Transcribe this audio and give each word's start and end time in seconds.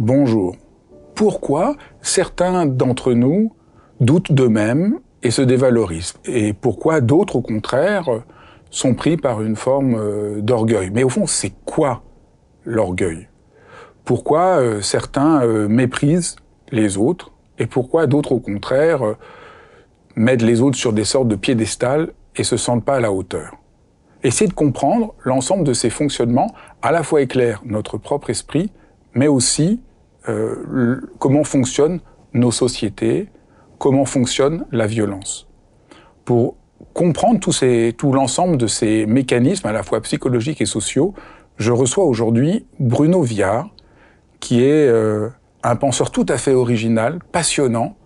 Bonjour. 0.00 0.56
Pourquoi 1.14 1.76
certains 2.00 2.64
d'entre 2.64 3.12
nous 3.12 3.52
doutent 4.00 4.32
d'eux-mêmes 4.32 4.98
et 5.22 5.30
se 5.30 5.42
dévalorisent? 5.42 6.14
Et 6.24 6.54
pourquoi 6.54 7.02
d'autres, 7.02 7.36
au 7.36 7.42
contraire, 7.42 8.06
sont 8.70 8.94
pris 8.94 9.18
par 9.18 9.42
une 9.42 9.56
forme 9.56 9.96
euh, 9.96 10.40
d'orgueil? 10.40 10.88
Mais 10.90 11.04
au 11.04 11.10
fond, 11.10 11.26
c'est 11.26 11.52
quoi 11.66 12.02
l'orgueil? 12.64 13.28
Pourquoi 14.06 14.60
euh, 14.60 14.80
certains 14.80 15.42
euh, 15.42 15.68
méprisent 15.68 16.36
les 16.72 16.96
autres? 16.96 17.32
Et 17.58 17.66
pourquoi 17.66 18.06
d'autres, 18.06 18.32
au 18.32 18.40
contraire, 18.40 19.02
mettent 20.16 20.40
les 20.40 20.62
autres 20.62 20.78
sur 20.78 20.94
des 20.94 21.04
sortes 21.04 21.28
de 21.28 21.36
piédestal 21.36 22.14
et 22.36 22.42
se 22.42 22.56
sentent 22.56 22.86
pas 22.86 22.96
à 22.96 23.00
la 23.00 23.12
hauteur? 23.12 23.52
Essayer 24.22 24.48
de 24.48 24.54
comprendre 24.54 25.12
l'ensemble 25.24 25.64
de 25.64 25.74
ces 25.74 25.90
fonctionnements 25.90 26.54
à 26.80 26.90
la 26.90 27.02
fois 27.02 27.20
éclaire 27.20 27.60
notre 27.66 27.98
propre 27.98 28.30
esprit, 28.30 28.72
mais 29.12 29.28
aussi 29.28 29.82
euh, 30.28 31.00
comment 31.18 31.44
fonctionnent 31.44 32.00
nos 32.34 32.50
sociétés, 32.50 33.28
comment 33.78 34.04
fonctionne 34.04 34.66
la 34.70 34.86
violence. 34.86 35.48
Pour 36.24 36.56
comprendre 36.92 37.40
tout, 37.40 37.52
tout 37.96 38.12
l'ensemble 38.12 38.56
de 38.56 38.66
ces 38.66 39.06
mécanismes, 39.06 39.66
à 39.66 39.72
la 39.72 39.82
fois 39.82 40.00
psychologiques 40.02 40.60
et 40.60 40.66
sociaux, 40.66 41.14
je 41.56 41.72
reçois 41.72 42.04
aujourd'hui 42.04 42.66
Bruno 42.78 43.22
Viard, 43.22 43.70
qui 44.38 44.62
est 44.62 44.88
euh, 44.88 45.28
un 45.62 45.76
penseur 45.76 46.10
tout 46.10 46.26
à 46.28 46.38
fait 46.38 46.54
original, 46.54 47.18
passionnant, 47.32 47.96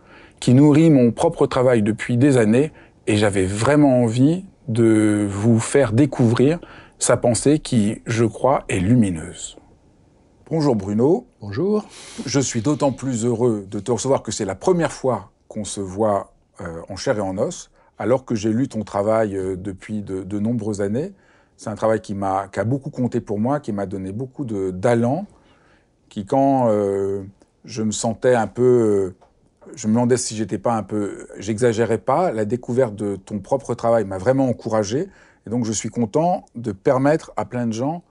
qui 0.41 0.55
nourrit 0.55 0.91
mon 0.91 1.13
propre 1.13 1.47
travail 1.47 1.83
depuis 1.83 2.17
des 2.17 2.37
années, 2.37 2.73
et 3.07 3.17
j'avais 3.17 3.47
vraiment 3.47 4.03
envie 4.03 4.45
de 4.69 5.27
vous 5.29 5.61
faire 5.61 5.93
découvrir 5.93 6.59
sa 6.99 7.17
pensée 7.17 7.59
qui, 7.59 8.01
je 8.07 8.25
crois, 8.25 8.65
est 8.69 8.81
lumineuse. 8.81 9.57
Bonjour 10.57 10.77
Bruno. 10.77 11.27
Bonjour. 11.41 11.85
Je 12.27 12.39
suis 12.39 12.63
d'autant 12.63 12.93
plus 12.93 13.25
heureux 13.25 13.67
de 13.69 13.81
te 13.81 13.91
recevoir 13.91 14.23
que 14.23 14.31
c'est 14.31 14.45
la 14.45 14.55
première 14.55 14.93
fois 14.93 15.33
qu'on 15.49 15.65
se 15.65 15.81
voit 15.81 16.33
euh, 16.61 16.81
en 16.89 16.95
chair 16.95 17.19
et 17.19 17.21
en 17.21 17.39
os, 17.39 17.73
alors 17.99 18.25
que 18.25 18.37
j'ai 18.37 18.53
lu 18.53 18.69
ton 18.69 18.85
travail 18.85 19.37
euh, 19.37 19.57
depuis 19.57 20.01
de, 20.01 20.39
nombreuses 20.39 20.81
années. 20.81 21.13
C'est 21.57 21.71
un 21.71 21.75
travail 21.75 22.01
qui 22.01 22.15
m'a, 22.15 22.47
qui 22.47 22.61
a 22.61 22.65
beaucoup 22.65 22.91
compté 22.91 23.21
pour 23.21 23.41
moi, 23.41 23.59
qui 23.59 23.73
m'a 23.73 23.87
donné 23.87 24.13
beaucoup 24.13 24.45
d'allant, 24.45 25.27
qui 26.09 26.25
quand 26.25 26.69
euh, 26.69 27.25
je 27.65 27.83
me 27.83 27.91
sentais 27.91 28.37
un 28.37 28.47
peu, 28.47 29.15
je 29.75 29.89
me 29.89 29.95
demandais 29.95 30.17
si 30.17 30.37
j'étais 30.37 30.59
pas 30.59 30.77
un 30.77 30.85
peu, 30.85 31.27
j'exagérais 31.37 31.99
pas, 31.99 32.31
la 32.31 32.45
découverte 32.45 32.95
de 32.95 33.17
ton 33.17 33.41
propre 33.41 33.75
travail 33.75 34.05
m'a 34.05 34.19
vraiment 34.19 34.49
encouragé, 34.49 35.09
et 35.49 35.51
donc 35.51 35.65
je 35.65 35.73
suis 35.73 35.89
content 35.89 36.45
de 36.55 36.71
permettre 36.71 37.33
à 37.37 37.45
plein 37.45 37.67
de 37.67 37.73
gens 37.73 38.05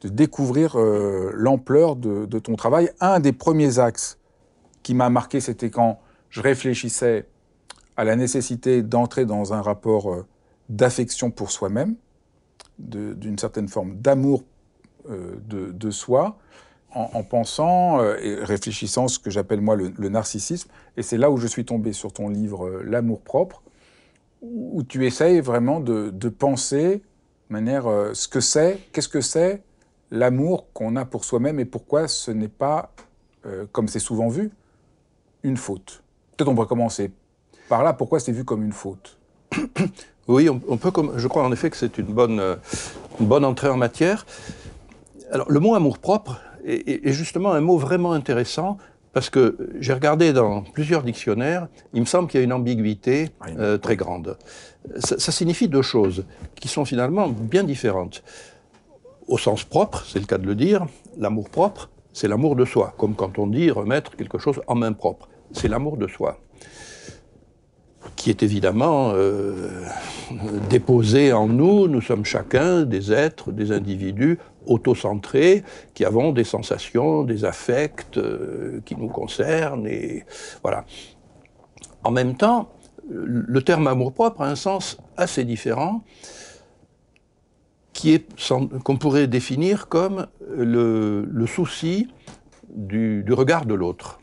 de 0.00 0.08
découvrir 0.08 0.76
euh, 0.76 1.32
l'ampleur 1.34 1.96
de, 1.96 2.38
ton 2.38 2.56
travail. 2.56 2.90
Un 3.00 3.20
des 3.20 3.32
premiers 3.32 3.78
axes 3.78 4.18
qui 4.82 4.94
m'a 4.94 5.10
marqué, 5.10 5.40
c'était 5.40 5.70
quand 5.70 6.00
je 6.30 6.40
réfléchissais 6.40 7.26
à 7.96 8.04
la 8.04 8.14
nécessité 8.14 8.82
d'entrer 8.82 9.26
dans 9.26 9.52
un 9.52 9.60
rapport 9.60 10.12
euh, 10.12 10.26
d'affection 10.68 11.30
pour 11.30 11.50
soi-même, 11.50 11.96
d'une 12.78 13.38
certaine 13.38 13.66
forme 13.66 13.96
d'amour 13.96 14.44
euh, 15.10 15.34
de, 15.46 15.90
soi, 15.90 16.38
en, 16.94 17.22
pensant 17.24 18.02
et 18.02 18.36
réfléchissant 18.36 19.08
ce 19.08 19.18
que 19.18 19.30
j'appelle 19.30 19.60
moi 19.60 19.74
le, 19.74 20.08
narcissisme. 20.08 20.70
Et 20.96 21.02
c'est 21.02 21.18
là 21.18 21.30
où 21.30 21.38
je 21.38 21.46
suis 21.46 21.64
tombé 21.64 21.92
sur 21.92 22.12
ton 22.12 22.28
livre 22.28 22.82
L'amour 22.84 23.20
propre, 23.20 23.62
où 24.42 24.82
tu 24.84 25.06
essayes 25.06 25.40
vraiment 25.40 25.80
de 25.80 26.28
penser 26.28 27.02
de 27.48 27.52
manière 27.52 27.84
ce 28.12 28.28
que 28.28 28.40
c'est, 28.40 28.78
qu'est-ce 28.92 29.08
que 29.08 29.20
c'est 29.20 29.62
l'amour 30.10 30.66
qu'on 30.72 30.96
a 30.96 31.04
pour 31.04 31.24
soi-même 31.24 31.60
et 31.60 31.64
pourquoi 31.64 32.08
ce 32.08 32.30
n'est 32.30 32.48
pas, 32.48 32.92
euh, 33.46 33.66
comme 33.72 33.88
c'est 33.88 33.98
souvent 33.98 34.28
vu, 34.28 34.50
une 35.42 35.56
faute. 35.56 36.02
Peut-être 36.36 36.48
on 36.48 36.54
pourrait 36.54 36.68
commencer 36.68 37.10
par 37.68 37.82
là. 37.82 37.92
Pourquoi 37.92 38.20
c'est 38.20 38.32
vu 38.32 38.44
comme 38.44 38.62
une 38.62 38.72
faute? 38.72 39.18
Oui, 40.28 40.46
on, 40.50 40.76
peut. 40.76 40.92
Je 41.16 41.26
crois 41.26 41.42
en 41.42 41.50
effet 41.52 41.70
que 41.70 41.76
c'est 41.78 41.96
une 41.96 42.12
bonne, 42.12 42.38
euh, 42.38 42.56
une 43.18 43.26
bonne 43.26 43.46
entrée 43.46 43.70
en 43.70 43.78
matière. 43.78 44.26
Alors, 45.32 45.50
le 45.50 45.58
mot 45.58 45.74
amour-propre 45.74 46.42
est, 46.66 47.12
justement 47.12 47.52
un 47.52 47.62
mot 47.62 47.78
vraiment 47.78 48.12
intéressant 48.12 48.76
parce 49.14 49.30
que 49.30 49.56
j'ai 49.80 49.94
regardé 49.94 50.34
dans 50.34 50.60
plusieurs 50.60 51.02
dictionnaires, 51.02 51.68
il 51.94 52.00
me 52.00 52.06
semble 52.06 52.28
qu'il 52.28 52.40
y 52.40 52.42
a 52.42 52.44
une 52.44 52.52
ambiguïté 52.52 53.30
euh, 53.58 53.78
très 53.78 53.96
grande. 53.96 54.36
ça, 54.98 55.32
signifie 55.32 55.66
deux 55.66 55.80
choses 55.80 56.26
qui 56.56 56.68
sont 56.68 56.84
finalement 56.84 57.28
bien 57.28 57.64
différentes 57.64 58.22
au 59.28 59.38
sens 59.38 59.64
propre, 59.64 60.04
c'est 60.06 60.18
le 60.18 60.26
cas 60.26 60.38
de 60.38 60.46
le 60.46 60.54
dire, 60.54 60.86
l'amour 61.18 61.50
propre, 61.50 61.90
c'est 62.12 62.28
l'amour 62.28 62.56
de 62.56 62.64
soi, 62.64 62.94
comme 62.96 63.14
quand 63.14 63.38
on 63.38 63.46
dit 63.46 63.70
remettre 63.70 64.16
quelque 64.16 64.38
chose 64.38 64.60
en 64.66 64.74
main 64.74 64.92
propre. 64.92 65.28
C'est 65.52 65.68
l'amour 65.68 65.96
de 65.96 66.08
soi, 66.08 66.38
qui 68.16 68.30
est 68.30 68.42
évidemment 68.42 69.12
euh, 69.14 69.82
déposé 70.68 71.32
en 71.32 71.46
nous. 71.46 71.88
Nous 71.88 72.00
sommes 72.00 72.24
chacun 72.24 72.82
des 72.82 73.12
êtres, 73.12 73.52
des 73.52 73.70
individus 73.70 74.38
autocentrés, 74.66 75.62
qui 75.94 76.04
avons 76.04 76.32
des 76.32 76.44
sensations, 76.44 77.22
des 77.22 77.44
affects 77.44 78.16
euh, 78.16 78.80
qui 78.84 78.96
nous 78.96 79.08
concernent, 79.08 79.86
et 79.86 80.24
voilà. 80.62 80.84
En 82.02 82.10
même 82.10 82.36
temps, 82.36 82.70
le 83.10 83.62
terme 83.62 83.86
amour-propre 83.86 84.42
a 84.42 84.48
un 84.48 84.56
sens 84.56 84.98
assez 85.16 85.44
différent 85.44 86.02
qu'on 88.84 88.96
pourrait 88.96 89.26
définir 89.26 89.88
comme 89.88 90.26
le, 90.56 91.46
souci 91.46 92.08
du, 92.68 93.24
regard 93.30 93.66
de 93.66 93.74
l'autre. 93.74 94.20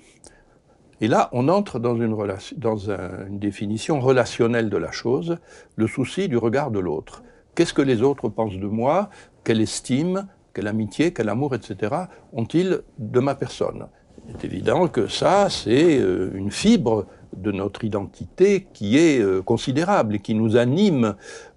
Et 1.02 1.08
là, 1.08 1.30
on 1.34 1.50
entre 1.50 1.80
dans, 1.80 1.96
une, 1.96 3.40
définition 3.40 4.00
relationnelle 4.00 4.69
de 4.69 4.78
la 4.78 4.91
chose, 4.91 5.38
le 5.76 5.88
souci 5.88 6.29
du 6.29 6.38
regard 6.38 6.72
de 6.72 6.79
l'autre. 6.79 7.23
Qu'est-ce 7.53 7.73
que 7.73 7.82
les 7.82 8.02
autres 8.02 8.29
pensent 8.29 8.58
de 8.58 8.67
moi? 8.67 9.09
Quelle 9.44 9.61
estime, 9.61 10.28
quelle 10.53 10.67
amitié, 10.67 11.14
quel 11.14 11.29
amour, 11.29 11.53
etc. 11.55 11.96
ont-ils 12.34 12.82
de 12.97 13.20
ma 13.20 13.35
personne? 13.35 13.88
Il 14.28 14.35
est 14.35 14.46
évident 14.46 14.88
que 14.88 15.08
ça, 15.08 15.49
c'est 15.49 15.99
euh, 15.99 16.32
une 16.34 16.49
fibre 16.49 17.05
de 17.37 17.52
notre 17.52 17.84
identité 17.84 18.67
qui 18.73 18.97
est 18.97 19.20
euh, 19.20 19.41
considérable 19.41 20.16
et 20.16 20.20
qui 20.20 20.35
nous 20.35 20.58
anime, 20.58 21.16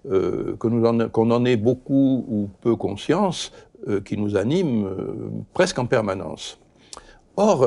euh, 0.09 0.55
qu'on 0.57 1.31
en, 1.31 1.45
ait 1.45 1.57
beaucoup 1.57 2.25
ou 2.27 2.49
peu 2.61 2.75
conscience, 2.75 3.51
euh, 3.87 4.01
qui 4.01 4.17
nous 4.17 4.37
anime 4.37 4.87
presque 5.53 5.79
en 5.79 5.85
permanence. 5.85 6.59
Or, 7.37 7.65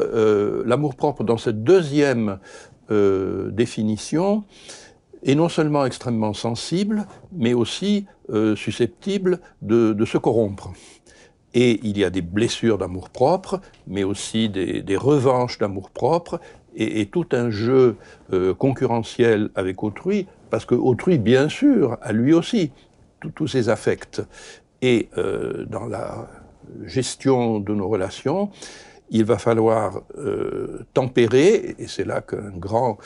l'amour-propre 0.66 1.24
dans 1.24 1.38
cette 1.38 1.64
deuxième 1.64 2.38
définition 2.90 4.44
est 5.22 5.34
non 5.34 5.48
seulement 5.48 5.86
extrêmement 5.86 6.34
sensible, 6.34 7.06
mais 7.32 7.54
aussi 7.54 8.04
susceptible 8.54 9.40
de, 9.62 10.04
se 10.04 10.18
corrompre. 10.18 10.72
Et 11.54 11.80
il 11.84 11.96
y 11.96 12.04
a 12.04 12.10
des 12.10 12.20
blessures 12.20 12.76
d'amour-propre, 12.76 13.62
mais 13.86 14.04
aussi 14.04 14.50
des, 14.50 14.82
des 14.82 14.96
revanches 14.98 15.56
d'amour-propre, 15.56 16.38
et, 16.76 17.06
tout 17.06 17.26
un 17.32 17.50
jeu 17.50 17.96
euh, 18.32 18.54
concurrentiel 18.54 19.50
avec 19.54 19.82
autrui, 19.82 20.26
parce 20.50 20.64
que 20.64 20.74
autrui, 20.74 21.18
bien 21.18 21.48
sûr, 21.48 21.98
a 22.02 22.12
lui 22.12 22.32
aussi 22.32 22.72
tous 23.34 23.48
ses 23.48 23.68
affects. 23.68 24.22
Et 24.80 25.08
euh, 25.16 25.64
dans 25.66 25.86
la 25.86 26.28
gestion 26.84 27.60
de 27.60 27.74
nos 27.74 27.88
relations, 27.88 28.50
il 29.10 29.24
va 29.24 29.38
falloir 29.38 30.02
euh, 30.18 30.86
tempérer, 30.94 31.76
et 31.78 31.86
c'est 31.86 32.04
là 32.04 32.20
qu'un 32.22 32.50
grand 32.56 32.98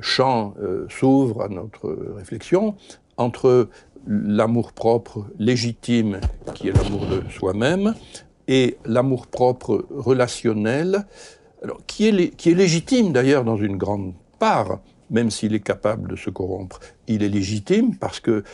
champ 0.00 0.54
s'ouvre 0.88 1.42
à 1.42 1.48
notre 1.48 1.96
réflexion, 2.16 2.74
entre 3.16 3.68
l'amour-propre 4.06 5.26
légitime, 5.38 6.20
qui 6.54 6.68
est 6.68 6.72
l'amour 6.72 7.06
de 7.06 7.22
soi-même, 7.30 7.94
et 8.48 8.78
l'amour-propre 8.86 9.86
relationnel, 9.90 11.06
qui 11.86 12.06
est 12.08 12.54
légitime 12.54 13.12
d'ailleurs 13.12 13.44
dans 13.44 13.56
une 13.56 13.76
grande 13.76 14.14
part, 14.38 14.80
même 15.10 15.30
s'il 15.30 15.54
est 15.54 15.60
capable 15.60 16.10
de 16.10 16.16
se 16.16 16.30
corrompre. 16.30 16.80
Il 17.06 17.22
est 17.22 17.28
légitime 17.28 17.96
parce 17.96 18.20
que 18.20 18.44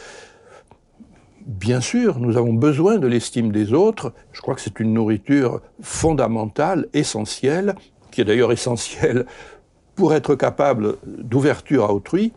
Bien 1.46 1.82
sûr, 1.82 2.20
nous 2.20 2.38
avons 2.38 2.54
besoin 2.54 2.96
de 2.96 3.06
l'estime 3.06 3.52
des 3.52 3.74
autres. 3.74 4.14
Je 4.32 4.40
crois 4.40 4.54
que 4.54 4.62
c'est 4.62 4.80
une 4.80 4.94
nourriture 4.94 5.60
fondamentale, 5.82 6.88
essentielle, 6.94 7.74
qui 8.10 8.22
est 8.22 8.24
d'ailleurs 8.24 8.50
essentielle 8.50 9.26
pour 9.94 10.14
être 10.14 10.34
capable 10.34 10.96
d'ouverture 11.04 11.84
à 11.84 11.92
autrui 11.92 12.32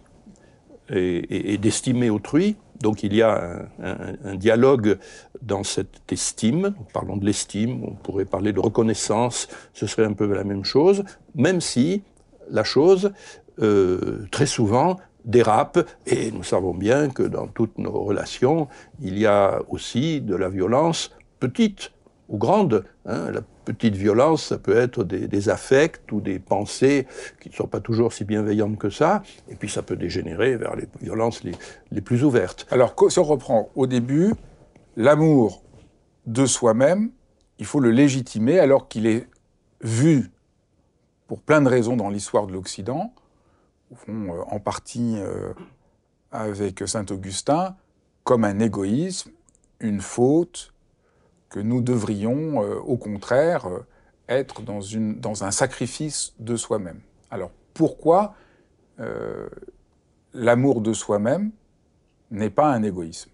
et, 0.89 1.57
d'estimer 1.57 2.09
autrui. 2.09 2.57
Donc 2.81 3.03
il 3.03 3.13
y 3.13 3.21
a 3.21 3.67
un, 3.81 4.35
dialogue 4.35 4.97
dans 5.41 5.63
cette 5.63 6.11
estime. 6.11 6.75
parlons 6.93 7.17
de 7.17 7.25
l'estime, 7.25 7.83
on 7.83 7.91
pourrait 7.91 8.25
parler 8.25 8.53
de 8.53 8.59
reconnaissance, 8.59 9.47
ce 9.73 9.87
serait 9.87 10.05
un 10.05 10.13
peu 10.13 10.31
la 10.33 10.43
même 10.43 10.63
chose, 10.63 11.03
même 11.35 11.61
si 11.61 12.03
la 12.49 12.63
chose, 12.63 13.11
euh, 13.59 14.25
très 14.31 14.45
souvent, 14.45 14.97
dérape, 15.25 15.79
et 16.05 16.31
nous 16.31 16.43
savons 16.43 16.73
bien 16.73 17.09
que 17.09 17.23
dans 17.23 17.47
toutes 17.47 17.77
nos 17.77 17.91
relations, 18.03 18.67
il 19.01 19.19
y 19.19 19.25
a 19.25 19.59
aussi 19.69 20.21
de 20.21 20.35
la 20.35 20.49
violence 20.49 21.11
petite 21.39 21.91
ou 22.29 22.37
grande. 22.37 22.85
Hein. 23.05 23.31
La 23.31 23.41
petite 23.65 23.95
violence, 23.95 24.45
ça 24.45 24.57
peut 24.57 24.75
être 24.75 25.03
des, 25.03 25.49
affects 25.49 26.11
ou 26.11 26.21
des 26.21 26.39
pensées 26.39 27.07
qui 27.39 27.49
ne 27.49 27.53
sont 27.53 27.67
pas 27.67 27.79
toujours 27.79 28.13
si 28.13 28.23
bienveillantes 28.23 28.77
que 28.77 28.89
ça, 28.89 29.23
et 29.49 29.55
puis 29.55 29.69
ça 29.69 29.81
peut 29.81 29.95
dégénérer 29.95 30.55
vers 30.57 30.75
les 30.75 30.87
violences 31.01 31.43
les, 31.43 31.53
les 31.91 32.01
plus 32.01 32.23
ouvertes. 32.23 32.65
Alors, 32.71 32.95
si 33.09 33.19
on 33.19 33.23
reprend 33.23 33.69
au 33.75 33.87
début, 33.87 34.33
l'amour 34.95 35.63
de 36.25 36.45
soi-même, 36.45 37.11
il 37.59 37.65
faut 37.65 37.79
le 37.79 37.91
légitimer 37.91 38.59
alors 38.59 38.87
qu'il 38.87 39.07
est 39.07 39.27
vu 39.81 40.31
pour 41.27 41.41
plein 41.41 41.61
de 41.61 41.69
raisons 41.69 41.97
dans 41.97 42.09
l'histoire 42.09 42.47
de 42.47 42.53
l'Occident, 42.53 43.13
euh, 44.09 44.43
en 44.49 44.59
partie 44.59 45.15
euh, 45.17 45.53
avec 46.31 46.87
Saint-Augustin, 46.87 47.75
comme 48.23 48.43
un 48.43 48.59
égoïsme, 48.59 49.31
une 49.79 50.01
faute, 50.01 50.73
que 51.49 51.59
nous 51.59 51.81
devrions, 51.81 52.63
euh, 52.63 52.75
au 52.75 52.97
contraire, 52.97 53.67
être 54.27 54.61
dans, 54.61 55.43
un 55.43 55.51
sacrifice 55.51 56.33
de 56.39 56.55
soi-même. 56.55 56.99
Alors 57.31 57.51
pourquoi 57.73 58.33
l'amour 60.33 60.81
de 60.81 60.91
soi-même 60.91 61.51
n'est 62.31 62.49
pas 62.49 62.71
un 62.71 62.81
égoïsme? 62.83 63.29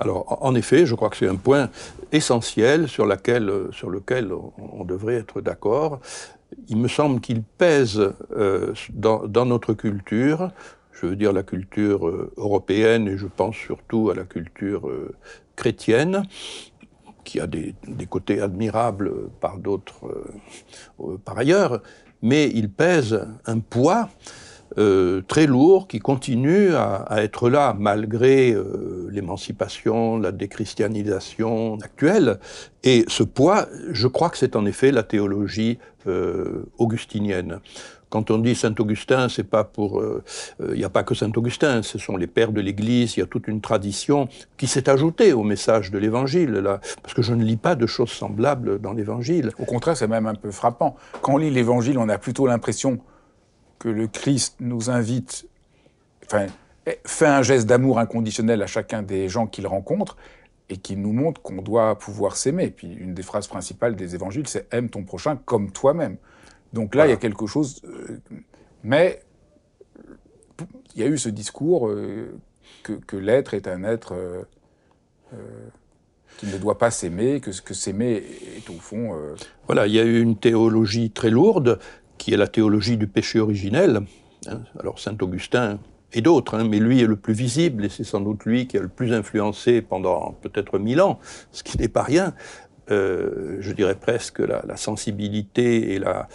Alors, 0.00 0.42
en 0.42 0.54
effet, 0.54 0.86
je 0.86 0.94
crois 0.94 1.10
que 1.10 1.16
c'est 1.16 1.28
un 1.28 1.36
point 1.36 1.68
essentiel 2.10 2.88
sur, 2.88 3.04
lequel 3.04 4.32
on 4.32 4.84
devrait 4.84 5.16
être 5.16 5.42
d'accord. 5.42 6.00
Il 6.68 6.78
me 6.78 6.88
semble 6.88 7.20
qu'il 7.20 7.42
pèse 7.42 8.00
euh, 8.34 8.72
dans, 8.94 9.44
notre 9.44 9.74
culture, 9.74 10.50
je 10.92 11.06
veux 11.06 11.16
dire 11.16 11.34
la 11.34 11.42
culture 11.42 12.08
euh, 12.08 12.32
européenne 12.38 13.08
et 13.08 13.18
je 13.18 13.26
pense 13.26 13.56
surtout 13.56 14.08
à 14.08 14.14
la 14.14 14.24
culture 14.24 14.88
euh, 14.88 15.14
chrétienne, 15.54 16.22
qui 17.30 17.38
a 17.38 17.46
des, 17.46 17.74
côtés 18.08 18.40
admirables 18.40 19.12
par 19.40 19.58
d'autres 19.58 20.10
par 21.24 21.38
ailleurs, 21.38 21.80
mais 22.22 22.50
il 22.52 22.70
pèse 22.70 23.24
un 23.46 23.60
poids 23.60 24.08
très 25.28 25.46
lourd 25.46 25.86
qui 25.86 26.00
continue 26.00 26.74
à, 26.74 27.06
être 27.18 27.48
là 27.48 27.76
malgré 27.78 28.56
l'émancipation, 29.10 30.18
la 30.18 30.32
déchristianisation 30.32 31.78
actuelle. 31.82 32.40
Et 32.82 33.04
ce 33.06 33.22
poids, 33.22 33.68
je 33.90 34.08
crois 34.08 34.30
que 34.30 34.38
c'est 34.38 34.56
en 34.56 34.66
effet 34.66 34.90
la 34.90 35.04
théologie 35.04 35.78
euh, 36.06 36.64
augustinienne. 36.78 37.60
Quand 38.10 38.30
on 38.32 38.38
dit 38.38 38.56
Saint 38.56 38.74
Augustin, 38.78 39.28
c'est 39.28 39.44
pas 39.44 39.62
pour, 39.62 40.00
euh, 40.00 40.22
euh, 40.60 40.72
il 40.72 40.78
n'y 40.78 40.84
a 40.84 40.90
pas 40.90 41.04
que 41.04 41.14
Saint 41.14 41.30
Augustin, 41.36 41.82
ce 41.82 41.96
sont 41.96 42.16
les 42.16 42.26
pères 42.26 42.50
de 42.50 42.60
l'Église. 42.60 43.16
Il 43.16 43.20
y 43.20 43.22
a 43.22 43.26
toute 43.26 43.46
une 43.46 43.60
tradition 43.60 44.28
qui 44.56 44.66
s'est 44.66 44.90
ajoutée 44.90 45.32
au 45.32 45.44
message 45.44 45.92
de 45.92 45.98
l'Évangile 45.98 46.50
là, 46.50 46.80
parce 47.02 47.14
que 47.14 47.22
je 47.22 47.32
ne 47.32 47.44
lis 47.44 47.56
pas 47.56 47.76
de 47.76 47.86
choses 47.86 48.10
semblables 48.10 48.80
dans 48.80 48.92
l'Évangile. 48.92 49.52
Au 49.60 49.64
contraire, 49.64 49.96
c'est 49.96 50.08
même 50.08 50.26
un 50.26 50.34
peu 50.34 50.50
frappant. 50.50 50.96
Quand 51.22 51.34
on 51.34 51.38
lit 51.38 51.50
l'Évangile, 51.50 51.98
on 51.98 52.08
a 52.08 52.18
plutôt 52.18 52.46
l'impression 52.46 52.98
que 53.78 53.88
le 53.88 54.08
Christ 54.08 54.56
nous 54.58 54.90
invite, 54.90 55.46
enfin, 56.26 56.46
fait 57.06 57.26
un 57.26 57.42
geste 57.42 57.66
d'amour 57.66 58.00
inconditionnel 58.00 58.60
à 58.62 58.66
chacun 58.66 59.02
des 59.02 59.28
gens 59.28 59.46
qu'il 59.46 59.66
rencontre 59.68 60.16
et 60.68 60.76
qui 60.76 60.96
nous 60.96 61.12
montre 61.12 61.40
qu'on 61.42 61.62
doit 61.62 61.98
pouvoir 61.98 62.36
s'aimer. 62.36 62.70
Puis 62.70 62.92
une 62.92 63.14
des 63.14 63.22
phrases 63.22 63.46
principales 63.46 63.94
des 63.94 64.14
évangiles, 64.14 64.46
c'est 64.48 64.66
aime 64.72 64.88
ton 64.90 65.04
prochain 65.04 65.36
comme 65.36 65.70
toi-même. 65.70 66.16
Donc 66.72 66.94
là, 66.94 67.06
il 67.06 67.10
y 67.10 67.12
a 67.12 67.16
quelque 67.16 67.46
chose. 67.46 67.80
Euh, 67.84 68.18
mais 68.82 69.22
il 70.94 71.00
y 71.00 71.04
a 71.04 71.06
eu 71.06 71.18
ce 71.18 71.28
discours 71.28 71.88
euh, 71.88 72.32
que, 72.82 73.16
l'être 73.16 73.54
est 73.54 73.68
un 73.68 73.84
être 73.84 74.14
euh, 74.14 74.42
qui 76.36 76.46
ne 76.46 76.58
doit 76.58 76.78
pas 76.78 76.90
s'aimer, 76.90 77.40
que, 77.40 77.50
que 77.60 77.74
s'aimer 77.74 78.22
est 78.56 78.68
au 78.70 78.78
fond. 78.78 79.16
Voilà, 79.66 79.86
il 79.86 79.94
y 79.94 80.00
a 80.00 80.04
eu 80.04 80.20
une 80.20 80.36
théologie 80.36 81.10
très 81.10 81.30
lourde 81.30 81.78
qui 82.18 82.34
est 82.34 82.36
la 82.36 82.48
théologie 82.48 82.96
du 82.96 83.06
péché 83.06 83.40
originel. 83.40 84.02
Hein. 84.46 84.62
Alors 84.78 84.98
saint 84.98 85.16
Augustin 85.20 85.78
et 86.12 86.22
d'autres, 86.22 86.54
hein, 86.54 86.66
mais 86.68 86.78
lui 86.78 87.00
est 87.00 87.06
le 87.06 87.16
plus 87.16 87.34
visible, 87.34 87.84
et 87.84 87.88
c'est 87.88 88.04
sans 88.04 88.20
doute 88.20 88.44
lui 88.44 88.66
qui 88.66 88.76
a 88.76 88.80
le 88.80 88.88
plus 88.88 89.12
influencé 89.12 89.80
pendant 89.80 90.32
peut-être 90.42 90.78
mille 90.78 91.00
ans, 91.00 91.20
ce 91.52 91.62
qui 91.62 91.78
n'est 91.78 91.88
pas 91.88 92.02
rien. 92.02 92.34
Euh, 92.90 93.56
je 93.60 93.72
dirais 93.72 93.94
presque 93.94 94.40
la, 94.40 94.64
la 94.66 94.76
sensibilité 94.76 95.94
et 95.94 95.98
la, 95.98 96.28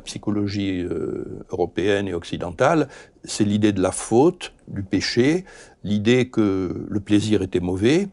psychologie 0.00 0.80
euh, 0.82 1.44
européenne 1.50 2.08
et 2.08 2.14
occidentale, 2.14 2.88
c'est 3.24 3.44
l'idée 3.44 3.72
de 3.72 3.80
la 3.80 3.92
faute, 3.92 4.52
du 4.68 4.82
péché, 4.82 5.44
l'idée 5.84 6.28
que 6.28 6.86
le 6.88 7.00
plaisir 7.00 7.42
était 7.42 7.60
mauvais, 7.60 8.08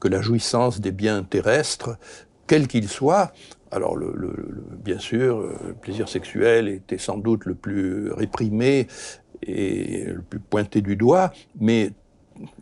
que 0.00 0.08
la 0.08 0.20
jouissance 0.20 0.80
des 0.80 0.92
biens 0.92 1.22
terrestres, 1.22 1.96
quels 2.46 2.66
qu'ils 2.66 2.88
soient, 2.88 3.32
alors, 3.70 3.98
bien 4.84 5.00
sûr, 5.00 5.40
le 5.40 5.74
plaisir 5.74 6.08
sexuel 6.08 6.68
était 6.68 6.98
sans 6.98 7.18
doute 7.18 7.44
le 7.44 7.56
plus 7.56 8.12
réprimé 8.12 8.86
et 9.42 10.04
le 10.04 10.22
plus 10.22 10.38
pointé 10.38 10.80
du 10.80 10.94
doigt, 10.94 11.32
mais 11.58 11.90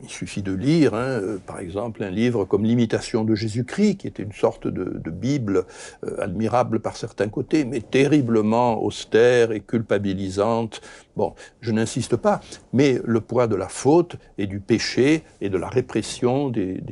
il 0.02 0.09
suffit 0.09 0.43
de 0.43 0.52
lire, 0.52 0.95
hein, 0.95 1.21
euh, 1.23 1.38
par 1.38 1.61
exemple, 1.61 2.02
un 2.02 2.11
livre 2.11 2.45
comme 2.45 2.64
L'imitation 2.64 3.25
de 3.25 3.35
Jésus-Christ, 3.35 3.97
qui 3.97 4.07
était 4.07 4.23
une 4.23 4.33
sorte 4.33 4.67
de, 4.67 5.11
Bible 5.11 5.67
euh, 6.05 6.21
admirable 6.21 6.81
par 6.81 6.97
certains 6.97 7.29
côtés, 7.29 7.64
mais 7.64 7.81
terriblement 7.81 8.83
austère 8.83 9.52
et 9.52 9.61
culpabilisante. 9.61 10.81
Bon, 11.17 11.35
je 11.61 11.71
n'insiste 11.71 12.17
pas, 12.17 12.41
mais 12.73 13.00
le 13.05 13.21
poids 13.21 13.47
de 13.47 13.55
la 13.55 13.69
faute 13.69 14.17
et 14.38 14.47
du 14.47 14.59
péché 14.59 15.23
et 15.41 15.49
de 15.49 15.59
la 15.59 15.69
répression 15.69 16.49
des, 16.49 16.83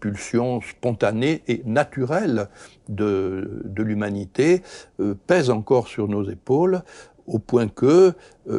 pulsions 0.00 0.60
spontanées 0.60 1.42
et 1.46 1.62
naturelles 1.66 2.48
de, 2.88 3.62
l'humanité 3.76 4.62
euh, 5.00 5.14
pèse 5.26 5.50
encore 5.50 5.88
sur 5.88 6.08
nos 6.08 6.28
épaules 6.28 6.82
au 7.26 7.38
point 7.38 7.68
que 7.68 8.14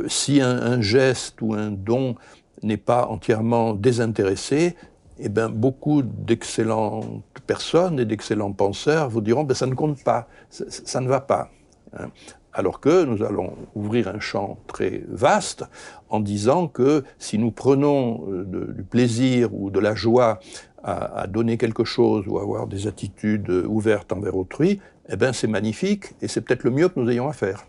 si 0.08 0.42
un, 0.42 0.82
geste 0.82 1.42
ou 1.42 1.54
un 1.54 1.72
don 1.72 2.16
n'est 2.64 2.78
pas 2.78 3.08
entièrement 3.08 3.74
désintéressé, 3.74 4.76
eh 5.20 5.30
bien, 5.30 5.50
beaucoup 5.50 6.02
d'excellentes 6.04 7.24
personnes 7.48 8.00
et 8.00 8.06
d'excellents 8.06 8.52
penseurs 8.52 9.10
vous 9.10 9.22
diront 9.22 9.44
ben, 9.44 9.54
ça 9.54 9.66
ne 9.66 9.74
compte 9.74 10.04
pas, 10.04 10.28
ça, 10.50 11.02
ne 11.02 11.08
va 11.08 11.22
pas. 11.22 11.50
Hein. 11.98 12.10
Alors 12.54 12.80
que 12.80 13.04
nous 13.04 13.24
allons 13.24 13.54
ouvrir 13.76 14.08
un 14.08 14.20
champ 14.20 14.58
très 14.68 15.04
vaste 15.08 15.64
en 16.10 16.20
disant 16.20 16.68
que 16.68 17.04
si 17.20 17.38
nous 17.38 17.52
prenons 17.52 18.28
euh, 18.30 18.74
du 18.74 18.84
plaisir 18.84 19.54
ou 19.54 19.70
de 19.70 19.80
la 19.80 19.96
joie 19.96 20.40
à, 20.84 21.28
donner 21.28 21.58
quelque 21.58 21.84
chose 21.84 22.26
ou 22.28 22.38
à 22.38 22.44
avoir 22.44 22.66
des 22.66 22.88
attitudes 22.88 23.50
ouvertes 23.50 24.14
envers 24.14 24.38
autrui, 24.38 24.80
eh 25.10 25.18
bien 25.18 25.34
c'est 25.34 25.48
magnifique 25.48 26.14
et 26.22 26.28
c'est 26.28 26.42
peut-être 26.42 26.64
le 26.64 26.72
mieux 26.72 26.88
que 26.88 27.00
nous 27.00 27.10
ayons 27.10 27.28
à 27.28 27.34
faire. 27.34 27.66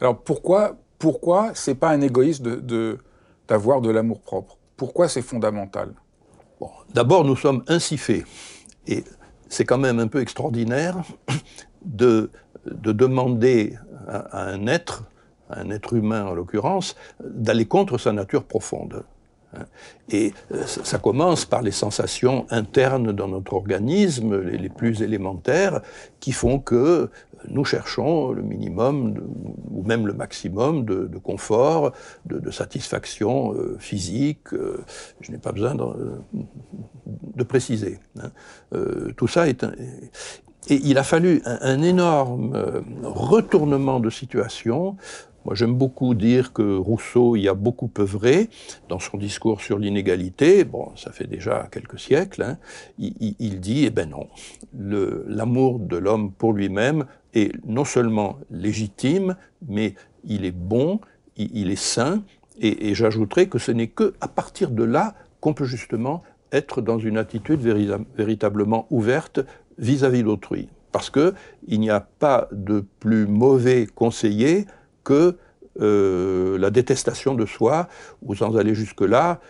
Alors 0.00 0.18
pourquoi, 0.18 0.76
pourquoi 0.98 1.50
c'est 1.54 1.74
pas 1.74 1.90
un 1.90 2.00
égoïsme 2.00 2.60
de, 2.60 2.98
d'avoir 3.50 3.80
de, 3.80 3.90
l'amour 3.90 4.20
propre 4.20 4.56
Pourquoi 4.76 5.08
c'est 5.08 5.22
fondamental? 5.22 5.92
D'abord, 6.94 7.24
nous 7.24 7.36
sommes 7.36 7.64
ainsi 7.68 7.98
faits. 7.98 8.24
Et 8.86 9.04
c'est 9.48 9.64
quand 9.64 9.78
même 9.78 9.98
un 9.98 10.06
peu 10.06 10.20
extraordinaire 10.20 10.96
de, 11.84 12.30
de 12.64 12.92
demander 12.92 13.76
à, 14.08 14.44
un 14.44 14.66
être, 14.66 15.04
à 15.50 15.60
un 15.60 15.70
être 15.70 15.94
humain 15.94 16.26
en 16.26 16.32
l'occurrence, 16.32 16.96
d'aller 17.22 17.66
contre 17.66 17.98
sa 17.98 18.12
nature 18.12 18.44
profonde. 18.44 19.04
Hein. 19.56 19.64
Et 20.10 20.32
euh, 20.52 20.64
ça 20.66 20.98
commence 20.98 21.44
par 21.44 21.62
les 21.62 21.72
sensations 21.72 22.46
internes 22.50 23.10
dans 23.10 23.28
notre 23.28 23.54
organisme, 23.54 24.40
les, 24.40 24.68
plus 24.68 25.02
élémentaires, 25.02 25.80
qui 26.20 26.32
font 26.32 26.60
que 26.60 27.10
nous 27.48 27.64
cherchons 27.64 28.32
le 28.32 28.42
minimum 28.42 29.14
ou 29.70 29.82
même 29.82 30.06
le 30.06 30.12
maximum 30.12 30.84
de, 30.84 31.18
confort, 31.18 31.92
de, 32.26 32.50
satisfaction 32.50 33.54
euh, 33.54 33.76
physique. 33.78 34.52
Euh, 34.52 34.84
je 35.20 35.32
n'ai 35.32 35.38
pas 35.38 35.52
besoin 35.52 35.74
de, 35.74 37.42
préciser. 37.44 37.98
Hein. 38.20 38.30
tout 39.16 39.26
ça 39.26 39.48
est 39.48 39.64
et 40.68 40.78
il 40.84 40.98
a 40.98 41.02
fallu 41.02 41.40
un 41.46 41.80
énorme 41.80 42.82
retournement 43.02 43.98
de 43.98 44.10
situation 44.10 44.96
moi, 45.44 45.54
j'aime 45.54 45.74
beaucoup 45.74 46.14
dire 46.14 46.52
que 46.52 46.76
Rousseau 46.76 47.34
y 47.34 47.48
a 47.48 47.54
beaucoup 47.54 47.90
œuvré 47.98 48.50
dans 48.88 48.98
son 48.98 49.16
discours 49.16 49.62
sur 49.62 49.78
l'inégalité. 49.78 50.64
Bon, 50.64 50.92
ça 50.96 51.12
fait 51.12 51.26
déjà 51.26 51.66
quelques 51.72 51.98
siècles. 51.98 52.42
Hein. 52.42 52.58
Il, 52.98 53.60
dit, 53.60 53.86
eh 53.86 53.90
ben 53.90 54.10
non, 54.10 54.28
l'amour 54.74 55.78
de 55.78 55.96
l'homme 55.96 56.32
pour 56.32 56.52
lui-même 56.52 57.06
est 57.34 57.52
non 57.66 57.84
seulement 57.84 58.38
légitime, 58.50 59.36
mais 59.68 59.94
il 60.24 60.44
est 60.44 60.56
bon, 60.56 61.00
il, 61.36 61.70
est 61.70 61.76
sain. 61.76 62.22
Et, 62.60 62.94
j'ajouterai 62.94 63.48
que 63.48 63.58
ce 63.58 63.72
n'est 63.72 63.88
que 63.88 64.14
à 64.20 64.28
partir 64.28 64.70
de 64.70 64.84
là 64.84 65.14
qu'on 65.40 65.54
peut 65.54 65.64
justement 65.64 66.22
être 66.52 66.82
dans 66.82 66.98
une 66.98 67.16
attitude 67.16 67.60
véritablement 68.16 68.86
ouverte 68.90 69.40
vis-à-vis 69.78 70.22
d'autrui. 70.22 70.68
Parce 70.92 71.08
que 71.08 71.34
il 71.68 71.80
n'y 71.80 71.90
a 71.90 72.00
pas 72.00 72.48
de 72.52 72.84
plus 72.98 73.26
mauvais 73.26 73.86
conseiller 73.86 74.66
que 75.04 75.36
euh, 75.80 76.58
la 76.58 76.70
détestation 76.70 77.34
de 77.34 77.46
soi, 77.46 77.88
ou 78.22 78.34
sans 78.34 78.56
aller 78.56 78.74
jusque-là, 78.74 79.40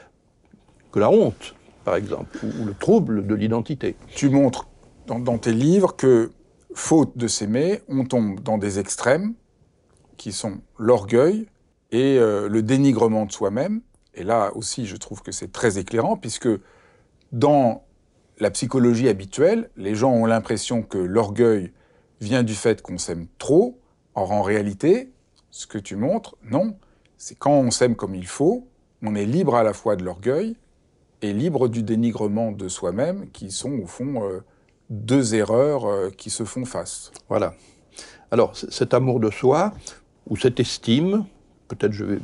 que 0.92 0.99
la 0.99 1.10
honte, 1.10 1.54
par 1.84 1.96
exemple, 1.96 2.38
ou, 2.44 2.66
le 2.66 2.75
trouble 2.75 3.26
de 3.26 3.34
l'identité. 3.34 3.96
Tu 4.14 4.28
montres 4.28 4.68
dans, 5.06 5.38
tes 5.38 5.52
livres 5.52 5.96
que, 5.96 6.30
faute 6.74 7.16
de 7.16 7.26
s'aimer, 7.26 7.80
on 7.88 8.04
tombe 8.04 8.40
dans 8.40 8.58
des 8.58 8.78
extrêmes 8.78 9.34
qui 10.16 10.32
sont 10.32 10.60
l'orgueil 10.78 11.46
et 11.90 12.18
euh, 12.18 12.48
le 12.48 12.62
dénigrement 12.62 13.26
de 13.26 13.32
soi-même. 13.32 13.80
Et 14.14 14.24
là 14.24 14.50
aussi, 14.54 14.86
je 14.86 14.96
trouve 14.96 15.22
que 15.22 15.32
c'est 15.32 15.52
très 15.52 15.78
éclairant, 15.78 16.16
puisque 16.16 16.48
dans 17.32 17.84
la 18.38 18.50
psychologie 18.50 19.08
habituelle, 19.08 19.70
les 19.76 19.94
gens 19.94 20.12
ont 20.12 20.26
l'impression 20.26 20.82
que 20.82 20.98
l'orgueil 20.98 21.72
vient 22.20 22.42
du 22.42 22.54
fait 22.54 22.82
qu'on 22.82 22.98
s'aime 22.98 23.26
trop. 23.38 23.78
Or, 24.14 24.32
en 24.32 24.42
réalité, 24.42 25.12
ce 25.50 25.66
que 25.66 25.78
tu 25.78 25.96
montres, 25.96 26.36
non. 26.44 26.76
C'est 27.16 27.38
quand 27.38 27.52
on 27.52 27.70
s'aime 27.70 27.96
comme 27.96 28.14
il 28.14 28.26
faut, 28.26 28.66
on 29.02 29.14
est 29.14 29.26
libre 29.26 29.54
à 29.54 29.62
la 29.62 29.72
fois 29.72 29.96
de 29.96 30.04
l'orgueil 30.04 30.56
et 31.22 31.32
libre 31.32 31.68
du 31.68 31.82
dénigrement 31.82 32.50
de 32.50 32.68
soi-même, 32.68 33.30
qui 33.30 33.50
sont 33.50 33.72
au 33.72 33.86
fond 33.86 34.24
euh, 34.24 34.40
deux 34.90 35.35
erreurs 35.35 35.87
euh, 35.87 36.11
qui 36.11 36.28
se 36.30 36.44
font 36.44 36.64
face. 36.64 37.11
Voilà. 37.28 37.54
Alors 38.30 38.54
cet 38.56 38.94
amour 38.94 39.20
de 39.20 39.30
soi, 39.30 39.73
ou 40.28 40.37
cette 40.37 40.61
estime, 40.61 41.25
peut-être 41.68 41.92
je 41.92 42.04
vais 42.04 42.18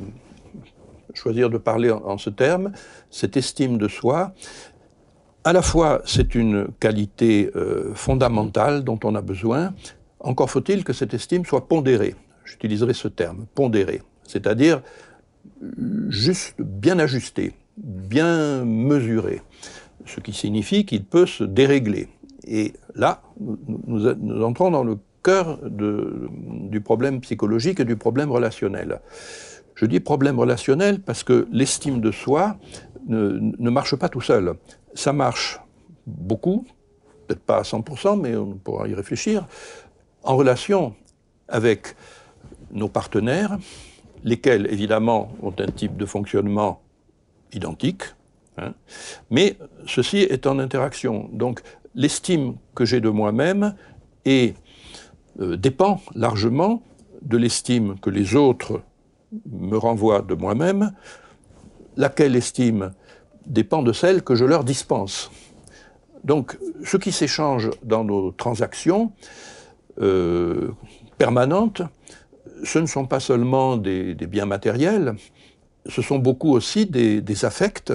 choisir 1.13 1.49
de 1.49 1.57
parler 1.57 1.89
en, 1.89 2.17
ce 2.17 2.29
terme, 2.29 2.71
cette 3.09 3.35
estime 3.35 3.77
de 3.77 3.87
soi, 3.87 4.33
à 5.43 5.51
la 5.51 5.61
fois 5.61 6.01
c'est 6.05 6.35
une 6.35 6.67
qualité 6.79 7.49
euh, 7.55 7.93
fondamentale 7.95 8.83
dont 8.83 8.99
on 9.03 9.15
a 9.15 9.21
besoin, 9.21 9.73
encore 10.19 10.49
faut-il 10.49 10.83
que 10.83 10.93
cette 10.93 11.13
estime 11.13 11.45
soit 11.45 11.67
pondérée 11.67 12.15
j'utiliserai 12.47 12.93
ce 12.93 13.07
terme, 13.07 13.45
pondéré, 13.53 14.01
c'est-à-dire 14.23 14.81
juste 16.09 16.55
bien 16.59 16.97
ajusté, 16.99 17.53
bien 17.77 18.63
mesuré, 18.65 19.41
ce 20.05 20.19
qui 20.19 20.33
signifie 20.33 20.85
qu'il 20.85 21.03
peut 21.03 21.25
se 21.25 21.43
dérégler. 21.43 22.07
Et 22.47 22.73
là, 22.95 23.21
nous, 23.39 24.43
entrons 24.43 24.71
dans 24.71 24.83
le 24.83 24.97
cœur 25.23 25.59
du 25.63 26.81
problème 26.81 27.19
psychologique 27.21 27.79
et 27.79 27.85
du 27.85 27.97
problème 27.97 28.31
relationnel. 28.31 29.01
Je 29.75 29.85
dis 29.85 29.99
problème 29.99 30.39
relationnel 30.39 31.01
parce 31.01 31.23
que 31.23 31.47
l'estime 31.51 32.01
de 32.01 32.11
soi 32.11 32.57
ne, 33.07 33.69
marche 33.69 33.95
pas 33.95 34.09
tout 34.09 34.21
seul. 34.21 34.55
Ça 34.93 35.13
marche 35.13 35.59
beaucoup, 36.05 36.65
peut-être 37.27 37.41
pas 37.41 37.57
à 37.57 37.61
100%, 37.61 38.19
mais 38.19 38.35
on 38.35 38.53
pourra 38.53 38.87
y 38.87 38.93
réfléchir, 38.93 39.45
en 40.23 40.35
relation 40.35 40.95
avec 41.47 41.95
nos 42.71 42.87
partenaires, 42.87 43.57
lesquels 44.23 44.67
évidemment 44.71 45.31
ont 45.41 45.53
un 45.59 45.67
type 45.67 45.95
de 45.97 46.05
fonctionnement 46.05 46.81
identique, 47.53 48.03
hein, 48.57 48.73
mais 49.29 49.57
ceci 49.85 50.17
est 50.17 50.47
en 50.47 50.59
interaction. 50.59 51.29
Donc 51.31 51.61
l'estime 51.97 52.55
que 52.75 52.85
j'ai 52.85 53.01
de 53.01 53.09
moi-même 53.09 53.75
euh, 54.27 55.57
dépend 55.57 55.99
largement 56.15 56.81
de 57.21 57.35
l'estime 57.35 57.99
que 57.99 58.09
les 58.09 58.35
autres 58.35 58.81
me 59.51 59.75
renvoient 59.75 60.21
de 60.21 60.35
moi-même, 60.35 60.93
laquelle 61.97 62.37
estime 62.37 62.93
dépend 63.45 63.83
de 63.83 63.91
celle 63.91 64.23
que 64.23 64.35
je 64.35 64.45
leur 64.45 64.63
dispense. 64.63 65.29
Donc 66.23 66.57
ce 66.85 66.95
qui 66.95 67.11
s'échange 67.11 67.69
dans 67.83 68.05
nos 68.05 68.31
transactions 68.31 69.11
euh, 69.99 70.69
permanentes 71.17 71.81
ce 72.63 72.79
ne 72.79 72.85
sont 72.85 73.05
pas 73.05 73.19
seulement 73.19 73.77
des, 73.77 74.15
biens 74.15 74.45
matériels, 74.45 75.15
ce 75.87 76.01
sont 76.01 76.19
beaucoup 76.19 76.51
aussi 76.51 76.85
des, 76.85 77.45
affects. 77.45 77.93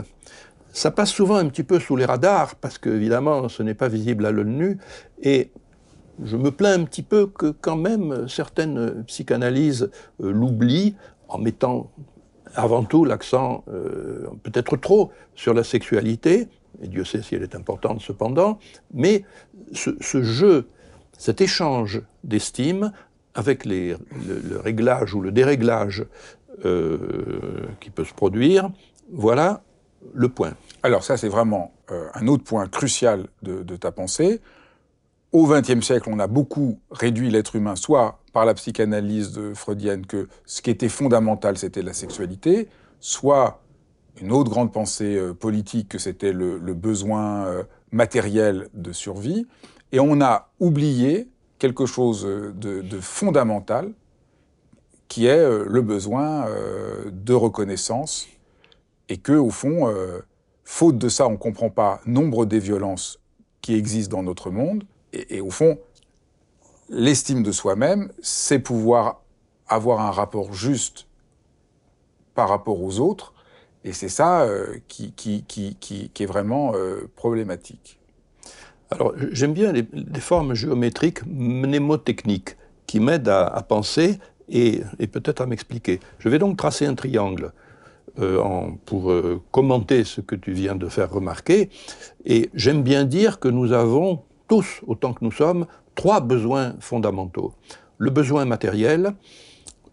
Ça 0.72 0.90
passe 0.90 1.10
souvent 1.10 1.36
un 1.36 1.48
petit 1.48 1.64
peu 1.64 1.78
sous 1.78 1.96
les 1.96 2.06
radars, 2.06 2.54
parce 2.56 2.78
qu'évidemment, 2.78 3.48
ce 3.48 3.62
n'est 3.62 3.74
pas 3.74 3.88
visible 3.88 4.24
à 4.24 4.30
l'œil 4.30 4.46
nu, 4.46 4.78
et 5.22 5.50
je 6.24 6.36
me 6.36 6.50
plains 6.50 6.80
un 6.80 6.84
petit 6.84 7.02
peu 7.02 7.26
que 7.26 7.50
quand 7.50 7.76
même 7.76 8.26
certaines 8.28 9.04
psychanalyses 9.04 9.90
euh, 10.22 10.32
l'oublient 10.32 10.96
en 11.28 11.38
mettant 11.38 11.90
avant 12.54 12.84
tout 12.84 13.04
l'accent, 13.04 13.64
euh, 13.68 14.28
peut-être 14.42 14.76
trop, 14.76 15.10
sur 15.34 15.54
la 15.54 15.64
sexualité, 15.64 16.48
et 16.82 16.88
Dieu 16.88 17.04
sait 17.04 17.22
si 17.22 17.34
elle 17.34 17.42
est 17.42 17.54
importante 17.54 18.00
cependant, 18.00 18.58
mais 18.92 19.24
ce 19.72 20.22
jeu, 20.22 20.68
cet 21.16 21.40
échange 21.40 22.02
d'estime 22.24 22.92
avec 23.34 23.64
le, 23.64 23.96
réglage 24.62 25.14
ou 25.14 25.20
le 25.20 25.32
déréglage 25.32 26.04
euh, 26.64 27.66
qui 27.80 27.90
peut 27.90 28.04
se 28.04 28.14
produire, 28.14 28.70
voilà 29.10 29.62
le 30.14 30.28
point. 30.28 30.54
Alors 30.82 31.04
ça, 31.04 31.16
c'est 31.16 31.28
vraiment 31.28 31.72
euh, 31.90 32.08
un 32.14 32.26
autre 32.28 32.44
point 32.44 32.66
crucial 32.68 33.26
de, 33.42 33.76
ta 33.76 33.92
pensée. 33.92 34.40
Au 35.32 35.46
XXe 35.46 35.84
siècle, 35.84 36.08
on 36.10 36.18
a 36.18 36.26
beaucoup 36.26 36.78
réduit 36.90 37.30
l'être 37.30 37.56
humain, 37.56 37.76
soit 37.76 38.20
par 38.32 38.44
la 38.44 38.54
psychanalyse 38.54 39.32
de 39.32 39.54
freudienne, 39.54 40.06
que 40.06 40.28
ce 40.44 40.60
qui 40.62 40.70
était 40.70 40.88
fondamental, 40.88 41.56
c'était 41.56 41.82
la 41.82 41.92
sexualité, 41.92 42.68
soit 43.00 43.60
une 44.20 44.32
autre 44.32 44.50
grande 44.50 44.72
pensée 44.72 45.16
euh, 45.16 45.32
politique, 45.32 45.88
que 45.88 45.98
c'était 45.98 46.32
le, 46.32 46.58
besoin 46.74 47.64
matériel 47.90 48.68
de 48.74 48.92
survie. 48.92 49.46
Et 49.92 50.00
on 50.00 50.20
a 50.20 50.50
oublié 50.60 51.28
quelque 51.58 51.86
chose 51.86 52.24
de, 52.24 53.00
fondamental 53.00 53.92
qui 55.06 55.26
est 55.26 55.38
euh, 55.38 55.64
le 55.68 55.82
besoin 55.82 56.46
euh, 56.46 57.04
de 57.12 57.34
reconnaissance 57.34 58.26
et 59.08 59.18
que, 59.18 59.32
au 59.32 59.50
fond, 59.50 59.88
euh, 59.88 60.20
faute 60.64 60.98
de 60.98 61.08
ça, 61.08 61.26
on 61.26 61.32
ne 61.32 61.36
comprend 61.36 61.70
pas 61.70 62.00
nombre 62.06 62.46
des 62.46 62.58
violences 62.58 63.20
qui 63.60 63.74
existent 63.74 64.16
dans 64.16 64.22
notre 64.22 64.50
monde. 64.50 64.84
Et, 65.12 65.40
au 65.40 65.50
fond, 65.50 65.78
l'estime 66.88 67.42
de 67.42 67.52
soi-même, 67.52 68.10
c'est 68.22 68.58
pouvoir 68.58 69.22
avoir 69.68 70.00
un 70.00 70.10
rapport 70.10 70.52
juste 70.52 71.06
par 72.34 72.48
rapport 72.48 72.82
aux 72.82 72.98
autres. 72.98 73.34
Et 73.84 73.92
c'est 73.92 74.08
ça 74.08 74.46
qui, 74.88 75.12
qui, 75.12 75.44
qui, 75.44 75.76
qui, 75.76 76.22
est 76.22 76.26
vraiment 76.26 76.72
problématique. 77.16 77.98
Alors, 78.92 79.14
j'aime 79.30 79.54
bien 79.54 79.72
les, 79.72 79.86
formes 80.20 80.52
géométriques 80.52 81.24
mnémotechniques 81.26 82.56
qui 82.86 83.00
m'aident 83.00 83.30
à, 83.30 83.64
penser 83.66 84.18
et, 84.50 84.82
peut-être 85.10 85.40
à 85.40 85.46
m'expliquer. 85.46 85.98
Je 86.18 86.28
vais 86.28 86.38
donc 86.38 86.58
tracer 86.58 86.84
un 86.84 86.94
triangle 86.94 87.52
euh, 88.18 88.68
pour 88.84 89.10
euh, 89.10 89.40
commenter 89.52 90.04
ce 90.04 90.20
que 90.20 90.34
tu 90.34 90.52
viens 90.52 90.74
de 90.74 90.86
faire 90.88 91.10
remarquer. 91.10 91.70
Et 92.26 92.50
j'aime 92.52 92.82
bien 92.82 93.04
dire 93.04 93.40
que 93.40 93.48
nous 93.48 93.72
avons 93.72 94.20
tous, 94.48 94.82
autant 94.86 95.14
que 95.14 95.24
nous 95.24 95.32
sommes, 95.32 95.64
trois 95.94 96.20
besoins 96.20 96.74
fondamentaux. 96.78 97.54
Le 97.96 98.10
besoin 98.10 98.44
matériel, 98.44 99.14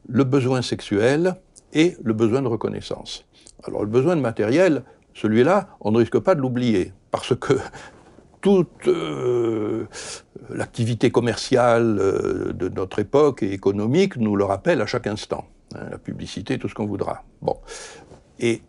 le 0.10 0.26
besoin 0.26 0.62
sexuel 0.62 1.36
et 1.72 1.96
le 2.04 2.12
besoin 2.12 2.42
de 2.42 2.50
reconnaissance. 2.50 3.26
Alors 3.64 3.84
le 3.84 3.90
besoin 3.90 4.18
de 4.18 4.22
matériel, 4.22 4.84
celui-là, 5.14 5.70
on 5.80 5.92
ne 5.92 6.00
risque 6.00 6.20
pas 6.20 6.36
de 6.36 6.42
l'oublier, 6.42 6.92
parce 7.12 7.34
que 7.38 7.54
toute 8.42 8.88
euh, 8.88 9.86
l'activité 10.50 11.10
commerciale 11.10 11.96
de 12.54 12.68
notre 12.68 13.00
époque 13.00 13.44
et 13.44 13.54
économique 13.54 14.18
nous 14.18 14.36
le 14.36 14.44
rappelle 14.44 14.82
à 14.82 14.86
chaque 14.86 15.08
instant. 15.08 15.46
Hein, 15.76 15.90
la 15.92 15.98
publicité, 15.98 16.58
tout 16.58 16.68
ce 16.68 16.76
qu'on 16.76 16.86
voudra. 16.86 17.24
Bon. 17.42 17.58
Et 18.40 18.62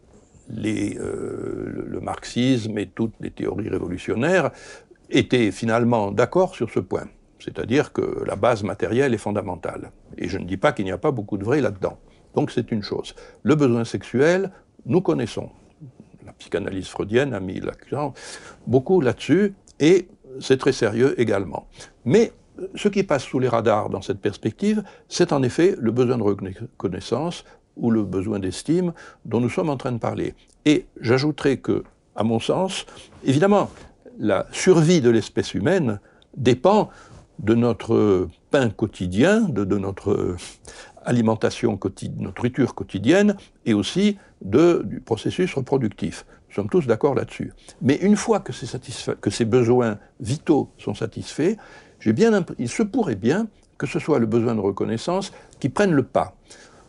le 0.48 2.00
marxisme 2.00 2.76
et 2.78 2.88
toutes 2.88 3.14
les 3.20 3.30
théories 3.30 3.68
révolutionnaires 3.68 4.50
étaient 5.08 5.50
finalement 5.52 6.10
d'accord 6.10 6.54
sur 6.54 6.70
ce 6.70 6.80
point. 6.80 7.08
C'est-à-dire 7.38 7.92
que 7.92 8.24
la 8.26 8.36
base 8.36 8.62
matérielle 8.62 9.14
est 9.14 9.18
fondamentale. 9.18 9.92
Et 10.18 10.28
je 10.28 10.38
ne 10.38 10.44
dis 10.44 10.56
pas 10.56 10.72
qu'il 10.72 10.84
n'y 10.84 10.92
a 10.92 10.98
pas 10.98 11.10
beaucoup 11.10 11.38
de 11.38 11.44
vrai 11.44 11.60
là-dedans. 11.60 11.98
Donc 12.34 12.50
c'est 12.50 12.70
une 12.72 12.82
chose. 12.82 13.14
Le 13.42 13.54
besoin 13.54 13.84
sexuel, 13.84 14.50
nous 14.86 15.00
connaissons. 15.00 15.50
La 16.26 16.32
psychanalyse 16.32 16.88
freudienne 16.88 17.32
a 17.32 17.40
mis 17.40 17.60
l'accent 17.60 18.12
beaucoup 18.66 19.00
là-dessus, 19.00 19.54
et 19.78 20.08
c'est 20.40 20.58
très 20.58 20.72
sérieux 20.72 21.18
également. 21.20 21.66
Mais 22.04 22.32
ce 22.74 22.88
qui 22.88 23.02
passe 23.02 23.24
sous 23.24 23.38
les 23.38 23.48
radars 23.48 23.90
dans 23.90 24.02
cette 24.02 24.20
perspective, 24.20 24.82
c'est 25.08 25.32
en 25.32 25.42
effet 25.42 25.76
le 25.78 25.90
besoin 25.90 26.18
de 26.18 26.22
reconnaissance 26.22 27.44
ou 27.76 27.90
le 27.90 28.02
besoin 28.02 28.38
d'estime 28.38 28.92
dont 29.24 29.40
nous 29.40 29.48
sommes 29.48 29.70
en 29.70 29.76
train 29.76 29.92
de 29.92 29.98
parler. 29.98 30.34
Et 30.64 30.86
j'ajouterai 31.00 31.58
que, 31.58 31.84
à 32.14 32.24
mon 32.24 32.40
sens, 32.40 32.86
évidemment, 33.24 33.70
la 34.18 34.46
survie 34.52 35.00
de 35.00 35.10
l'espèce 35.10 35.54
humaine 35.54 36.00
dépend 36.36 36.90
de 37.38 37.54
notre 37.54 38.28
pain 38.50 38.68
quotidien, 38.68 39.40
de, 39.40 39.64
notre 39.78 40.36
alimentation 41.04 41.76
quotidienne, 41.78 42.24
notre 42.24 42.40
nourriture 42.40 42.74
quotidienne, 42.74 43.36
et 43.64 43.72
aussi 43.72 44.18
de, 44.42 44.82
du 44.84 45.00
processus 45.00 45.54
reproductif. 45.54 46.26
Nous 46.48 46.54
sommes 46.54 46.68
tous 46.68 46.86
d'accord 46.86 47.14
là-dessus. 47.14 47.52
Mais 47.80 47.96
une 47.96 48.16
fois 48.16 48.40
que, 48.40 48.52
ces 48.52 49.44
besoins 49.44 49.98
vitaux 50.20 50.70
sont 50.78 50.94
satisfaits, 50.94 51.56
bien, 52.08 52.44
il 52.58 52.68
se 52.68 52.82
pourrait 52.82 53.16
bien 53.16 53.46
que 53.78 53.86
ce 53.86 53.98
soit 53.98 54.18
le 54.18 54.26
besoin 54.26 54.54
de 54.54 54.60
reconnaissance 54.60 55.32
qui 55.58 55.68
prenne 55.68 55.92
le 55.92 56.02
pas. 56.02 56.34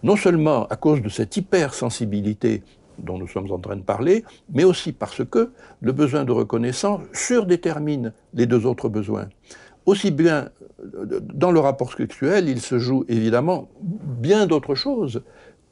Non 0.04 0.16
seulement 0.16 0.66
à 0.68 0.76
cause 0.76 1.02
de 1.02 1.10
cette 1.10 1.38
hypersensibilité 1.38 2.64
dont 2.98 3.18
nous 3.18 3.28
sommes 3.28 3.52
en 3.52 3.60
train 3.60 3.76
de 3.76 3.82
parler, 3.82 4.24
mais 4.52 4.64
aussi 4.64 4.92
parce 4.92 5.24
que 5.26 5.52
le 5.80 5.92
besoin 5.92 6.24
de 6.24 6.32
reconnaissance 6.32 7.02
surdétermine 7.14 8.14
les 8.34 8.46
deux 8.46 8.66
autres 8.66 8.90
besoins. 8.90 9.28
Aussi 9.86 10.12
bien 10.12 10.50
dans 11.34 11.52
le 11.52 11.60
rapport 11.60 11.94
sexuel, 11.94 12.50
il 12.50 12.62
se 12.62 12.80
joue 12.80 13.06
évidemment 13.08 13.70
bien 13.82 14.48
d'autres 14.48 14.76
choses 14.76 15.24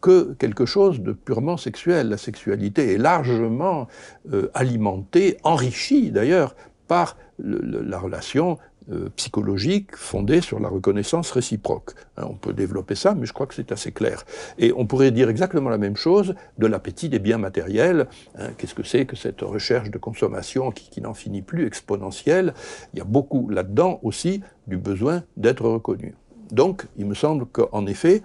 que 0.01 0.34
quelque 0.39 0.65
chose 0.65 1.01
de 1.01 1.12
purement 1.12 1.58
sexuel. 1.58 2.10
La 2.10 2.17
sexualité 2.17 2.93
est 2.93 2.98
largement 2.98 3.88
euh, 4.31 4.50
alimentée, 4.53 5.38
enrichie 5.43 6.12
d'ailleurs, 6.12 6.55
par 6.88 7.17
la 7.38 8.00
relation 8.00 8.58
euh, 8.91 9.10
psychologique 9.15 9.96
fondée 9.96 10.41
sur 10.41 10.60
la 10.60 10.67
reconnaissance 10.67 11.29
réciproque. 11.29 11.91
Hein, 12.17 12.24
on 12.27 12.34
peut 12.34 12.53
développer 12.53 12.96
ça, 12.96 13.13
mais 13.13 13.27
je 13.27 13.34
crois 13.34 13.46
que 13.46 13.53
c'est 13.53 13.72
assez 13.72 13.91
clair. 13.91 14.25
Et 14.58 14.74
on 14.75 14.88
pourrait 14.88 15.12
dire 15.12 15.29
exactement 15.29 15.69
la 15.69 15.77
même 15.77 15.96
chose 15.96 16.34
de 16.58 16.65
l'appétit 16.65 17.08
des 17.08 17.19
biens 17.19 17.38
matériels. 17.38 18.08
Hein, 18.36 18.50
qu'est-ce 18.58 18.74
que 18.74 18.81
c'est 18.81 19.05
que 19.05 19.15
cette 19.15 19.41
recherche 19.41 19.91
de 19.91 20.00
consommation 20.00 20.72
qui, 20.72 21.01
n'en 21.01 21.13
finit 21.13 21.43
plus, 21.43 21.67
exponentielle? 21.67 22.55
Il 22.93 22.98
y 22.98 23.01
a 23.01 23.05
beaucoup 23.05 23.48
là-dedans 23.50 24.00
aussi 24.01 24.41
du 24.65 24.77
besoin 24.77 25.22
d'être 25.38 25.65
reconnu. 25.67 26.15
Donc, 26.51 26.88
il 26.98 27.05
me 27.05 27.13
semble 27.13 27.46
qu'en 27.46 27.86
effet, 27.86 28.24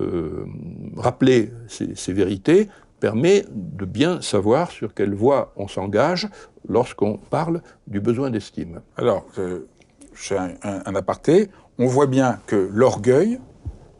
euh, 0.00 0.44
rappeler 0.98 1.50
ces, 1.66 2.12
vérités 2.12 2.68
permet 3.00 3.46
de 3.50 3.86
bien 3.86 4.20
savoir 4.20 4.70
sur 4.70 4.92
quelle 4.92 5.14
voie 5.14 5.54
on 5.56 5.66
s'engage 5.66 6.28
lorsqu'on 6.68 7.16
parle 7.16 7.62
du 7.86 8.00
besoin 8.00 8.28
d'estime. 8.28 8.82
Alors, 8.96 9.24
je 10.20 10.34
un, 10.34 10.54
un, 10.62 10.94
aparté, 10.94 11.48
on 11.78 11.86
voit 11.86 12.06
bien 12.06 12.40
que 12.46 12.68
l'orgueil, 12.72 13.38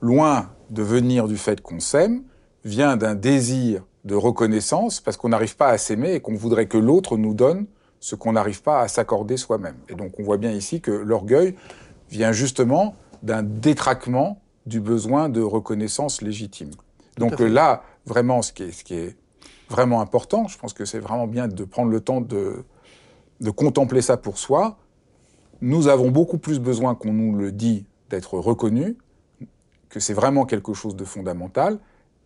loin 0.00 0.50
de 0.70 0.82
venir 0.82 1.28
du 1.28 1.36
fait 1.36 1.60
qu'on 1.60 1.80
s'aime, 1.80 2.22
vient 2.64 2.96
d'un 2.96 3.14
désir 3.14 3.84
de 4.04 4.14
reconnaissance 4.14 5.00
parce 5.00 5.16
qu'on 5.16 5.30
n'arrive 5.30 5.56
pas 5.56 5.68
à 5.68 5.78
s'aimer 5.78 6.14
et 6.14 6.20
qu'on 6.20 6.34
voudrait 6.34 6.66
que 6.66 6.78
l'autre 6.78 7.16
nous 7.16 7.34
donne 7.34 7.66
ce 8.00 8.14
qu'on 8.14 8.32
n'arrive 8.32 8.62
pas 8.62 8.80
à 8.80 8.88
s'accorder 8.88 9.36
soi-même. 9.36 9.76
Et 9.88 9.94
donc 9.94 10.12
on 10.18 10.22
voit 10.22 10.36
bien 10.36 10.52
ici 10.52 10.80
que 10.80 10.90
l'orgueil 10.90 11.54
vient 12.10 12.32
justement 12.32 12.94
d'un 13.22 13.42
détraquement 13.42 14.40
du 14.66 14.80
besoin 14.80 15.28
de 15.28 15.40
reconnaissance 15.40 16.22
légitime. 16.22 16.70
Donc 17.16 17.40
là, 17.40 17.82
vraiment, 18.06 18.42
ce 18.42 18.52
qui, 18.52 18.64
est, 18.64 18.72
ce 18.72 18.84
qui 18.84 18.94
est 18.94 19.16
vraiment 19.68 20.00
important, 20.00 20.46
je 20.46 20.56
pense 20.58 20.72
que 20.72 20.84
c'est 20.84 21.00
vraiment 21.00 21.26
bien 21.26 21.48
de 21.48 21.64
prendre 21.64 21.90
le 21.90 22.00
temps 22.00 22.20
de, 22.20 22.64
de 23.40 23.50
contempler 23.50 24.02
ça 24.02 24.16
pour 24.16 24.38
soi, 24.38 24.78
nous 25.60 25.88
avons 25.88 26.10
beaucoup 26.10 26.38
plus 26.38 26.60
besoin 26.60 26.94
qu'on 26.94 27.12
nous 27.12 27.36
le 27.36 27.52
dit 27.52 27.86
d'être 28.10 28.38
reconnus, 28.38 28.96
que 29.88 30.00
c'est 30.00 30.14
vraiment 30.14 30.44
quelque 30.44 30.74
chose 30.74 30.96
de 30.96 31.04
fondamental, 31.04 31.78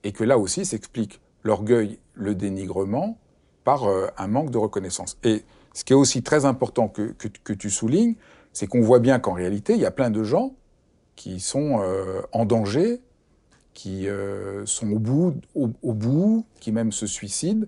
et 0.05 0.13
que 0.13 0.25
là 0.25 0.39
aussi 0.39 0.65
s'explique 0.65 1.21
l'orgueil, 1.43 1.99
le 2.15 2.35
dénigrement, 2.35 3.19
par 3.65 3.85
euh, 3.85 4.09
un 4.19 4.27
manque 4.27 4.51
de 4.51 4.59
reconnaissance. 4.59 5.17
Et 5.23 5.45
ce 5.73 5.85
qui 5.85 5.93
est 5.93 5.97
aussi 5.97 6.23
très 6.23 6.45
important 6.45 6.89
que, 6.89 7.13
que, 7.13 7.53
tu 7.53 7.71
soulignes, 7.71 8.17
c'est 8.53 8.67
qu'on 8.67 8.81
voit 8.81 8.99
bien 8.99 9.19
qu'en 9.19 9.33
réalité, 9.33 9.75
il 9.75 9.81
y 9.81 9.87
a 9.87 9.91
plein 9.91 10.11
de 10.11 10.23
gens 10.23 10.55
qui 11.17 11.41
sont 11.41 11.81
euh, 11.81 12.21
en 12.33 12.45
danger, 12.45 13.01
qui 13.73 14.09
euh, 14.09 14.67
sont 14.67 14.91
au 14.91 14.99
bout, 14.99 15.35
au, 15.55 15.69
bout, 15.95 16.45
qui 16.61 16.73
même 16.73 16.93
se 16.93 17.07
suicident, 17.07 17.67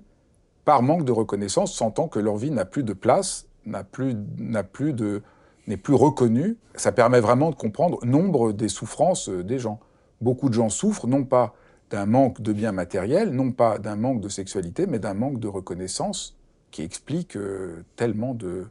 par 0.64 0.82
manque 0.82 1.04
de 1.04 1.12
reconnaissance, 1.12 1.74
sentant 1.74 2.08
que 2.08 2.18
leur 2.18 2.36
vie 2.36 2.50
n'a 2.50 2.64
plus 2.64 2.82
de 2.82 2.92
place, 2.92 3.46
n'a 3.64 3.84
plus, 3.84 4.14
n'a 4.38 4.64
plus 4.64 4.92
de, 4.92 5.22
n'est 5.66 5.76
plus 5.76 5.94
reconnu, 5.94 6.56
ça 6.74 6.92
permet 6.92 7.20
vraiment 7.20 7.50
de 7.50 7.54
comprendre 7.54 8.04
nombre 8.04 8.52
des 8.52 8.68
souffrances 8.68 9.28
euh, 9.28 9.42
des 9.42 9.58
gens. 9.58 9.80
Beaucoup 10.20 10.48
de 10.48 10.54
gens 10.54 10.68
souffrent 10.68 11.06
non 11.06 11.24
pas 11.24 11.54
d'un 11.90 12.06
manque 12.06 12.40
de 12.40 12.52
biens 12.52 12.72
matériels, 12.72 13.30
non 13.30 13.52
pas 13.52 13.78
d'un 13.78 13.96
manque 13.96 14.20
de 14.20 14.28
sexualité, 14.28 14.86
mais 14.86 14.98
d'un 14.98 15.14
manque 15.14 15.38
de 15.38 15.48
reconnaissance 15.48 16.36
qui 16.70 16.82
explique 16.82 17.36
euh, 17.36 17.84
tellement 17.96 18.34
de, 18.34 18.66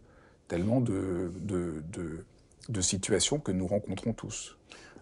tellement 0.48 0.82
de, 0.82 1.32
de, 1.40 1.84
de, 2.70 2.82
situations 2.82 3.40
que 3.40 3.52
nous 3.52 3.66
rencontrons 3.66 4.14
tous. 4.14 4.58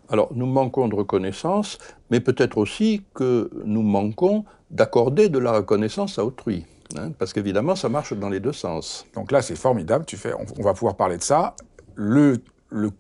Alors, 0.10 0.30
nous 0.36 0.46
manquons 0.46 0.88
de 0.88 0.96
reconnaissance, 0.96 1.78
mais 2.10 2.20
peut-être 2.20 2.58
aussi 2.58 3.04
que 3.14 3.50
nous 3.66 3.82
manquons 3.82 4.46
d'accorder 4.70 5.30
de 5.30 5.40
la 5.40 5.54
reconnaissance 5.54 6.20
à 6.20 6.26
autrui. 6.26 6.66
Hein, 6.98 7.12
parce 7.18 7.34
qu'évidemment, 7.34 7.76
ça 7.76 7.90
marche 7.90 8.14
dans 8.14 8.30
les 8.30 8.40
deux 8.40 8.54
sens. 8.54 9.06
Donc 9.16 9.32
là, 9.32 9.42
c'est 9.42 9.56
formidable. 9.56 10.06
Tu 10.06 10.18
fais, 10.18 10.34
on, 10.34 10.62
va 10.62 10.74
pouvoir 10.74 10.96
parler 10.96 11.18
de 11.18 11.24
ça 11.24 11.56
le, 11.96 12.42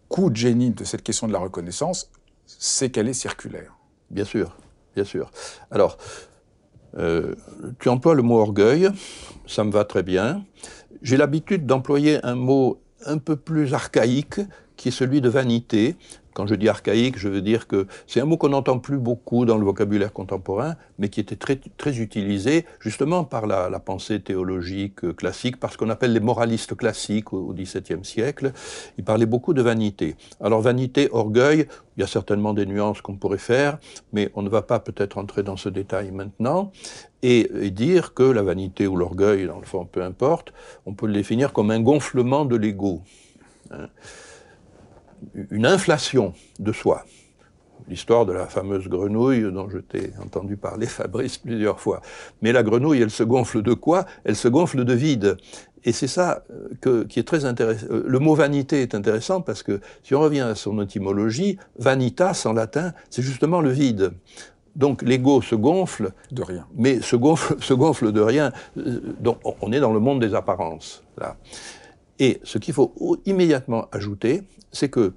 coup 0.09 0.29
de 0.29 0.35
génie 0.35 0.71
de 0.71 0.83
cette 0.83 1.03
question 1.03 1.27
de 1.27 1.33
la 1.33 1.39
reconnaissance, 1.39 2.09
c'est 2.45 2.89
qu'elle 2.89 3.07
est 3.07 3.13
circulaire. 3.13 3.75
Bien 4.09 4.25
sûr, 4.25 4.55
bien 4.95 5.05
sûr. 5.05 5.31
Alors, 5.69 5.97
euh, 6.97 7.35
tu 7.79 7.89
emploies 7.89 8.15
le 8.15 8.21
mot 8.21 8.39
orgueil, 8.39 8.89
ça 9.47 9.63
me 9.63 9.71
va 9.71 9.85
très 9.85 10.03
bien. 10.03 10.43
J'ai 11.01 11.17
l'habitude 11.17 11.65
d'employer 11.65 12.23
un 12.25 12.35
mot 12.35 12.81
un 13.05 13.17
peu 13.17 13.35
plus 13.35 13.73
archaïque, 13.73 14.41
qui 14.75 14.89
est 14.89 14.91
celui 14.91 15.21
de 15.21 15.29
vanité, 15.29 15.95
quand 16.33 16.47
je 16.47 16.55
dis 16.55 16.69
archaïque, 16.69 17.17
je 17.17 17.27
veux 17.27 17.41
dire 17.41 17.67
que 17.67 17.87
c'est 18.07 18.21
un 18.21 18.25
mot 18.25 18.37
qu'on 18.37 18.49
n'entend 18.49 18.79
plus 18.79 18.97
beaucoup 18.97 19.45
dans 19.45 19.57
le 19.57 19.65
vocabulaire 19.65 20.13
contemporain, 20.13 20.75
mais 20.99 21.09
qui 21.09 21.19
était 21.19 21.35
très, 21.35 21.59
très 21.77 21.99
utilisé 21.99 22.65
justement 22.79 23.23
par 23.23 23.47
la, 23.47 23.69
pensée 23.79 24.21
théologique 24.21 25.15
classique, 25.15 25.59
par 25.59 25.71
ce 25.71 25.77
qu'on 25.77 25.89
appelle 25.89 26.13
les 26.13 26.19
moralistes 26.19 26.75
classiques 26.75 27.33
au 27.33 27.53
XVIIe 27.53 28.03
siècle. 28.03 28.53
Ils 28.97 29.03
parlaient 29.03 29.25
beaucoup 29.25 29.53
de 29.53 29.61
vanité. 29.61 30.15
Alors 30.39 30.61
vanité, 30.61 31.09
orgueil, 31.11 31.67
il 31.97 32.01
y 32.01 32.03
a 32.03 32.07
certainement 32.07 32.53
des 32.53 32.65
nuances 32.65 33.01
qu'on 33.01 33.15
pourrait 33.15 33.37
faire, 33.37 33.79
mais 34.13 34.31
on 34.35 34.41
ne 34.41 34.49
va 34.49 34.61
pas 34.61 34.79
peut-être 34.79 35.17
entrer 35.17 35.43
dans 35.43 35.57
ce 35.57 35.69
détail 35.69 36.11
maintenant. 36.11 36.71
Et, 37.23 37.49
dire 37.71 38.13
que 38.13 38.23
la 38.23 38.41
vanité 38.41 38.87
ou 38.87 38.95
l'orgueil, 38.95 39.45
dans 39.45 39.59
le 39.59 39.65
fond, 39.65 39.85
peu 39.85 40.01
importe, 40.01 40.53
on 40.85 40.93
peut 40.93 41.05
le 41.05 41.13
définir 41.13 41.53
comme 41.53 41.69
un 41.69 41.79
gonflement 41.79 42.45
de 42.45 42.55
l'ego. 42.55 43.01
Hein 43.69 43.87
une 45.49 45.65
inflation 45.65 46.33
de 46.59 46.71
soi. 46.71 47.05
L'histoire 47.87 48.25
de 48.25 48.33
la 48.33 48.45
fameuse 48.45 48.87
grenouille 48.87 49.51
dont 49.51 49.69
je 49.69 49.79
t'ai 49.79 50.13
entendu 50.23 50.55
parler, 50.55 50.85
Fabrice, 50.87 51.37
plusieurs 51.37 51.79
fois. 51.79 52.01
Mais 52.41 52.51
la 52.51 52.63
grenouille, 52.63 53.01
elle 53.01 53.11
se 53.11 53.23
gonfle 53.23 53.61
de 53.61 53.73
quoi? 53.73 54.05
Elle 54.23 54.35
se 54.35 54.47
gonfle 54.47 54.85
de 54.85 54.93
vide. 54.93 55.37
Et 55.83 55.91
c'est 55.91 56.07
ça 56.07 56.43
euh, 56.51 56.69
que, 56.79 57.03
qui 57.03 57.19
est 57.19 57.27
très 57.27 57.45
intéressant. 57.45 57.87
Euh, 57.89 58.03
le 58.05 58.19
mot 58.19 58.35
vanité 58.35 58.81
est 58.81 58.93
intéressant 58.93 59.41
parce 59.41 59.63
que 59.63 59.81
si 60.03 60.13
on 60.13 60.19
revient 60.19 60.41
à 60.41 60.55
son 60.55 60.79
étymologie, 60.81 61.57
vanitas 61.79 62.43
en 62.45 62.53
latin, 62.53 62.93
c'est 63.09 63.23
justement 63.23 63.61
le 63.61 63.71
vide. 63.71 64.13
Donc 64.75 65.01
l'ego 65.01 65.41
se 65.41 65.55
gonfle 65.55 66.11
de 66.31 66.43
rien, 66.43 66.65
mais 66.75 67.01
se 67.01 67.15
gonfle, 67.15 67.55
se 67.61 67.73
gonfle 67.73 68.11
de 68.11 68.21
rien. 68.21 68.51
Euh, 68.77 69.01
donc 69.19 69.39
on 69.61 69.71
est 69.71 69.79
dans 69.79 69.93
le 69.93 69.99
monde 69.99 70.21
des 70.21 70.35
apparences 70.35 71.03
là. 71.17 71.35
Et 72.21 72.39
ce 72.43 72.59
qu'il 72.59 72.73
faut 72.75 72.93
immédiatement 73.25 73.87
ajouter, 73.91 74.43
c'est 74.71 74.89
que 74.89 75.13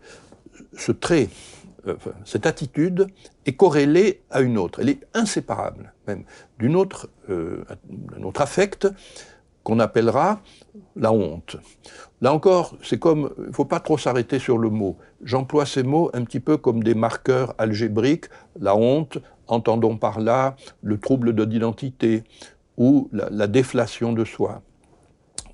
ce 0.73 0.91
trait, 0.91 1.29
euh, 1.87 1.97
cette 2.25 2.47
attitude 2.47 3.09
est 3.45 3.53
corrélée 3.53 4.23
à 4.31 4.41
une 4.41 4.57
autre. 4.57 4.81
Elle 4.81 4.89
est 4.89 5.07
inséparable 5.13 5.93
même 6.07 6.25
d'une 6.59 6.77
autre, 6.77 7.11
euh, 7.29 7.65
d'un 7.85 8.23
autre 8.23 8.41
affect 8.41 8.89
qu'on 9.63 9.81
appellera 9.81 10.41
la 10.97 11.13
honte. 11.13 11.57
Là 12.23 12.33
encore, 12.33 12.77
c'est 12.83 12.99
comme, 12.99 13.31
il 13.39 13.49
ne 13.49 13.53
faut 13.53 13.65
pas 13.67 13.81
trop 13.81 13.99
s'arrêter 13.99 14.39
sur 14.39 14.57
le 14.57 14.71
mot. 14.71 14.97
J'emploie 15.23 15.67
ces 15.67 15.83
mots 15.83 16.11
un 16.15 16.25
petit 16.25 16.41
peu 16.41 16.57
comme 16.57 16.83
des 16.83 16.95
marqueurs 16.95 17.55
algébriques. 17.59 18.27
La 18.59 18.77
honte, 18.77 19.19
entendons 19.47 19.99
par 19.99 20.21
là 20.21 20.57
le 20.83 20.99
trouble 20.99 21.35
de 21.35 21.45
l'identité, 21.45 22.25
ou 22.77 23.09
la, 23.13 23.47
déflation 23.47 24.13
de 24.13 24.25
soi. 24.25 24.63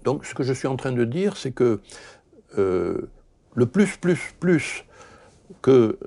Donc 0.04 0.24
ce 0.24 0.34
que 0.34 0.42
je 0.42 0.52
suis 0.52 0.68
en 0.68 0.76
train 0.76 0.92
de 0.92 1.04
dire, 1.04 1.36
c'est 1.36 1.52
que 1.52 1.80
euh, 2.58 3.08
le 3.54 3.66
plus, 3.66 3.96
plus, 3.96 4.34
plus 4.38 4.84
que, 5.62 5.98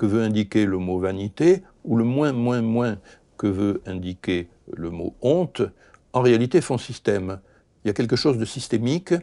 veut 0.00 0.22
indiquer 0.22 0.66
le 0.66 0.78
mot 0.78 0.98
vanité, 0.98 1.62
ou 1.84 1.96
le 1.96 2.04
moins, 2.04 2.32
moins, 2.32 2.62
moins 2.62 2.98
que 3.36 3.46
veut 3.46 3.82
indiquer 3.86 4.48
le 4.72 4.90
mot 4.90 5.14
honte, 5.20 5.62
en 6.12 6.20
réalité 6.20 6.60
font 6.60 6.78
système. 6.78 7.40
Il 7.84 7.88
y 7.88 7.90
a 7.90 7.94
quelque 7.94 8.16
chose 8.16 8.38
de 8.38 8.44
systémique, 8.44 9.14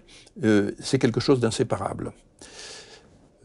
euh, 0.43 0.71
c'est 0.80 0.99
quelque 0.99 1.19
chose 1.19 1.39
d'inséparable. 1.39 2.12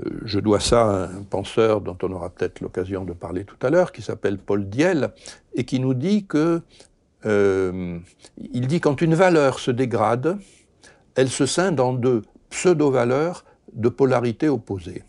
Euh, 0.05 0.11
je 0.25 0.41
dois 0.41 0.61
ça 0.61 1.05
à 1.05 1.09
un 1.09 1.23
penseur 1.23 1.81
dont 1.81 1.97
on 2.03 2.11
aura 2.13 2.31
peut-être 2.31 2.61
l'occasion 2.61 3.05
de 3.05 3.13
parler 3.13 3.45
tout 3.45 3.65
à 3.65 3.71
l'heure, 3.71 3.93
qui 3.93 4.03
s'appelle 4.03 4.39
Paul 4.39 4.69
Diel, 4.69 5.13
et 5.55 5.65
qui 5.65 5.79
nous 5.79 5.95
dit 5.95 6.27
que 6.27 6.63
euh, 7.27 7.99
il 8.53 8.67
dit 8.67 8.81
quand 8.81 9.01
une 9.03 9.15
valeur 9.15 9.59
se 9.59 9.71
dégrade, 9.71 10.39
elle 11.15 11.31
se 11.31 11.47
scinde 11.47 11.81
en 11.81 11.93
deux 11.93 12.23
pseudo-valeurs 12.51 13.45
de 13.73 13.89
polarité 13.89 14.49
opposée. 14.49 15.03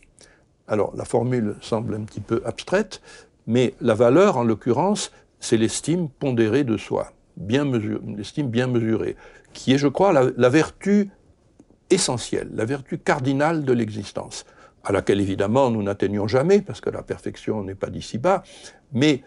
Alors 0.67 0.95
la 0.95 1.05
formule 1.05 1.55
semble 1.61 1.95
un 1.95 2.03
petit 2.03 2.21
peu 2.21 2.41
abstraite, 2.45 3.01
mais 3.47 3.75
la 3.81 3.93
valeur, 3.93 4.37
en 4.37 4.43
l'occurrence, 4.43 5.11
c'est 5.39 5.57
l'estime 5.57 6.09
pondérée 6.09 6.63
de 6.63 6.77
soi, 6.77 7.11
l'estime 7.37 8.49
bien 8.49 8.67
mesurée, 8.67 9.15
qui 9.53 9.73
est, 9.73 9.77
je 9.77 9.87
crois, 9.87 10.13
la 10.13 10.49
vertu 10.49 11.11
essentielle, 11.89 12.49
la 12.55 12.65
vertu 12.65 12.97
cardinale 12.97 13.63
de 13.63 13.73
l'existence 13.73 14.45
à 14.85 14.91
laquelle 14.91 15.19
évidemment 15.19 15.71
nous 15.71 15.83
n'atteignons 15.83 16.27
jamais, 16.27 16.61
parce 16.61 16.79
que 16.79 16.89
la 16.89 17.01
perfection 17.01 17.63
n'est 17.63 17.75
pas 17.75 17.89
d'ici-bas, 17.89 18.43
mais 18.93 19.23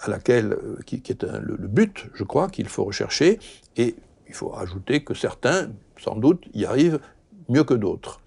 à 0.00 0.10
laquelle, 0.10 0.52
euh, 0.52 0.78
qui, 0.86 0.96
est 0.96 1.22
le, 1.22 1.68
but, 1.68 2.06
je 2.14 2.24
crois, 2.24 2.48
qu'il 2.48 2.68
faut 2.68 2.84
rechercher, 2.84 3.38
et 3.76 3.94
il 4.28 4.34
faut 4.34 4.54
ajouter 4.56 5.04
que 5.04 5.14
certains, 5.14 5.70
sans 5.98 6.16
doute, 6.16 6.44
y 6.54 6.64
arrivent 6.64 7.00
mieux 7.48 7.64
que 7.64 7.74
d'autres. 7.74 8.20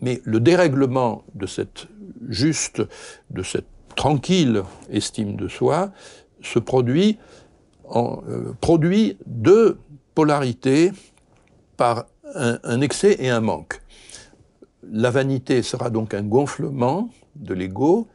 Mais 0.00 0.20
le 0.24 0.40
dérèglement 0.40 1.24
de 1.34 1.46
cette 1.46 1.86
juste, 2.28 2.82
de 3.30 3.42
cette 3.42 3.66
tranquille 3.96 4.62
estime 4.90 5.36
de 5.36 5.48
soi, 5.48 5.92
se 6.42 6.58
produit, 6.58 7.18
en, 7.84 8.22
euh, 8.28 8.52
produit 8.60 9.16
deux 9.26 9.78
polarités 10.14 10.92
par 11.76 12.06
un 12.34 12.80
excès 12.80 13.16
et 13.18 13.28
un 13.28 13.40
manque. 13.40 13.80
La 14.84 15.10
vanité 15.10 15.62
sera 15.62 15.90
donc 15.90 16.14
un 16.14 16.22
gonflement 16.22 17.10
de 17.34 17.54
l'ego 17.54 18.06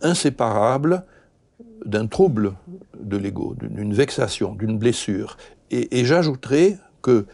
inséparable 0.00 1.04
d'un 1.84 2.06
trouble 2.06 2.54
de 2.98 3.16
l'ego, 3.16 3.54
d'une 3.60 3.94
vexation, 3.94 4.54
d'une 4.54 4.78
blessure. 4.78 5.36
Et, 5.70 6.04
j'ajouterai 6.04 6.76
que 7.02 7.26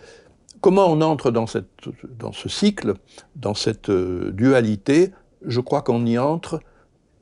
comment 0.60 0.86
on 0.86 1.00
entre 1.00 1.30
dans, 1.30 1.46
ce 1.46 2.48
cycle, 2.48 2.94
dans 3.36 3.54
cette 3.54 3.90
euh, 3.90 4.30
dualité, 4.32 5.12
je 5.46 5.60
crois 5.60 5.82
qu'on 5.82 6.04
y 6.06 6.18
entre 6.18 6.60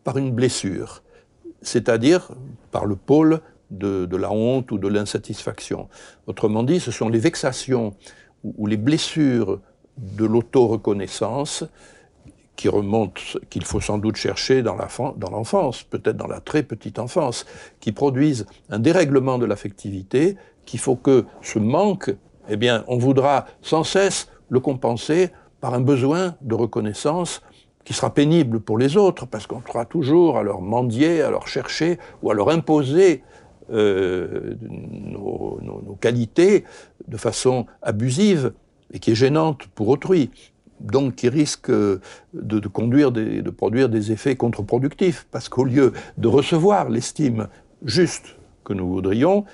par 0.05 0.17
une 0.19 0.33
blessure, 0.33 1.03
c'est-à-dire 1.61 2.31
par 2.71 2.87
le 2.87 2.97
pôle 2.97 3.41
de, 3.71 4.17
la 4.17 4.31
honte 4.31 4.71
ou 4.73 4.79
de 4.79 4.89
l'insatisfaction. 4.89 5.89
Autrement 6.27 6.63
dit, 6.63 6.81
ce 6.81 6.91
sont 6.91 7.09
les 7.09 7.19
vexations 7.19 7.95
ou 8.45 8.67
les 8.67 8.77
blessures 8.77 9.61
de 9.97 10.25
qui 12.57 12.69
remonte, 12.69 13.39
qu'il 13.51 13.65
faut 13.65 13.81
sans 13.81 13.99
doute 13.99 14.17
chercher 14.17 14.63
dans 14.63 14.77
l'enfance, 15.31 15.83
peut-être 15.83 16.17
dans 16.17 16.27
la 16.27 16.41
très 16.41 16.63
petite 16.63 16.99
enfance, 16.99 17.47
qui 17.81 17.93
produisent 17.93 18.47
un 18.71 18.79
dérèglement 18.79 19.39
de 19.39 19.47
l'affectivité, 19.47 20.37
qu'il 20.65 20.81
faut 20.81 20.97
que 20.97 21.25
ce 21.41 21.59
manque, 21.59 22.15
eh 22.49 22.57
bien, 22.57 22.85
on 22.89 22.99
voudra 22.99 23.47
sans 23.63 23.85
cesse 23.85 24.29
le 24.49 24.61
compenser 24.61 25.31
par 25.61 25.75
un 25.75 25.81
besoin 25.81 26.35
de 26.43 26.55
reconnaissance 26.55 27.43
qui 27.85 27.95
sera 27.95 28.13
pénible 28.15 28.61
pour 28.61 28.79
les 28.79 28.97
autres, 28.97 29.27
parce 29.27 29.47
qu'on 29.47 29.63
sera 29.63 29.85
toujours 29.85 30.39
à 30.39 30.43
leur 30.43 30.61
mendier, 30.61 31.23
à 31.23 31.31
leur 31.31 31.49
chercher 31.49 31.99
ou 32.23 32.31
à 32.31 32.35
leur 32.35 32.49
imposer 32.51 33.23
euh, 33.73 34.55
nos, 34.61 35.97
qualités 36.01 36.65
de 37.07 37.17
façon 37.17 37.67
abusive 37.81 38.53
et 38.93 38.99
qui 38.99 39.13
est 39.13 39.15
gênante 39.15 39.67
pour 39.69 39.89
autrui, 39.89 40.31
donc 40.83 41.17
qui 41.17 41.29
risque 41.29 41.71
de, 41.71 42.69
conduire 42.69 43.13
de 43.13 43.51
produire 43.51 43.89
des 43.89 44.13
effets 44.13 44.37
contre-productifs, 44.37 45.27
parce 45.31 45.49
qu'au 45.49 45.65
lieu 45.65 45.93
de 46.19 46.29
recevoir 46.29 46.89
l'estime 46.89 47.49
juste 47.85 48.37
que 48.65 48.73
nous 48.73 48.89
voudrions, 48.89 49.45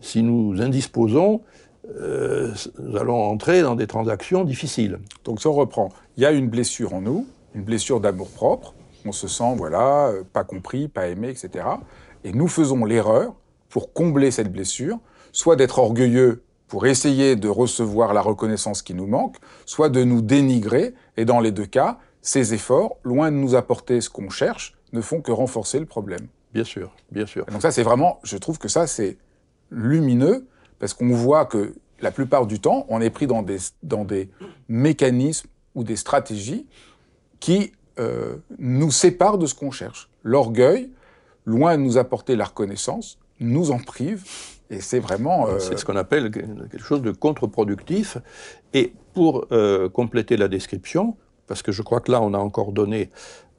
si 0.00 0.22
nous 0.22 0.60
indisposons, 0.60 1.42
euh, 2.00 2.52
nous 2.78 2.96
allons 2.96 3.22
entrer 3.22 3.62
dans 3.62 3.74
des 3.74 3.86
transactions 3.86 4.44
difficiles. 4.44 4.98
Donc 5.24 5.40
si 5.40 5.46
on 5.46 5.52
reprend, 5.52 5.90
il 6.16 6.22
y 6.22 6.26
a 6.26 6.32
une 6.32 6.48
blessure 6.48 6.94
en 6.94 7.00
nous, 7.00 7.26
une 7.54 7.62
blessure 7.62 8.00
d'amour-propre, 8.00 8.74
on 9.04 9.12
se 9.12 9.28
sent, 9.28 9.54
voilà, 9.56 10.08
euh, 10.08 10.22
pas 10.32 10.44
compris, 10.44 10.88
pas 10.88 11.08
aimé, 11.08 11.28
etc. 11.28 11.64
Et 12.24 12.32
nous 12.32 12.48
faisons 12.48 12.84
l'erreur, 12.84 13.34
pour 13.68 13.92
combler 13.92 14.30
cette 14.30 14.50
blessure, 14.50 14.98
soit 15.32 15.56
d'être 15.56 15.78
orgueilleux 15.78 16.42
pour 16.68 16.86
essayer 16.86 17.36
de 17.36 17.48
recevoir 17.48 18.12
la 18.12 18.20
reconnaissance 18.20 18.82
qui 18.82 18.94
nous 18.94 19.06
manque, 19.06 19.36
soit 19.64 19.88
de 19.88 20.04
nous 20.04 20.20
dénigrer, 20.20 20.94
et 21.16 21.24
dans 21.24 21.40
les 21.40 21.52
deux 21.52 21.66
cas, 21.66 21.98
ces 22.22 22.54
efforts, 22.54 22.96
loin 23.04 23.30
de 23.30 23.36
nous 23.36 23.54
apporter 23.54 24.00
ce 24.00 24.10
qu'on 24.10 24.30
cherche, 24.30 24.74
ne 24.92 25.00
font 25.00 25.20
que 25.20 25.30
renforcer 25.30 25.78
le 25.78 25.86
problème. 25.86 26.26
Bien 26.52 26.64
sûr, 26.64 26.92
bien 27.12 27.26
sûr. 27.26 27.44
donc 27.46 27.62
ça, 27.62 27.70
c'est 27.70 27.82
vraiment, 27.82 28.18
je 28.24 28.36
trouve 28.36 28.58
que 28.58 28.68
ça, 28.68 28.86
c'est 28.86 29.18
lumineux, 29.70 30.46
parce 30.78 30.94
qu'on 30.94 31.10
voit 31.10 31.44
que 31.46 31.74
la 32.00 32.10
plupart 32.10 32.46
du 32.46 32.60
temps, 32.60 32.86
on 32.88 33.00
est 33.00 33.10
pris 33.10 33.26
dans 33.26 33.42
des, 33.42 33.58
dans 33.82 34.04
des 34.04 34.28
mécanismes 34.68 35.48
ou 35.74 35.84
des 35.84 35.96
stratégies 35.96 36.66
qui 37.40 37.72
euh, 37.98 38.36
nous 38.58 38.90
séparent 38.90 39.38
de 39.38 39.46
ce 39.46 39.54
qu'on 39.54 39.70
cherche. 39.70 40.10
L'orgueil, 40.22 40.90
loin 41.44 41.76
de 41.76 41.82
nous 41.82 41.96
apporter 41.96 42.36
la 42.36 42.44
reconnaissance, 42.44 43.18
nous 43.40 43.70
en 43.70 43.78
prive 43.78 44.24
et 44.70 44.80
c'est 44.80 44.98
vraiment. 44.98 45.48
Euh, 45.48 45.58
c'est 45.58 45.78
ce 45.78 45.84
qu'on 45.84 45.96
appelle 45.96 46.30
quelque 46.30 46.82
chose 46.82 47.02
de 47.02 47.12
contre-productif. 47.12 48.18
Et 48.74 48.92
pour 49.14 49.46
euh, 49.52 49.88
compléter 49.88 50.36
la 50.36 50.48
description, 50.48 51.16
parce 51.46 51.62
que 51.62 51.72
je 51.72 51.82
crois 51.82 52.00
que 52.00 52.10
là, 52.10 52.20
on 52.20 52.34
a 52.34 52.38
encore 52.38 52.72
donné, 52.72 53.10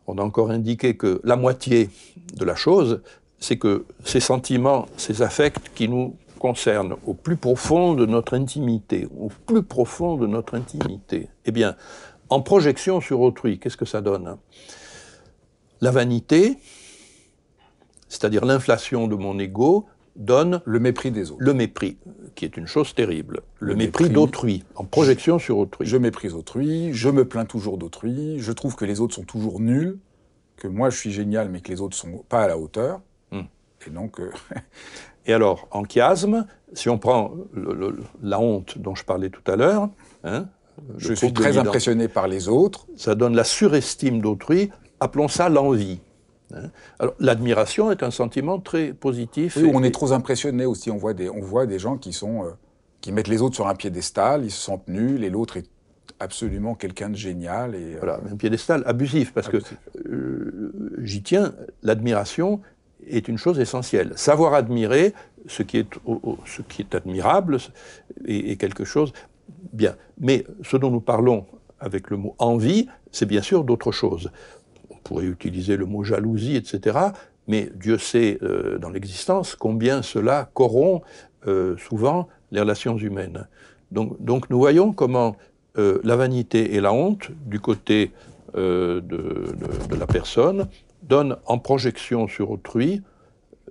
on 0.06 0.17
a 0.17 0.22
encore 0.22 0.52
indiqué 0.52 0.98
que 0.98 1.22
la 1.24 1.36
moitié 1.36 1.89
de 2.36 2.46
la 2.46 2.56
chose, 2.56 3.02
c'est 3.39 3.58
que 3.58 3.86
ces 4.04 4.20
sentiments, 4.20 4.88
ces 4.98 5.22
affects 5.22 5.70
qui 5.76 5.88
nous 5.88 6.15
concernent 6.39 6.96
au 7.06 7.13
plus 7.13 7.38
profond 7.38 7.93
de 7.93 8.06
notre 8.06 8.36
intimité, 8.36 9.08
au 9.17 9.30
plus 9.46 9.63
profond 9.63 10.17
de 10.17 10.28
notre 10.28 10.56
intimité, 10.56 11.30
eh 11.46 11.52
bien, 11.52 11.76
en 12.30 12.41
projection 12.41 13.02
sur 13.02 13.22
autrui, 13.22 13.58
qu'est-ce 13.58 13.78
que 13.78 13.86
ça 13.86 14.02
donne? 14.02 14.38
La 15.82 15.91
vanité, 15.91 16.58
c'est-à-dire 18.10 18.46
l'inflation 18.46 19.08
de 19.08 19.15
mon 19.15 19.39
ego, 19.39 19.86
donne 20.17 20.62
le 20.65 20.80
mépris 20.80 21.12
des 21.12 21.32
autres. 21.32 21.41
Le 21.41 21.53
mépris, 21.53 21.97
qui 22.36 22.45
est 22.45 22.58
une 22.58 22.67
chose 22.67 22.93
terrible. 22.93 23.41
Le, 23.60 23.75
mépris, 23.75 24.10
d'autrui, 24.10 24.63
en 24.75 24.84
projection 24.84 25.39
sur 25.39 25.58
autrui. 25.58 25.88
Je 25.88 25.97
méprise 25.97 26.34
autrui, 26.34 26.93
je 26.93 27.10
me 27.10 27.25
plains 27.25 27.45
toujours 27.45 27.77
d'autrui, 27.77 28.39
je 28.39 28.51
trouve 28.51 28.75
que 28.75 28.86
les 28.86 28.99
autres 28.99 29.15
sont 29.15 29.23
toujours 29.23 29.60
nuls, 29.60 29.99
que 30.58 30.67
moi 30.67 30.89
je 30.89 30.97
suis 30.97 31.12
génial 31.12 31.49
mais 31.49 31.62
que 31.62 31.71
les 31.71 31.82
autres 31.82 31.95
sont 31.95 32.23
pas 32.27 32.43
à 32.43 32.47
la 32.47 32.58
hauteur. 32.58 33.01
Hmm. 33.32 33.43
Et 33.86 33.89
donc. 33.89 34.19
Euh, 34.19 34.32
Et 35.27 35.34
alors, 35.34 35.67
en 35.71 35.84
chiasme, 35.84 36.47
si 36.73 36.89
on 36.89 36.97
prend 36.97 37.34
la 38.23 38.39
honte 38.39 38.77
dont 38.77 38.95
je 38.95 39.03
parlais 39.03 39.30
tout 39.30 39.51
à 39.51 39.58
l'heure, 39.58 39.89
hein, 40.23 40.47
je 40.97 41.13
suis 41.13 41.34
très 41.34 41.58
impressionné 41.58 42.08
par 42.08 42.27
les 42.27 42.47
autres. 42.47 42.88
Ça 42.95 43.13
donne 43.13 43.36
la 43.36 43.43
surestime 43.43 44.21
d'autrui, 44.21 44.71
appelons 45.01 45.27
ça 45.27 45.49
l'envie. 45.49 45.99
Hein. 46.54 46.70
Alors, 47.00 47.14
l'admiration 47.20 47.92
est 47.92 48.04
un 48.04 48.12
sentiment 48.12 48.60
très 48.60 48.94
positif. 48.94 49.58
Oui, 49.58 49.72
on 49.74 49.84
est 49.84 49.92
trop 49.92 50.14
impressionné 50.14 50.66
aussi. 50.66 50.92
On 50.92 50.98
voit 50.98 51.14
des, 51.14 51.30
on 51.30 51.42
voit 51.42 51.66
des 51.66 51.80
gens 51.80 51.98
qui, 51.98 52.14
sont, 52.14 52.44
euh, 52.44 52.50
qui 53.02 53.12
mettent 53.12 53.28
les 53.28 53.42
autres 53.42 53.56
sur 53.56 53.68
un 53.68 53.76
piédestal, 53.76 54.46
ils 54.46 54.52
se 54.52 54.62
sentent 54.62 54.88
nuls, 54.88 55.24
et 55.24 55.30
l'autre 55.30 55.58
est 55.58 55.70
absolument 56.20 56.76
quelqu'un 56.76 57.10
de 57.10 57.16
génial. 57.16 57.76
Et, 57.76 57.96
euh, 57.96 57.98
Voilà, 58.00 58.20
un 58.32 58.36
piédestal 58.36 58.84
abusif, 58.86 59.34
parce 59.34 59.50
que 59.50 59.58
euh, 60.10 60.72
j'y 61.04 61.22
tiens, 61.22 61.54
l'admiration 61.84 62.62
est 63.08 63.28
une 63.28 63.38
chose 63.38 63.60
essentielle. 63.60 64.14
Savoir 64.16 64.54
admirer 64.54 65.14
ce 65.48 65.64
qui 65.64 65.78
est, 65.78 65.88
ce 66.46 66.62
qui 66.62 66.82
est 66.82 66.96
admirable 66.96 67.58
est 68.26 68.60
quelque 68.60 68.84
chose 68.84 69.14
bien. 69.72 69.96
Mais 70.20 70.46
ce 70.64 70.78
dont 70.78 70.92
nous 70.92 71.00
parlons 71.00 71.46
avec 71.80 72.10
le 72.10 72.18
mot 72.18 72.36
envie, 72.40 72.88
c'est 73.12 73.28
bien 73.28 73.42
sûr 73.42 73.64
d'autres 73.64 73.92
choses 73.92 74.32
pourrait 75.08 75.26
utiliser 75.26 75.78
le 75.78 75.86
mot 75.86 76.04
jalousie, 76.04 76.58
etc. 76.58 76.98
Mais 77.48 77.70
Dieu 77.76 77.98
sait 77.98 78.38
euh, 78.41 78.78
dans 78.78 78.89
l'existence 78.89 79.56
combien 79.56 80.02
cela 80.02 80.50
corrompt 80.54 81.02
euh, 81.48 81.78
souvent 81.78 82.28
les 82.52 82.60
relations 82.60 82.98
humaines. 82.98 83.48
Donc, 83.91 84.22
donc 84.22 84.50
nous 84.50 84.60
voyons 84.60 84.91
comment 84.91 85.38
euh, 85.78 86.02
la 86.04 86.17
vanité 86.17 86.76
et 86.76 86.82
la 86.82 86.91
honte, 86.91 87.32
du 87.46 87.60
côté 87.60 88.12
de, 88.56 89.04
de, 89.04 89.96
la 89.96 90.08
personne, 90.08 90.67
donnent 91.04 91.36
en 91.46 91.60
projection 91.60 92.28
sur 92.28 92.50
autrui 92.50 93.04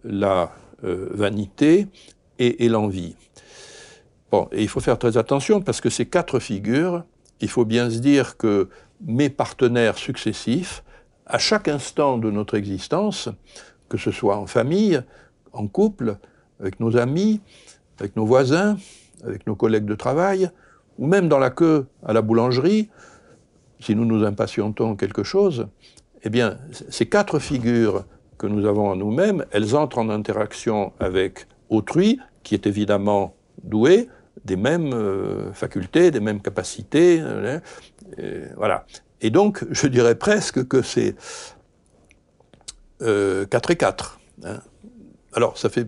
la 0.05 0.53
vanité 0.83 1.89
et, 2.39 2.69
l'envie. 2.69 3.17
Bon, 4.31 4.47
et 4.53 4.63
il 4.63 4.69
faut 4.69 4.79
faire 4.79 4.99
très 4.99 5.17
attention 5.17 5.61
parce 5.61 5.81
que 5.81 5.91
ces 5.91 6.07
quatre 6.07 6.39
figures, 6.39 7.03
il 7.41 7.49
faut 7.49 7.65
bien 7.65 7.91
se 7.91 7.99
dire 7.99 8.37
que 8.37 8.69
mes 9.01 9.29
partenaires 9.29 9.99
successifs, 9.99 10.85
à 11.27 11.39
chaque 11.39 11.69
instant 11.69 12.19
de 12.19 12.31
notre 12.31 12.57
existence, 12.57 13.29
que 13.89 13.99
ce 13.99 14.11
soit 14.11 14.37
en 14.37 14.47
famille, 14.47 15.03
en 15.53 15.67
couple, 15.67 16.17
avec 16.61 16.81
nos 16.81 16.97
amis, 16.97 17.41
avec 17.99 18.17
nos 18.17 18.25
voisins, 18.25 18.77
avec 19.25 19.47
nos 19.47 19.55
collègues 19.55 19.85
de 19.85 19.95
travail, 19.95 20.51
ou 20.99 21.07
même 21.07 21.29
dans 21.29 21.39
la 21.39 21.51
queue 21.51 21.87
à 22.05 22.13
la 22.13 22.23
boulangerie, 22.23 22.89
si 23.81 23.95
nous 23.95 24.05
nous 24.05 24.25
impatientons 24.25 24.97
quelque 24.97 25.23
chose, 25.23 25.69
eh 26.23 26.31
bien, 26.31 26.59
ces 26.89 27.07
quatre 27.07 27.39
figures 27.39 28.05
que 28.39 28.47
nous 28.47 28.67
avons 28.67 28.89
en 28.89 28.97
nous-mêmes, 28.97 29.45
elles 29.51 29.77
entrent 29.77 29.99
en 29.99 30.09
interaction 30.09 30.93
avec 30.99 31.47
autrui, 31.69 32.19
qui 32.43 32.55
est 32.55 32.67
évidemment 32.67 33.35
doué 33.63 34.09
des 34.45 34.57
mêmes 34.57 34.93
euh, 34.93 35.53
facultés, 35.53 36.11
des 36.11 36.21
mêmes 36.21 36.41
capacités. 36.41 37.21
Euh, 37.21 37.59
voilà. 38.57 38.87
Et 39.21 39.31
donc, 39.31 39.65
je 39.71 39.87
dirais 39.87 40.15
presque 40.15 40.67
que 40.67 40.83
c'est 40.83 41.15
4 43.01 43.03
euh, 43.03 43.47
et 43.69 43.77
4. 43.77 44.21
Hein. 44.45 44.61
Alors, 45.33 45.59
ça 45.59 45.69
fait. 45.69 45.87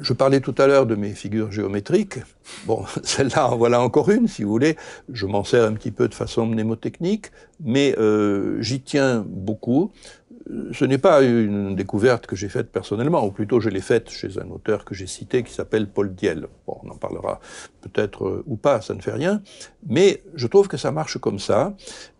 Je 0.00 0.12
parlais 0.12 0.40
tout 0.40 0.54
à 0.58 0.66
l'heure 0.66 0.86
de 0.86 0.96
mes 0.96 1.10
figures 1.14 1.52
géométriques. 1.52 2.18
Bon, 2.66 2.84
celle-là, 3.04 3.54
voilà 3.56 3.80
encore 3.80 4.10
une, 4.10 4.26
si 4.26 4.42
vous 4.42 4.50
voulez. 4.50 4.76
Je 5.12 5.26
m'en 5.26 5.44
sers 5.44 5.64
un 5.64 5.74
petit 5.74 5.92
peu 5.92 6.08
de 6.08 6.14
façon 6.14 6.46
mnémotechnique, 6.46 7.30
mais 7.60 7.94
euh, 7.98 8.60
j'y 8.60 8.80
tiens 8.80 9.24
beaucoup. 9.26 9.92
Ce 10.72 10.84
n'est 10.84 10.98
pas 10.98 11.22
une 11.22 11.76
découverte 11.76 12.26
que 12.26 12.36
j'ai 12.36 12.48
faite 12.48 12.70
personnellement, 12.72 13.24
ou 13.24 13.30
plutôt 13.30 13.60
je 13.60 13.68
l'ai 13.68 13.80
faite 13.80 14.10
chez 14.10 14.38
un 14.38 14.50
auteur 14.50 14.84
que 14.84 14.94
j'ai 14.94 15.06
cité 15.06 15.42
qui 15.42 15.52
s'appelle 15.52 15.88
Paul 15.88 16.14
Diel. 16.14 16.46
On 16.66 16.90
en 16.90 16.96
parlera 16.96 17.40
peut-être 17.80 18.26
euh, 18.26 18.44
ou 18.46 18.56
pas, 18.56 18.80
ça 18.80 18.94
ne 18.94 19.00
fait 19.00 19.12
rien, 19.12 19.42
mais 19.88 20.22
je 20.34 20.46
trouve 20.46 20.68
que 20.68 20.76
ça 20.76 20.90
marche 20.90 21.18
comme 21.18 21.38
ça. 21.38 21.74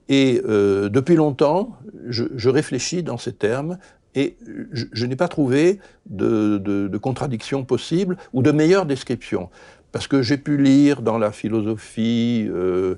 Et 0.08 0.42
euh, 0.44 0.88
depuis 0.88 1.16
longtemps, 1.16 1.76
je, 2.08 2.48
réfléchis 2.48 3.02
dans 3.02 3.18
ces 3.18 3.32
termes 3.32 3.78
et 4.14 4.36
je, 4.72 5.06
n'ai 5.06 5.16
pas 5.16 5.28
trouvé 5.28 5.78
de, 6.06 6.90
contradiction 7.00 7.64
possible 7.64 8.16
ou 8.32 8.42
de 8.42 8.50
meilleure 8.50 8.84
description. 8.84 9.48
Parce 9.90 10.06
que 10.06 10.22
j'ai 10.22 10.38
pu 10.38 10.56
lire 10.56 11.02
dans 11.02 11.18
la 11.18 11.32
philosophie 11.32 12.48
euh, 12.50 12.96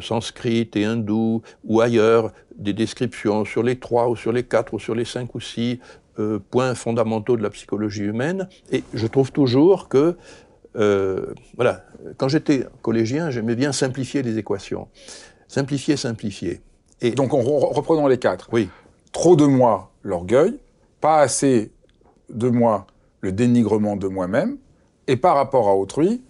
sanscrite 0.00 0.76
et 0.76 0.84
hindoue 0.84 1.42
ou 1.64 1.80
ailleurs 1.80 2.32
des 2.56 2.72
descriptions 2.72 3.44
sur 3.44 3.62
les 3.62 3.78
trois 3.78 4.08
ou 4.08 4.16
sur 4.16 4.32
les 4.32 4.42
quatre 4.42 4.74
ou 4.74 4.78
sur 4.78 4.94
les 4.94 5.04
cinq 5.04 5.34
ou 5.34 5.40
six 5.40 5.80
euh, 6.18 6.38
points 6.50 6.74
fondamentaux 6.74 7.36
de 7.36 7.42
la 7.42 7.50
psychologie 7.50 8.04
humaine, 8.04 8.48
et 8.72 8.82
je 8.94 9.06
trouve 9.06 9.32
toujours 9.32 9.88
que, 9.88 10.16
euh, 10.76 11.26
voilà, 11.56 11.84
quand 12.16 12.28
j'étais 12.28 12.66
collégien, 12.82 13.30
j'aimais 13.30 13.54
bien 13.54 13.72
simplifier 13.72 14.22
les 14.22 14.38
équations. 14.38 14.88
Simplifier, 15.48 15.96
simplifier. 15.96 16.60
Et 17.00 17.10
donc, 17.10 17.34
on 17.34 17.42
reprenons 17.42 18.06
les 18.06 18.18
quatre. 18.18 18.48
Oui. 18.52 18.68
Trop 19.12 19.36
de 19.36 19.44
moi, 19.44 19.92
l'orgueil, 20.02 20.58
pas 21.00 21.20
assez 21.20 21.70
de 22.30 22.48
moi, 22.48 22.86
le 23.20 23.32
dénigrement 23.32 23.96
de 23.96 24.08
moi-même, 24.08 24.56
et 25.06 25.16
par 25.16 25.36
rapport 25.36 25.68
à 25.68 25.76
autrui, 25.76 26.22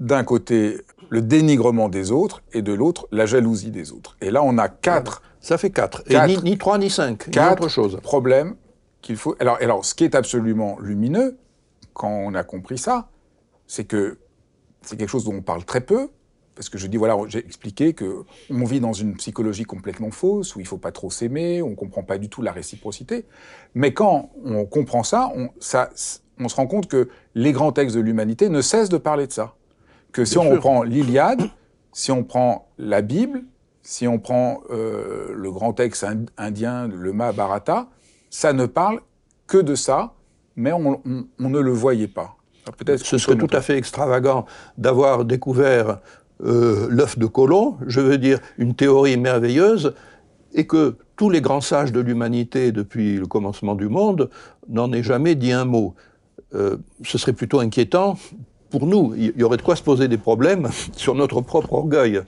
d'un 0.00 0.24
côté, 0.24 0.78
le 1.10 1.20
dénigrement 1.20 1.88
des 1.88 2.12
autres, 2.12 2.42
et 2.52 2.62
de 2.62 2.72
l'autre, 2.72 3.08
la 3.10 3.26
jalousie 3.26 3.70
des 3.70 3.92
autres. 3.92 4.16
Et 4.20 4.30
là, 4.30 4.42
on 4.42 4.56
a 4.58 4.68
quatre. 4.68 5.22
Ça 5.40 5.58
fait 5.58 5.70
quatre. 5.70 6.02
et 6.06 6.16
ni, 6.42 6.56
trois, 6.56 6.78
ni 6.78 6.88
cinq. 6.88 7.30
Quatre 7.30 7.64
autre 7.64 7.68
chose. 7.68 7.98
problèmes 8.02 8.54
qu'il 9.02 9.16
faut. 9.16 9.34
Alors, 9.40 9.58
alors, 9.60 9.84
ce 9.84 9.94
qui 9.94 10.04
est 10.04 10.14
absolument 10.14 10.78
lumineux, 10.80 11.36
quand 11.94 12.10
on 12.10 12.34
a 12.34 12.44
compris 12.44 12.78
ça, 12.78 13.08
c'est 13.66 13.84
que 13.84 14.18
c'est 14.82 14.96
quelque 14.96 15.08
chose 15.08 15.24
dont 15.24 15.34
on 15.34 15.42
parle 15.42 15.64
très 15.64 15.80
peu, 15.80 16.10
parce 16.54 16.68
que 16.68 16.78
je 16.78 16.86
dis, 16.86 16.96
voilà, 16.96 17.16
j'ai 17.26 17.38
expliqué 17.38 17.92
que 17.92 18.24
on 18.50 18.64
vit 18.64 18.80
dans 18.80 18.92
une 18.92 19.16
psychologie 19.16 19.64
complètement 19.64 20.10
fausse, 20.10 20.54
où 20.54 20.60
il 20.60 20.66
faut 20.66 20.78
pas 20.78 20.92
trop 20.92 21.10
s'aimer, 21.10 21.60
on 21.60 21.74
comprend 21.74 22.02
pas 22.02 22.18
du 22.18 22.28
tout 22.28 22.42
la 22.42 22.52
réciprocité. 22.52 23.26
Mais 23.74 23.92
quand 23.92 24.30
on 24.44 24.64
comprend 24.64 25.02
ça, 25.02 25.32
on, 25.34 25.48
ça, 25.58 25.90
on 26.38 26.48
se 26.48 26.54
rend 26.54 26.66
compte 26.66 26.86
que 26.86 27.08
les 27.34 27.52
grands 27.52 27.72
textes 27.72 27.96
de 27.96 28.00
l'humanité 28.00 28.48
ne 28.48 28.60
cessent 28.60 28.90
de 28.90 28.98
parler 28.98 29.26
de 29.26 29.32
ça. 29.32 29.54
Que 30.12 30.24
si 30.24 30.38
on 30.38 30.56
prend 30.56 30.82
l'Iliade, 30.82 31.42
si 31.92 32.10
on 32.10 32.24
prend 32.24 32.68
la 32.78 33.02
Bible, 33.02 33.42
si 33.82 34.06
on 34.06 34.18
prend 34.18 34.62
euh, 34.70 35.32
le 35.34 35.50
grand 35.50 35.72
texte 35.72 36.06
indien, 36.36 36.88
le 36.88 37.12
Mahabharata, 37.12 37.88
ça 38.30 38.52
ne 38.52 38.66
parle 38.66 39.00
que 39.46 39.58
de 39.58 39.74
ça, 39.74 40.14
mais 40.56 40.72
on, 40.72 41.00
ne 41.38 41.58
le 41.58 41.70
voyait 41.72 42.08
pas. 42.08 42.36
Peut-être 42.76 43.04
ce 43.04 43.18
serait 43.18 43.36
tout 43.36 43.48
à 43.52 43.60
fait 43.62 43.76
extravagant 43.76 44.46
d'avoir 44.78 45.24
découvert 45.24 46.00
euh, 46.44 46.86
l'œuf 46.90 47.18
de 47.18 47.26
Colomb, 47.26 47.78
je 47.86 48.00
veux 48.00 48.18
dire 48.18 48.38
une 48.58 48.74
théorie 48.74 49.16
merveilleuse, 49.16 49.94
et 50.52 50.66
que 50.66 50.96
tous 51.16 51.30
les 51.30 51.40
grands 51.40 51.60
sages 51.60 51.92
de 51.92 52.00
l'humanité 52.00 52.72
depuis 52.72 53.16
le 53.16 53.26
commencement 53.26 53.74
du 53.74 53.88
monde 53.88 54.30
n'en 54.68 54.92
aient 54.92 55.02
jamais 55.02 55.34
dit 55.34 55.52
un 55.52 55.64
mot. 55.64 55.94
Euh, 56.54 56.76
ce 57.04 57.18
serait 57.18 57.32
plutôt 57.32 57.60
inquiétant 57.60 58.16
pour 58.70 58.86
nous. 58.86 59.14
Il 59.16 59.34
y 59.36 59.42
aurait 59.42 59.56
de 59.56 59.62
quoi 59.62 59.76
se 59.76 59.82
poser 59.82 60.08
des 60.08 60.18
problèmes 60.18 60.68
sur 60.96 61.14
notre 61.14 61.40
propre 61.40 61.72
orgueil. 61.74 62.20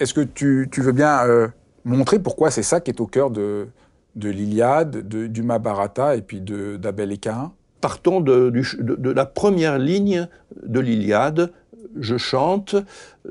Est-ce 0.00 0.14
que 0.14 0.22
tu, 0.22 0.68
veux 0.78 0.92
bien 0.92 1.26
euh, 1.26 1.48
montrer 1.84 2.18
pourquoi 2.18 2.50
c'est 2.50 2.62
ça 2.62 2.80
qui 2.80 2.90
est 2.90 3.00
au 3.00 3.06
cœur 3.06 3.30
de, 3.30 3.68
de 4.16 4.28
l'Iliade, 4.28 5.06
du 5.06 5.42
Mahabharata 5.42 6.16
et 6.16 6.22
puis 6.22 6.40
d'Abel 6.40 7.12
et 7.12 7.18
Cain 7.18 7.52
Partons 7.80 8.20
de, 8.20 8.50
de, 8.50 9.10
la 9.10 9.24
première 9.24 9.78
ligne 9.78 10.28
de 10.62 10.80
l'Iliade, 10.80 11.50
je 11.98 12.18
chante, 12.18 12.76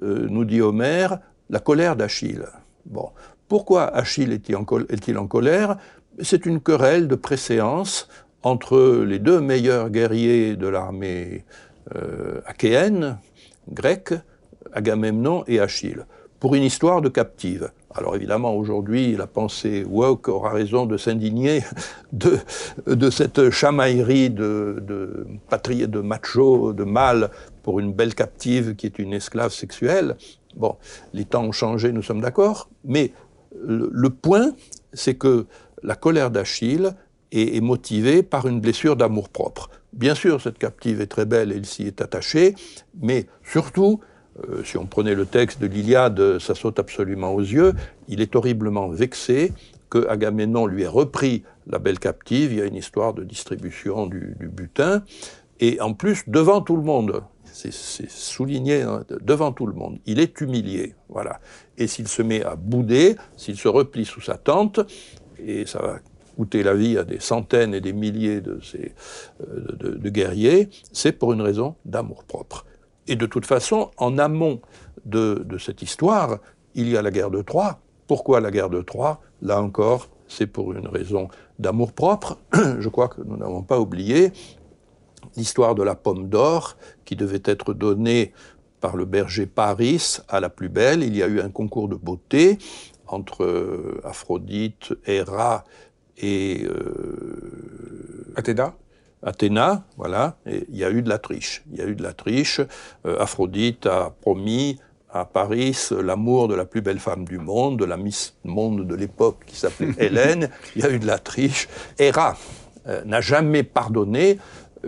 euh, 0.02 0.26
nous 0.28 0.44
dit 0.44 0.62
Homère, 0.62 1.20
la 1.52 1.60
colère 1.60 1.96
d'Achille. 1.96 2.46
Bon. 2.86 3.10
Pourquoi 3.48 3.86
Achille 3.86 4.32
est-il 4.32 4.56
en, 5.18 5.28
colère? 5.28 5.78
C'est 6.22 6.46
une 6.46 6.62
querelle 6.62 7.08
de 7.08 7.16
préséance 7.16 8.08
entre 8.44 9.04
les 9.04 9.18
deux 9.18 9.42
meilleurs 9.42 9.90
guerriers 9.90 10.56
de 10.56 10.68
l'armée 10.68 11.46
achéenne, 12.46 13.18
grecque, 13.72 14.14
Agamemnon 14.74 15.44
et 15.48 15.60
Achille, 15.60 16.06
pour 16.40 16.56
une 16.56 16.64
histoire 16.64 17.02
de 17.02 17.10
captive. 17.10 17.72
Alors 17.96 18.16
évidemment, 18.16 18.54
aujourd'hui, 18.54 19.16
la 19.16 19.26
pensée 19.26 19.84
woke 19.84 20.28
aura 20.28 20.52
raison 20.52 20.86
de 20.86 20.96
s'indigner 20.96 21.64
de, 22.14 23.10
cette 23.10 23.50
chamaillerie 23.50 24.30
de, 24.30 24.82
de, 24.82 25.26
de 25.86 26.00
macho, 26.00 26.74
de 26.74 26.84
mâle 26.84 27.30
pour 27.64 27.80
une 27.80 27.94
belle 27.94 28.14
captive 28.14 28.76
qui 28.76 28.86
est 28.86 29.00
une 29.00 29.14
esclave 29.14 29.52
sexuelle. 29.52 30.16
Bon, 30.56 30.76
les 31.14 31.26
temps 31.26 31.44
ont 31.44 31.52
changé, 31.52 31.92
nous 31.92 32.04
sommes 32.04 32.22
d'accord, 32.22 32.70
mais 32.86 33.12
le, 33.56 34.10
point, 34.10 34.52
c'est 34.94 35.16
que 35.16 35.46
la 35.84 35.96
colère 35.96 36.32
d'Achille 36.32 36.92
est, 37.32 37.62
motivée 37.62 38.24
par 38.24 38.48
une 38.48 38.60
blessure 38.60 38.96
d'amour-propre. 38.96 39.70
Bien 40.00 40.16
sûr, 40.16 40.40
cette 40.40 40.58
captive 40.58 41.02
est 41.02 41.08
très 41.08 41.26
belle 41.26 41.52
il 41.54 41.66
s'y 41.66 41.84
est 41.84 42.00
attaché, 42.00 42.56
mais 43.02 43.26
surtout, 43.44 44.00
euh, 44.48 44.64
si 44.64 44.78
on 44.78 44.86
prenait 44.86 45.14
le 45.14 45.26
texte 45.26 45.60
de 45.60 45.68
l'Iliade, 45.68 46.40
ça 46.40 46.56
saute 46.56 46.80
absolument 46.80 47.34
aux 47.34 47.42
yeux, 47.42 47.74
il 48.08 48.22
est 48.22 48.34
horriblement 48.34 48.88
vexé 48.88 49.52
que 49.90 50.08
Agamemnon 50.08 50.68
lui 50.68 50.84
ait 50.84 50.88
repris 50.88 51.44
la 51.68 51.80
belle 51.80 52.00
captive, 52.00 52.54
il 52.54 52.60
y 52.60 52.62
a 52.62 52.66
une 52.66 52.78
histoire 52.78 53.14
de 53.14 53.26
distribution 53.26 54.08
du 54.08 54.50
butin, 54.50 55.04
et 55.60 55.82
en 55.82 55.94
plus 55.94 56.24
devant 56.28 56.62
tout 56.62 56.78
le 56.78 56.84
monde 56.84 57.22
c'est 57.52 58.10
souligné 58.10 58.84
hein, 58.84 59.04
devant 59.22 59.52
tout 59.52 59.66
le 59.66 59.74
monde. 59.74 60.00
Il 60.06 60.20
est 60.20 60.40
humilié, 60.40 60.96
voilà. 61.10 61.42
Et 61.78 61.88
s'il 61.88 62.08
se 62.08 62.22
met 62.22 62.42
à 62.44 62.56
bouder, 62.56 63.18
s'il 63.36 63.58
se 63.58 63.68
replie 63.68 64.06
sous 64.06 64.22
sa 64.22 64.38
tente, 64.38 64.80
et 65.46 65.66
ça 65.66 65.80
va 65.80 66.00
coûter 66.36 66.64
la 66.64 66.74
vie 66.74 66.98
à 66.98 67.04
des 67.04 67.20
centaines 67.20 67.74
et 67.74 67.82
des 67.82 67.94
milliers 67.94 68.42
de, 68.42 68.60
ces, 68.62 68.94
euh, 69.42 69.96
de, 69.98 70.10
guerriers, 70.10 70.70
c'est 70.92 71.12
pour 71.12 71.34
une 71.34 71.42
raison 71.42 71.76
d'amour-propre. 71.86 72.66
Et 73.08 73.16
de 73.16 73.26
toute 73.26 73.46
façon, 73.46 73.92
en 73.98 74.18
amont 74.18 74.62
de, 75.06 75.44
de 75.46 75.58
cette 75.58 75.82
histoire, 75.82 76.40
il 76.76 76.90
y 76.90 76.98
a 76.98 77.02
la 77.02 77.12
guerre 77.12 77.32
de 77.32 77.42
Troie. 77.42 77.80
Pourquoi 78.08 78.40
la 78.40 78.52
guerre 78.52 78.70
de 78.70 78.82
Troie? 78.82 79.22
Là 79.42 79.62
encore, 79.62 80.10
c'est 80.28 80.48
pour 80.48 80.74
une 80.74 80.88
raison 80.88 81.28
d'amour-propre. 81.58 82.38
Je 82.80 82.90
crois 82.90 83.08
que 83.08 83.22
nous 83.22 83.38
n'avons 83.38 83.64
pas 83.64 83.80
oublié 83.80 84.32
l'histoire 85.36 85.76
de 85.76 85.84
la 85.84 85.96
pomme 85.96 86.30
d'or 86.30 86.78
qui 87.06 87.16
devait 87.16 87.42
être 87.44 87.74
donnée 87.74 88.34
par 88.80 88.96
le 88.96 89.06
berger 89.06 89.46
Paris 89.46 90.18
à 90.30 90.40
la 90.40 90.50
plus 90.50 90.70
belle. 90.70 91.04
Il 91.04 91.16
y 91.16 91.24
a 91.24 91.28
eu 91.28 91.42
un 91.42 91.50
concours 91.50 91.90
de 91.90 91.96
beauté 91.96 92.58
entre 93.08 93.44
euh, 93.44 94.02
Aphrodite, 94.04 94.94
Héra 95.06 95.66
et 96.20 96.66
euh, 96.66 98.34
Athéna? 98.36 98.76
Athéna, 99.22 99.84
voilà, 99.98 100.38
il 100.46 100.78
y 100.78 100.84
a 100.84 100.90
eu 100.90 101.02
de 101.02 101.10
la 101.10 101.18
triche. 101.18 101.64
Il 101.72 101.78
y 101.78 101.82
a 101.82 101.86
eu 101.86 101.96
de 101.96 102.04
la 102.04 102.14
triche. 102.14 102.62
Euh, 103.06 103.20
Aphrodite 103.20 103.86
a 103.86 104.14
promis 104.22 104.80
à 105.12 105.26
Paris 105.26 105.76
l'amour 105.92 106.48
de 106.48 106.56
la 106.56 106.66
plus 106.66 106.82
belle 106.82 107.00
femme 107.00 107.26
du 107.26 107.38
monde, 107.38 107.80
de 107.80 107.86
la 107.86 107.98
Miss 107.98 108.36
Monde 108.46 108.88
de 108.88 108.96
l'époque 108.96 109.44
qui 109.46 109.58
s'appelait 109.58 109.94
Hélène. 109.98 110.50
Il 110.76 110.84
y 110.84 110.86
a 110.86 110.90
eu 110.90 111.00
de 111.00 111.08
la 111.08 111.18
triche. 111.18 111.68
Héra 111.98 112.38
n'a 113.06 113.22
jamais 113.22 113.64
pardonné 113.64 114.40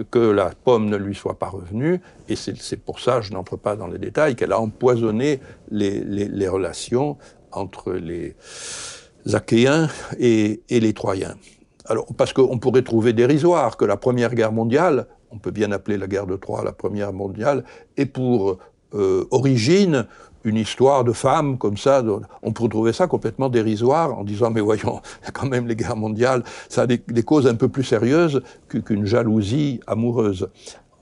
que 0.10 0.20
la 0.20 0.52
pomme 0.64 0.90
ne 0.90 0.98
lui 0.98 1.16
soit 1.16 1.38
pas 1.38 1.50
revenue, 1.50 2.00
et 2.30 2.36
c'est 2.36 2.78
pour 2.78 3.00
ça, 3.00 3.22
je 3.22 3.32
n'entre 3.32 3.58
pas 3.58 3.76
dans 3.76 3.88
les 3.88 3.98
détails, 3.98 4.36
qu'elle 4.36 4.54
a 4.54 4.60
empoisonné 4.60 5.40
les, 5.70 6.48
relations 6.48 7.18
entre 7.52 7.94
les 7.94 8.36
Achéens 9.32 9.88
et, 10.20 10.62
les 10.70 10.94
Troyens. 10.94 11.36
Alors, 11.86 12.06
parce 12.18 12.34
qu'on 12.34 12.58
pourrait 12.60 12.84
trouver 12.84 13.14
dérisoire 13.14 13.78
que 13.78 13.86
la 13.86 13.98
Première 13.98 14.34
Guerre 14.36 14.52
mondiale, 14.52 15.08
on 15.32 15.38
peut 15.38 15.52
bien 15.52 15.72
appeler 15.72 15.98
la 15.98 16.08
guerre 16.08 16.28
de 16.28 16.36
Troie 16.36 16.64
la 16.64 16.72
Première 16.72 17.14
mondiale, 17.14 17.64
ait 17.98 18.06
pour 18.06 18.58
euh, 18.94 19.26
origine 19.32 20.06
une 20.44 20.58
histoire 20.58 21.04
de 21.04 21.12
femmes 21.12 21.58
comme 21.58 21.78
ça, 21.78 22.04
on 22.42 22.52
pourrait 22.52 22.70
trouver 22.70 22.94
ça 22.94 23.08
complètement 23.08 23.50
dérisoire 23.50 24.18
en 24.18 24.24
disant 24.24 24.50
mais 24.50 24.62
voyons, 24.62 25.02
quand 25.34 25.48
même 25.48 25.68
les 25.68 25.76
guerres 25.76 25.96
mondiales, 25.96 26.44
ça 26.70 26.84
a 26.84 26.88
des, 26.88 27.24
causes 27.24 27.48
un 27.48 27.56
peu 27.56 27.68
plus 27.68 27.84
sérieuses 27.84 28.42
qu'une 28.68 29.06
jalousie 29.06 29.80
amoureuse. 29.88 30.50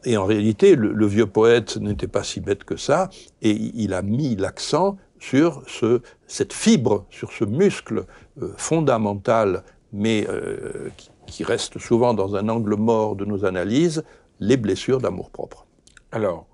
Et 0.05 0.15
en 0.15 0.25
réalité, 0.25 0.75
le, 0.75 1.05
vieux 1.05 1.25
poète 1.25 1.77
n'était 1.77 2.08
pas 2.08 2.23
si 2.23 2.39
bête 2.39 2.63
que 2.63 2.77
ça, 2.77 3.10
et 3.41 3.51
il 3.51 3.93
a 3.93 4.01
mis 4.01 4.36
l'accent 4.38 4.97
sur 5.19 5.63
ce, 5.67 6.01
cette 6.27 6.53
fibre, 6.53 7.05
sur 7.10 7.32
ce 7.32 7.43
muscle 7.45 8.05
euh, 8.41 8.53
fondamental, 8.58 9.63
mais 9.93 10.25
euh, 10.29 10.89
qui, 11.25 11.43
reste 11.43 11.79
souvent 11.79 12.13
dans 12.13 12.36
un 12.36 12.49
angle 12.49 12.75
mort 12.75 13.15
de 13.15 13.25
nos 13.25 13.45
analyses, 13.45 14.03
les 14.39 14.58
blessures 14.58 14.99
d'amour-propre. 14.99 15.65
Alors, 16.12 16.45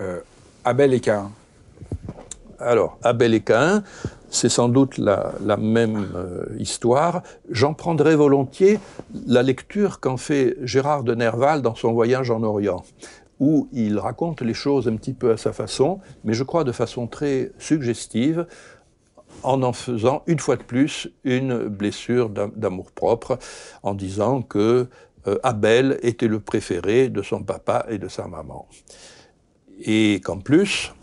euh, 0.00 0.20
Abel 0.64 0.94
et 0.94 1.00
Cain, 1.00 1.30
alors, 2.58 2.98
Abel 3.02 3.34
et 3.34 3.40
Caïn, 3.40 3.82
c'est 4.30 4.48
sans 4.48 4.68
doute 4.68 4.98
la, 4.98 5.56
même 5.58 6.08
euh, 6.14 6.44
histoire. 6.58 7.22
J'en 7.50 7.74
prendrai 7.74 8.16
volontiers 8.16 8.78
la 9.26 9.42
lecture 9.42 10.00
qu'en 10.00 10.16
fait 10.16 10.56
Gérard 10.62 11.02
de 11.02 11.14
Nerval 11.14 11.62
dans 11.62 11.74
son 11.74 11.92
voyage 11.92 12.30
en 12.30 12.42
Orient, 12.42 12.82
où 13.40 13.68
il 13.72 13.98
raconte 13.98 14.40
les 14.42 14.54
choses 14.54 14.88
un 14.88 14.96
petit 14.96 15.12
peu 15.12 15.32
à 15.32 15.36
sa 15.36 15.52
façon, 15.52 16.00
mais 16.24 16.34
je 16.34 16.42
crois 16.42 16.64
de 16.64 16.72
façon 16.72 17.06
très 17.06 17.52
suggestive, 17.58 18.46
en 19.42 19.62
en 19.62 19.72
faisant 19.72 20.22
une 20.26 20.38
fois 20.38 20.56
de 20.56 20.62
plus 20.62 21.08
une 21.24 21.68
blessure 21.68 22.30
d'amour-propre, 22.30 23.38
en 23.82 23.94
disant 23.94 24.42
que 24.42 24.88
euh, 25.26 25.38
Abel 25.42 25.98
était 26.02 26.28
le 26.28 26.40
préféré 26.40 27.08
de 27.08 27.22
son 27.22 27.42
papa 27.42 27.86
et 27.88 27.98
de 27.98 28.08
sa 28.08 28.26
maman. 28.26 28.66
Et 29.80 30.20
qu'en 30.24 30.38
plus, 30.38 30.94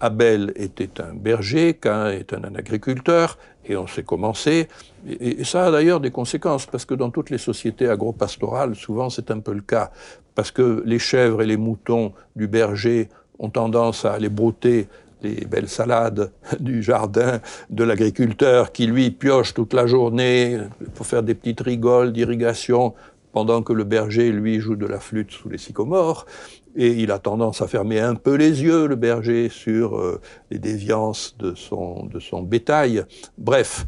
Abel 0.00 0.52
était 0.56 1.00
un 1.00 1.14
berger, 1.14 1.74
Cain 1.74 2.10
est 2.10 2.32
un 2.32 2.54
agriculteur, 2.54 3.38
et 3.64 3.76
on 3.76 3.86
sait 3.86 4.02
commencer. 4.02 4.68
Et, 5.06 5.40
et 5.40 5.44
ça 5.44 5.66
a 5.66 5.70
d'ailleurs 5.70 6.00
des 6.00 6.10
conséquences, 6.10 6.66
parce 6.66 6.84
que 6.84 6.94
dans 6.94 7.10
toutes 7.10 7.30
les 7.30 7.38
sociétés 7.38 7.88
agro-pastorales, 7.88 8.74
souvent 8.74 9.10
c'est 9.10 9.30
un 9.30 9.40
peu 9.40 9.52
le 9.52 9.62
cas, 9.62 9.90
parce 10.34 10.50
que 10.50 10.82
les 10.86 10.98
chèvres 10.98 11.42
et 11.42 11.46
les 11.46 11.56
moutons 11.56 12.12
du 12.36 12.46
berger 12.46 13.08
ont 13.38 13.50
tendance 13.50 14.04
à 14.04 14.12
aller 14.12 14.28
brouter 14.28 14.88
les 15.22 15.44
belles 15.44 15.68
salades 15.68 16.32
du 16.60 16.82
jardin 16.82 17.40
de 17.70 17.84
l'agriculteur 17.84 18.72
qui, 18.72 18.86
lui, 18.86 19.10
pioche 19.10 19.54
toute 19.54 19.72
la 19.72 19.86
journée 19.86 20.58
pour 20.94 21.06
faire 21.06 21.22
des 21.22 21.34
petites 21.34 21.60
rigoles 21.60 22.12
d'irrigation 22.12 22.94
pendant 23.32 23.62
que 23.62 23.72
le 23.72 23.84
berger, 23.84 24.30
lui, 24.30 24.60
joue 24.60 24.76
de 24.76 24.86
la 24.86 25.00
flûte 25.00 25.30
sous 25.30 25.48
les 25.48 25.58
sycomores 25.58 26.26
et 26.76 26.88
il 26.88 27.10
a 27.10 27.18
tendance 27.18 27.62
à 27.62 27.66
fermer 27.66 28.00
un 28.00 28.14
peu 28.14 28.34
les 28.34 28.62
yeux, 28.62 28.86
le 28.86 28.96
berger, 28.96 29.48
sur 29.48 29.98
euh, 29.98 30.20
les 30.50 30.58
déviances 30.58 31.36
de 31.38 31.54
son, 31.54 32.06
de 32.06 32.18
son 32.18 32.42
bétail. 32.42 33.04
Bref, 33.38 33.86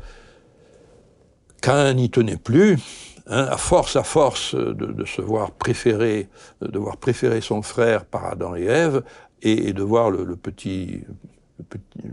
Cain 1.60 1.94
n'y 1.94 2.10
tenait 2.10 2.36
plus. 2.36 2.78
Hein, 3.26 3.46
à 3.50 3.56
force, 3.56 3.96
à 3.96 4.02
force 4.02 4.54
de, 4.54 5.04
se 5.06 5.22
voir 5.22 5.50
préférer, 5.52 6.28
de 6.60 6.78
voir 6.78 6.98
préférer 6.98 7.40
son 7.40 7.62
frère 7.62 8.04
par 8.04 8.26
Adam 8.26 8.54
et 8.54 8.64
Ève, 8.64 9.02
et, 9.40 9.72
de 9.72 9.82
voir 9.82 10.10
le, 10.10 10.36
petit, 10.36 11.02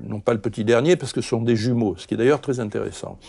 non 0.03 0.19
pas 0.19 0.33
le 0.33 0.39
petit 0.39 0.63
dernier, 0.63 0.95
parce 0.95 1.11
que 1.11 1.21
ce 1.21 1.29
sont 1.29 1.41
des 1.41 1.55
jumeaux, 1.55 1.95
ce 1.97 2.07
qui 2.07 2.13
est 2.13 2.17
d'ailleurs 2.17 2.41
très 2.41 2.59
intéressant. 2.59 3.19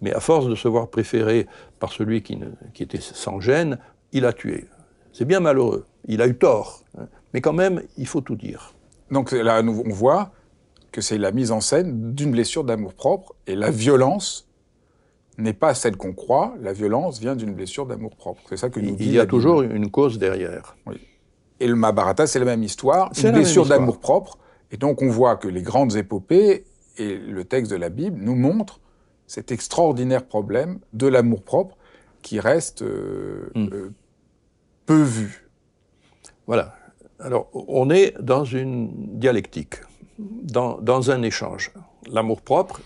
Mais 0.00 0.12
à 0.12 0.20
force 0.20 0.46
de 0.46 0.54
se 0.54 0.68
voir 0.68 0.88
préféré 0.88 1.46
par 1.78 1.92
celui 1.92 2.22
qui, 2.22 2.38
qui 2.74 2.82
était 2.82 3.00
sans 3.00 3.40
gêne, 3.40 3.78
il 4.12 4.24
a 4.24 4.32
tué. 4.32 4.66
C'est 5.12 5.24
bien 5.24 5.40
malheureux. 5.40 5.86
Il 6.06 6.22
a 6.22 6.26
eu 6.26 6.36
tort. 6.36 6.82
Hein. 6.96 7.06
Mais 7.34 7.40
quand 7.40 7.52
même, 7.52 7.82
il 7.96 8.06
faut 8.06 8.20
tout 8.20 8.36
dire. 8.36 8.74
Donc 9.10 9.32
là, 9.32 9.60
on 9.62 9.92
voit 9.92 10.32
que 10.92 11.00
c'est 11.00 11.18
la 11.18 11.32
mise 11.32 11.50
en 11.50 11.60
scène 11.60 12.14
d'une 12.14 12.30
blessure 12.30 12.64
d'amour-propre. 12.64 13.34
Et 13.46 13.54
la 13.54 13.70
violence 13.70 14.47
n'est 15.38 15.52
pas 15.52 15.74
celle 15.74 15.96
qu'on 15.96 16.12
croit. 16.12 16.54
La 16.60 16.72
violence 16.72 17.20
vient 17.20 17.36
d'une 17.36 17.54
blessure 17.54 17.86
d'amour-propre. 17.86 18.42
C'est 18.48 18.56
ça 18.56 18.68
que 18.70 18.80
nous 18.80 18.96
dit 18.96 19.06
Il 19.06 19.12
y 19.12 19.20
a 19.20 19.26
toujours 19.26 19.62
une 19.62 19.90
cause 19.90 20.18
derrière. 20.18 20.76
Oui. 20.86 20.96
Et 21.60 21.66
le 21.66 21.74
Mahabharata, 21.74 22.26
c'est 22.26 22.38
la 22.38 22.44
même 22.44 22.62
histoire. 22.62 23.10
Une 23.22 23.32
blessure 23.32 23.66
d'amour-propre. 23.66 24.38
Et 24.70 24.76
donc 24.76 25.02
on 25.02 25.08
voit 25.08 25.36
que 25.36 25.48
les 25.48 25.62
grandes 25.62 25.96
épopées 25.96 26.64
et 26.98 27.16
le 27.16 27.44
texte 27.44 27.70
de 27.70 27.76
la 27.76 27.88
Bible 27.88 28.18
nous 28.20 28.34
montrent 28.34 28.80
cet 29.26 29.52
extraordinaire 29.52 30.26
problème 30.26 30.78
de 30.92 31.06
l'amour-propre 31.06 31.76
qui 32.22 32.40
reste 32.40 32.82
euh, 32.82 33.50
mm. 33.54 33.68
euh, 33.72 33.92
peu 34.86 35.02
vu. 35.02 35.48
Voilà. 36.46 36.74
Alors, 37.20 37.48
on 37.52 37.90
est 37.90 38.14
dans 38.20 38.44
une 38.44 39.18
dialectique, 39.18 39.76
dans, 40.18 40.78
dans 40.78 41.10
un 41.10 41.22
échange. 41.22 41.72
L'amour-propre, 42.10 42.80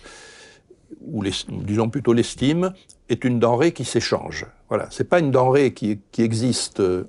ou 1.00 1.24
disons 1.48 1.88
plutôt 1.90 2.12
l'estime, 2.12 2.72
est 3.08 3.24
une 3.24 3.38
denrée 3.38 3.72
qui 3.72 3.84
s'échange. 3.84 4.46
Voilà. 4.68 4.88
C'est 4.90 5.08
pas 5.08 5.18
une 5.18 5.30
denrée 5.30 5.72
qui, 5.72 6.00
existe. 6.18 6.80
Euh, 6.80 7.04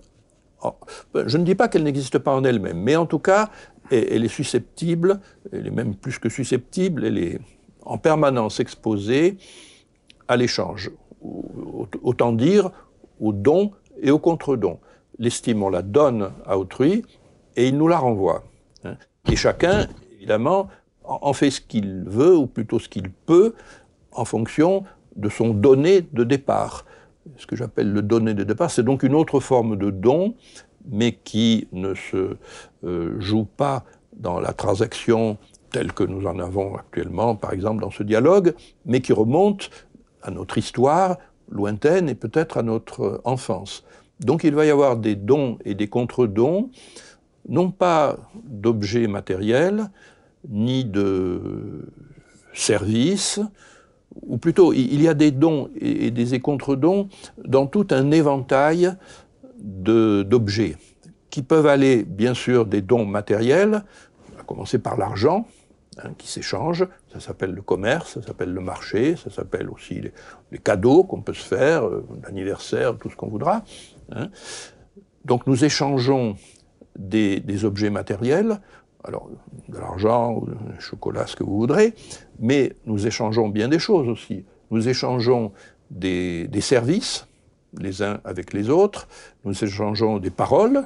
je 1.13 1.37
ne 1.37 1.43
dis 1.43 1.55
pas 1.55 1.67
qu'elle 1.67 1.83
n'existe 1.83 2.19
pas 2.19 2.33
en 2.33 2.43
elle-même, 2.43 2.81
mais 2.81 2.95
en 2.95 3.05
tout 3.05 3.19
cas, 3.19 3.49
elle 3.91 4.23
est 4.23 4.29
susceptible, 4.29 5.19
elle 5.51 5.67
est 5.67 5.71
même 5.71 5.95
plus 5.95 6.19
que 6.19 6.29
susceptible, 6.29 7.05
elle 7.05 7.17
est 7.17 7.39
en 7.81 7.97
permanence 7.97 8.59
exposée 8.59 9.37
à 10.27 10.37
l'échange. 10.37 10.91
Autant 12.01 12.31
dire 12.31 12.71
au 13.19 13.33
don 13.33 13.71
et 14.01 14.11
au 14.11 14.19
contre-don. 14.19 14.79
L'estime, 15.19 15.63
on 15.63 15.69
la 15.69 15.81
donne 15.81 16.31
à 16.45 16.57
autrui 16.57 17.05
et 17.55 17.67
il 17.67 17.77
nous 17.77 17.87
la 17.87 17.97
renvoie. 17.97 18.43
Hein. 18.83 18.95
Et 19.29 19.35
chacun, 19.35 19.87
évidemment, 20.15 20.67
en 21.03 21.33
fait 21.33 21.51
ce 21.51 21.61
qu'il 21.61 22.03
veut, 22.05 22.35
ou 22.35 22.47
plutôt 22.47 22.79
ce 22.79 22.89
qu'il 22.89 23.09
peut, 23.09 23.53
en 24.11 24.25
fonction 24.25 24.83
de 25.15 25.29
son 25.29 25.53
donné 25.53 26.01
de 26.13 26.23
départ. 26.23 26.85
Ce 27.37 27.47
que 27.47 27.55
j'appelle 27.55 27.91
le 27.91 28.01
donné 28.01 28.33
de 28.33 28.43
départ, 28.43 28.71
c'est 28.71 28.83
donc 28.83 29.03
une 29.03 29.15
autre 29.15 29.39
forme 29.39 29.77
de 29.77 29.89
don, 29.89 30.35
mais 30.89 31.13
qui 31.13 31.67
ne 31.71 31.93
se 31.93 32.35
euh, 32.83 33.19
joue 33.19 33.45
pas 33.45 33.83
dans 34.17 34.39
la 34.39 34.53
transaction 34.53 35.37
telle 35.71 35.93
que 35.93 36.03
nous 36.03 36.27
en 36.27 36.39
avons 36.39 36.75
actuellement, 36.75 37.35
par 37.35 37.53
exemple, 37.53 37.81
dans 37.81 37.91
ce 37.91 38.03
dialogue, 38.03 38.53
mais 38.85 39.01
qui 39.01 39.13
remonte 39.13 39.69
à 40.21 40.31
notre 40.31 40.57
histoire 40.57 41.17
lointaine 41.49 42.09
et 42.09 42.15
peut-être 42.15 42.57
à 42.57 42.63
notre 42.63 43.21
enfance. 43.23 43.83
Donc 44.19 44.43
il 44.43 44.53
va 44.53 44.65
y 44.65 44.69
avoir 44.69 44.97
des 44.97 45.15
dons 45.15 45.57
et 45.65 45.73
des 45.73 45.87
contre-dons, 45.87 46.69
non 47.49 47.71
pas 47.71 48.17
d'objets 48.45 49.07
matériels, 49.07 49.89
ni 50.49 50.85
de 50.85 51.89
services, 52.53 53.39
ou 54.21 54.37
plutôt 54.37 54.73
il 54.73 55.01
y 55.01 55.07
a 55.07 55.13
des 55.13 55.31
dons 55.31 55.69
et 55.79 56.11
des 56.11 56.39
contre-dons 56.39 57.09
dans 57.43 57.65
tout 57.65 57.87
un 57.91 58.11
éventail 58.11 58.93
d'objets 59.57 60.77
qui 61.29 61.41
peuvent 61.41 61.65
aller 61.65 62.03
bien 62.03 62.35
sûr 62.35 62.65
des 62.65 62.81
dons 62.81 63.05
matériels, 63.05 63.83
à 64.39 64.43
commencer 64.43 64.77
par 64.77 64.97
l'argent, 64.97 65.47
Hein, 66.01 66.13
qui 66.17 66.27
s'échangent. 66.27 66.87
Ça 67.11 67.19
s'appelle 67.19 67.51
le 67.51 67.61
commerce, 67.61 68.15
ça 68.15 68.21
s'appelle 68.23 68.51
le 68.51 68.61
marché, 68.61 69.15
ça 69.15 69.29
s'appelle 69.29 69.69
aussi 69.69 70.01
les, 70.51 70.57
cadeaux 70.57 71.03
qu'on 71.03 71.21
peut 71.21 71.33
se 71.33 71.43
faire, 71.43 71.85
euh, 71.85 72.05
l'anniversaire, 72.23 72.97
tout 72.97 73.09
ce 73.09 73.15
qu'on 73.15 73.27
voudra. 73.27 73.63
Hein. 74.11 74.29
Donc 75.23 75.45
nous 75.45 75.65
échangeons 75.65 76.35
des, 76.97 77.65
objets 77.65 77.91
matériels, 77.91 78.59
alors 79.03 79.29
de 79.67 79.77
l'argent, 79.77 80.41
du 80.41 80.81
chocolat, 80.81 81.27
ce 81.27 81.35
que 81.35 81.43
vous 81.43 81.57
voudrez, 81.57 81.93
mais 82.39 82.75
nous 82.85 83.05
échangeons 83.05 83.49
bien 83.49 83.67
des 83.67 83.79
choses 83.79 84.07
aussi. 84.07 84.45
Nous 84.71 84.87
échangeons 84.87 85.51
des, 85.91 86.49
services, 86.61 87.27
les 87.77 88.01
uns 88.01 88.21
avec 88.23 88.53
les 88.53 88.69
autres, 88.69 89.07
nous 89.45 89.63
échangeons 89.63 90.19
des 90.19 90.31
paroles 90.31 90.85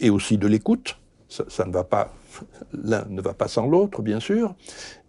et 0.00 0.10
aussi 0.10 0.38
de 0.38 0.46
l'écoute. 0.46 0.98
Ça, 1.28 1.64
ne 1.64 1.72
va 1.72 1.84
pas 1.84 2.12
l'un 2.72 3.04
ne 3.08 3.20
va 3.20 3.34
pas 3.34 3.48
sans 3.48 3.66
l'autre, 3.66 4.02
bien 4.02 4.20
sûr, 4.20 4.54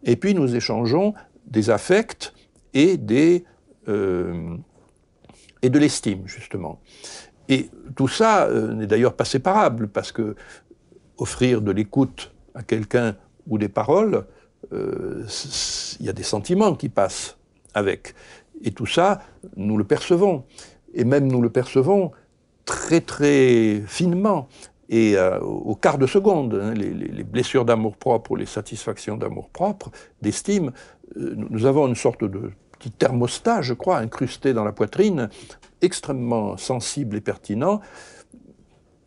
et 0.03 0.15
puis 0.15 0.33
nous 0.33 0.55
échangeons 0.55 1.13
des 1.45 1.69
affects 1.69 2.33
et, 2.73 2.97
des, 2.97 3.45
euh, 3.87 4.57
de 5.61 5.79
l'estime, 5.79 6.27
justement. 6.27 6.79
Et 7.47 7.69
tout 7.95 8.07
ça 8.07 8.45
euh, 8.45 8.73
n'est 8.73 8.87
d'ailleurs 8.87 9.15
pas 9.15 9.25
séparable, 9.25 9.87
parce 9.87 10.11
que 10.11 10.35
offrir 11.17 11.61
de 11.61 11.71
l'écoute 11.71 12.33
à 12.53 12.63
quelqu'un 12.63 13.15
ou 13.47 13.57
des 13.57 13.69
paroles, 13.69 14.25
euh, 14.73 15.25
il 15.99 16.05
y 16.05 16.09
a 16.09 16.13
des 16.13 16.23
sentiments 16.23 16.75
qui 16.75 16.89
passent 16.89 17.37
avec. 17.73 18.15
Et 18.63 18.71
tout 18.71 18.85
ça, 18.85 19.21
nous 19.55 19.77
le 19.77 19.83
percevons. 19.83 20.43
Et 20.93 21.03
même 21.03 21.27
nous 21.27 21.41
le 21.41 21.49
percevons 21.49 22.11
très 22.65 23.01
très 23.01 23.83
finement 23.85 24.47
et 24.89 25.17
euh, 25.17 25.39
au 25.39 25.75
quart 25.75 25.97
de 25.97 26.05
seconde, 26.05 26.59
hein, 26.61 26.73
les, 26.73 27.23
blessures 27.23 27.65
d'amour-propre 27.65 28.31
ou 28.31 28.35
les 28.35 28.45
satisfactions 28.45 29.17
d'amour-propre, 29.17 29.89
d'estime, 30.21 30.71
euh, 31.17 31.33
nous 31.35 31.65
avons 31.65 31.87
une 31.87 31.95
sorte 31.95 32.23
de 32.23 32.51
petit 32.77 32.91
thermostat, 32.91 33.61
je 33.61 33.73
crois, 33.73 33.97
incrusté 33.97 34.53
dans 34.53 34.63
la 34.63 34.73
poitrine, 34.73 35.29
extrêmement 35.81 36.57
sensible 36.57 37.17
et 37.17 37.21
pertinent. 37.21 37.81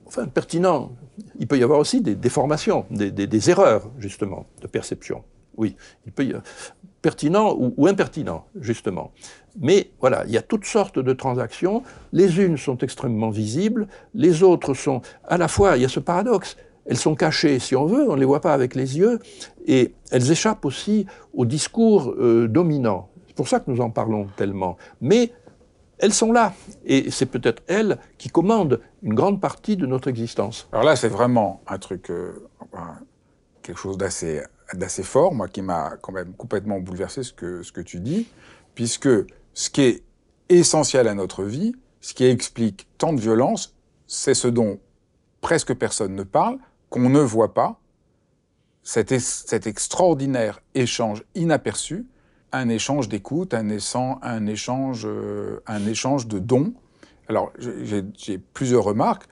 Enfin, 0.07 0.27
pertinent, 0.27 0.93
il 1.39 1.47
peut 1.47 1.59
y 1.59 1.63
avoir 1.63 1.79
aussi 1.79 2.01
des 2.01 2.15
déformations, 2.15 2.87
des, 2.91 3.51
erreurs, 3.51 3.91
justement, 3.99 4.47
de 4.61 4.67
perception. 4.67 5.23
Oui, 5.57 5.77
il 6.07 6.13
peut 6.13 6.25
y 6.25 6.29
avoir 6.29 6.45
pertinent 7.03 7.55
ou 7.57 7.87
impertinent, 7.87 8.45
justement. 8.61 9.13
Mais 9.61 9.91
voilà, 10.01 10.25
il 10.27 10.33
y 10.33 10.37
a 10.37 10.43
toutes 10.43 10.65
sortes 10.65 10.99
de 10.99 11.13
transactions. 11.13 11.83
Les 12.13 12.41
unes 12.41 12.57
sont 12.57 12.79
extrêmement 12.79 13.31
visibles, 13.31 13.89
les 14.15 14.43
autres 14.43 14.75
sont 14.75 15.03
à 15.25 15.39
la 15.39 15.49
fois, 15.49 15.77
il 15.77 15.83
y 15.83 15.85
a 15.85 15.89
ce 15.89 16.01
paradoxe, 16.01 16.57
elles 16.87 16.97
sont 16.97 17.15
cachées 17.15 17.59
si 17.59 17.77
on 17.77 17.87
veut, 17.87 18.09
on 18.09 18.15
ne 18.15 18.21
les 18.21 18.25
voit 18.25 18.41
pas 18.41 18.55
avec 18.55 18.75
les 18.75 18.99
yeux, 18.99 19.19
et 19.67 19.95
elles 20.11 20.31
échappent 20.31 20.65
aussi 20.65 21.07
au 21.35 21.45
discours 21.45 22.15
euh, 22.19 22.49
dominant. 22.49 23.09
C'est 23.27 23.37
pour 23.37 23.49
ça 23.49 23.61
que 23.61 23.71
nous 23.71 23.81
en 23.81 23.91
parlons 23.91 24.27
tellement. 24.37 24.77
Mais 25.01 25.33
elles 25.99 26.13
sont 26.13 26.33
là, 26.33 26.55
et 26.85 27.11
c'est 27.11 27.27
peut-être 27.27 27.63
elles 27.67 27.99
qui 28.19 28.29
commandent 28.29 28.81
une 29.03 29.15
grande 29.15 29.41
partie 29.41 29.77
de 29.77 29.87
notre 29.87 30.09
existence. 30.09 30.69
Alors 30.73 30.85
là, 30.85 30.97
c'est 30.97 31.09
vraiment 31.09 31.63
un 31.67 31.79
truc, 31.79 32.11
euh, 32.11 32.33
quelque 33.63 33.79
chose 33.79 33.99
d'assez 33.99 35.03
fort, 35.03 35.35
moi, 35.35 35.49
qui 35.49 35.63
m'a 35.63 35.97
quand 36.01 36.13
même 36.13 36.33
complètement 36.35 36.79
bouleversé 36.79 37.23
ce 37.23 37.33
que, 37.33 37.63
ce 37.63 37.73
que 37.73 37.81
tu 37.81 38.01
dis, 38.01 38.29
puisque 38.75 39.09
ce 39.55 39.71
qui 39.71 39.83
est 39.83 40.03
essentiel 40.49 41.09
à 41.09 41.15
notre 41.15 41.45
vie, 41.45 41.75
ce 42.01 42.15
qui 42.15 42.25
explique 42.25 42.87
tant 42.97 43.13
de 43.13 43.21
violence, 43.21 43.75
c'est 44.07 44.35
ce 44.35 44.49
dont 44.49 44.79
presque 45.41 45.75
personne 45.75 46.15
ne 46.15 46.23
parle, 46.23 46.59
qu'on 46.91 47.09
ne 47.09 47.21
voit 47.21 47.55
pas, 47.55 47.81
cet, 48.83 49.67
extraordinaire 49.67 50.63
échange 50.75 51.23
inaperçu, 51.35 52.07
un 52.53 52.69
échange 52.69 53.09
d'écoute, 53.09 53.55
un, 53.55 53.69
un, 53.69 54.47
échange, 54.47 55.03
euh, 55.07 55.61
un 55.67 55.87
échange 55.87 56.27
de 56.27 56.39
dons. 56.39 56.73
Alors, 57.29 57.53
j'ai 57.59 58.39
plusieurs 58.39 58.85
remarques. 58.85 59.25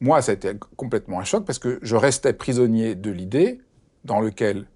Moi, 0.00 0.22
ça 0.22 0.32
a 0.32 0.34
été 0.34 0.52
complètement 0.76 1.20
un 1.20 1.24
choc 1.24 1.44
parce 1.44 1.58
que 1.58 1.78
je 1.82 1.96
restais 1.96 2.32
prisonnier 2.32 2.94
de 2.94 3.10
l'idée 3.10 3.60
dans 4.04 4.20
lequel 4.20 4.66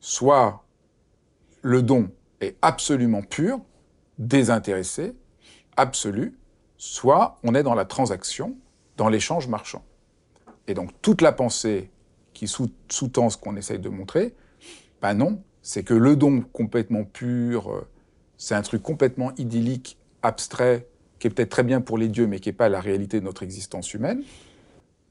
soit 0.00 0.64
le 1.62 1.82
don 1.82 2.10
est 2.40 2.56
absolument 2.60 3.22
pur, 3.22 3.60
désintéressé, 4.18 5.14
absolu, 5.76 6.36
soit 6.76 7.38
on 7.44 7.54
est 7.54 7.62
dans 7.62 7.74
la 7.74 7.84
transaction, 7.84 8.56
dans 8.96 9.08
l'échange 9.08 9.46
marchand. 9.46 9.84
Et 10.66 10.74
donc 10.74 10.90
toute 11.00 11.22
la 11.22 11.32
pensée 11.32 11.90
qui 12.34 12.48
sous-tend 12.48 13.30
ce 13.30 13.36
qu'on 13.36 13.56
essaye 13.56 13.78
de 13.78 13.88
montrer, 13.88 14.34
ben 15.00 15.14
non, 15.14 15.42
c'est 15.62 15.82
que 15.82 15.94
le 15.94 16.16
don 16.16 16.42
complètement 16.52 17.04
pur, 17.04 17.70
euh, 17.70 17.86
c'est 18.36 18.54
un 18.54 18.62
truc 18.62 18.82
complètement 18.82 19.32
idyllique, 19.38 19.96
abstrait, 20.22 20.86
qui 21.18 21.28
est 21.28 21.30
peut-être 21.30 21.50
très 21.50 21.62
bien 21.62 21.80
pour 21.80 21.98
les 21.98 22.08
dieux, 22.08 22.26
mais 22.26 22.40
qui 22.40 22.48
n'est 22.48 22.54
pas 22.54 22.68
la 22.68 22.80
réalité 22.80 23.20
de 23.20 23.24
notre 23.24 23.42
existence 23.42 23.94
humaine. 23.94 24.22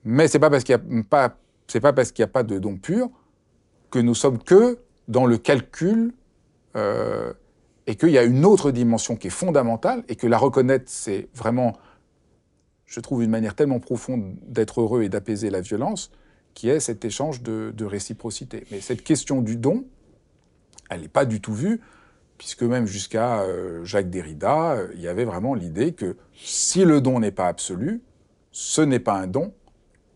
Mais 0.04 0.28
c'est 0.28 0.40
pas 0.40 0.50
parce 0.50 0.64
qu'il 0.64 0.76
n'y 0.76 1.00
a 1.00 1.04
pas, 1.04 1.38
parce 1.94 2.12
qu'il 2.12 2.24
n'y 2.24 2.30
a 2.30 2.34
pas 2.34 2.44
de 2.44 2.60
don 2.60 2.78
pur 2.78 3.10
que 3.90 4.00
nous 4.00 4.16
sommes 4.16 4.40
que 4.40 4.80
dans 5.08 5.26
le 5.26 5.38
calcul 5.38 6.14
euh, 6.76 7.34
et 7.88 7.96
qu'il 7.96 8.10
y 8.10 8.18
a 8.18 8.24
une 8.24 8.46
autre 8.46 8.72
dimension 8.72 9.16
qui 9.16 9.28
est 9.28 9.32
fondamentale, 9.32 10.04
et 10.08 10.16
que 10.16 10.28
la 10.28 10.38
reconnaître, 10.38 10.86
c'est 10.88 11.28
vraiment, 11.34 11.78
je 12.86 13.00
trouve, 13.00 13.24
une 13.24 13.30
manière 13.30 13.56
tellement 13.56 13.80
profonde 13.80 14.36
d'être 14.48 14.82
heureux 14.82 15.04
et 15.04 15.10
d'apaiser 15.10 15.50
la 15.50 15.62
violence, 15.62 16.12
qui 16.54 16.70
est 16.70 16.80
cet 16.80 17.06
échange 17.06 17.42
de, 17.42 17.84
réciprocité. 17.84 18.66
Mais 18.72 18.82
cette 18.82 19.04
question 19.04 19.42
du 19.42 19.58
don, 19.58 19.86
elle 20.92 21.02
n'est 21.02 21.08
pas 21.08 21.26
du 21.26 21.42
tout 21.42 21.54
vue, 21.54 21.82
puisque 22.38 22.64
même 22.64 22.86
jusqu'à 22.86 23.42
euh, 23.42 23.84
Jacques 23.86 24.10
Derrida, 24.10 24.74
euh, 24.74 24.88
il 24.94 25.02
y 25.02 25.08
avait 25.08 25.26
vraiment 25.26 25.56
l'idée 25.56 25.94
que 25.94 26.18
si 26.36 26.84
le 26.84 27.02
don 27.02 27.20
n'est 27.20 27.32
pas 27.32 27.48
absolu, 27.48 28.02
ce 28.52 28.82
n'est 28.82 29.00
pas 29.00 29.14
un 29.14 29.28
don, 29.28 29.54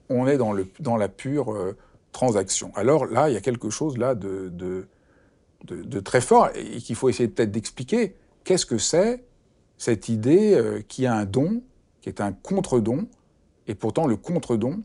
on 0.09 0.27
est 0.27 0.37
dans, 0.37 0.97
la 0.97 1.07
pure 1.07 1.53
euh, 1.53 1.77
transaction. 2.11 2.71
Alors 2.75 3.05
là, 3.05 3.29
il 3.29 3.33
y 3.33 3.37
a 3.37 3.41
quelque 3.41 3.69
chose 3.69 3.97
là 3.97 4.13
de, 4.15 4.49
de 4.49 5.99
très 6.01 6.21
fort 6.21 6.49
et 6.53 6.77
qu'il 6.77 6.95
faut 6.95 7.09
essayer 7.09 7.29
peut-être 7.29 7.51
d'expliquer. 7.51 8.15
Qu'est-ce 8.43 8.65
que 8.65 8.77
c'est 8.77 9.23
cette 9.77 10.09
idée 10.09 10.83
qui 10.87 11.05
a 11.05 11.15
un 11.15 11.25
don, 11.25 11.63
qui 12.01 12.09
est 12.09 12.21
un 12.21 12.33
contre-don, 12.33 13.07
et 13.67 13.75
pourtant 13.75 14.05
le 14.05 14.15
contre-don 14.15 14.83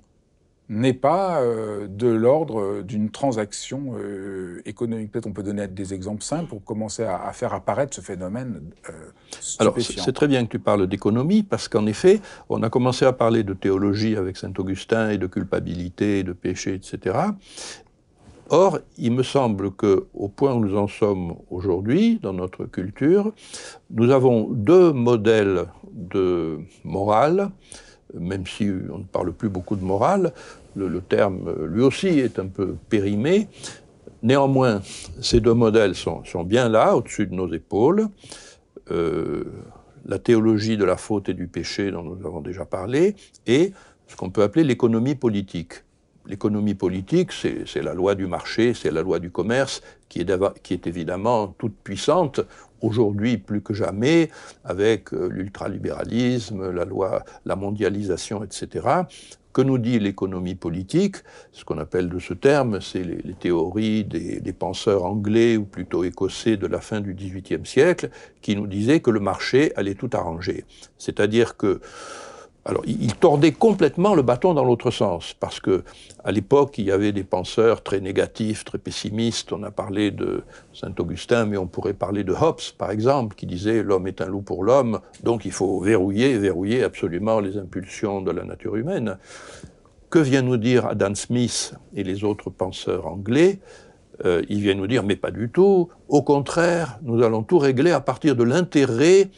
n'est 0.71 0.95
pas 0.95 1.41
euh, 1.41 1.89
de 1.89 2.07
l'ordre 2.07 2.83
d'une 2.83 3.11
transaction 3.11 3.97
euh, 3.99 4.62
économique. 4.64 5.11
Peut-être 5.11 5.27
on 5.27 5.33
peut 5.33 5.43
donner 5.43 5.66
des 5.66 5.93
exemples 5.93 6.23
simples 6.23 6.47
pour 6.47 6.64
commencer 6.64 7.03
à, 7.03 7.33
faire 7.33 7.53
apparaître 7.53 7.95
ce 7.95 8.01
phénomène. 8.01 8.62
Alors 9.59 9.75
c'est 9.81 10.12
très 10.12 10.29
bien 10.29 10.45
que 10.45 10.51
tu 10.51 10.61
parles 10.61 10.87
d'économie 10.87 11.43
parce 11.43 11.66
qu'en 11.66 11.87
effet, 11.87 12.21
on 12.49 12.62
a 12.62 12.71
commencé 12.71 13.05
à 13.05 13.12
parler 13.12 13.43
de 13.43 13.53
théologie 13.53 14.16
avec 14.16 14.37
saint 14.37 14.53
Augustin 14.59 15.11
et 15.11 15.18
de 15.18 15.27
culpabilité, 15.27 16.23
de 16.23 16.33
péché, 16.33 16.75
etc. 16.75 17.18
Or, 18.49 18.79
il 18.97 19.12
me 19.12 19.25
semble 19.25 19.73
que, 19.73 20.07
au 20.14 20.29
point 20.29 20.55
où 20.55 20.61
nous 20.61 20.77
en 20.77 20.87
sommes 20.87 21.35
aujourd'hui 21.51 22.21
dans 22.23 22.33
notre 22.33 22.64
culture, 22.64 23.33
nous 23.91 24.11
avons 24.11 24.49
deux 24.51 24.93
modèles 24.93 25.66
de 25.93 26.61
morale, 26.85 27.51
même 28.14 28.47
si 28.47 28.68
on 28.93 28.99
ne 28.99 29.05
parle 29.05 29.33
plus 29.33 29.49
beaucoup 29.49 29.77
de 29.77 29.85
morale, 29.85 30.33
le, 30.77 31.01
terme 31.01 31.66
lui 31.66 31.83
aussi 31.83 32.09
est 32.09 32.39
un 32.39 32.47
peu 32.47 32.77
périmé. 32.89 33.49
Néanmoins, 34.23 34.83
ces 35.21 35.41
deux 35.41 35.55
modèles 35.55 35.95
sont, 35.95 36.23
bien 36.45 36.68
là, 36.68 36.95
au-dessus 36.97 37.27
de 37.27 37.35
nos 37.35 37.53
épaules. 37.53 38.09
Euh, 38.91 39.45
la 40.07 40.18
théologie 40.18 40.77
de 40.77 40.85
la 40.85 40.97
faute 40.97 41.29
et 41.29 41.35
du 41.35 41.47
péché 41.47 41.91
dont 41.91 42.03
nous 42.03 42.27
avons 42.27 42.41
déjà 42.41 42.64
parlé, 42.64 43.14
et 43.47 43.73
ce 44.07 44.16
qu'on 44.16 44.31
peut 44.31 44.43
appeler 44.43 44.64
l'économie 44.64 45.14
politique. 45.14 45.85
L'économie 46.27 46.75
politique, 46.75 47.33
c'est 47.33 47.83
la 47.83 47.95
loi 47.95 48.14
du 48.14 48.27
marché, 48.27 48.75
c'est 48.75 48.91
la 48.91 49.03
loi 49.03 49.18
du 49.18 49.31
commerce, 49.31 49.83
qui 50.09 50.21
est, 50.21 50.62
qui 50.62 50.75
est 50.75 50.87
évidemment 50.87 51.49
toute 51.59 51.75
puissante, 51.83 52.41
aujourd'hui 52.83 53.39
plus 53.39 53.62
que 53.62 53.75
jamais, 53.75 54.31
avec 54.64 55.12
euh, 55.12 55.29
l'ultralibéralisme, 55.29 56.71
la 56.71 56.85
loi, 56.85 57.25
la 57.45 57.57
mondialisation, 57.57 58.43
etc. 58.45 58.87
Que 59.53 59.63
nous 59.63 59.79
dit 59.79 59.99
l'économie 59.99 60.55
politique? 60.55 61.17
Ce 61.53 61.65
qu'on 61.65 61.79
appelle 61.79 62.09
de 62.09 62.19
ce 62.19 62.35
terme, 62.35 62.81
c'est 62.81 63.03
les, 63.03 63.35
théories 63.35 64.05
des, 64.05 64.41
des, 64.41 64.53
penseurs 64.53 65.05
anglais 65.05 65.57
ou 65.57 65.65
plutôt 65.65 66.05
écossais 66.05 66.57
de 66.57 66.67
la 66.69 66.81
fin 66.81 67.01
du 67.01 67.15
XVIIIe 67.15 67.67
siècle, 67.67 68.11
qui 68.43 68.55
nous 68.55 68.69
disaient 68.69 69.01
que 69.01 69.11
le 69.11 69.21
marché 69.21 69.73
allait 69.77 69.97
tout 69.97 70.11
arranger. 70.13 70.65
C'est-à-dire 70.99 71.57
que 71.57 71.81
alors, 72.71 72.85
il 72.87 73.12
tordait 73.16 73.51
complètement 73.51 74.14
le 74.14 74.23
bâton 74.23 74.55
dans 74.55 74.62
l'autre 74.64 74.93
sens, 74.93 75.35
parce 75.41 75.59
que 75.59 75.83
à 76.23 76.31
l'époque, 76.31 76.79
il 76.79 76.85
y 76.85 76.93
avait 76.93 77.11
des 77.11 77.25
penseurs 77.25 77.83
très 77.83 78.01
négatifs, 78.01 78.64
très 78.64 78.79
pessimistes. 78.79 79.53
On 79.53 79.64
a 79.64 79.73
parlé 79.73 80.12
de 80.12 80.45
saint 80.73 80.95
Augustin, 81.01 81.47
mais 81.47 81.57
on 81.57 81.66
pourrait 81.66 81.95
parler 81.95 82.23
de 82.23 82.33
Hobbes, 82.33 82.61
par 82.79 82.93
exemple, 82.93 83.35
qui 83.35 83.47
disait 83.47 83.83
l'homme 83.83 84.07
est 84.07 84.21
un 84.21 84.27
loup 84.27 84.43
pour 84.43 84.62
l'homme, 84.62 85.01
donc 85.25 85.45
il 85.45 85.51
faut 85.51 85.81
verrouiller, 85.81 86.39
verrouiller 86.39 86.85
absolument 86.85 87.41
les 87.41 87.59
impulsions 87.59 88.23
de 88.23 88.31
la 88.31 88.45
nature 88.45 88.77
humaine. 88.77 89.18
Que 90.09 90.21
vient 90.21 90.43
nous 90.43 90.57
dire 90.57 90.87
Adam 90.87 91.16
Smith 91.16 91.75
et 91.97 92.05
les 92.05 92.23
autres 92.23 92.51
penseurs 92.51 93.09
anglais? 93.09 93.59
Euh, 94.25 94.43
Ils 94.49 94.61
viennent 94.61 94.79
nous 94.79 94.87
dire, 94.87 95.03
mais 95.03 95.16
pas 95.16 95.33
du 95.33 95.51
tout. 95.51 95.89
Au 96.09 96.23
contraire, 96.23 97.01
nous 97.03 97.23
allons 97.25 97.43
tout 97.43 97.59
régler 97.59 97.91
à 97.91 98.01
partir 98.01 98.37
de 98.37 98.45
l'intérêt 98.45 99.31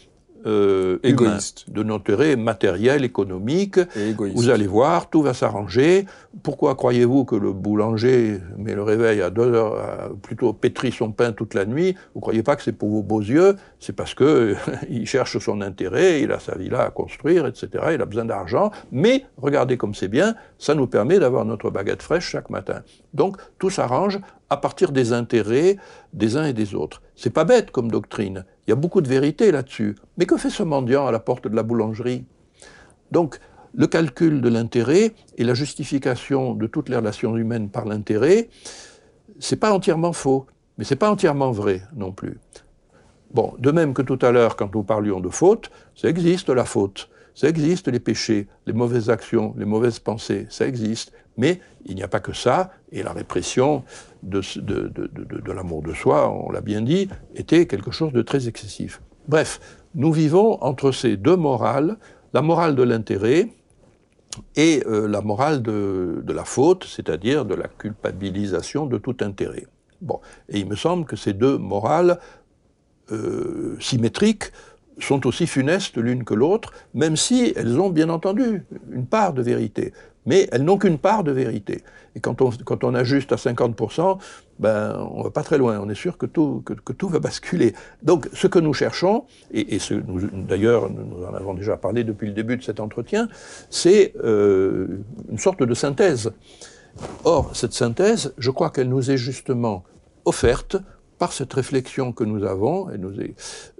euh, 0.46 0.98
égoïste, 1.02 1.70
de 1.70 1.82
notre 1.82 2.02
intérêt 2.02 2.36
matériel, 2.36 3.04
économique. 3.04 3.78
Vous 4.34 4.50
allez 4.50 4.66
voir, 4.66 5.08
tout 5.08 5.22
va 5.22 5.34
s'arranger. 5.34 6.06
Pourquoi 6.42 6.74
croyez-vous 6.74 7.24
que 7.24 7.36
le 7.36 7.52
boulanger 7.52 8.38
met 8.56 8.74
le 8.74 8.82
réveil 8.82 9.22
à 9.22 9.30
deux 9.30 9.52
heures, 9.54 10.10
plutôt 10.22 10.52
pétrit 10.52 10.90
son 10.90 11.12
pain 11.12 11.32
toute 11.32 11.54
la 11.54 11.64
nuit? 11.64 11.94
Vous 12.14 12.20
croyez 12.20 12.42
pas 12.42 12.56
que 12.56 12.62
c'est 12.62 12.72
pour 12.72 12.90
vos 12.90 13.02
beaux 13.02 13.20
yeux? 13.20 13.56
C'est 13.78 13.92
parce 13.92 14.14
que 14.14 14.56
il 14.90 15.06
cherche 15.06 15.38
son 15.38 15.60
intérêt, 15.60 16.22
il 16.22 16.32
a 16.32 16.40
sa 16.40 16.56
villa 16.56 16.82
à 16.82 16.90
construire, 16.90 17.46
etc. 17.46 17.68
Il 17.94 18.02
a 18.02 18.06
besoin 18.06 18.24
d'argent. 18.24 18.72
Mais 18.90 19.24
regardez 19.36 19.76
comme 19.76 19.94
c'est 19.94 20.08
bien, 20.08 20.34
ça 20.58 20.74
nous 20.74 20.86
permet 20.86 21.18
d'avoir 21.18 21.44
notre 21.44 21.70
baguette 21.70 22.02
fraîche 22.02 22.28
chaque 22.28 22.50
matin. 22.50 22.82
Donc 23.14 23.36
tout 23.58 23.70
s'arrange 23.70 24.18
à 24.50 24.56
partir 24.56 24.92
des 24.92 25.12
intérêts 25.12 25.76
des 26.12 26.36
uns 26.36 26.44
et 26.44 26.52
des 26.52 26.74
autres. 26.74 27.00
C'est 27.16 27.30
pas 27.30 27.44
bête 27.44 27.70
comme 27.70 27.90
doctrine. 27.90 28.44
Il 28.66 28.70
y 28.70 28.72
a 28.72 28.76
beaucoup 28.76 29.00
de 29.00 29.08
vérité 29.08 29.50
là-dessus. 29.50 29.96
Mais 30.16 30.26
que 30.26 30.36
fait 30.36 30.50
ce 30.50 30.62
mendiant 30.62 31.06
à 31.06 31.12
la 31.12 31.18
porte 31.18 31.48
de 31.48 31.56
la 31.56 31.62
boulangerie? 31.62 32.24
Donc, 33.10 33.38
le 33.74 33.86
calcul 33.86 34.40
de 34.40 34.48
l'intérêt 34.48 35.14
et 35.38 35.44
la 35.44 35.54
justification 35.54 36.54
de 36.54 36.66
toutes 36.66 36.88
les 36.88 36.96
relations 36.96 37.36
humaines 37.36 37.70
par 37.70 37.86
l'intérêt, 37.86 38.48
c'est 39.38 39.56
pas 39.56 39.72
entièrement 39.72 40.12
faux, 40.12 40.46
mais 40.78 40.84
c'est 40.84 40.96
pas 40.96 41.10
entièrement 41.10 41.50
vrai 41.50 41.82
non 41.94 42.12
plus. 42.12 42.38
Bon, 43.32 43.54
de 43.58 43.70
même 43.70 43.94
que 43.94 44.02
tout 44.02 44.18
à 44.20 44.30
l'heure, 44.30 44.56
quand 44.56 44.74
nous 44.74 44.82
parlions 44.82 45.20
de 45.20 45.30
faute, 45.30 45.70
ça 45.94 46.08
existe 46.08 46.50
la 46.50 46.64
faute. 46.64 47.08
Ça 47.34 47.48
existe, 47.48 47.88
les 47.88 48.00
péchés, 48.00 48.46
les 48.66 48.74
mauvaises 48.74 49.08
actions, 49.08 49.54
les 49.56 49.64
mauvaises 49.64 49.98
pensées, 49.98 50.46
ça 50.50 50.66
existe. 50.66 51.12
Mais 51.36 51.60
il 51.86 51.94
n'y 51.94 52.02
a 52.02 52.08
pas 52.08 52.20
que 52.20 52.32
ça, 52.32 52.72
et 52.90 53.02
la 53.02 53.12
répression 53.12 53.84
de, 54.22 54.40
l'amour 55.52 55.82
de 55.82 55.92
soi, 55.92 56.30
on 56.30 56.50
l'a 56.50 56.60
bien 56.60 56.82
dit, 56.82 57.08
était 57.34 57.66
quelque 57.66 57.90
chose 57.90 58.12
de 58.12 58.22
très 58.22 58.48
excessif. 58.48 59.00
Bref, 59.28 59.60
nous 59.94 60.12
vivons 60.12 60.62
entre 60.62 60.92
ces 60.92 61.16
deux 61.16 61.36
morales, 61.36 61.96
la 62.32 62.42
morale 62.42 62.74
de 62.74 62.82
l'intérêt, 62.82 63.48
et 64.56 64.82
euh, 64.86 65.06
la 65.08 65.20
morale 65.20 65.62
de, 65.62 66.22
la 66.26 66.44
faute, 66.44 66.84
c'est-à-dire 66.84 67.44
de 67.44 67.54
la 67.54 67.68
culpabilisation 67.68 68.86
de 68.86 68.96
tout 68.96 69.16
intérêt. 69.20 69.66
Bon, 70.00 70.20
et 70.48 70.58
il 70.58 70.66
me 70.66 70.74
semble 70.74 71.04
que 71.04 71.16
ces 71.16 71.34
deux 71.34 71.58
morales 71.58 72.18
euh, 73.10 73.76
symétriques 73.78 74.52
sont 74.98 75.26
aussi 75.26 75.46
funestes 75.46 75.96
l'une 75.96 76.24
que 76.24 76.34
l'autre, 76.34 76.72
même 76.94 77.16
si 77.16 77.52
elles 77.56 77.78
ont 77.78 77.90
bien 77.90 78.08
entendu 78.08 78.64
une 78.90 79.06
part 79.06 79.32
de 79.32 79.42
vérité 79.42 79.92
mais 80.26 80.48
elles 80.52 80.62
n'ont 80.62 80.78
qu'une 80.78 80.98
part 80.98 81.24
de 81.24 81.32
vérité. 81.32 81.82
Et 82.14 82.20
quand 82.20 82.42
on, 82.42 82.94
ajuste 82.94 83.32
à 83.32 83.36
50%, 83.36 84.18
ben, 84.58 85.08
on 85.12 85.18
ne 85.18 85.24
va 85.24 85.30
pas 85.30 85.42
très 85.42 85.58
loin. 85.58 85.80
On 85.80 85.88
est 85.88 85.94
sûr 85.94 86.18
que 86.18 86.26
tout, 86.26 86.62
va 87.08 87.18
basculer. 87.18 87.74
Donc, 88.02 88.28
ce 88.32 88.46
que 88.46 88.58
nous 88.58 88.74
cherchons, 88.74 89.24
et, 89.52 89.78
d'ailleurs, 90.34 90.90
nous 90.90 91.24
en 91.24 91.34
avons 91.34 91.54
déjà 91.54 91.76
parlé 91.76 92.04
depuis 92.04 92.26
le 92.26 92.34
début 92.34 92.56
de 92.56 92.62
cet 92.62 92.80
entretien, 92.80 93.28
c'est 93.70 94.12
euh, 94.22 95.02
une 95.30 95.38
sorte 95.38 95.62
de 95.62 95.74
synthèse. 95.74 96.32
Or, 97.24 97.56
cette 97.56 97.72
synthèse, 97.72 98.34
je 98.36 98.50
crois 98.50 98.70
qu'elle 98.70 98.88
nous 98.88 99.10
est 99.10 99.16
justement 99.16 99.84
offerte 100.26 100.76
par 101.18 101.32
cette 101.32 101.52
réflexion 101.52 102.12
que 102.12 102.24
nous 102.24 102.44
avons 102.44 102.88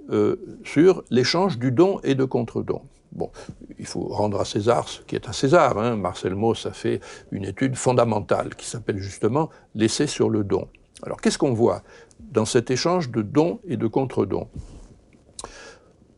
euh, 0.09 0.35
sur 0.63 1.03
l'échange 1.09 1.59
du 1.59 1.71
don 1.71 1.99
et 2.03 2.15
de 2.15 2.23
contre-don. 2.23 2.81
Bon, 3.15 3.29
il 3.77 3.85
faut 3.85 4.07
rendre 4.07 4.39
à 4.41 4.45
César 4.45 4.87
ce 4.89 5.01
qui 5.01 5.15
est 5.15 5.29
à 5.29 5.33
César. 5.33 5.77
Hein. 5.77 5.95
Marcel 5.95 6.33
Mauss 6.33 6.65
a 6.65 6.71
fait 6.71 6.99
une 7.31 7.45
étude 7.45 7.75
fondamentale 7.75 8.55
qui 8.55 8.65
s'appelle 8.65 8.97
justement 8.97 9.49
L'essai 9.75 10.07
sur 10.07 10.29
le 10.29 10.43
don. 10.43 10.67
Alors 11.03 11.21
qu'est-ce 11.21 11.37
qu'on 11.37 11.53
voit 11.53 11.83
dans 12.19 12.45
cet 12.45 12.71
échange 12.71 13.11
de 13.11 13.21
dons 13.21 13.59
et 13.67 13.77
de 13.77 13.85
contre-dons 13.87 14.47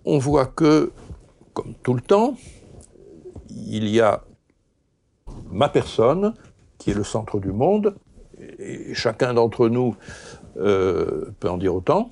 On 0.05 0.19
voit 0.19 0.45
que, 0.45 0.93
comme 1.53 1.73
tout 1.83 1.93
le 1.93 2.01
temps, 2.01 2.35
il 3.49 3.89
y 3.89 3.99
a 3.99 4.23
ma 5.51 5.67
personne 5.67 6.33
qui 6.77 6.91
est 6.91 6.93
le 6.93 7.03
centre 7.03 7.39
du 7.39 7.51
monde, 7.51 7.95
et 8.59 8.93
chacun 8.93 9.33
d'entre 9.33 9.69
nous 9.69 9.95
euh, 10.57 11.31
peut 11.39 11.49
en 11.49 11.57
dire 11.57 11.75
autant, 11.75 12.09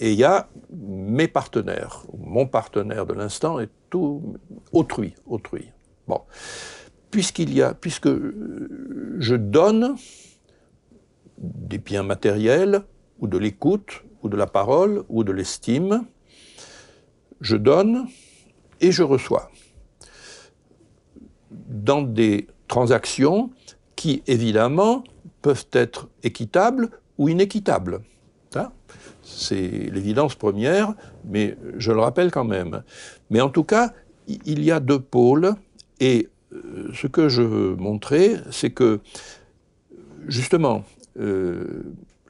et 0.00 0.12
il 0.12 0.18
y 0.18 0.24
a 0.24 0.48
mes 0.72 1.28
partenaires, 1.28 2.04
mon 2.18 2.46
partenaire 2.46 3.04
de 3.04 3.12
l'instant 3.12 3.60
et 3.60 3.68
tout 3.90 4.34
autrui, 4.72 5.14
autrui. 5.26 5.70
Bon, 6.08 6.22
puisqu'il 7.10 7.54
y 7.54 7.60
a, 7.60 7.74
puisque 7.74 8.08
je 8.08 9.34
donne 9.36 9.96
des 11.36 11.78
biens 11.78 12.02
matériels 12.02 12.82
ou 13.20 13.28
de 13.28 13.36
l'écoute 13.36 14.02
ou 14.22 14.30
de 14.30 14.36
la 14.36 14.46
parole 14.46 15.04
ou 15.10 15.22
de 15.22 15.32
l'estime, 15.32 16.06
je 17.42 17.56
donne 17.56 18.06
et 18.80 18.92
je 18.92 19.02
reçois 19.02 19.50
dans 21.50 22.00
des 22.00 22.46
transactions 22.68 23.50
qui 23.96 24.22
évidemment 24.26 25.04
peuvent 25.42 25.66
être 25.72 26.08
équitables 26.22 26.90
ou 27.18 27.28
inéquitables. 27.28 28.00
C'est 29.40 29.88
l'évidence 29.92 30.34
première, 30.34 30.94
mais 31.24 31.56
je 31.78 31.92
le 31.92 32.00
rappelle 32.00 32.30
quand 32.30 32.44
même. 32.44 32.82
Mais 33.30 33.40
en 33.40 33.48
tout 33.48 33.64
cas, 33.64 33.92
il 34.28 34.62
y 34.62 34.70
a 34.70 34.80
deux 34.80 35.00
pôles, 35.00 35.54
et 35.98 36.28
euh, 36.52 36.90
ce 36.94 37.06
que 37.06 37.28
je 37.28 37.40
veux 37.40 37.74
montrer, 37.74 38.36
c'est 38.50 38.70
que, 38.70 39.00
justement, 40.28 40.84
euh, 41.18 41.84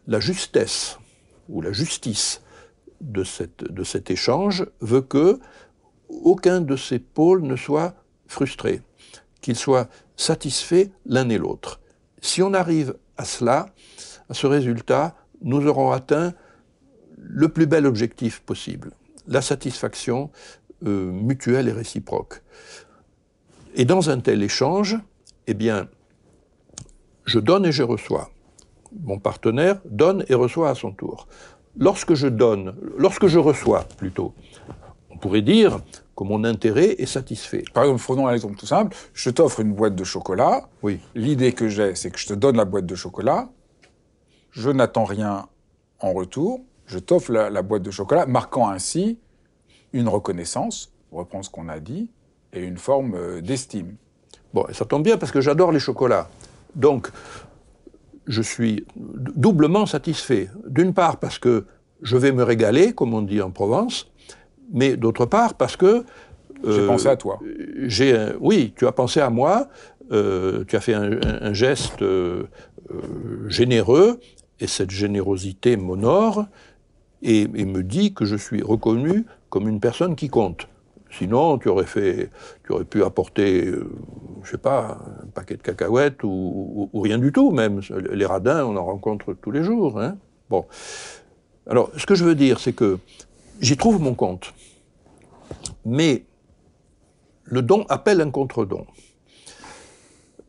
la 0.07 0.21
justesse 0.21 0.99
ou 1.49 1.61
la 1.61 1.73
justice 1.73 2.43
de 3.01 3.25
cet 3.25 4.11
échange 4.11 4.67
veut 4.81 5.01
que 5.01 5.41
aucun 6.09 6.61
de 6.61 6.77
ces 6.77 6.99
pôles 6.99 7.43
ne 7.43 7.57
soit 7.57 7.95
frustré, 8.27 8.83
qu'ils 9.41 9.57
soient 9.57 9.89
satisfaits 10.17 10.91
l'un 11.07 11.29
et 11.29 11.39
l'autre. 11.39 11.81
Si 12.21 12.43
on 12.43 12.53
arrive 12.55 12.95
à 13.17 13.25
cela, 13.25 13.67
à 14.29 14.35
ce 14.35 14.47
résultat, 14.47 15.17
nous 15.43 15.67
aurons 15.67 15.91
atteint 15.91 16.35
le 17.23 17.49
plus 17.49 17.67
bel 17.67 17.87
objectif 17.87 18.41
possible, 18.41 18.93
la 19.29 19.43
satisfaction 19.43 20.31
euh, 20.87 21.11
mutuelle 21.11 21.69
et 21.69 21.73
réciproque. 21.73 22.43
Et 23.75 23.85
dans 23.85 24.11
un 24.11 24.21
tel 24.21 24.43
échange, 24.43 24.99
eh 25.47 25.55
bien, 25.55 25.89
je 27.25 27.39
donne 27.39 27.67
et 27.67 27.73
je 27.73 27.83
reçois. 27.83 28.31
Mon 29.05 29.19
partenaire 29.19 29.81
donne 29.85 30.25
et 30.29 30.35
reçoit 30.35 30.71
à 30.71 30.75
son 30.75 30.93
tour. 30.93 31.29
Lorsque 31.77 32.15
je 32.15 32.27
donne, 32.27 32.75
lorsque 32.99 33.29
je 33.29 33.39
reçois 33.39 33.85
plutôt, 33.97 34.35
on 35.11 35.19
pourrait 35.19 35.43
dire 35.43 35.81
que 36.17 36.25
mon 36.25 36.43
intérêt 36.45 36.97
est 36.99 37.07
satisfait. 37.07 37.63
Par 37.73 37.85
exemple, 37.85 38.03
prenons 38.03 38.27
un 38.27 38.35
exemple 38.35 38.57
tout 38.57 38.67
simple. 38.67 38.97
Je 39.15 39.31
t'offre 39.31 39.61
une 39.61 39.73
boîte 39.73 39.95
de 39.95 40.05
chocolat. 40.05 40.69
Oui. 40.83 40.99
L'idée 41.15 41.53
que 41.53 41.69
j'ai, 41.69 41.95
c'est 41.95 42.11
que 42.11 42.19
je 42.19 42.27
te 42.27 42.35
donne 42.35 42.57
la 42.57 42.65
boîte 42.65 42.87
de 42.87 42.95
chocolat. 42.97 43.49
Je 44.51 44.71
n'attends 44.71 45.05
rien 45.05 45.47
en 46.01 46.13
retour 46.13 46.65
je 46.91 46.99
t'offre 46.99 47.31
la, 47.33 47.63
boîte 47.63 47.83
de 47.83 47.93
chocolat, 47.93 48.27
marquant 48.27 48.69
ainsi 48.69 49.19
une 49.93 50.09
reconnaissance, 50.09 50.93
reprends 51.13 51.43
ce 51.43 51.49
qu'on 51.49 51.69
a 51.69 51.79
dit, 51.79 52.11
et 52.53 52.63
une 52.65 52.79
forme 52.79 53.15
euh, 53.15 53.41
d'estime. 53.41 53.95
Bon, 54.53 54.67
ça 54.73 54.85
tombe 54.85 55.05
bien 55.05 55.17
parce 55.17 55.31
que 55.31 55.41
j'adore 55.41 55.71
les 55.71 55.79
chocolats. 55.79 56.29
Donc, 56.75 57.09
je 58.27 58.43
suis 58.43 58.85
doublement 58.97 59.87
satisfait. 59.87 60.51
D'une 60.67 60.93
part 60.93 61.19
parce 61.19 61.39
que 61.39 61.65
je 62.03 62.17
vais 62.17 62.33
me 62.33 62.43
régaler, 62.43 62.93
comme 62.93 63.15
on 63.15 63.23
dit 63.23 63.41
en 63.41 63.53
Provence, 63.53 64.11
mais 64.73 64.97
d'autre 64.97 65.27
part 65.27 65.55
parce 65.55 65.77
que... 65.77 66.05
Euh, 66.65 66.73
j'ai 66.73 66.87
pensé 66.89 67.07
à 67.07 67.17
toi. 67.17 67.39
J'ai, 67.83 68.33
oui, 68.41 68.75
tu 68.77 68.89
as 68.89 68.93
pensé 68.93 69.21
à 69.21 69.31
moi, 69.31 69.69
euh, 70.11 70.65
tu 70.67 70.75
as 70.75 70.81
fait 70.81 70.95
un, 70.95 71.53
geste 71.53 72.05
généreux, 73.47 74.19
et 74.59 74.67
cette 74.67 74.91
générosité 74.91 75.77
m'honore, 75.77 76.47
et, 77.23 77.47
me 77.47 77.83
dit 77.83 78.15
que 78.15 78.25
je 78.25 78.37
suis 78.37 78.63
reconnu 78.63 79.27
comme 79.49 79.69
une 79.69 79.81
personne 79.81 80.17
qui 80.17 80.29
compte. 80.29 80.69
Sinon, 81.11 81.59
tu 81.59 81.69
aurais, 81.69 81.87
fait, 81.87 82.31
tu 82.65 82.73
aurais 82.73 82.85
pu 82.85 83.03
apporter, 83.03 83.67
euh, 83.67 83.91
je 84.45 84.51
sais 84.53 84.59
pas, 84.59 84.99
un 85.23 85.27
paquet 85.27 85.57
de 85.57 85.63
cacahuètes 85.63 86.23
ou, 86.23 86.89
rien 86.95 87.19
du 87.19 87.33
tout, 87.33 87.51
même. 87.51 87.81
Les 88.13 88.27
radins, 88.27 88.65
on 88.65 88.77
en 88.77 88.85
rencontre 88.85 89.35
tous 89.35 89.51
les 89.51 89.65
jours. 89.65 90.01
Hein. 90.01 90.17
Bon. 90.49 90.67
Alors, 91.67 91.91
ce 91.97 92.07
que 92.07 92.15
je 92.15 92.25
veux 92.25 92.37
dire, 92.37 92.61
c'est 92.61 92.73
que 92.73 92.99
j'y 93.61 93.77
trouve 93.77 94.01
mon 94.01 94.15
compte. 94.15 94.55
Mais 95.85 96.25
le 97.45 97.63
don 97.63 97.85
appelle 97.89 98.21
un 98.21 98.31
contre-don. 98.31 98.87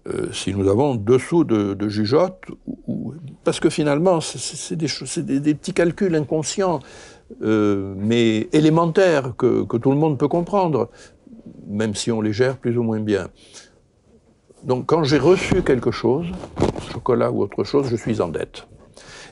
Euh, 0.08 0.32
si 0.34 0.54
nous 0.56 0.68
avons 0.68 0.96
deux 0.96 1.20
sous 1.20 1.44
de, 1.44 1.76
de 1.76 1.88
jugeote, 1.88 2.42
parce 3.44 3.60
que 3.60 3.70
finalement, 3.70 4.20
c'est 4.20 4.76
des, 4.76 5.54
petits 5.54 5.74
calculs 5.74 6.16
inconscients, 6.16 6.80
euh, 7.44 7.94
mais 7.98 8.50
élémentaires, 8.52 9.36
que, 9.38 9.64
que, 9.64 9.78
tout 9.78 9.92
le 9.92 9.98
monde 9.98 10.18
peut 10.18 10.28
comprendre, 10.28 10.90
même 11.68 11.94
si 11.94 12.12
on 12.12 12.20
les 12.20 12.34
gère 12.34 12.58
plus 12.58 12.80
ou 12.80 12.84
moins 12.84 13.00
bien. 13.00 13.28
Donc 14.64 14.88
quand 14.88 15.04
j'ai 15.04 15.20
reçu 15.20 15.62
quelque 15.62 15.92
chose, 15.92 16.26
chocolat 16.92 17.32
ou 17.32 17.44
autre 17.44 17.64
chose, 17.64 17.88
je 17.88 17.96
suis 17.96 18.22
en 18.22 18.30
dette. 18.30 18.68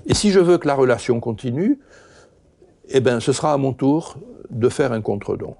Et 0.06 0.14
si 0.14 0.30
je 0.30 0.40
veux 0.40 0.60
que 0.60 0.68
la 0.68 0.76
relation 0.76 1.20
continue, 1.20 1.80
eh 2.90 3.00
ben, 3.00 3.20
ce 3.20 3.34
sera 3.34 3.54
à 3.54 3.58
mon 3.58 3.74
tour 3.74 4.18
de 4.52 4.70
faire 4.70 4.92
un 4.92 5.02
contre-don. 5.02 5.56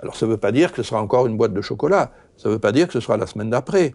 Alors 0.00 0.16
ça 0.16 0.26
ne 0.26 0.32
veut 0.32 0.38
pas 0.38 0.52
dire 0.52 0.72
que 0.72 0.82
ce 0.82 0.88
sera 0.88 1.02
encore 1.02 1.26
une 1.26 1.36
boîte 1.36 1.52
de 1.52 1.62
chocolat, 1.62 2.12
ça 2.36 2.48
ne 2.48 2.54
veut 2.54 2.60
pas 2.60 2.72
dire 2.72 2.86
que 2.86 2.94
ce 2.94 3.00
sera 3.00 3.16
la 3.16 3.26
semaine 3.26 3.50
d'après 3.50 3.94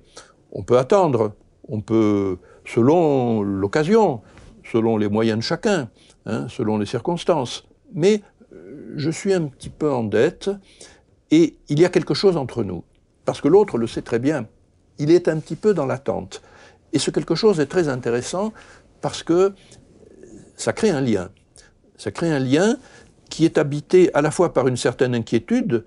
on 0.51 0.63
peut 0.63 0.77
attendre, 0.77 1.33
on 1.67 1.81
peut, 1.81 2.37
selon 2.65 3.41
l'occasion, 3.41 4.21
selon 4.63 4.97
les 4.97 5.07
moyens 5.07 5.39
de 5.39 5.43
chacun, 5.43 5.89
hein, 6.25 6.47
selon 6.49 6.77
les 6.77 6.85
circonstances. 6.85 7.67
Mais 7.93 8.21
euh, 8.53 8.93
je 8.95 9.09
suis 9.09 9.33
un 9.33 9.47
petit 9.47 9.69
peu 9.69 9.91
en 9.91 10.03
dette 10.03 10.49
et 11.31 11.57
il 11.69 11.79
y 11.79 11.85
a 11.85 11.89
quelque 11.89 12.13
chose 12.13 12.37
entre 12.37 12.63
nous. 12.63 12.83
Parce 13.25 13.41
que 13.41 13.47
l'autre 13.47 13.77
le 13.77 13.87
sait 13.87 14.01
très 14.01 14.19
bien. 14.19 14.47
Il 14.97 15.11
est 15.11 15.27
un 15.27 15.39
petit 15.39 15.55
peu 15.55 15.73
dans 15.73 15.85
l'attente. 15.85 16.41
Et 16.93 16.99
ce 16.99 17.11
quelque 17.11 17.35
chose 17.35 17.59
est 17.59 17.67
très 17.67 17.87
intéressant 17.87 18.51
parce 19.01 19.23
que 19.23 19.53
ça 20.55 20.73
crée 20.73 20.89
un 20.89 21.01
lien. 21.01 21.29
Ça 21.97 22.11
crée 22.11 22.31
un 22.31 22.39
lien 22.39 22.77
qui 23.29 23.45
est 23.45 23.57
habité 23.57 24.09
à 24.13 24.21
la 24.21 24.31
fois 24.31 24.53
par 24.53 24.67
une 24.67 24.77
certaine 24.77 25.13
inquiétude, 25.13 25.85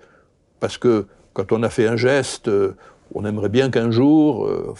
parce 0.59 0.77
que 0.77 1.07
quand 1.33 1.51
on 1.51 1.61
a 1.63 1.69
fait 1.69 1.87
un 1.87 1.97
geste, 1.97 2.47
euh, 2.47 2.75
on 3.13 3.25
aimerait 3.25 3.49
bien 3.49 3.69
qu'un 3.69 3.91
jour, 3.91 4.45
euh, 4.45 4.73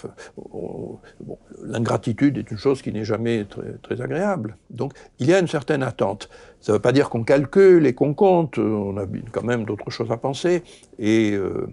l'ingratitude 1.64 2.38
est 2.38 2.52
une 2.52 2.58
chose 2.58 2.82
qui 2.82 2.92
n'est 2.92 3.06
jamais 3.06 3.46
très, 3.46 3.74
très, 3.82 4.02
agréable. 4.02 4.58
Donc 4.70 4.94
il 5.20 5.28
y 5.28 5.34
a 5.34 5.40
une 5.40 5.48
certaine 5.48 5.84
attente. 5.84 6.30
Ça 6.60 6.72
ne 6.72 6.78
veut 6.78 6.82
pas 6.82 6.92
dire 6.92 7.10
qu'on 7.10 7.24
calcule 7.24 7.86
et 7.86 7.94
qu'on 7.94 8.14
compte, 8.14 8.58
on 8.58 8.98
a 8.98 9.06
quand 9.32 9.44
même 9.44 9.66
d'autres 9.66 9.90
choses 9.90 10.12
à 10.12 10.18
penser, 10.18 10.64
et 10.98 11.32
euh, 11.34 11.68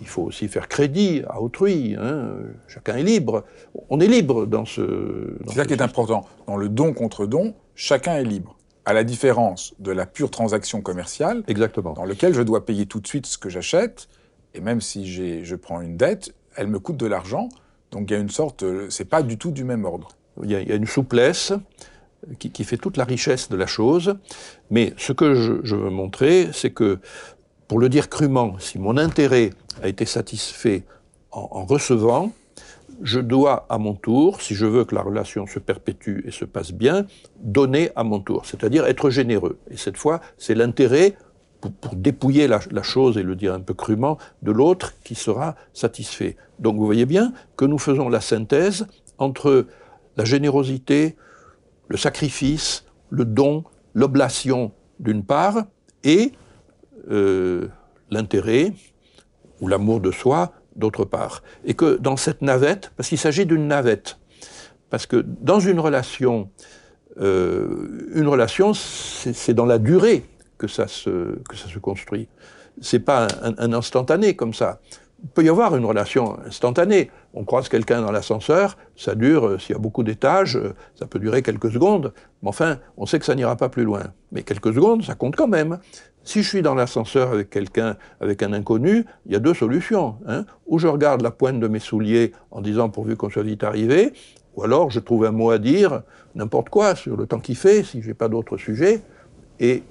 il 0.00 0.06
faut 0.06 0.22
aussi 0.22 0.48
faire 0.48 0.68
crédit 0.68 1.22
à 1.28 1.40
autrui, 1.40 1.96
hein. 1.98 2.30
chacun 2.68 2.96
est 2.96 3.02
libre. 3.02 3.44
On 3.90 4.00
est 4.00 4.06
libre 4.06 4.46
dans 4.46 4.64
ce... 4.64 5.36
C'est 5.48 5.56
ça 5.56 5.64
qui 5.64 5.74
est 5.74 5.82
important. 5.82 6.26
Dans 6.46 6.56
le 6.56 6.68
don 6.68 6.92
contre 6.92 7.26
don, 7.26 7.54
chacun 7.74 8.14
est 8.16 8.24
libre 8.24 8.56
à 8.84 8.92
la 8.92 9.04
différence 9.04 9.74
de 9.78 9.92
la 9.92 10.06
pure 10.06 10.30
transaction 10.30 10.80
commerciale, 10.80 11.44
Exactement. 11.46 11.92
dans 11.92 12.04
lequel 12.04 12.34
je 12.34 12.42
dois 12.42 12.64
payer 12.64 12.86
tout 12.86 13.00
de 13.00 13.06
suite 13.06 13.26
ce 13.26 13.38
que 13.38 13.48
j'achète, 13.48 14.08
et 14.54 14.60
même 14.60 14.80
si 14.80 15.06
je 15.06 15.54
prends 15.54 15.80
une 15.80 15.96
dette, 15.96 16.34
elle 16.56 16.66
me 16.68 16.78
coûte 16.78 16.96
de 16.96 17.06
l'argent, 17.06 17.48
donc 17.90 18.10
il 18.10 18.14
y 18.14 18.16
a 18.16 18.20
une 18.20 18.30
sorte, 18.30 18.64
c'est 18.90 19.04
pas 19.04 19.22
du 19.22 19.38
tout 19.38 19.50
du 19.50 19.64
même 19.64 19.84
ordre. 19.84 20.08
Il 20.42 20.50
y 20.50 20.56
a, 20.56 20.74
une 20.74 20.86
souplesse 20.86 21.52
qui, 22.38 22.50
qui, 22.50 22.64
fait 22.64 22.78
toute 22.78 22.96
la 22.96 23.04
richesse 23.04 23.50
de 23.50 23.56
la 23.56 23.66
chose, 23.66 24.16
mais 24.70 24.94
ce 24.96 25.12
que 25.12 25.34
je, 25.62 25.76
veux 25.76 25.90
montrer, 25.90 26.48
c'est 26.52 26.70
que, 26.70 26.98
pour 27.68 27.78
le 27.78 27.88
dire 27.88 28.08
crûment, 28.08 28.58
si 28.58 28.78
mon 28.78 28.96
intérêt 28.96 29.50
a 29.82 29.88
été 29.88 30.06
satisfait 30.06 30.84
en 31.30 31.64
recevant, 31.64 32.32
je 33.02 33.20
dois 33.20 33.66
à 33.68 33.78
mon 33.78 33.94
tour, 33.94 34.40
si 34.40 34.54
je 34.54 34.66
veux 34.66 34.84
que 34.84 34.94
la 34.94 35.02
relation 35.02 35.46
se 35.46 35.58
perpétue 35.58 36.20
et 36.26 36.30
se 36.30 36.44
passe 36.44 36.72
bien, 36.72 37.06
donner 37.40 37.90
à 37.96 38.04
mon 38.04 38.20
tour, 38.20 38.46
c'est-à-dire 38.46 38.86
être 38.86 39.10
généreux. 39.10 39.58
Et 39.70 39.76
cette 39.76 39.96
fois, 39.96 40.20
c'est 40.38 40.54
l'intérêt, 40.54 41.14
pour, 41.70 41.94
dépouiller 41.94 42.48
la, 42.48 42.60
la, 42.70 42.82
chose 42.82 43.18
et 43.18 43.22
le 43.22 43.36
dire 43.36 43.54
un 43.54 43.60
peu 43.60 43.74
crûment, 43.74 44.18
de 44.42 44.52
l'autre 44.52 44.94
qui 45.04 45.14
sera 45.14 45.54
satisfait. 45.72 46.36
Donc 46.58 46.76
vous 46.76 46.84
voyez 46.84 47.06
bien 47.06 47.32
que 47.56 47.64
nous 47.64 47.78
faisons 47.78 48.08
la 48.08 48.20
synthèse 48.20 48.86
entre 49.18 49.66
la 50.16 50.24
générosité, 50.24 51.16
le 51.88 51.96
sacrifice, 51.96 52.84
le 53.10 53.24
don, 53.24 53.64
l'oblation 53.94 54.72
d'une 54.98 55.24
part, 55.24 55.64
et 56.04 56.32
euh, 57.10 57.68
l'intérêt 58.10 58.72
ou 59.60 59.68
l'amour 59.68 60.00
de 60.00 60.10
soi 60.10 60.52
d'autre 60.76 61.04
part. 61.04 61.42
Et 61.64 61.74
que 61.74 61.96
dans 61.96 62.16
cette 62.16 62.42
navette, 62.42 62.92
parce 62.96 63.08
qu'il 63.08 63.18
s'agit 63.18 63.46
d'une 63.46 63.68
navette, 63.68 64.18
parce 64.90 65.06
que 65.06 65.16
dans 65.16 65.60
une 65.60 65.80
relation, 65.80 66.50
euh, 67.20 68.10
une 68.14 68.28
relation, 68.28 68.72
c'est 68.74 69.54
dans 69.54 69.66
la 69.66 69.78
durée 69.78 70.24
que 70.62 70.68
ça 70.68 70.86
se, 70.86 71.42
que 71.48 71.56
ça 71.56 71.66
se 71.68 71.80
construit. 71.80 72.28
C'est 72.80 73.00
pas 73.00 73.26
un, 73.42 73.72
instantané 73.72 74.36
comme 74.36 74.54
ça. 74.54 74.80
Il 75.24 75.28
peut 75.28 75.42
y 75.42 75.48
avoir 75.48 75.76
une 75.76 75.84
relation 75.84 76.38
instantanée. 76.46 77.10
On 77.34 77.44
croise 77.44 77.68
quelqu'un 77.68 78.00
dans 78.00 78.12
l'ascenseur, 78.12 78.76
ça 78.96 79.16
dure, 79.16 79.46
euh, 79.46 79.58
s'il 79.58 79.74
y 79.74 79.76
a 79.76 79.80
beaucoup 79.80 80.04
d'étages, 80.04 80.56
euh, 80.56 80.74
ça 80.94 81.06
peut 81.06 81.18
durer 81.18 81.42
quelques 81.42 81.72
secondes. 81.72 82.12
Mais 82.42 82.48
enfin, 82.48 82.78
on 82.96 83.06
sait 83.06 83.18
que 83.18 83.24
ça 83.24 83.34
n'ira 83.34 83.56
pas 83.56 83.68
plus 83.68 83.82
loin. 83.82 84.04
Mais 84.30 84.42
quelques 84.44 84.72
secondes, 84.72 85.02
ça 85.02 85.16
compte 85.16 85.34
quand 85.34 85.48
même. 85.48 85.78
Si 86.22 86.44
je 86.44 86.48
suis 86.48 86.62
dans 86.62 86.76
l'ascenseur 86.76 87.32
avec 87.32 87.50
quelqu'un, 87.50 87.96
avec 88.20 88.42
un 88.44 88.52
inconnu, 88.52 89.04
il 89.26 89.32
y 89.32 89.36
a 89.36 89.40
deux 89.40 89.54
solutions. 89.54 90.16
Hein. 90.28 90.44
Ou 90.66 90.78
je 90.78 90.86
regarde 90.86 91.22
la 91.22 91.32
pointe 91.32 91.58
de 91.58 91.66
mes 91.66 91.80
souliers 91.80 92.32
en 92.52 92.60
disant 92.60 92.88
pourvu 92.88 93.16
qu'on 93.16 93.30
soit 93.30 93.42
vite 93.42 93.64
arrivé, 93.64 94.12
ou 94.54 94.62
alors 94.62 94.90
je 94.92 95.00
trouve 95.00 95.24
un 95.24 95.32
mot 95.32 95.50
à 95.50 95.58
dire, 95.58 96.02
n'importe 96.36 96.68
quoi, 96.68 96.94
sur 96.94 97.16
le 97.16 97.26
temps 97.26 97.40
qu'il 97.40 97.56
fait, 97.56 97.82
si 97.82 98.00
j'ai 98.02 98.14
pas 98.14 98.28
d'autre 98.28 98.56
sujet, 98.56 99.02
et 99.58 99.82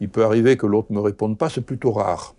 il 0.00 0.08
peut 0.08 0.24
arriver 0.24 0.56
que 0.56 0.66
l'autre 0.66 0.92
me 0.92 1.00
réponde 1.00 1.38
pas, 1.38 1.48
c'est 1.48 1.60
plutôt 1.60 1.92
rare. 1.92 2.34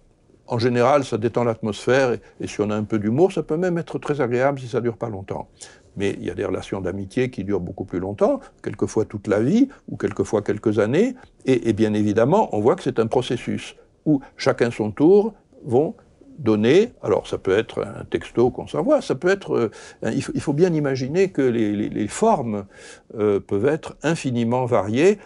En 0.50 0.58
général, 0.58 1.06
ça 1.06 1.20
détend 1.20 1.44
l'atmosphère, 1.44 2.18
et, 2.42 2.48
si 2.48 2.60
on 2.62 2.72
a 2.72 2.76
un 2.76 2.84
peu 2.84 2.98
d'humour, 2.98 3.32
ça 3.32 3.44
peut 3.44 3.58
même 3.58 3.78
être 3.78 4.00
très 4.00 4.20
agréable 4.20 4.60
si 4.60 4.68
ça 4.68 4.82
dure 4.82 4.98
pas 4.98 5.10
longtemps. 5.10 5.48
Mais 5.96 6.16
il 6.20 6.26
y 6.26 6.32
a 6.32 6.34
des 6.34 6.46
relations 6.46 6.82
d'amitié 6.82 7.30
qui 7.30 7.44
durent 7.44 7.60
beaucoup 7.60 7.86
plus 7.86 8.00
longtemps, 8.00 8.40
quelquefois 8.64 9.06
toute 9.06 9.28
la 9.28 9.42
vie, 9.42 9.70
ou 9.90 9.96
quelquefois 9.96 10.42
quelques 10.42 10.80
années, 10.80 11.16
et, 11.46 11.72
bien 11.74 11.94
évidemment, 11.94 12.50
on 12.56 12.62
voit 12.62 12.76
que 12.76 12.82
c'est 12.82 13.00
un 13.00 13.06
processus 13.06 13.76
où 14.06 14.22
chacun 14.38 14.72
son 14.72 14.90
tour 14.90 15.34
vont 15.64 15.94
donner, 16.40 16.94
alors 17.04 17.28
ça 17.28 17.38
peut 17.38 17.56
être 17.56 17.84
un 17.84 18.06
texto 18.06 18.50
qu'on 18.50 18.66
s'envoie, 18.66 19.02
ça 19.02 19.14
peut 19.14 19.28
être, 19.28 19.70
euh, 20.04 20.12
il, 20.12 20.42
faut, 20.42 20.54
bien 20.54 20.74
imaginer 20.74 21.30
que 21.30 21.42
les 21.42 22.08
formes 22.08 22.66
euh, 23.16 23.40
peuvent 23.42 23.66
être 23.68 23.98
infiniment 24.04 24.66
variées, 24.66 25.20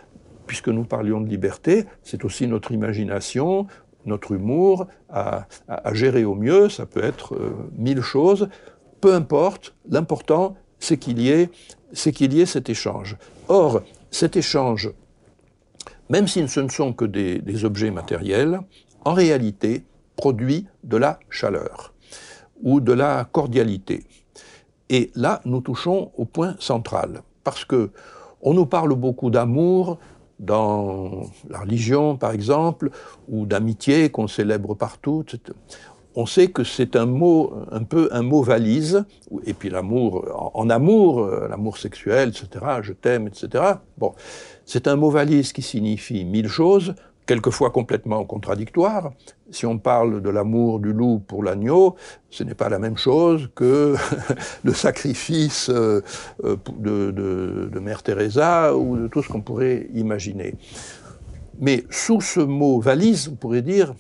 puisque 0.46 0.70
nous 0.70 0.84
parlions 0.84 1.22
de 1.22 1.28
liberté, 1.28 1.86
c'est 2.04 2.26
aussi 2.26 2.48
notre 2.48 2.72
imagination, 2.72 3.68
notre 4.06 4.34
humour 4.34 4.88
à, 5.10 5.48
gérer 5.94 6.26
au 6.26 6.36
mieux, 6.36 6.70
ça 6.70 6.86
peut 6.86 7.04
être 7.04 7.36
euh, 7.36 7.52
mille 7.78 8.02
choses, 8.02 8.50
peu 9.02 9.14
importe, 9.14 9.76
l'important 9.90 10.56
c'est 10.80 10.98
qu'il 10.98 11.20
y, 11.22 11.30
ait, 11.30 11.50
y 12.06 12.42
ait 12.42 12.46
cet 12.46 12.70
échange. 12.70 13.16
Or, 13.48 13.82
cet 14.12 14.36
échange, 14.36 14.92
même 16.10 16.28
si 16.28 16.46
ce 16.50 16.60
ne 16.60 16.68
sont 16.68 16.92
que 16.92 17.06
des, 17.06 17.40
des 17.40 17.64
objets 17.64 17.92
matériels, 17.92 18.60
en 19.06 19.14
réalité 19.14 19.86
produit 20.18 20.68
de 20.84 20.98
la 20.98 21.20
chaleur 21.30 21.94
ou 22.62 22.82
de 22.82 22.94
la 22.94 23.26
cordialité. 23.32 24.04
Et 24.90 25.12
là, 25.16 25.42
nous 25.46 25.62
touchons 25.62 26.12
au 26.18 26.26
point 26.26 26.56
central, 26.60 27.24
parce 27.44 27.66
que 27.66 27.92
on 28.42 28.54
nous 28.54 28.66
parle 28.66 28.94
beaucoup 28.96 29.30
d'amour, 29.30 30.00
dans 30.46 31.24
la 31.50 31.60
religion, 31.60 32.18
par 32.18 32.32
exemple, 32.32 32.90
ou 33.28 33.46
d'amitié 33.46 34.10
qu'on 34.10 34.28
célèbre 34.28 34.76
partout. 34.76 35.26
On 36.16 36.26
sait 36.26 36.48
que 36.48 36.64
c'est 36.64 36.96
un 36.96 37.08
mot, 37.08 37.54
un 37.72 37.84
peu 37.84 38.10
un 38.12 38.22
mot 38.22 38.44
valise, 38.44 39.04
et 39.46 39.54
puis 39.54 39.70
l'amour, 39.70 40.26
en, 40.54 40.70
amour, 40.70 41.26
l'amour 41.50 41.78
sexuel, 41.78 42.30
etc., 42.30 42.66
je 42.84 42.94
t'aime, 42.94 43.28
etc. 43.28 43.64
Bon, 43.98 44.14
c'est 44.66 44.88
un 44.88 44.96
mot 44.96 45.10
valise 45.10 45.54
qui 45.54 45.64
signifie 45.64 46.24
mille 46.24 46.50
choses, 46.50 46.94
quelquefois 47.26 47.70
complètement 47.70 48.24
contradictoire. 48.26 49.14
Si 49.52 49.66
on 49.66 49.78
parle 49.78 50.22
de 50.22 50.30
l'amour 50.30 50.80
du 50.80 50.94
loup 50.94 51.20
pour 51.20 51.44
l'agneau, 51.44 51.96
ce 52.30 52.44
n'est 52.44 52.56
pas 52.56 52.70
la 52.70 52.80
même 52.80 52.98
chose 52.98 53.50
que 53.56 53.96
le 54.64 54.74
sacrifice 54.74 55.70
euh, 55.70 56.02
de, 56.44 57.12
de, 57.12 57.70
de, 57.72 57.80
Mère 57.80 58.04
Teresa 58.04 58.76
ou 58.76 58.98
de 58.98 59.08
tout 59.08 59.22
ce 59.22 59.30
qu'on 59.30 59.42
pourrait 59.42 59.88
imaginer. 59.94 60.56
Mais 61.60 61.86
sous 61.90 62.22
ce 62.22 62.40
mot 62.40 62.80
valise, 62.80 63.30
on 63.30 63.36
pourrait 63.36 63.62
dire 63.62 63.94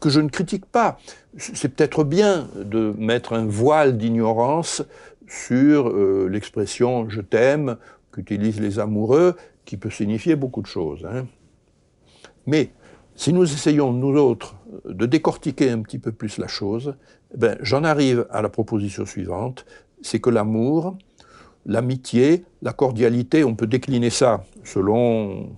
que 0.00 0.08
je 0.10 0.20
ne 0.20 0.28
critique 0.28 0.66
pas. 0.66 0.98
C'est 1.36 1.68
peut-être 1.68 2.04
bien 2.04 2.48
de 2.56 2.94
mettre 2.98 3.32
un 3.32 3.46
voile 3.46 3.96
d'ignorance 3.96 4.82
sur 5.26 5.88
euh, 5.88 6.28
l'expression 6.30 7.08
je 7.08 7.20
t'aime 7.20 7.76
qu'utilisent 8.12 8.60
les 8.60 8.78
amoureux, 8.78 9.34
qui 9.64 9.76
peut 9.76 9.90
signifier 9.90 10.36
beaucoup 10.36 10.62
de 10.62 10.66
choses. 10.66 11.06
Hein. 11.10 11.26
Mais 12.46 12.70
si 13.14 13.32
nous 13.32 13.44
essayons, 13.44 13.92
nous 13.92 14.16
autres, 14.18 14.56
de 14.84 15.06
décortiquer 15.06 15.70
un 15.70 15.82
petit 15.82 15.98
peu 15.98 16.12
plus 16.12 16.38
la 16.38 16.48
chose, 16.48 16.94
ben, 17.34 17.56
j'en 17.60 17.84
arrive 17.84 18.26
à 18.30 18.42
la 18.42 18.48
proposition 18.48 19.06
suivante, 19.06 19.64
c'est 20.02 20.20
que 20.20 20.30
l'amour, 20.30 20.96
l'amitié, 21.66 22.44
la 22.62 22.72
cordialité, 22.72 23.44
on 23.44 23.54
peut 23.54 23.66
décliner 23.66 24.10
ça 24.10 24.44
selon 24.64 25.50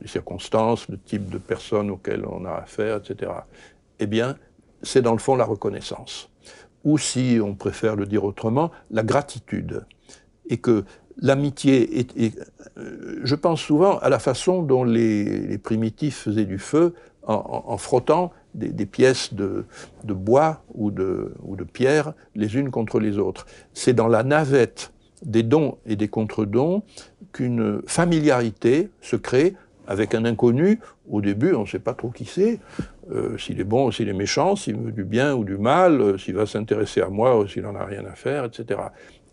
les 0.00 0.08
circonstances, 0.08 0.88
le 0.88 0.98
type 0.98 1.30
de 1.30 1.38
personnes 1.38 1.90
auxquelles 1.90 2.24
on 2.26 2.44
a 2.44 2.52
affaire, 2.52 2.96
etc. 2.98 3.32
Eh 3.98 4.06
bien, 4.06 4.36
c'est 4.82 5.02
dans 5.02 5.12
le 5.12 5.18
fond 5.18 5.36
la 5.36 5.44
reconnaissance. 5.44 6.30
Ou 6.84 6.98
si 6.98 7.38
on 7.42 7.54
préfère 7.54 7.96
le 7.96 8.06
dire 8.06 8.24
autrement, 8.24 8.70
la 8.90 9.02
gratitude. 9.02 9.86
Et 10.50 10.58
que 10.58 10.84
l'amitié 11.20 12.06
euh, 12.76 13.20
je 13.22 13.34
pense 13.34 13.60
souvent 13.60 13.98
à 13.98 14.08
la 14.08 14.18
façon 14.18 14.62
dont 14.62 14.84
les, 14.84 15.58
primitifs 15.58 16.22
faisaient 16.22 16.44
du 16.44 16.58
feu 16.58 16.94
en, 17.26 17.78
frottant 17.78 18.32
des, 18.54 18.86
pièces 18.86 19.32
de, 19.32 19.64
bois 20.04 20.62
ou 20.74 20.90
de, 20.90 21.32
ou 21.42 21.56
de, 21.56 21.64
pierre 21.64 22.12
les 22.34 22.56
unes 22.56 22.70
contre 22.70 23.00
les 23.00 23.18
autres. 23.18 23.46
C'est 23.72 23.94
dans 23.94 24.08
la 24.08 24.22
navette 24.22 24.92
des 25.22 25.42
dons 25.42 25.78
et 25.86 25.96
des 25.96 26.08
contre-dons 26.08 26.82
qu'une 27.32 27.80
familiarité 27.86 28.90
se 29.00 29.16
crée 29.16 29.54
avec 29.86 30.14
un 30.14 30.24
inconnu. 30.24 30.80
Au 31.10 31.20
début, 31.20 31.54
on 31.54 31.62
ne 31.62 31.66
sait 31.66 31.78
pas 31.78 31.94
trop 31.94 32.10
qui 32.10 32.24
c'est, 32.24 32.60
euh, 33.10 33.36
s'il 33.38 33.60
est 33.60 33.64
bon 33.64 33.88
ou 33.88 33.92
s'il 33.92 34.08
est 34.08 34.14
méchant, 34.14 34.56
s'il 34.56 34.76
veut 34.76 34.92
du 34.92 35.04
bien 35.04 35.34
ou 35.34 35.44
du 35.44 35.58
mal, 35.58 36.00
euh, 36.00 36.18
s'il 36.18 36.34
va 36.34 36.46
s'intéresser 36.46 37.00
à 37.00 37.08
moi 37.08 37.38
ou 37.38 37.46
s'il 37.46 37.62
n'en 37.62 37.74
a 37.74 37.84
rien 37.84 38.04
à 38.06 38.14
faire, 38.14 38.44
etc. 38.44 38.80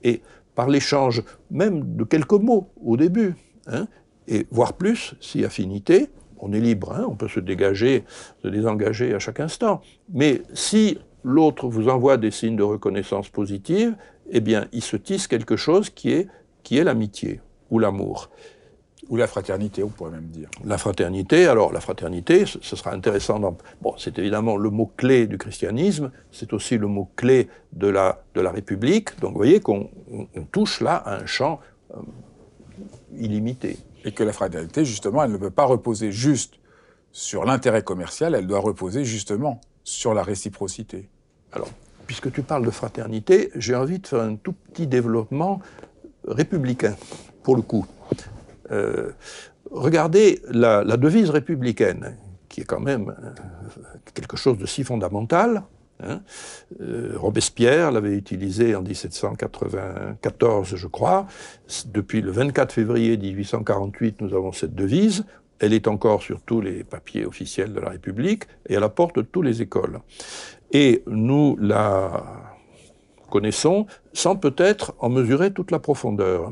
Et 0.04 0.22
par 0.56 0.70
l'échange 0.70 1.24
même 1.50 1.96
de 1.96 2.04
quelques 2.04 2.34
mots 2.34 2.70
au 2.84 2.98
début, 2.98 3.36
hein, 3.68 3.88
et 4.28 4.48
voire 4.52 4.74
plus, 4.74 5.16
si 5.20 5.44
affinité, 5.44 6.10
on 6.40 6.54
est 6.54 6.60
libre, 6.60 6.94
hein, 6.94 7.06
on 7.08 7.16
peut 7.16 7.28
se 7.28 7.40
dégager, 7.40 8.04
se 8.42 8.48
désengager 8.48 9.14
à 9.14 9.20
chaque 9.20 9.40
instant. 9.40 9.82
Mais 10.14 10.42
si 10.54 10.98
l'autre 11.24 11.68
vous 11.68 11.88
envoie 11.88 12.18
des 12.18 12.32
signes 12.32 12.56
de 12.56 12.64
reconnaissance 12.64 13.30
positive, 13.30 13.96
eh 14.30 14.40
bien, 14.40 14.68
il 14.72 14.82
se 14.82 14.98
tisse 14.98 15.28
quelque 15.28 15.56
chose 15.56 15.90
qui 15.90 16.12
est, 16.12 16.28
qui 16.64 16.78
est 16.78 16.84
l'amitié 16.84 17.42
ou 17.70 17.80
l'amour. 17.80 18.30
Ou 19.12 19.18
la 19.18 19.28
fraternité, 19.28 19.84
on 19.84 19.90
pourrait 19.90 20.12
même 20.12 20.30
dire. 20.30 20.50
La 20.64 20.78
fraternité, 20.78 21.46
alors 21.46 21.74
la 21.74 21.82
fraternité, 21.82 22.46
ce 22.46 22.76
sera 22.78 22.94
intéressant. 22.94 23.42
Bon, 23.82 23.94
c'est 23.98 24.18
évidemment 24.18 24.56
le 24.56 24.70
mot-clé 24.70 25.28
du 25.28 25.38
christianisme, 25.38 26.12
c'est 26.32 26.54
aussi 26.54 26.78
le 26.78 26.88
mot-clé 26.88 27.50
de 27.74 27.88
la, 27.88 28.24
de 28.36 28.40
la 28.40 28.52
République. 28.52 29.20
Donc 29.20 29.34
vous 29.34 29.38
voyez 29.38 29.60
qu'on 29.60 29.90
touche 30.54 30.80
là 30.80 30.96
à 30.96 31.18
un 31.18 31.26
champ 31.26 31.60
euh, 31.94 31.98
illimité. 33.18 33.78
Et 34.06 34.14
que 34.14 34.24
la 34.24 34.32
fraternité, 34.32 34.86
justement, 34.86 35.24
elle 35.24 35.34
ne 35.34 35.38
peut 35.38 35.52
pas 35.52 35.66
reposer 35.66 36.14
juste 36.14 36.56
sur 37.12 37.44
l'intérêt 37.44 37.84
commercial, 37.84 38.34
elle 38.34 38.48
doit 38.48 38.62
reposer 38.62 39.04
justement 39.04 39.60
sur 39.84 40.14
la 40.14 40.24
réciprocité. 40.24 41.10
Alors, 41.52 41.70
puisque 42.08 42.32
tu 42.32 42.44
parles 42.44 42.66
de 42.66 42.72
fraternité, 42.72 43.52
j'ai 43.56 43.76
envie 43.76 44.00
de 44.00 44.08
faire 44.08 44.22
un 44.22 44.38
tout 44.38 44.54
petit 44.54 44.88
développement 44.88 45.60
républicain, 46.26 46.96
pour 47.44 47.58
le 47.58 47.62
coup. 47.62 47.86
Euh, 48.72 49.12
regardez 49.70 50.42
la, 50.50 50.84
devise 50.98 51.30
républicaine, 51.30 52.18
qui 52.50 52.62
est 52.62 52.66
quand 52.66 52.80
même 52.80 53.10
euh, 53.10 53.32
quelque 54.14 54.38
chose 54.38 54.58
de 54.58 54.66
si 54.66 54.84
fondamental. 54.84 55.64
Hein. 56.04 56.22
Euh, 56.82 57.14
Robespierre 57.16 57.92
l'avait 57.92 58.16
utilisée 58.16 58.76
en 58.76 58.82
1794, 58.82 60.76
je 60.76 60.88
crois. 60.88 61.28
Depuis 61.88 62.22
le 62.22 62.32
24 62.32 62.72
février 62.72 63.18
1848, 63.18 64.22
nous 64.22 64.34
avons 64.34 64.52
cette 64.52 64.74
devise. 64.74 65.26
Elle 65.60 65.74
est 65.74 65.88
encore 65.88 66.24
sur 66.24 66.42
tous 66.42 66.60
les 66.60 66.84
papiers 66.84 67.26
officiels 67.26 67.72
de 67.74 67.80
la 67.80 67.90
République 67.90 68.46
et 68.68 68.76
à 68.76 68.80
la 68.80 68.90
porte 68.90 69.18
de 69.18 69.22
toutes 69.22 69.46
les 69.46 69.62
écoles. 69.62 70.00
Et 70.72 71.04
nous 71.06 71.56
la 71.60 72.52
connaissons 73.30 73.86
sans 74.14 74.36
peut-être 74.36 74.94
en 75.00 75.10
mesurer 75.10 75.52
toute 75.52 75.72
la 75.72 75.80
profondeur. 75.80 76.52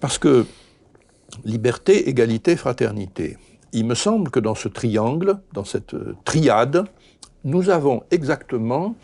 Parce 0.00 0.18
que 0.18 0.46
liberté, 1.44 2.08
égalité, 2.08 2.56
fraternité. 2.56 3.36
Il 3.72 3.86
me 3.86 3.94
semble 3.94 4.30
que 4.30 4.40
dans 4.40 4.54
ce 4.54 4.68
triangle, 4.68 5.38
dans 5.52 5.64
cette 5.64 5.94
euh, 5.94 6.14
triade, 6.24 6.84
nous 7.42 7.70
avons 7.70 8.04
exactement, 8.10 8.94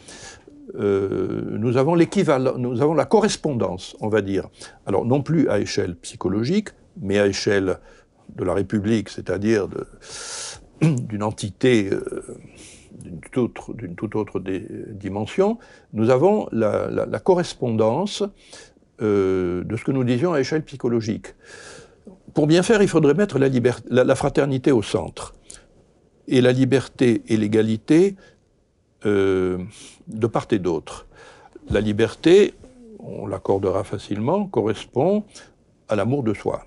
euh, 0.77 1.59
nous 1.59 1.77
avons 1.77 1.95
l'équivalent, 1.95 2.57
nous 2.57 2.81
avons 2.81 2.95
la 2.95 3.05
correspondance, 3.05 3.97
on 4.01 4.09
va 4.09 4.23
dire. 4.23 4.49
Alors 4.87 5.05
non 5.05 5.23
plus 5.23 5.49
à 5.49 5.59
échelle 5.59 5.97
psychologique, 5.97 6.69
mais 7.01 7.19
à 7.19 7.27
échelle 7.27 7.79
de 8.37 8.45
la 8.45 8.55
République, 8.55 9.09
c'est-à-dire 9.09 9.67
d'une 10.83 11.25
entité 11.25 11.91
euh, 11.91 12.25
d'une 13.75 13.95
toute 13.97 14.17
autre, 14.17 14.41
dimension, 14.93 15.59
nous 15.93 16.11
avons 16.11 16.49
la, 16.53 17.19
correspondance 17.19 18.23
de 19.01 19.77
ce 19.77 19.85
que 19.85 19.93
nous 19.93 20.05
disions 20.05 20.35
à 20.35 20.41
échelle 20.41 20.63
psychologique 20.63 21.35
pour 22.35 22.47
bien 22.47 22.63
faire, 22.63 22.83
il 22.83 22.89
faudrait 22.89 23.15
mettre 23.15 23.39
la, 23.39 24.15
fraternité 24.15 24.73
au 24.73 24.83
centre. 24.83 25.35
Et 26.29 26.41
la 26.41 26.53
liberté 26.53 27.23
et 27.29 27.37
l'égalité 27.37 28.17
euh, 29.07 29.59
de 30.07 30.27
part 30.27 30.47
et 30.51 30.59
d'autre. 30.59 31.07
La 31.71 31.81
liberté, 31.81 32.55
on 32.99 33.27
l'accordera 33.27 33.85
facilement, 33.85 34.47
correspond 34.47 35.25
à 35.89 35.97
l'amour 35.97 36.23
de 36.23 36.35
soi. 36.35 36.65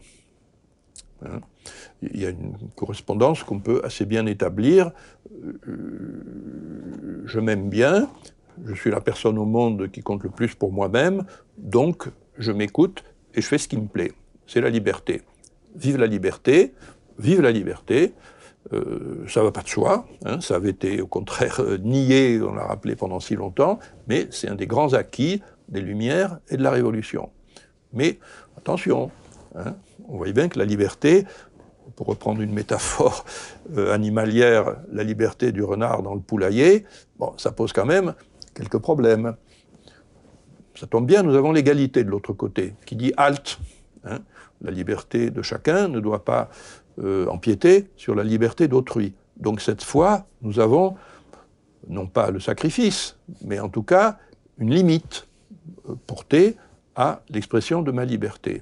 Hein? 1.26 1.40
il 2.02 2.22
y 2.22 2.26
a 2.26 2.30
une 2.30 2.58
correspondance 2.76 3.44
qu'on 3.44 3.60
peut 3.60 3.82
assez 3.84 4.06
bien 4.06 4.26
établir. 4.26 4.92
Euh, 5.68 7.24
je 7.26 7.40
m'aime 7.40 7.70
bien, 7.70 8.10
je 8.66 8.74
suis 8.74 8.92
la 8.92 9.00
personne 9.00 9.38
au 9.38 9.46
monde 9.46 9.90
qui 9.90 10.02
compte 10.02 10.24
le 10.24 10.30
plus 10.30 10.56
pour 10.56 10.74
moi-même, 10.74 11.24
donc 11.58 12.10
je 12.38 12.52
m'écoute 12.52 13.04
et 13.34 13.42
je 13.42 13.48
fais 13.48 13.58
ce 13.58 13.68
qui 13.68 13.78
me 13.78 13.88
plaît. 13.88 14.12
C'est 14.46 14.62
la 14.62 14.70
liberté 14.70 15.22
vive 15.76 15.98
la 15.98 16.08
liberté, 16.08 16.74
vive 17.20 17.42
la 17.42 17.52
liberté. 17.52 18.14
Euh, 18.72 19.26
ça 19.28 19.44
va 19.44 19.52
pas 19.52 19.62
de 19.62 19.68
soi, 19.68 20.08
hein, 20.24 20.40
ça 20.40 20.56
avait 20.56 20.70
été 20.70 21.02
au 21.02 21.08
contraire 21.08 21.60
euh, 21.60 21.78
nié, 21.78 22.42
on 22.42 22.54
l'a 22.54 22.66
rappelé 22.66 22.96
pendant 22.96 23.20
si 23.20 23.36
longtemps, 23.36 23.78
mais 24.08 24.28
c'est 24.32 24.48
un 24.48 24.56
des 24.56 24.68
grands 24.68 24.94
acquis 24.94 25.44
des 25.68 25.82
Lumières 25.82 26.40
et 26.50 26.56
de 26.56 26.64
la 26.64 26.72
Révolution. 26.72 27.30
Mais 27.92 28.20
attention, 28.58 29.12
hein, 29.56 29.76
on 30.08 30.16
voit 30.16 30.32
bien 30.32 30.48
que 30.48 30.58
la 30.58 30.64
liberté, 30.64 31.26
pour 31.98 32.08
reprendre 32.08 32.42
une 32.42 32.54
métaphore 32.54 33.26
euh, 33.76 33.94
animalière, 33.94 34.78
la 34.94 35.04
liberté 35.04 35.52
du 35.52 35.62
renard 35.62 36.02
dans 36.02 36.14
le 36.14 36.22
poulailler, 36.22 36.86
ça 37.36 37.52
pose 37.52 37.74
quand 37.74 37.86
même 37.86 38.14
quelques 38.56 38.80
problèmes. 38.80 39.36
Ça 40.76 40.88
tombe 40.88 41.06
bien, 41.06 41.22
nous 41.22 41.36
avons 41.36 41.52
l'égalité 41.52 42.06
de 42.06 42.10
l'autre 42.10 42.32
côté, 42.32 42.76
qui 42.86 42.96
dit 42.96 43.14
halte. 43.18 43.60
Hein 44.06 44.20
la 44.64 44.72
liberté 44.72 45.30
de 45.30 45.42
chacun 45.42 45.88
ne 45.88 46.00
doit 46.00 46.24
pas 46.26 46.50
euh, 47.00 47.28
empiéter 47.28 47.88
sur 47.96 48.16
la 48.16 48.24
liberté 48.24 48.68
d'autrui. 48.68 49.14
Donc 49.38 49.62
cette 49.62 49.84
fois, 49.84 50.26
nous 50.42 50.60
avons 50.60 50.96
non 51.90 52.08
pas 52.08 52.32
le 52.32 52.40
sacrifice, 52.40 53.18
mais 53.44 53.60
en 53.60 53.70
tout 53.70 53.84
cas 53.84 54.18
une 54.58 54.74
limite 54.74 55.28
euh, 55.90 55.96
portée 56.08 56.56
à 56.96 57.22
l'expression 57.30 57.82
de 57.82 57.92
ma 57.92 58.06
liberté. 58.06 58.62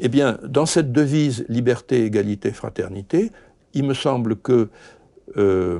Eh 0.00 0.08
bien, 0.08 0.38
dans 0.42 0.66
cette 0.66 0.92
devise 0.92 1.44
liberté, 1.48 2.04
égalité, 2.04 2.50
fraternité, 2.50 3.30
il 3.74 3.84
me 3.84 3.94
semble 3.94 4.36
que 4.36 4.68
euh, 5.36 5.78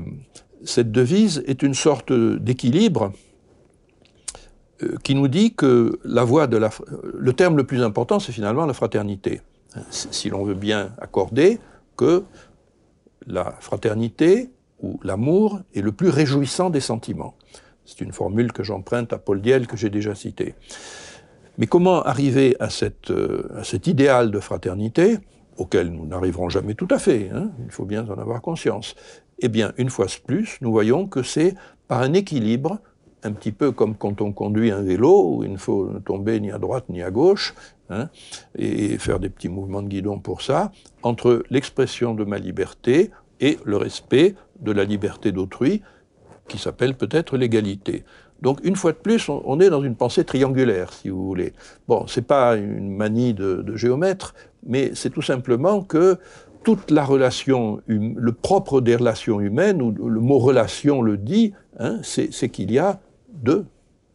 cette 0.63 0.91
devise 0.91 1.43
est 1.47 1.61
une 1.63 1.73
sorte 1.73 2.13
d'équilibre 2.13 3.11
qui 5.03 5.15
nous 5.15 5.27
dit 5.27 5.53
que 5.53 5.99
la 6.03 6.23
voie 6.23 6.47
de 6.47 6.57
la, 6.57 6.69
le 7.17 7.33
terme 7.33 7.57
le 7.57 7.63
plus 7.63 7.81
important, 7.81 8.19
c'est 8.19 8.31
finalement 8.31 8.65
la 8.65 8.73
fraternité. 8.73 9.41
Si 9.89 10.29
l'on 10.29 10.43
veut 10.43 10.53
bien 10.53 10.91
accorder 10.99 11.59
que 11.97 12.23
la 13.27 13.55
fraternité 13.59 14.49
ou 14.81 14.99
l'amour 15.03 15.61
est 15.73 15.81
le 15.81 15.91
plus 15.91 16.09
réjouissant 16.09 16.69
des 16.69 16.79
sentiments. 16.79 17.35
C'est 17.85 18.01
une 18.01 18.11
formule 18.11 18.51
que 18.51 18.63
j'emprunte 18.63 19.13
à 19.13 19.17
Paul 19.17 19.41
Diel 19.41 19.67
que 19.67 19.77
j'ai 19.77 19.89
déjà 19.89 20.15
citée. 20.15 20.55
Mais 21.57 21.67
comment 21.67 22.01
arriver 22.03 22.55
à, 22.59 22.69
cette, 22.69 23.11
euh, 23.11 23.47
à 23.55 23.63
cet 23.63 23.87
idéal 23.87 24.31
de 24.31 24.39
fraternité, 24.39 25.19
auquel 25.57 25.89
nous 25.89 26.05
n'arriverons 26.05 26.49
jamais 26.49 26.73
tout 26.73 26.87
à 26.89 26.99
fait, 26.99 27.29
hein, 27.33 27.51
il 27.63 27.71
faut 27.71 27.85
bien 27.85 28.07
en 28.09 28.17
avoir 28.17 28.41
conscience? 28.41 28.95
Eh 29.39 29.47
bien, 29.47 29.71
une 29.77 29.89
fois 29.89 30.07
de 30.07 30.11
plus, 30.25 30.57
nous 30.61 30.71
voyons 30.71 31.07
que 31.07 31.23
c'est 31.23 31.55
par 31.87 32.01
un 32.01 32.13
équilibre 32.13 32.79
un 33.25 33.31
petit 33.31 33.51
peu 33.51 33.71
comme 33.71 33.95
quand 33.95 34.21
on 34.21 34.31
conduit 34.31 34.71
un 34.71 34.81
vélo, 34.81 35.29
où 35.29 35.43
il 35.43 35.51
ne 35.51 35.57
faut 35.57 35.89
tomber 36.05 36.39
ni 36.39 36.51
à 36.51 36.59
droite 36.59 36.85
ni 36.89 37.01
à 37.01 37.11
gauche, 37.11 37.55
hein, 37.89 38.09
et 38.57 38.97
faire 38.99 39.19
des 39.19 39.29
petits 39.29 39.49
mouvements 39.49 39.81
de 39.81 39.87
guidon 39.87 40.19
pour 40.19 40.41
ça, 40.41 40.71
entre 41.03 41.43
l'expression 41.49 42.13
de 42.13 42.23
ma 42.23 42.37
liberté 42.37 43.11
et 43.41 43.57
le 43.65 43.77
respect 43.77 44.35
de 44.59 44.71
la 44.71 44.83
liberté 44.83 45.31
d'autrui, 45.31 45.81
qui 46.47 46.59
s'appelle 46.59 46.93
peut-être 46.95 47.35
l'égalité. 47.37 48.05
Donc, 48.41 48.59
une 48.63 48.75
fois 48.75 48.91
de 48.91 48.97
plus, 48.97 49.27
on, 49.29 49.59
est 49.59 49.69
dans 49.69 49.81
une 49.81 49.95
pensée 49.95 50.23
triangulaire, 50.23 50.93
si 50.93 51.09
vous 51.09 51.25
voulez. 51.25 51.53
Bon, 51.87 52.05
c'est 52.05 52.21
pas 52.27 52.55
une 52.55 52.95
manie 52.95 53.33
de, 53.33 53.75
géomètre, 53.75 54.35
mais 54.65 54.91
c'est 54.93 55.09
tout 55.09 55.23
simplement 55.23 55.81
que 55.81 56.17
toute 56.63 56.91
la 56.91 57.03
relation, 57.03 57.81
hum, 57.89 58.13
le 58.17 58.31
propre 58.33 58.81
des 58.81 58.95
relations 58.95 59.39
humaines, 59.39 59.81
ou 59.81 59.91
le 59.91 60.19
mot 60.19 60.37
relation 60.37 61.01
le 61.01 61.17
dit, 61.17 61.53
hein, 61.79 61.99
c'est 62.03 62.49
qu'il 62.49 62.71
y 62.71 62.77
a 62.77 62.99
deux 63.45 63.65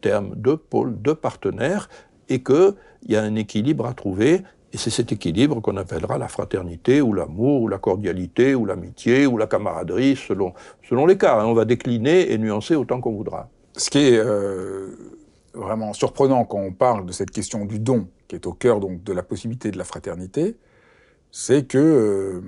termes, 0.01 0.33
deux 0.35 0.57
pôles, 0.57 0.93
deux 1.01 1.15
partenaires, 1.15 1.89
et 2.29 2.43
qu'il 2.43 2.75
y 3.07 3.15
a 3.15 3.21
un 3.23 3.35
équilibre 3.35 3.85
à 3.85 3.93
trouver, 3.93 4.43
et 4.73 4.77
c'est 4.77 4.89
cet 4.89 5.11
équilibre 5.11 5.59
qu'on 5.61 5.77
appellera 5.77 6.17
la 6.17 6.27
fraternité, 6.27 7.01
ou 7.01 7.13
l'amour, 7.13 7.61
ou 7.63 7.67
la 7.67 7.77
cordialité, 7.77 8.55
ou 8.55 8.65
l'amitié, 8.65 9.25
ou 9.25 9.37
la 9.37 9.47
camaraderie, 9.47 10.15
selon, 10.15 10.53
selon 10.87 11.05
les 11.05 11.17
cas. 11.17 11.39
Hein. 11.39 11.45
On 11.45 11.53
va 11.53 11.65
décliner 11.65 12.31
et 12.31 12.37
nuancer 12.37 12.75
autant 12.75 13.01
qu'on 13.01 13.11
voudra. 13.11 13.49
Ce 13.75 13.89
qui 13.89 13.99
est 13.99 14.17
euh, 14.17 14.91
vraiment 15.53 15.93
surprenant 15.93 16.45
quand 16.45 16.59
on 16.59 16.71
parle 16.71 17.05
de 17.05 17.11
cette 17.11 17.31
question 17.31 17.65
du 17.65 17.79
don, 17.79 18.07
qui 18.27 18.35
est 18.35 18.47
au 18.47 18.53
cœur 18.53 18.79
donc, 18.79 19.03
de 19.03 19.13
la 19.13 19.23
possibilité 19.23 19.71
de 19.71 19.77
la 19.77 19.83
fraternité, 19.83 20.55
c'est 21.31 21.67
que 21.67 21.77
euh, 21.77 22.41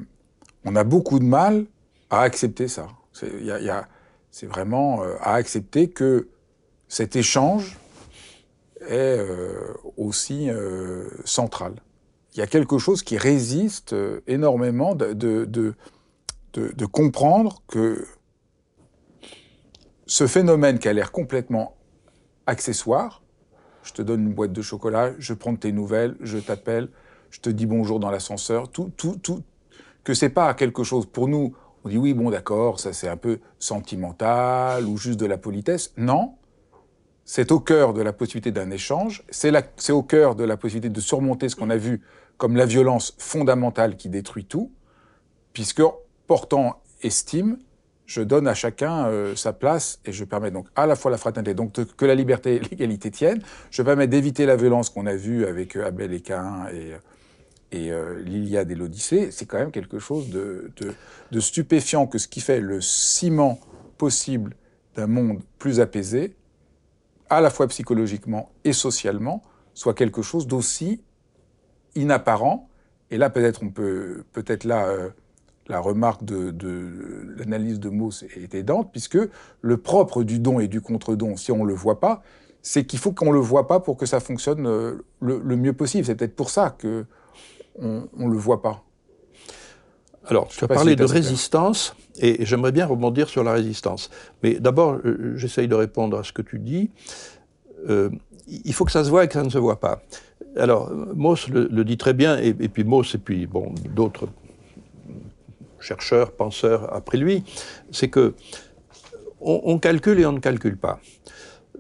on 0.65 0.75
a 0.77 0.86
beaucoup 0.86 1.19
de 1.19 1.25
mal 1.25 1.65
à 2.09 2.21
accepter 2.21 2.67
ça. 2.67 2.88
C'est 3.11 4.47
vraiment 4.47 5.03
euh, 5.03 5.15
à 5.19 5.34
accepter 5.34 5.89
que 5.89 6.29
cet 6.94 7.16
échange 7.16 7.80
est 8.82 9.18
euh, 9.18 9.74
aussi 9.98 10.52
euh, 10.52 11.10
central. 11.26 11.74
Il 12.36 12.38
y 12.38 12.44
a 12.44 12.46
quelque 12.46 12.78
chose 12.78 13.02
qui 13.02 13.18
résiste 13.18 13.94
euh, 13.94 14.22
énormément 14.28 14.94
de, 14.94 15.74
comprendre 16.91 17.64
que 17.68 18.06
ce 20.06 20.28
phénomène 20.28 20.78
qui 20.78 20.88
a 20.88 20.94
l'air 20.94 21.12
complètement 21.12 21.76
accessoire, 22.46 23.24
je 23.82 23.94
te 23.94 24.04
donne 24.04 24.28
une 24.28 24.34
boîte 24.36 24.54
de 24.54 24.62
chocolat, 24.62 25.14
je 25.18 25.34
prends 25.34 25.56
tes 25.56 25.72
nouvelles, 25.72 26.16
je 26.22 26.38
t'appelle, 26.38 26.89
je 27.32 27.39
te 27.39 27.50
dis 27.50 27.66
bonjour 27.66 28.00
dans 28.00 28.12
l'ascenseur, 28.12 28.70
tout, 28.70 28.91
tout, 28.98 29.16
tout, 29.16 29.41
que 30.04 30.14
c'est 30.14 30.30
pas 30.30 30.54
quelque 30.54 30.84
chose 30.84 31.08
pour 31.08 31.28
nous. 31.28 31.56
On 31.86 31.89
dit 31.89 31.98
oui, 31.98 32.14
bon, 32.14 32.30
d'accord, 32.30 32.80
ça 32.80 32.94
c'est 32.94 33.08
un 33.08 33.18
peu 33.18 33.39
sentimental 33.58 34.86
ou 34.86 34.96
juste 34.96 35.20
de 35.20 35.26
la 35.26 35.39
politesse. 35.39 35.91
Non, 35.98 36.36
c'est 37.26 37.51
au 37.51 37.59
cœur 37.59 37.93
de 37.93 38.01
la 38.01 38.13
possibilité 38.13 38.51
d'un 38.51 38.71
échange, 38.71 39.24
c'est 39.30 39.91
au 39.91 40.03
cœur 40.03 40.36
de 40.36 40.43
la 40.43 40.57
possibilité 40.57 40.89
de 40.89 40.99
surmonter 40.99 41.49
ce 41.49 41.55
qu'on 41.55 41.69
a 41.69 41.78
vu 41.78 42.01
comme 42.38 42.55
la 42.55 42.65
violence 42.65 43.15
fondamentale 43.17 43.95
qui 43.95 44.09
détruit 44.09 44.45
tout, 44.45 44.71
puisque 45.53 45.84
portant 46.28 46.82
estime, 47.01 47.57
je 48.05 48.21
donne 48.21 48.47
à 48.47 48.53
chacun 48.53 49.07
euh, 49.07 49.36
sa 49.36 49.53
place 49.53 49.99
et 50.05 50.11
je 50.11 50.26
permets 50.26 50.51
donc 50.51 50.67
à 50.76 50.86
la 50.86 50.95
fois 50.95 51.09
la 51.09 51.17
fraternité, 51.17 51.53
donc 51.53 51.71
que 51.95 52.05
la 52.05 52.15
liberté 52.15 52.55
et 52.55 52.59
l'égalité 52.59 53.11
tiennent. 53.11 53.41
Je 53.71 53.82
permets 53.82 54.07
d'éviter 54.07 54.45
la 54.45 54.57
violence 54.57 54.89
qu'on 54.89 55.05
a 55.05 55.15
vue 55.15 55.45
avec 55.45 55.78
euh, 55.78 55.88
Abel 55.88 56.13
et 56.13 56.19
Cain 56.19 56.67
et, 56.74 56.93
et 57.74 57.91
euh, 57.91 58.21
l'Iliade 58.21 58.71
et 58.71 58.76
l'Odyssée. 58.76 59.32
C'est 59.32 59.45
quand 59.45 59.57
même 59.57 59.71
quelque 59.71 59.99
chose 59.99 60.30
de, 60.30 60.71
stupéfiant 61.39 62.07
que 62.07 62.17
ce 62.17 62.28
qui 62.28 62.39
fait 62.39 62.61
le 62.61 62.80
ciment 62.80 63.59
possible 63.97 64.55
d'un 64.95 65.07
monde 65.07 65.41
plus 65.57 65.80
apaisé, 65.80 66.36
à 67.36 67.41
la 67.41 67.49
fois 67.49 67.67
psychologiquement 67.67 68.51
et 68.63 68.73
socialement, 68.73 69.43
soit 69.73 69.93
quelque 69.93 70.21
chose 70.21 70.47
d'aussi 70.47 71.01
inapparent. 71.95 72.69
Et 73.11 73.17
là, 73.17 73.29
peut-être 73.29 73.63
on 73.63 73.69
peut, 73.69 74.23
peut-être 74.31 74.63
là 74.63 74.88
la 75.67 75.79
remarque 75.79 76.23
de, 76.23 76.53
l'analyse 77.38 77.79
de 77.79 77.89
Mauss 77.89 78.23
est 78.23 78.53
aidante, 78.53 78.91
puisque 78.91 79.17
le 79.61 79.77
propre 79.77 80.23
du 80.23 80.39
don 80.39 80.59
et 80.59 80.67
du 80.67 80.81
contre-don, 80.81 81.38
si 81.38 81.51
on 81.51 81.63
ne 81.63 81.67
le 81.67 81.73
voit 81.73 81.99
pas, 81.99 82.21
c'est 82.61 82.86
qu'il 82.86 82.99
faut 82.99 83.11
qu'on 83.11 83.27
ne 83.27 83.34
le 83.34 83.39
voit 83.39 83.67
pas 83.67 83.79
pour 83.79 83.97
que 83.97 84.05
ça 84.05 84.19
fonctionne 84.19 84.67
euh, 84.67 85.05
le, 85.21 85.55
mieux 85.55 85.73
possible. 85.73 86.05
C'est 86.05 86.15
peut-être 86.15 86.36
pour 86.36 86.49
ça 86.49 86.75
qu'on 86.79 87.05
ne 87.79 88.29
le 88.29 88.38
voit 88.38 88.61
pas. 88.61 88.84
Alors, 90.28 90.47
tu 90.47 90.63
as 90.63 90.67
parlé 90.67 90.95
de 90.95 91.03
résistance, 91.03 91.95
et 92.19 92.45
j'aimerais 92.45 92.71
bien 92.71 92.86
rebondir 92.86 93.28
sur 93.28 93.43
la 93.43 93.53
résistance. 93.53 94.09
Mais 94.41 94.55
d'abord, 94.55 94.99
euh, 95.05 95.34
j'essaye 95.36 95.67
de 95.67 95.76
répondre 95.76 96.17
à 96.17 96.24
ce 96.24 96.32
que 96.32 96.41
tu 96.41 96.59
dis. 96.59 96.91
Euh, 97.89 98.09
il 98.47 98.74
faut 98.74 98.86
que 98.86 98.91
ça 98.91 99.03
se 99.03 99.09
voit 99.09 99.24
et 99.24 99.28
que 99.28 99.34
ça 99.34 99.43
ne 99.43 99.49
se 99.49 99.57
voit 99.57 99.80
pas. 99.80 100.01
Alors, 100.55 100.91
Mauss 101.15 101.49
le, 101.49 101.84
dit 101.84 101.97
très 101.97 102.13
bien, 102.13 102.38
et, 102.38 102.49
et 102.49 102.69
puis 102.69 102.84
Mauss 102.84 103.15
et 103.15 103.17
puis 103.17 103.47
bon, 103.47 103.74
d'autres 103.95 104.28
chercheur, 105.84 106.32
penseur 106.32 106.91
après 106.93 107.17
lui, 107.17 107.43
c'est 107.91 108.07
que 108.07 108.34
on, 109.45 109.78
calcule 109.78 110.19
et 110.21 110.26
on 110.26 110.32
ne 110.32 110.39
calcule 110.39 110.78
pas. 110.78 111.01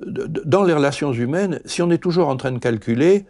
Dans 0.05 0.65
les 0.65 0.73
relations 0.73 1.13
humaines, 1.13 1.61
si 1.63 1.81
on 1.81 1.89
est 1.91 1.97
toujours 1.97 2.27
en 2.27 2.35
train 2.35 2.51
de 2.51 2.57
calculer, 2.57 3.25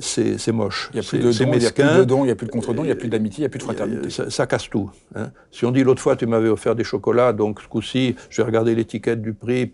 c'est 0.00 0.52
moche. 0.52 0.90
Il 0.92 1.00
n'y 1.00 1.06
a 1.06 1.08
plus 1.08 1.18
de 1.18 1.32
don, 1.32 1.52
il 1.52 1.58
n'y 1.58 1.66
a 1.66 1.70
plus 1.70 1.84
de 1.84 2.04
don, 2.04 2.24
il 2.24 2.26
n'y 2.26 2.30
a 2.30 2.34
plus 2.34 2.46
de 2.46 2.52
contre-don, 2.52 2.82
il 2.82 2.86
n'y 2.86 2.92
a 2.92 2.96
plus 2.96 3.08
d'amitié, 3.08 3.38
il 3.38 3.42
n'y 3.42 3.46
a 3.46 3.48
plus 3.48 3.58
de 3.58 3.64
fraternité. 3.64 4.10
Ça, 4.10 4.46
casse 4.46 4.68
tout. 4.68 4.90
Hein. 5.14 5.30
Si 5.50 5.64
on 5.64 5.70
dit 5.70 5.82
l'autre 5.82 6.02
fois 6.02 6.16
tu 6.16 6.26
m'avais 6.26 6.48
offert 6.48 6.74
des 6.74 6.84
chocolats, 6.84 7.32
donc 7.32 7.60
ce 7.60 7.68
coup-ci 7.68 8.16
je 8.30 8.42
vais 8.42 8.46
regarder 8.46 8.74
l'étiquette 8.74 9.22
du 9.22 9.32
prix, 9.32 9.70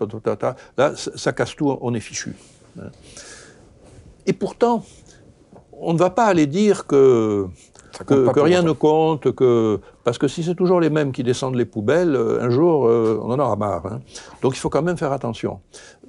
là 0.76 0.92
ça, 0.96 1.32
casse 1.32 1.56
tout, 1.56 1.76
on 1.80 1.94
est 1.94 2.00
fichu. 2.00 2.34
Hein. 2.80 2.90
Et 4.26 4.32
pourtant, 4.32 4.84
on 5.72 5.92
ne 5.92 5.98
va 5.98 6.10
pas 6.10 6.26
aller 6.26 6.46
dire 6.46 6.86
que 6.86 7.48
que, 8.06 8.40
rien 8.40 8.62
ne 8.62 8.72
compte, 8.72 9.32
que 9.32 9.80
parce 10.04 10.18
que 10.18 10.28
si 10.28 10.42
c'est 10.42 10.54
toujours 10.54 10.80
les 10.80 10.90
mêmes 10.90 11.12
qui 11.12 11.22
descendent 11.22 11.56
les 11.56 11.64
poubelles, 11.64 12.16
euh, 12.16 12.42
un 12.42 12.50
jour 12.50 12.86
euh, 12.86 13.20
on 13.22 13.30
en 13.30 13.38
aura 13.38 13.56
marre. 13.56 13.86
Hein. 13.86 14.00
Donc 14.42 14.56
il 14.56 14.58
faut 14.58 14.70
quand 14.70 14.82
même 14.82 14.96
faire 14.96 15.12
attention. 15.12 15.60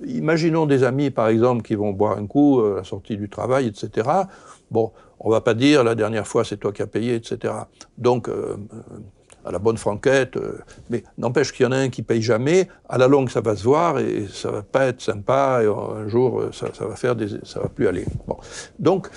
Imaginons 0.06 0.66
des 0.66 0.84
amis 0.84 1.12
par 1.12 1.28
exemple 1.28 1.62
qui 1.62 1.76
vont 1.76 1.92
boire 1.92 2.18
un 2.18 2.26
coup 2.26 2.62
euh, 2.62 2.74
à 2.74 2.78
la 2.78 2.84
sortie 2.84 3.18
du 3.18 3.30
travail, 3.30 3.68
etc. 3.68 4.08
Bon, 4.72 4.92
on 5.20 5.30
va 5.30 5.42
pas 5.42 5.54
dire 5.54 5.84
la 5.84 5.96
dernière 5.96 6.28
fois 6.28 6.44
c'est 6.44 6.58
toi 6.58 6.72
qui 6.72 6.82
as 6.82 6.88
payé, 6.88 7.16
etc. 7.16 7.54
Donc 7.98 8.30
à 9.46 9.52
la 9.52 9.60
bonne 9.60 9.78
franquette, 9.78 10.38
mais 10.90 11.04
n'empêche 11.18 11.52
qu'il 11.52 11.66
y 11.66 11.68
en 11.68 11.74
a 11.74 11.78
un 11.78 11.90
qui 11.90 12.02
paye 12.02 12.22
jamais, 12.22 12.70
à 12.88 12.98
la 12.98 13.08
longue 13.08 13.30
ça 13.30 13.42
va 13.42 13.56
se 13.58 13.64
voir 13.64 14.00
et 14.00 14.28
ça 14.32 14.50
va 14.50 14.62
pas 14.64 14.86
être 14.86 15.02
sympa, 15.02 15.60
et 15.62 15.68
un 15.68 16.08
jour 16.08 16.46
ça, 16.54 16.68
ça 16.74 16.86
va 16.86 16.96
faire 16.96 17.16
des, 17.16 17.28
ça 17.44 17.60
va 17.60 17.68
plus 17.68 17.88
aller. 17.88 18.06
Bon. 18.26 18.38
Donc 18.80 19.10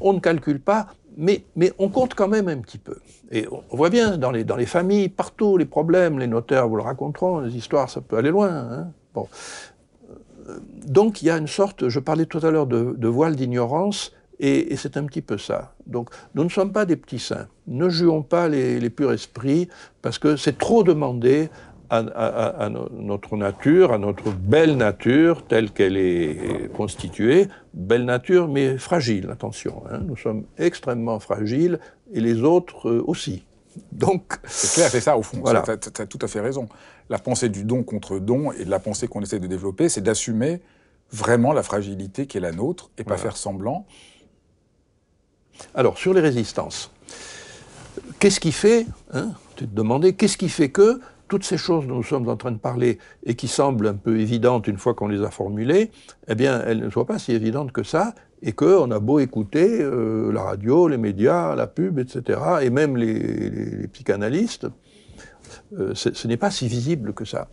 on 0.00 0.12
ne 0.12 0.20
calcule 0.20 0.60
pas, 0.60 0.86
mais, 1.16 1.44
on 1.78 1.88
compte 1.88 2.14
quand 2.14 2.28
même 2.28 2.48
un 2.48 2.58
petit 2.58 2.78
peu. 2.78 2.96
Et 3.30 3.46
on 3.50 3.76
voit 3.76 3.90
bien 3.90 4.18
dans 4.18 4.30
les, 4.30 4.66
familles, 4.66 5.08
partout, 5.08 5.56
les 5.56 5.64
problèmes, 5.64 6.18
les 6.18 6.26
notaires 6.26 6.68
vous 6.68 6.76
le 6.76 6.82
raconteront, 6.82 7.40
les 7.40 7.56
histoires, 7.56 7.90
ça 7.90 8.00
peut 8.00 8.16
aller 8.16 8.30
loin. 8.30 8.50
Hein. 8.50 8.88
Euh, 9.16 10.58
donc 10.86 11.22
il 11.22 11.26
y 11.26 11.30
a 11.30 11.38
une 11.38 11.46
sorte, 11.46 11.88
je 11.88 11.98
parlais 11.98 12.26
tout 12.26 12.40
à 12.42 12.50
l'heure 12.50 12.66
de, 12.66 13.08
voile 13.08 13.34
d'ignorance, 13.34 14.12
et, 14.38 14.76
c'est 14.76 14.98
un 14.98 15.04
petit 15.04 15.22
peu 15.22 15.38
ça. 15.38 15.74
Donc 15.86 16.10
nous 16.34 16.44
ne 16.44 16.50
sommes 16.50 16.72
pas 16.72 16.84
des 16.84 16.96
petits 16.96 17.18
saints. 17.18 17.48
Ne 17.66 17.88
jouons 17.88 18.22
pas 18.22 18.48
les, 18.48 18.78
les 18.78 18.90
purs 18.90 19.12
esprits, 19.12 19.68
parce 20.02 20.18
que 20.18 20.36
c'est 20.36 20.58
trop 20.58 20.84
demandé 20.84 21.48
à, 21.90 22.68
notre 22.92 23.36
nature, 23.36 23.92
à 23.92 23.98
notre 23.98 24.30
belle 24.30 24.76
nature 24.76 25.46
telle 25.46 25.70
qu'elle 25.70 25.96
est 25.96 26.70
constituée, 26.72 27.48
belle 27.74 28.04
nature 28.04 28.48
mais 28.48 28.78
fragile, 28.78 29.30
attention, 29.30 29.82
hein. 29.90 30.00
nous 30.04 30.16
sommes 30.16 30.44
extrêmement 30.58 31.20
fragiles 31.20 31.78
et 32.12 32.20
les 32.20 32.42
autres 32.42 32.88
euh, 32.88 33.04
aussi. 33.06 33.44
Donc, 33.92 34.38
c'est 34.44 34.74
clair, 34.74 34.90
c'est 34.90 35.00
ça 35.00 35.18
au 35.18 35.22
fond. 35.22 35.38
Voilà. 35.42 35.62
Tu 35.62 36.02
as, 36.02 36.06
tout 36.06 36.18
à 36.22 36.28
fait 36.28 36.40
raison. 36.40 36.66
La 37.10 37.18
pensée 37.18 37.48
du 37.48 37.64
don 37.64 37.82
contre 37.82 38.18
don 38.18 38.50
et 38.52 38.64
la 38.64 38.78
pensée 38.78 39.06
qu'on 39.06 39.20
essaie 39.20 39.38
de 39.38 39.46
développer, 39.46 39.88
c'est 39.88 40.00
d'assumer 40.00 40.62
vraiment 41.12 41.52
la 41.52 41.62
fragilité 41.62 42.26
qui 42.26 42.38
est 42.38 42.40
la 42.40 42.52
nôtre 42.52 42.90
et 42.98 43.04
pas 43.04 43.16
faire 43.16 43.36
semblant. 43.36 43.86
Alors, 45.74 45.98
sur 45.98 46.14
les 46.14 46.20
résistances, 46.20 46.90
qu'est-ce 48.18 48.40
qui 48.40 48.52
fait, 48.52 48.86
hein, 49.12 49.32
tu 49.56 49.66
te 49.66 49.74
demandais, 49.74 50.14
qu'est-ce 50.14 50.36
qui 50.36 50.48
fait 50.48 50.70
que 50.70 51.00
toutes 51.28 51.44
ces 51.44 51.58
choses 51.58 51.86
dont 51.86 51.96
nous 51.96 52.02
sommes 52.02 52.28
en 52.28 52.36
train 52.36 52.52
de 52.52 52.58
parler 52.58 52.98
et 53.24 53.34
qui 53.34 53.48
semblent 53.48 53.86
un 53.86 53.94
peu 53.94 54.20
évidentes 54.20 54.68
une 54.68 54.78
fois 54.78 54.94
qu'on 54.94 55.08
les 55.08 55.22
a 55.22 55.30
formulées, 55.30 55.90
eh 56.28 56.34
bien, 56.34 56.62
elles 56.66 56.80
ne 56.80 56.90
soient 56.90 57.06
pas 57.06 57.18
si 57.18 57.32
évidentes 57.32 57.72
que 57.72 57.82
ça, 57.82 58.14
et 58.42 58.52
qu'on 58.52 58.90
a 58.90 58.98
beau 59.00 59.18
écouter 59.18 59.80
euh, 59.80 60.32
la 60.32 60.42
radio, 60.42 60.88
les 60.88 60.98
médias, 60.98 61.54
la 61.54 61.66
pub, 61.66 61.98
etc., 61.98 62.38
et 62.62 62.70
même 62.70 62.96
les, 62.96 63.88
psychanalystes, 63.88 64.68
euh, 65.78 65.94
ce 65.94 66.28
n'est 66.28 66.36
pas 66.36 66.50
si 66.50 66.68
visible 66.68 67.12
que 67.12 67.24
ça. 67.24 67.48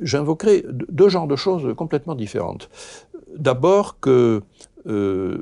J'invoquerai 0.00 0.64
deux 0.70 1.08
genres 1.08 1.26
de 1.26 1.36
choses 1.36 1.74
complètement 1.74 2.14
différentes. 2.14 2.70
D'abord 3.36 3.98
que 4.00 4.42
euh, 4.86 5.38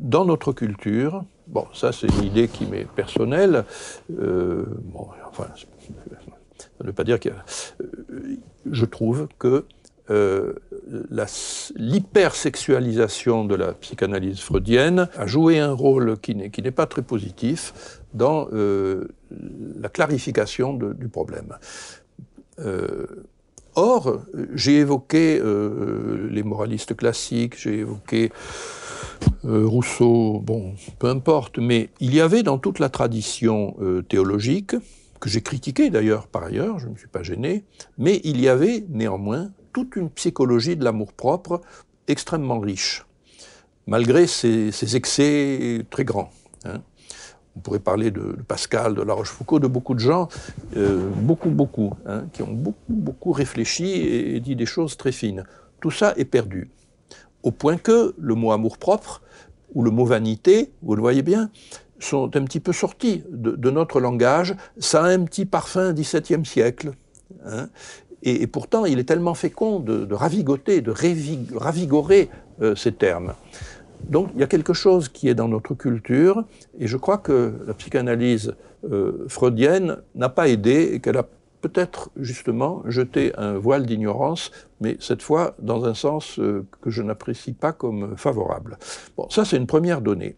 dans 0.00 0.24
notre 0.24 0.52
culture, 0.52 1.24
bon, 1.46 1.66
ça 1.72 1.92
c'est 1.92 2.08
une 2.08 2.24
idée 2.24 2.48
qui 2.48 2.66
m'est 2.66 2.86
personnelle, 2.86 3.64
bon, 4.08 5.08
enfin, 5.28 5.46
ne 6.84 6.90
pas 6.90 7.04
dire 7.04 7.20
que. 7.20 7.28
Euh, 7.28 8.36
je 8.70 8.84
trouve 8.84 9.28
que 9.38 9.64
euh, 10.10 10.54
l'hypersexualisation 11.76 13.44
de 13.44 13.54
la 13.54 13.72
psychanalyse 13.72 14.40
freudienne 14.40 15.08
a 15.16 15.26
joué 15.26 15.58
un 15.58 15.72
rôle 15.72 16.18
qui 16.18 16.34
n'est 16.34 16.70
pas 16.70 16.86
très 16.86 17.02
positif 17.02 18.00
dans 18.14 18.48
euh, 18.52 19.08
la 19.80 19.88
clarification 19.88 20.74
du 20.74 21.08
problème. 21.08 21.56
or, 23.74 24.20
j'ai 24.54 24.78
évoqué 24.78 25.40
les 26.30 26.42
moralistes 26.42 26.96
classiques, 26.96 27.58
j'ai 27.58 27.78
évoqué 27.80 28.30
Rousseau, 29.44 30.40
bon, 30.40 30.74
peu 30.98 31.08
importe, 31.08 31.58
mais 31.58 31.90
il 32.00 32.14
y 32.14 32.20
avait 32.20 32.42
dans 32.42 32.58
toute 32.58 32.78
la 32.78 32.88
tradition 32.88 33.76
théologique 34.08 34.76
j'ai 35.26 35.42
critiqué 35.42 35.90
d'ailleurs 35.90 36.28
par 36.28 36.44
ailleurs, 36.44 36.78
je 36.78 36.86
ne 36.86 36.92
me 36.92 36.96
suis 36.96 37.08
pas 37.08 37.22
gêné, 37.22 37.64
mais 37.98 38.20
il 38.24 38.40
y 38.40 38.48
avait 38.48 38.84
néanmoins 38.88 39.50
toute 39.72 39.96
une 39.96 40.10
psychologie 40.10 40.76
de 40.76 40.84
l'amour-propre 40.84 41.60
extrêmement 42.08 42.60
riche, 42.60 43.04
malgré 43.86 44.26
ses, 44.26 44.96
excès 44.96 45.84
très 45.90 46.04
grands. 46.04 46.30
Hein. 46.64 46.82
On 47.56 47.60
pourrait 47.60 47.80
parler 47.80 48.10
de, 48.10 48.36
Pascal, 48.46 48.94
de 48.94 49.02
La 49.02 49.14
Rochefoucauld, 49.14 49.62
de 49.62 49.66
beaucoup 49.66 49.94
de 49.94 50.00
gens, 50.00 50.28
euh, 50.76 51.08
beaucoup, 51.16 51.50
beaucoup, 51.50 51.94
hein, 52.04 52.24
qui 52.32 52.42
ont 52.42 52.52
beaucoup, 52.52 52.76
beaucoup 52.88 53.32
réfléchi 53.32 53.92
et, 53.92 54.40
dit 54.40 54.56
des 54.56 54.66
choses 54.66 54.96
très 54.96 55.12
fines. 55.12 55.44
Tout 55.80 55.90
ça 55.90 56.12
est 56.16 56.26
perdu. 56.26 56.70
Au 57.42 57.50
point 57.50 57.78
que 57.78 58.14
le 58.18 58.34
mot 58.34 58.52
amour-propre, 58.52 59.22
ou 59.74 59.82
le 59.82 59.90
mot 59.90 60.04
vanité, 60.04 60.72
vous 60.82 60.94
le 60.94 61.02
voyez 61.02 61.22
bien, 61.22 61.50
sont 61.98 62.36
un 62.36 62.44
petit 62.44 62.60
peu 62.60 62.72
sortis 62.72 63.22
de, 63.30 63.70
notre 63.70 64.00
langage. 64.00 64.54
Ça 64.78 65.04
a 65.04 65.08
un 65.08 65.24
petit 65.24 65.44
parfum 65.44 65.92
XVIIe 65.92 66.44
siècle. 66.44 66.92
Hein. 67.44 67.68
Et, 68.22 68.46
pourtant, 68.46 68.86
il 68.86 68.98
est 68.98 69.04
tellement 69.04 69.34
fécond 69.34 69.78
de, 69.78 70.12
ravigoter, 70.12 70.80
de 70.80 70.92
ravigorer 71.56 72.28
euh, 72.60 72.74
ces 72.74 72.92
termes. 72.92 73.34
Donc, 74.08 74.30
il 74.34 74.40
y 74.40 74.44
a 74.44 74.46
quelque 74.46 74.72
chose 74.72 75.08
qui 75.08 75.28
est 75.28 75.34
dans 75.34 75.48
notre 75.48 75.74
culture, 75.74 76.44
et 76.78 76.86
je 76.86 76.96
crois 76.96 77.18
que 77.18 77.54
la 77.66 77.74
psychanalyse 77.74 78.54
euh, 78.90 79.24
freudienne 79.28 79.98
n'a 80.14 80.28
pas 80.28 80.48
aidé 80.48 80.90
et 80.92 81.00
qu'elle 81.00 81.16
a 81.16 81.26
peut-être 81.60 82.10
justement 82.16 82.82
jeté 82.86 83.32
un 83.36 83.58
voile 83.58 83.86
d'ignorance, 83.86 84.52
mais 84.80 84.96
cette 85.00 85.22
fois 85.22 85.54
dans 85.58 85.84
un 85.84 85.94
sens 85.94 86.38
euh, 86.38 86.64
que 86.80 86.90
je 86.90 87.02
n'apprécie 87.02 87.52
pas 87.52 87.72
comme 87.72 88.16
favorable. 88.16 88.78
Bon, 89.16 89.28
ça 89.30 89.44
c'est 89.44 89.56
une 89.56 89.66
première 89.66 90.00
donnée. 90.00 90.36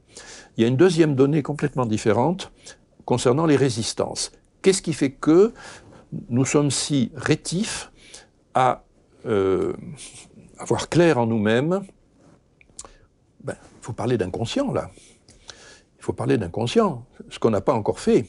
Il 0.59 0.62
y 0.62 0.64
a 0.64 0.68
une 0.68 0.76
deuxième 0.76 1.14
donnée 1.14 1.44
complètement 1.44 1.86
différente 1.86 2.50
concernant 3.04 3.46
les 3.46 3.54
résistances. 3.54 4.32
Qu'est-ce 4.61 4.82
qui 4.82 4.92
fait 4.92 5.12
que 5.12 5.54
nous 6.30 6.44
sommes 6.44 6.72
si 6.72 7.12
rétifs 7.14 7.92
à, 8.54 8.82
euh, 9.26 9.72
avoir 10.59 10.88
clair 10.88 11.18
en 11.18 11.26
nous-mêmes, 11.26 11.82
ben, 13.44 13.54
il 13.54 13.82
faut 13.82 13.92
parler 13.92 14.18
d'inconscient 14.18 14.72
là. 14.72 14.90
Il 15.48 16.04
faut 16.04 16.12
parler 16.12 16.38
d'inconscient, 16.38 17.04
ce 17.30 17.38
qu'on 17.38 17.50
n'a 17.50 17.61
pas 17.61 17.74
encore 17.74 18.00
fait. 18.00 18.26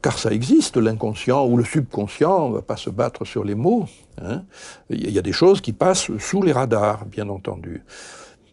Car 0.00 0.18
ça 0.18 0.30
existe, 0.30 0.78
l'inconscient 0.78 1.44
ou 1.46 1.58
le 1.58 1.64
subconscient, 1.64 2.46
on 2.46 2.48
ne 2.48 2.54
va 2.54 2.62
pas 2.62 2.78
se 2.78 2.88
battre 2.88 3.26
sur 3.26 3.44
les 3.44 3.54
mots. 3.54 3.86
Hein. 4.22 4.44
Il 4.88 5.10
y 5.10 5.18
a 5.18 5.22
des 5.22 5.32
choses 5.32 5.60
qui 5.60 5.74
passent 5.74 6.10
sous 6.18 6.42
les 6.42 6.52
radars, 6.52 7.04
bien 7.04 7.28
entendu. 7.28 7.82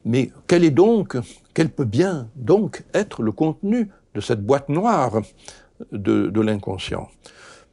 Mais 0.05 0.31
quel 0.47 0.63
est 0.63 0.71
donc, 0.71 1.17
quel 1.59 1.69
peut 1.69 1.83
bien 1.83 2.29
donc 2.37 2.85
être 2.93 3.21
le 3.21 3.33
contenu 3.33 3.89
de 4.15 4.21
cette 4.21 4.41
boîte 4.41 4.69
noire 4.69 5.21
de, 5.91 6.39
l'inconscient 6.39 7.09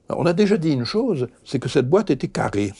On 0.09 0.27
a 0.27 0.33
déjà 0.33 0.57
dit 0.57 0.73
une 0.73 0.83
chose, 0.83 1.29
c'est 1.45 1.61
que 1.61 1.69
cette 1.69 1.89
boîte 1.89 2.11
était 2.11 2.27
carrée. 2.27 2.73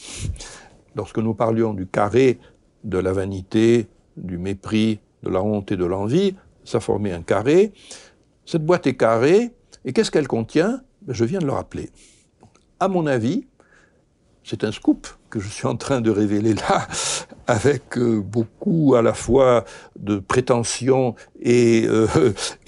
Lorsque 0.95 1.19
nous 1.19 1.33
parlions 1.33 1.73
du 1.73 1.87
carré 1.87 2.39
de 2.83 2.97
la 2.97 3.13
vanité, 3.13 3.87
du 4.17 4.37
mépris, 4.37 4.99
de 5.23 5.29
la 5.29 5.41
honte 5.41 5.71
et 5.71 5.77
de 5.77 5.85
l'envie, 5.85 6.35
ça 6.65 6.81
formait 6.81 7.13
un 7.13 7.21
carré. 7.21 7.71
Cette 8.45 8.65
boîte 8.65 8.85
est 8.85 8.97
carrée, 8.97 9.53
et 9.85 9.93
qu'est-ce 9.93 10.11
qu'elle 10.11 10.27
contient? 10.27 10.81
Ben, 11.03 11.13
Je 11.13 11.23
viens 11.23 11.39
de 11.39 11.45
le 11.45 11.53
rappeler. 11.53 11.89
À 12.81 12.89
mon 12.89 13.07
avis, 13.07 13.47
c'est 14.47 14.63
un 14.63 14.71
scoop 14.71 15.07
que 15.29 15.41
je 15.41 15.49
suis 15.49 15.67
en 15.67 15.75
train 15.75 15.99
de 15.99 16.09
révéler 16.09 16.53
là, 16.53 16.87
avec 17.47 17.97
euh, 17.97 18.21
beaucoup 18.21 18.95
à 18.95 19.01
la 19.01 19.13
fois 19.13 19.65
de 19.99 20.19
prétention 20.19 21.15
et, 21.41 21.85
euh, 21.85 22.07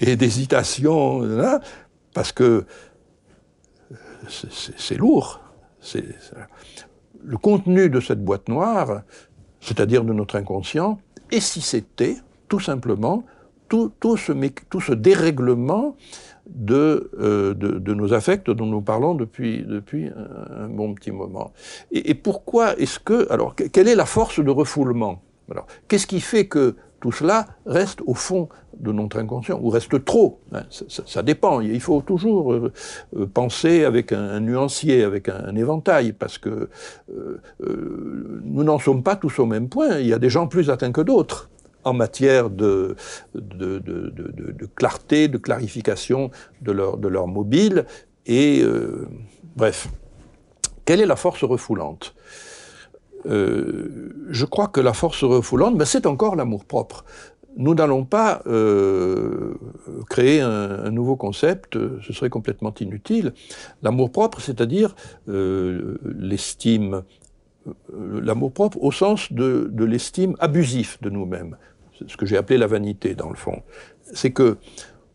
d'hésitation, 0.00 1.26
parce 2.12 2.32
que 2.32 2.66
c'est 4.28 4.96
lourd. 4.96 5.40
Le 7.24 7.38
contenu 7.38 7.88
de 7.88 8.00
cette 8.00 8.22
boîte 8.22 8.48
noire, 8.48 9.02
c'est-à-dire 9.62 10.04
de 10.04 10.12
notre 10.12 10.36
inconscient, 10.36 11.00
et 11.30 11.40
si 11.40 11.62
c'était 11.62 12.18
tout 12.48 12.60
simplement 12.60 13.24
tout 13.68 14.16
ce 14.18 14.92
dérèglement 14.92 15.96
euh, 16.70 17.54
de, 17.54 17.78
de, 17.78 17.94
nos 17.94 18.12
affects 18.12 18.50
dont 18.50 18.66
nous 18.66 18.80
parlons 18.80 19.14
depuis, 19.14 19.64
depuis 19.66 20.10
un, 20.56 20.68
bon 20.68 20.94
petit 20.94 21.10
moment. 21.10 21.52
Et, 21.92 22.14
pourquoi 22.14 22.78
est-ce 22.78 22.98
que... 22.98 23.30
Alors, 23.30 23.54
quelle 23.54 23.88
est 23.88 23.94
la 23.94 24.06
force 24.06 24.40
de 24.40 24.50
refoulement? 24.50 25.22
Alors, 25.50 25.66
Qu'est-ce 25.88 26.06
qui 26.06 26.20
fait 26.20 26.46
que 26.46 26.76
tout 27.00 27.12
cela 27.12 27.46
reste 27.66 28.00
au 28.06 28.14
fond 28.14 28.48
de 28.78 28.92
notre 28.92 29.18
inconscient, 29.18 29.58
ou 29.62 29.68
reste 29.68 30.04
trop 30.04 30.40
hein, 30.52 30.62
ça, 30.88 31.22
dépend. 31.22 31.60
Il 31.60 31.80
faut 31.80 32.00
toujours 32.02 32.52
euh, 32.52 32.72
euh, 33.16 33.26
penser 33.26 33.84
avec 33.84 34.12
un, 34.12 34.40
nuancier, 34.40 35.02
avec 35.02 35.28
un, 35.28 35.54
éventail, 35.54 36.12
parce 36.12 36.38
que 36.38 36.68
nous 38.44 38.64
n'en 38.64 38.78
sommes 38.78 39.02
pas 39.02 39.16
tous 39.16 39.38
au 39.38 39.46
même 39.46 39.68
point. 39.68 39.98
Il 39.98 40.06
y 40.06 40.12
a 40.12 40.18
des 40.18 40.30
gens 40.30 40.46
plus 40.46 40.70
atteints 40.70 40.92
que 40.92 41.02
d'autres 41.02 41.49
en 41.84 41.92
matière 41.92 42.50
de, 42.50 42.96
de, 43.34 44.66
clarté, 44.74 45.28
de 45.28 45.38
clarification 45.38 46.30
de 46.60 46.72
leur, 46.72 47.26
mobile. 47.26 47.86
Et 48.26 48.62
euh, 48.62 49.08
bref, 49.56 49.88
quelle 50.84 51.00
est 51.00 51.06
la 51.06 51.16
force 51.16 51.44
refoulante? 51.44 52.14
Euh, 53.26 54.12
Je 54.30 54.44
crois 54.44 54.68
que 54.68 54.80
la 54.80 54.92
force 54.92 55.24
refoulante, 55.24 55.76
ben, 55.76 55.84
c'est 55.84 56.06
encore 56.06 56.36
l'amour-propre. 56.36 57.04
Nous 57.56 57.74
n'allons 57.74 58.04
pas 58.04 58.42
euh, 58.46 59.54
créer 60.08 60.40
un, 60.40 60.90
nouveau 60.90 61.16
concept, 61.16 61.76
ce 62.00 62.12
serait 62.12 62.30
complètement 62.30 62.72
inutile. 62.78 63.34
L'amour-propre, 63.82 64.40
c'est-à-dire 64.40 64.94
l'estime 65.26 67.02
l'amour-propre 67.92 68.78
au 68.82 68.92
sens 68.92 69.32
de, 69.32 69.68
de 69.72 69.84
l'estime 69.84 70.34
abusif 70.38 71.00
de 71.02 71.10
nous-mêmes 71.10 71.56
ce 72.06 72.16
que 72.16 72.26
j'ai 72.26 72.36
appelé 72.36 72.58
la 72.58 72.66
vanité 72.66 73.14
dans 73.14 73.28
le 73.28 73.36
fond, 73.36 73.62
c'est 74.12 74.30
que 74.30 74.58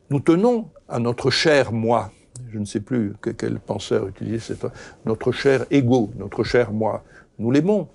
nous 0.09 0.19
tenons 0.19 0.69
à 0.88 0.99
notre 0.99 1.29
cher 1.29 1.71
moi, 1.71 2.11
je 2.51 2.59
ne 2.59 2.65
sais 2.65 2.79
plus 2.79 3.13
quel 3.38 3.59
penseur 3.59 4.07
utilisait 4.07 4.39
cette, 4.39 4.67
notre 5.05 5.31
cher 5.31 5.65
ego, 5.71 6.11
notre 6.17 6.43
cher 6.43 6.71
moi, 6.71 7.03
nous 7.39 7.51
l'aimons, 7.51 7.88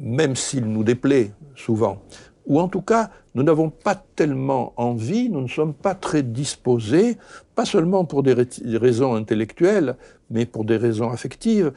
même 0.00 0.34
s'il 0.34 0.66
nous 0.66 0.84
déplaît 0.84 1.32
souvent. 1.54 2.02
Ou 2.46 2.60
en 2.60 2.68
tout 2.68 2.82
cas, 2.82 3.10
nous 3.34 3.42
n'avons 3.42 3.70
pas 3.70 3.94
tellement 3.94 4.74
envie, 4.76 5.30
nous 5.30 5.40
ne 5.40 5.48
sommes 5.48 5.72
pas 5.72 5.94
très 5.94 6.22
disposés, 6.22 7.16
pas 7.54 7.64
seulement 7.64 8.04
pour 8.04 8.22
des 8.22 8.34
raisons 8.34 9.14
intellectuelles, 9.14 9.96
mais 10.30 10.44
pour 10.44 10.64
des 10.64 10.76
raisons 10.76 11.10
affectives, 11.10 11.72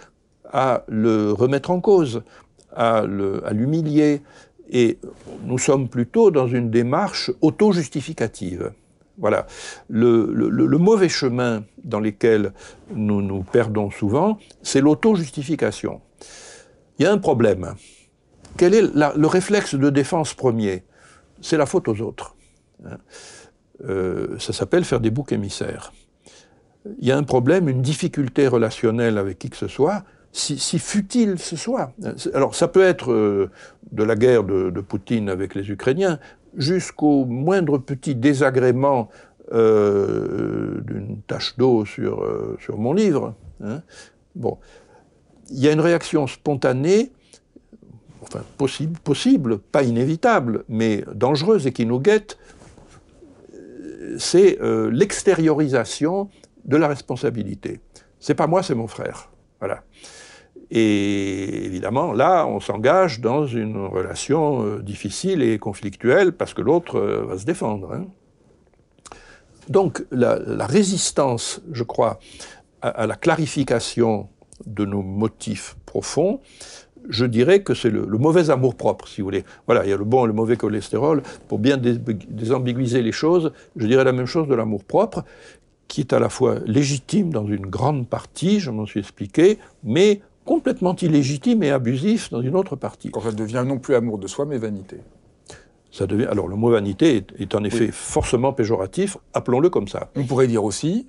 à 0.51 0.84
le 0.88 1.32
remettre 1.32 1.72
en 1.72 1.80
cause, 1.80 2.24
à 2.76 3.05
l'humilier, 3.51 4.22
et 4.70 4.99
nous 5.43 5.57
sommes 5.57 5.88
plutôt 5.88 6.32
dans 6.32 6.47
une 6.47 6.70
démarche 6.70 7.32
auto-justificative. 7.41 8.72
Voilà. 9.18 9.47
Le, 9.89 10.78
mauvais 10.78 11.09
chemin 11.09 11.63
dans 11.84 11.99
lequel 11.99 12.53
nous 12.93 13.22
nous 13.22 13.43
perdons 13.43 13.89
souvent, 13.89 14.38
c'est 14.61 14.82
l'auto-justification. 14.82 16.01
Il 16.99 17.03
y 17.03 17.05
a 17.05 17.11
un 17.11 17.18
problème. 17.18 17.76
Quel 18.57 18.74
est 18.74 18.82
le 18.82 19.28
réflexe 19.28 19.76
de 19.76 19.89
défense 19.89 20.34
premier? 20.34 20.84
C'est 21.41 21.57
la 21.57 21.65
faute 21.65 21.88
aux 21.88 22.01
autres. 22.01 22.36
Hein? 22.86 22.97
Euh, 23.84 24.39
ça 24.39 24.53
s'appelle 24.53 24.84
faire 24.84 24.99
des 24.99 25.11
boucs 25.11 25.32
émissaires. 25.32 25.93
Il 26.99 27.07
y 27.07 27.11
a 27.11 27.18
un 27.18 27.24
problème, 27.24 27.70
une 27.70 27.82
difficulté 27.82 28.47
relationnelle 28.47 29.18
avec 29.18 29.38
qui 29.38 29.49
que 29.49 29.57
ce 29.57 29.68
soit, 29.68 30.03
si, 30.38 30.79
futile 30.79 31.39
ce 31.39 31.55
soit. 31.55 31.91
Alors 32.33 32.55
ça 32.55 32.67
peut 32.67 32.83
être 32.83 33.11
euh, 33.11 33.49
de 33.91 34.03
la 34.03 34.15
guerre 34.15 34.43
de, 34.43 34.81
Poutine 34.81 35.29
avec 35.29 35.55
les 35.55 35.69
Ukrainiens 35.69 36.19
jusqu'au 36.55 37.25
moindre 37.25 37.77
petit 37.77 38.15
désagrément 38.15 39.09
euh, 39.53 40.81
d'une 40.81 41.21
tache 41.21 41.57
d'eau 41.57 41.85
sur, 41.85 42.23
euh, 42.23 42.57
sur 42.61 42.77
mon 42.77 42.93
livre. 42.93 43.35
Hein. 43.63 43.81
Bon, 44.35 44.57
il 45.49 45.59
y 45.59 45.67
a 45.67 45.71
une 45.71 45.81
réaction 45.81 46.27
spontanée, 46.27 47.11
enfin 48.21 48.41
possible, 48.57 48.99
possible, 48.99 49.57
pas 49.57 49.83
inévitable, 49.83 50.63
mais 50.69 51.03
dangereuse 51.13 51.65
et 51.65 51.73
qui 51.73 51.85
nous 51.85 51.99
guette, 51.99 52.38
c'est 54.19 54.57
l'extériorisation 54.91 56.29
de 56.65 56.77
la 56.77 56.88
responsabilité. 56.88 57.79
C'est 58.19 58.35
pas 58.35 58.47
moi, 58.47 58.63
c'est 58.63 58.75
mon 58.75 58.88
frère. 58.88 59.29
Voilà. 59.59 59.83
Et 60.70 61.65
évidemment, 61.65 62.11
là, 62.11 62.45
on 62.45 62.59
s'engage 62.59 63.22
dans 63.22 63.45
une 63.45 63.78
relation 63.86 64.65
euh, 64.65 64.82
difficile 64.82 65.41
et 65.41 65.59
conflictuelle 65.59 66.34
parce 66.34 66.53
que 66.53 66.61
l'autre 66.61 66.97
euh, 66.97 67.26
va 67.26 67.38
se 67.38 67.45
défendre. 67.45 67.93
Hein. 67.93 68.05
Donc, 69.70 70.05
la, 70.11 70.65
résistance, 70.65 71.61
je 71.72 71.84
crois, 71.84 72.20
à, 72.82 73.05
la 73.05 73.15
clarification 73.15 74.30
de 74.65 74.86
nos 74.86 75.01
motifs 75.01 75.76
profonds, 75.86 76.39
je 77.09 77.26
dirais 77.26 77.63
que 77.63 77.74
c'est 77.74 77.89
le, 77.89 78.05
mauvais 78.05 78.49
amour-propre, 78.49 79.07
si 79.07 79.22
vous 79.22 79.28
voulez. 79.28 79.45
Voilà, 79.65 79.86
il 79.86 79.89
y 79.89 79.93
a 79.93 79.97
le 79.97 80.05
bon 80.05 80.26
et 80.26 80.28
le 80.28 80.34
mauvais 80.34 80.57
cholestérol. 80.57 81.22
Pour 81.47 81.59
bien 81.59 81.78
désambiguiser 81.78 83.01
les 83.01 83.11
choses, 83.11 83.51
je 83.76 83.88
dirais 83.88 84.03
la 84.03 84.13
même 84.13 84.26
chose 84.26 84.47
de 84.47 84.55
l'amour-propre, 84.55 85.24
qui 85.88 86.01
est 86.01 86.13
à 86.13 86.20
la 86.20 86.30
fois 86.30 86.59
légitime 86.65 87.32
dans 87.32 87.45
une 87.45 87.65
grande 87.65 88.07
partie, 88.07 88.59
je 88.59 88.72
m'en 88.72 88.86
suis 88.86 88.99
expliqué, 88.99 89.57
mais 89.84 90.22
complètement 90.48 90.95
illégitime 90.95 91.62
et 91.62 91.72
abusif 91.72 92.32
dans 92.32 92.41
une 92.41 92.56
autre 92.56 92.78
partie. 92.78 93.12
Quand 93.12 93.22
ça 93.22 93.34
devient 93.34 93.64
non 93.68 93.78
plus 93.78 93.95
amour 93.95 94.18
de 94.18 94.28
soi, 94.28 94.45
mais 94.45 94.58
vanité. 94.58 94.98
Ça 95.91 96.08
devient, 96.08 96.26
alors 96.26 96.48
le 96.48 96.56
mot 96.56 96.72
vanité 96.72 97.26
est, 97.38 97.54
en 97.54 97.64
effet 97.64 97.91
forcément 97.91 98.54
péjoratif, 98.54 99.18
appelons-le 99.34 99.70
comme 99.70 99.88
ça. 99.88 100.10
On 100.16 100.24
pourrait 100.24 100.48
dire 100.48 100.64
aussi 100.64 101.08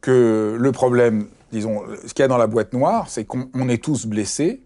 que 0.00 0.56
le 0.58 0.72
problème, 0.72 1.28
disons, 1.52 1.82
ce 2.06 2.14
qu'il 2.14 2.22
y 2.22 2.24
a 2.24 2.28
dans 2.28 2.38
la 2.38 2.46
boîte 2.46 2.72
noire, 2.72 3.08
c'est 3.10 3.24
qu'on 3.26 3.68
est 3.68 3.82
tous 3.82 4.06
blessés 4.06 4.62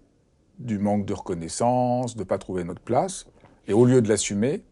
du 0.58 0.78
manque 0.78 1.04
de 1.04 1.14
reconnaissance, 1.14 2.14
de 2.14 2.20
ne 2.20 2.24
pas 2.24 2.38
trouver 2.38 2.62
notre 2.62 2.82
place, 2.82 3.26
et 3.66 3.72
au 3.72 3.84
lieu 3.84 4.00
de 4.00 4.08
l'assumer, 4.08 4.62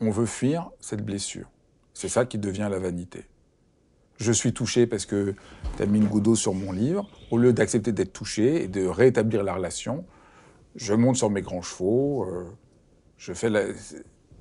on 0.00 0.10
veut 0.10 0.26
fuir 0.26 0.70
cette 0.80 1.04
blessure. 1.04 1.48
C'est 1.92 2.08
ça 2.08 2.24
qui 2.24 2.38
devient 2.38 2.68
la 2.68 2.80
vanité 2.80 3.26
je 4.18 4.32
suis 4.32 4.52
touché 4.52 4.86
parce 4.86 5.06
que 5.06 5.34
tu 5.76 5.82
as 5.82 5.86
mis 5.86 5.98
une 5.98 6.06
goutte 6.06 6.36
sur 6.36 6.54
mon 6.54 6.72
livre. 6.72 7.08
Au 7.30 7.38
lieu 7.38 7.52
d'accepter 7.52 7.92
d'être 7.92 8.12
touché 8.12 8.64
et 8.64 8.68
de 8.68 8.86
rétablir 8.86 9.42
la 9.42 9.54
relation, 9.54 10.04
je 10.76 10.94
monte 10.94 11.16
sur 11.16 11.30
mes 11.30 11.42
grands 11.42 11.62
chevaux. 11.62 12.24
Euh, 12.24 12.44
je 13.16 13.32
fais 13.32 13.50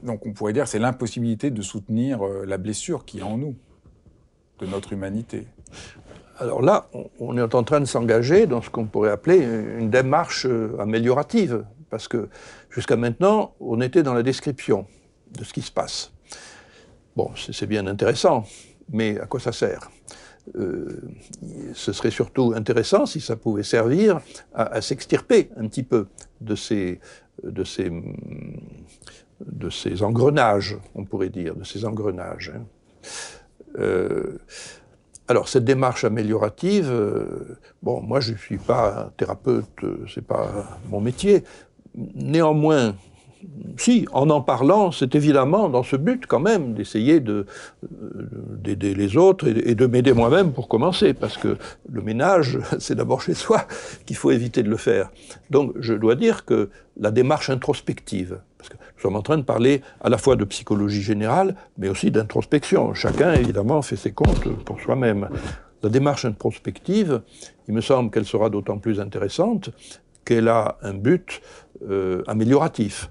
Donc 0.03 0.25
on 0.25 0.33
pourrait 0.33 0.53
dire 0.53 0.67
c'est 0.67 0.79
l'impossibilité 0.79 1.51
de 1.51 1.61
soutenir 1.61 2.25
euh, 2.25 2.45
la 2.45 2.57
blessure 2.57 3.05
qui 3.05 3.19
est 3.19 3.23
en 3.23 3.37
nous, 3.37 3.55
de 4.59 4.67
notre 4.67 4.93
humanité. 4.93 5.47
Alors 6.39 6.61
là, 6.61 6.89
on 7.19 7.37
est 7.37 7.55
en 7.55 7.63
train 7.63 7.79
de 7.79 7.85
s'engager 7.85 8.47
dans 8.47 8.61
ce 8.61 8.69
qu'on 8.69 8.85
pourrait 8.85 9.11
appeler 9.11 9.37
une 9.37 9.89
démarche 9.89 10.45
euh, 10.47 10.75
améliorative, 10.79 11.63
parce 11.89 12.07
que 12.07 12.27
jusqu'à 12.69 12.95
maintenant, 12.95 13.53
on 13.59 13.81
était 13.81 14.01
dans 14.01 14.15
la 14.15 14.23
description 14.23 14.87
de 15.31 15.43
ce 15.43 15.53
qui 15.53 15.61
se 15.61 15.71
passe. 15.71 16.11
Bon, 17.15 17.31
c'est 17.35 17.67
bien 17.67 17.85
intéressant, 17.85 18.45
mais 18.91 19.19
à 19.19 19.25
quoi 19.25 19.39
ça 19.39 19.51
sert? 19.51 19.91
Ce 21.73 21.93
serait 21.93 22.11
surtout 22.11 22.53
intéressant 22.55 23.05
si 23.05 23.21
ça 23.21 23.37
pouvait 23.37 23.63
servir 23.63 24.19
à, 24.53 24.81
s'extirper 24.81 25.49
un 25.55 25.67
petit 25.67 25.83
peu 25.83 26.07
de 26.41 26.55
ces, 26.55 26.99
de 27.43 27.63
ces, 27.63 27.89
de 29.39 29.69
ces 29.69 30.03
engrenages, 30.03 30.77
on 30.95 31.05
pourrait 31.05 31.29
dire, 31.29 31.55
de 31.55 31.63
ces 31.63 31.85
engrenages. 31.85 32.51
Hein. 32.53 32.65
Euh, 33.79 34.37
alors 35.27 35.47
cette 35.47 35.63
démarche 35.63 36.03
améliorative, 36.03 36.89
euh, 36.89 37.57
bon, 37.81 38.01
moi 38.01 38.19
je 38.19 38.33
ne 38.33 38.37
suis 38.37 38.57
pas 38.57 39.11
thérapeute, 39.17 39.85
c'est 40.13 40.25
pas 40.25 40.79
mon 40.89 40.99
métier. 40.99 41.43
Néanmoins, 41.95 42.95
si, 43.77 44.07
en 44.11 44.29
en 44.29 44.41
parlant, 44.41 44.91
c'est 44.91 45.15
évidemment 45.15 45.69
dans 45.69 45.83
ce 45.83 45.95
but 45.95 46.25
quand 46.27 46.39
même 46.39 46.73
d'essayer 46.73 47.19
de, 47.19 47.45
euh, 47.83 48.29
d'aider 48.59 48.93
les 48.93 49.17
autres 49.17 49.47
et, 49.47 49.75
de 49.75 49.85
m'aider 49.85 50.13
moi-même 50.13 50.53
pour 50.53 50.67
commencer, 50.67 51.13
parce 51.13 51.37
que 51.37 51.57
le 51.89 52.01
ménage, 52.01 52.59
c'est 52.79 52.95
d'abord 52.95 53.21
chez 53.21 53.33
soi 53.33 53.65
qu'il 54.05 54.15
faut 54.15 54.31
éviter 54.31 54.63
de 54.63 54.69
le 54.69 54.77
faire. 54.77 55.11
Donc 55.49 55.73
je 55.79 55.93
dois 55.93 56.15
dire 56.15 56.45
que 56.45 56.69
la 56.99 57.11
démarche 57.11 57.49
introspective, 57.49 58.39
parce 58.57 58.69
que 58.69 58.75
nous 58.75 59.01
sommes 59.01 59.15
en 59.15 59.21
train 59.21 59.37
de 59.37 59.43
parler 59.43 59.81
à 60.01 60.09
la 60.09 60.17
fois 60.17 60.35
de 60.35 60.43
psychologie 60.45 61.01
générale, 61.01 61.55
mais 61.77 61.89
aussi 61.89 62.11
d'introspection. 62.11 62.93
Chacun, 62.93 63.33
évidemment, 63.33 63.81
fait 63.81 63.95
ses 63.95 64.11
comptes 64.11 64.47
pour 64.63 64.79
soi-même. 64.79 65.29
La 65.81 65.89
démarche 65.89 66.23
introspective, 66.25 67.21
il 67.67 67.73
me 67.73 67.81
semble 67.81 68.09
qu'elle 68.09 68.25
sera 68.25 68.49
d'autant 68.49 68.77
plus 68.77 68.99
intéressante 69.01 69.71
qu'elle 70.23 70.47
a 70.47 70.77
un 70.81 70.93
but 70.93 71.41
euh, 71.89 72.23
amélioratif 72.27 73.09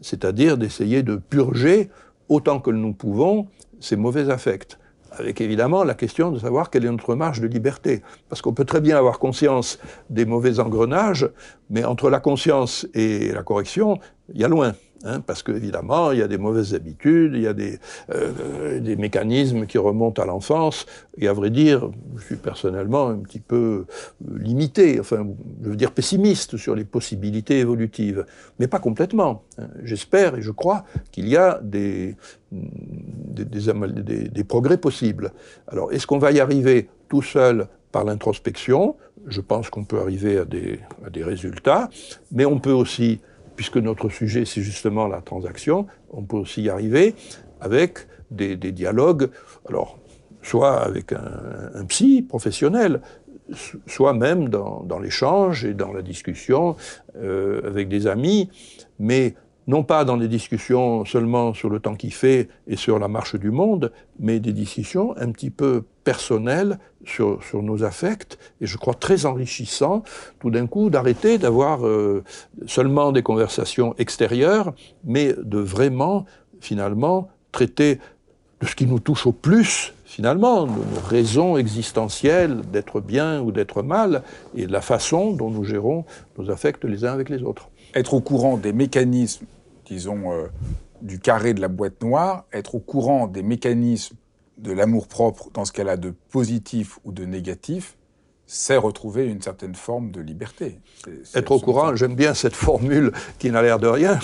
c'est-à-dire 0.00 0.58
d'essayer 0.58 1.02
de 1.02 1.16
purger 1.16 1.90
autant 2.28 2.60
que 2.60 2.70
nous 2.70 2.92
pouvons 2.92 3.46
ces 3.80 3.96
mauvais 3.96 4.30
affects 4.30 4.78
avec 5.18 5.40
évidemment 5.40 5.84
la 5.84 5.94
question 5.94 6.30
de 6.30 6.38
savoir 6.38 6.70
quelle 6.70 6.84
est 6.84 6.90
notre 6.90 7.14
marge 7.14 7.40
de 7.40 7.46
liberté. 7.46 8.02
Parce 8.28 8.42
qu'on 8.42 8.52
peut 8.52 8.64
très 8.64 8.80
bien 8.80 8.96
avoir 8.96 9.18
conscience 9.18 9.78
des 10.10 10.24
mauvais 10.24 10.58
engrenages, 10.58 11.28
mais 11.70 11.84
entre 11.84 12.10
la 12.10 12.20
conscience 12.20 12.86
et 12.94 13.32
la 13.32 13.42
correction, 13.42 13.98
il 14.32 14.40
y 14.40 14.44
a 14.44 14.48
loin. 14.48 14.74
Hein, 15.06 15.20
parce 15.20 15.42
qu'évidemment, 15.42 16.12
il 16.12 16.20
y 16.20 16.22
a 16.22 16.28
des 16.28 16.38
mauvaises 16.38 16.74
habitudes, 16.74 17.32
il 17.34 17.42
y 17.42 17.46
a 17.46 17.52
des, 17.52 17.78
euh, 18.10 18.80
des 18.80 18.96
mécanismes 18.96 19.66
qui 19.66 19.76
remontent 19.76 20.22
à 20.22 20.24
l'enfance, 20.24 20.86
et 21.18 21.28
à 21.28 21.34
vrai 21.34 21.50
dire, 21.50 21.90
je 22.16 22.24
suis 22.24 22.36
personnellement 22.36 23.08
un 23.08 23.18
petit 23.18 23.40
peu 23.40 23.84
euh, 24.26 24.38
limité, 24.38 24.98
enfin, 24.98 25.26
je 25.62 25.68
veux 25.68 25.76
dire 25.76 25.92
pessimiste 25.92 26.56
sur 26.56 26.74
les 26.74 26.84
possibilités 26.84 27.58
évolutives, 27.58 28.24
mais 28.58 28.66
pas 28.66 28.78
complètement. 28.78 29.44
Hein. 29.58 29.68
J'espère 29.82 30.36
et 30.36 30.42
je 30.42 30.50
crois 30.50 30.84
qu'il 31.12 31.28
y 31.28 31.36
a 31.36 31.60
des, 31.62 32.16
progrès 34.48 34.78
possibles. 34.78 35.32
Alors, 35.68 35.92
est-ce 35.92 36.06
qu'on 36.06 36.18
va 36.18 36.32
y 36.32 36.40
arriver 36.40 36.88
tout 37.10 37.22
seul 37.22 37.68
par 37.92 38.04
l'introspection? 38.04 38.96
Je 39.26 39.42
pense 39.42 39.68
qu'on 39.68 39.84
peut 39.84 40.00
arriver 40.00 40.38
à 40.38 40.44
des 40.44 41.22
résultats, 41.22 41.90
mais 42.32 42.46
on 42.46 42.58
peut 42.58 42.72
aussi 42.72 43.20
puisque 43.56 43.76
notre 43.76 44.08
sujet 44.08 44.44
c'est 44.44 44.62
justement 44.62 45.06
la 45.06 45.20
transaction, 45.20 45.86
on 46.10 46.22
peut 46.22 46.36
aussi 46.36 46.62
y 46.62 46.70
arriver 46.70 47.14
avec 47.60 48.06
des, 48.30 48.56
dialogues, 48.56 49.30
alors 49.68 49.98
soit 50.42 50.80
avec 50.80 51.12
un, 51.12 51.84
psy 51.86 52.22
professionnel, 52.22 53.00
soit 53.86 54.14
même 54.14 54.48
dans, 54.48 54.98
l'échange 55.00 55.64
et 55.64 55.74
dans 55.74 55.92
la 55.92 56.02
discussion 56.02 56.76
euh, 57.16 57.60
avec 57.66 57.88
des 57.88 58.06
amis, 58.06 58.50
mais 58.98 59.34
non 59.66 59.82
pas 59.82 60.04
dans 60.04 60.16
des 60.16 60.28
discussions 60.28 61.04
seulement 61.04 61.54
sur 61.54 61.70
le 61.70 61.80
temps 61.80 61.94
qu'il 61.94 62.12
fait 62.12 62.48
et 62.66 62.76
sur 62.76 62.98
la 62.98 63.08
marche 63.08 63.36
du 63.36 63.50
monde, 63.50 63.92
mais 64.18 64.40
des 64.40 64.52
discussions 64.52 65.14
un 65.16 65.30
petit 65.30 65.50
peu 65.50 65.84
personnelles 66.04 66.78
sur, 67.04 67.42
sur 67.42 67.62
nos 67.62 67.82
affects, 67.82 68.38
et 68.60 68.66
je 68.66 68.76
crois 68.76 68.94
très 68.94 69.26
enrichissant, 69.26 70.02
tout 70.40 70.50
d'un 70.50 70.66
coup, 70.66 70.90
d'arrêter 70.90 71.38
d'avoir 71.38 71.86
euh, 71.86 72.22
seulement 72.66 73.12
des 73.12 73.22
conversations 73.22 73.94
extérieures, 73.98 74.74
mais 75.04 75.34
de 75.42 75.58
vraiment, 75.58 76.26
finalement, 76.60 77.28
traiter 77.52 77.98
de 78.60 78.66
ce 78.66 78.74
qui 78.74 78.86
nous 78.86 79.00
touche 79.00 79.26
au 79.26 79.32
plus, 79.32 79.94
finalement, 80.04 80.64
de 80.64 80.70
nos 80.70 81.00
raisons 81.06 81.56
existentielles 81.56 82.60
d'être 82.72 83.00
bien 83.00 83.40
ou 83.40 83.50
d'être 83.50 83.82
mal, 83.82 84.22
et 84.54 84.66
de 84.66 84.72
la 84.72 84.80
façon 84.80 85.32
dont 85.32 85.50
nous 85.50 85.64
gérons 85.64 86.04
nos 86.38 86.50
affects 86.50 86.84
les 86.84 87.04
uns 87.04 87.12
avec 87.12 87.28
les 87.28 87.42
autres. 87.42 87.68
Être 87.94 88.14
au 88.14 88.20
courant 88.20 88.56
des 88.56 88.72
mécanismes, 88.72 89.46
disons, 89.84 90.32
euh, 90.32 90.46
du 91.02 91.18
carré 91.18 91.54
de 91.54 91.60
la 91.60 91.68
boîte 91.68 92.02
noire, 92.02 92.44
être 92.52 92.74
au 92.74 92.80
courant 92.80 93.26
des 93.26 93.42
mécanismes 93.42 94.16
de 94.58 94.72
l'amour-propre 94.72 95.50
dans 95.52 95.64
ce 95.64 95.72
qu'elle 95.72 95.88
a 95.88 95.96
de 95.96 96.14
positif 96.30 96.98
ou 97.04 97.12
de 97.12 97.24
négatif, 97.24 97.96
c'est 98.46 98.76
retrouver 98.76 99.26
une 99.26 99.40
certaine 99.40 99.74
forme 99.74 100.10
de 100.10 100.20
liberté. 100.20 100.78
être 101.34 101.52
au 101.52 101.58
courant, 101.58 101.96
j'aime 101.96 102.14
bien 102.14 102.34
cette 102.34 102.54
formule 102.54 103.12
qui 103.38 103.50
n'a 103.50 103.62
l'air 103.62 103.78
de 103.78 103.86
rien, 103.86 104.18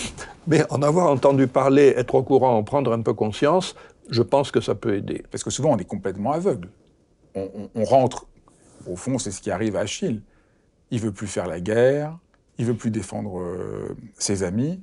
mais 0.46 0.64
en 0.70 0.82
avoir 0.82 1.10
entendu 1.10 1.46
parler, 1.46 1.94
être 1.96 2.14
au 2.14 2.22
courant, 2.22 2.56
en 2.56 2.62
prendre 2.62 2.92
un 2.92 3.00
peu 3.02 3.14
conscience, 3.14 3.74
je 4.10 4.22
pense 4.22 4.50
que 4.50 4.60
ça 4.60 4.74
peut 4.74 4.94
aider. 4.96 5.22
Parce 5.30 5.42
que 5.42 5.50
souvent, 5.50 5.70
on 5.70 5.78
est 5.78 5.84
complètement 5.84 6.32
aveugle. 6.32 6.68
On, 7.34 7.84
rentre, 7.84 8.26
au 8.88 8.96
fond, 8.96 9.18
c'est 9.18 9.30
ce 9.30 9.40
qui 9.40 9.52
arrive 9.52 9.76
à 9.76 9.80
Achille. 9.80 10.20
Il 10.90 11.00
veut 11.00 11.12
plus 11.12 11.28
faire 11.28 11.46
la 11.46 11.60
guerre, 11.60 12.18
il 12.58 12.66
veut 12.66 12.74
plus 12.74 12.90
défendre 12.90 13.40
euh, 13.40 13.96
ses 14.18 14.42
amis 14.42 14.80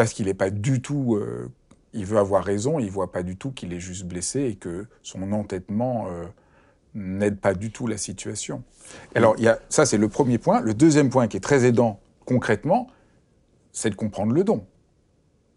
parce 0.00 0.14
qu'il 0.14 0.28
n'est 0.28 0.32
pas 0.32 0.48
du 0.48 0.80
tout. 0.80 1.16
Euh, 1.16 1.50
il 1.92 2.06
veut 2.06 2.16
avoir 2.16 2.42
raison, 2.42 2.78
il 2.78 2.90
voit 2.90 3.12
pas 3.12 3.22
du 3.22 3.36
tout 3.36 3.50
qu'il 3.50 3.74
est 3.74 3.80
juste 3.80 4.06
blessé 4.06 4.44
et 4.44 4.54
que 4.54 4.86
son 5.02 5.30
entêtement 5.32 6.06
euh, 6.08 6.24
n'aide 6.94 7.38
pas 7.38 7.52
du 7.52 7.70
tout 7.70 7.86
la 7.86 7.98
situation. 7.98 8.62
Alors, 9.14 9.36
ça, 9.68 9.84
c'est 9.84 9.98
le 9.98 10.08
premier 10.08 10.38
point. 10.38 10.62
Le 10.62 10.72
deuxième 10.72 11.10
point 11.10 11.28
qui 11.28 11.36
est 11.36 11.40
très 11.40 11.66
aidant 11.66 12.00
concrètement, 12.24 12.86
c'est 13.72 13.90
de 13.90 13.94
comprendre 13.94 14.32
le 14.32 14.42
don. 14.42 14.64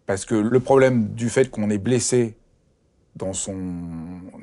Parce 0.07 0.25
que 0.25 0.35
le 0.35 0.59
problème 0.59 1.13
du 1.13 1.29
fait 1.29 1.49
qu'on 1.49 1.69
est 1.69 1.77
blessé 1.77 2.35
dans 3.15 3.31
son 3.31 3.55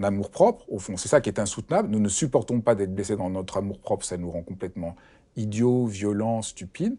amour-propre, 0.02 0.64
au 0.72 0.78
fond, 0.78 0.96
c'est 0.96 1.10
ça 1.10 1.20
qui 1.20 1.28
est 1.28 1.38
insoutenable. 1.38 1.90
Nous 1.90 2.00
ne 2.00 2.08
supportons 2.08 2.62
pas 2.62 2.74
d'être 2.74 2.94
blessés 2.94 3.16
dans 3.16 3.28
notre 3.28 3.58
amour-propre, 3.58 4.06
ça 4.06 4.16
nous 4.16 4.30
rend 4.30 4.40
complètement 4.40 4.96
idiot, 5.36 5.84
violent, 5.84 6.40
stupide. 6.40 6.96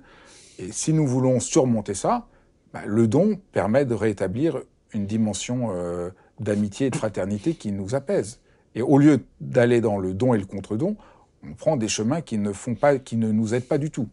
Et 0.60 0.72
si 0.72 0.94
nous 0.94 1.08
voulons 1.08 1.40
surmonter 1.40 1.96
ça, 1.96 2.28
bah, 2.74 2.82
le 2.86 3.08
don 3.08 3.40
permet 3.52 3.86
de 3.86 3.94
rétablir 3.94 4.62
une 4.94 5.06
dimension 5.06 5.70
euh, 5.72 6.10
d'amitié 6.40 6.88
et 6.88 6.90
de 6.90 6.96
fraternité 6.96 7.54
qui 7.54 7.72
nous 7.72 7.96
apaise. 7.96 8.40
Et 8.76 8.82
au 8.82 8.98
lieu 8.98 9.26
d'aller 9.40 9.82
dans 9.82 9.98
le 9.98 10.14
don 10.14 10.34
et 10.34 10.38
le 10.38 10.46
contre-don, 10.46 10.96
on 11.44 11.54
prend 11.54 11.76
des 11.76 11.88
chemins 11.88 12.22
qui 12.22 12.38
ne, 12.38 12.52
font 12.52 12.76
pas, 12.76 13.00
qui 13.00 13.18
ne 13.18 13.32
nous 13.32 13.54
aident 13.54 13.68
pas 13.68 13.78
du 13.78 13.92
tout. 13.92 14.08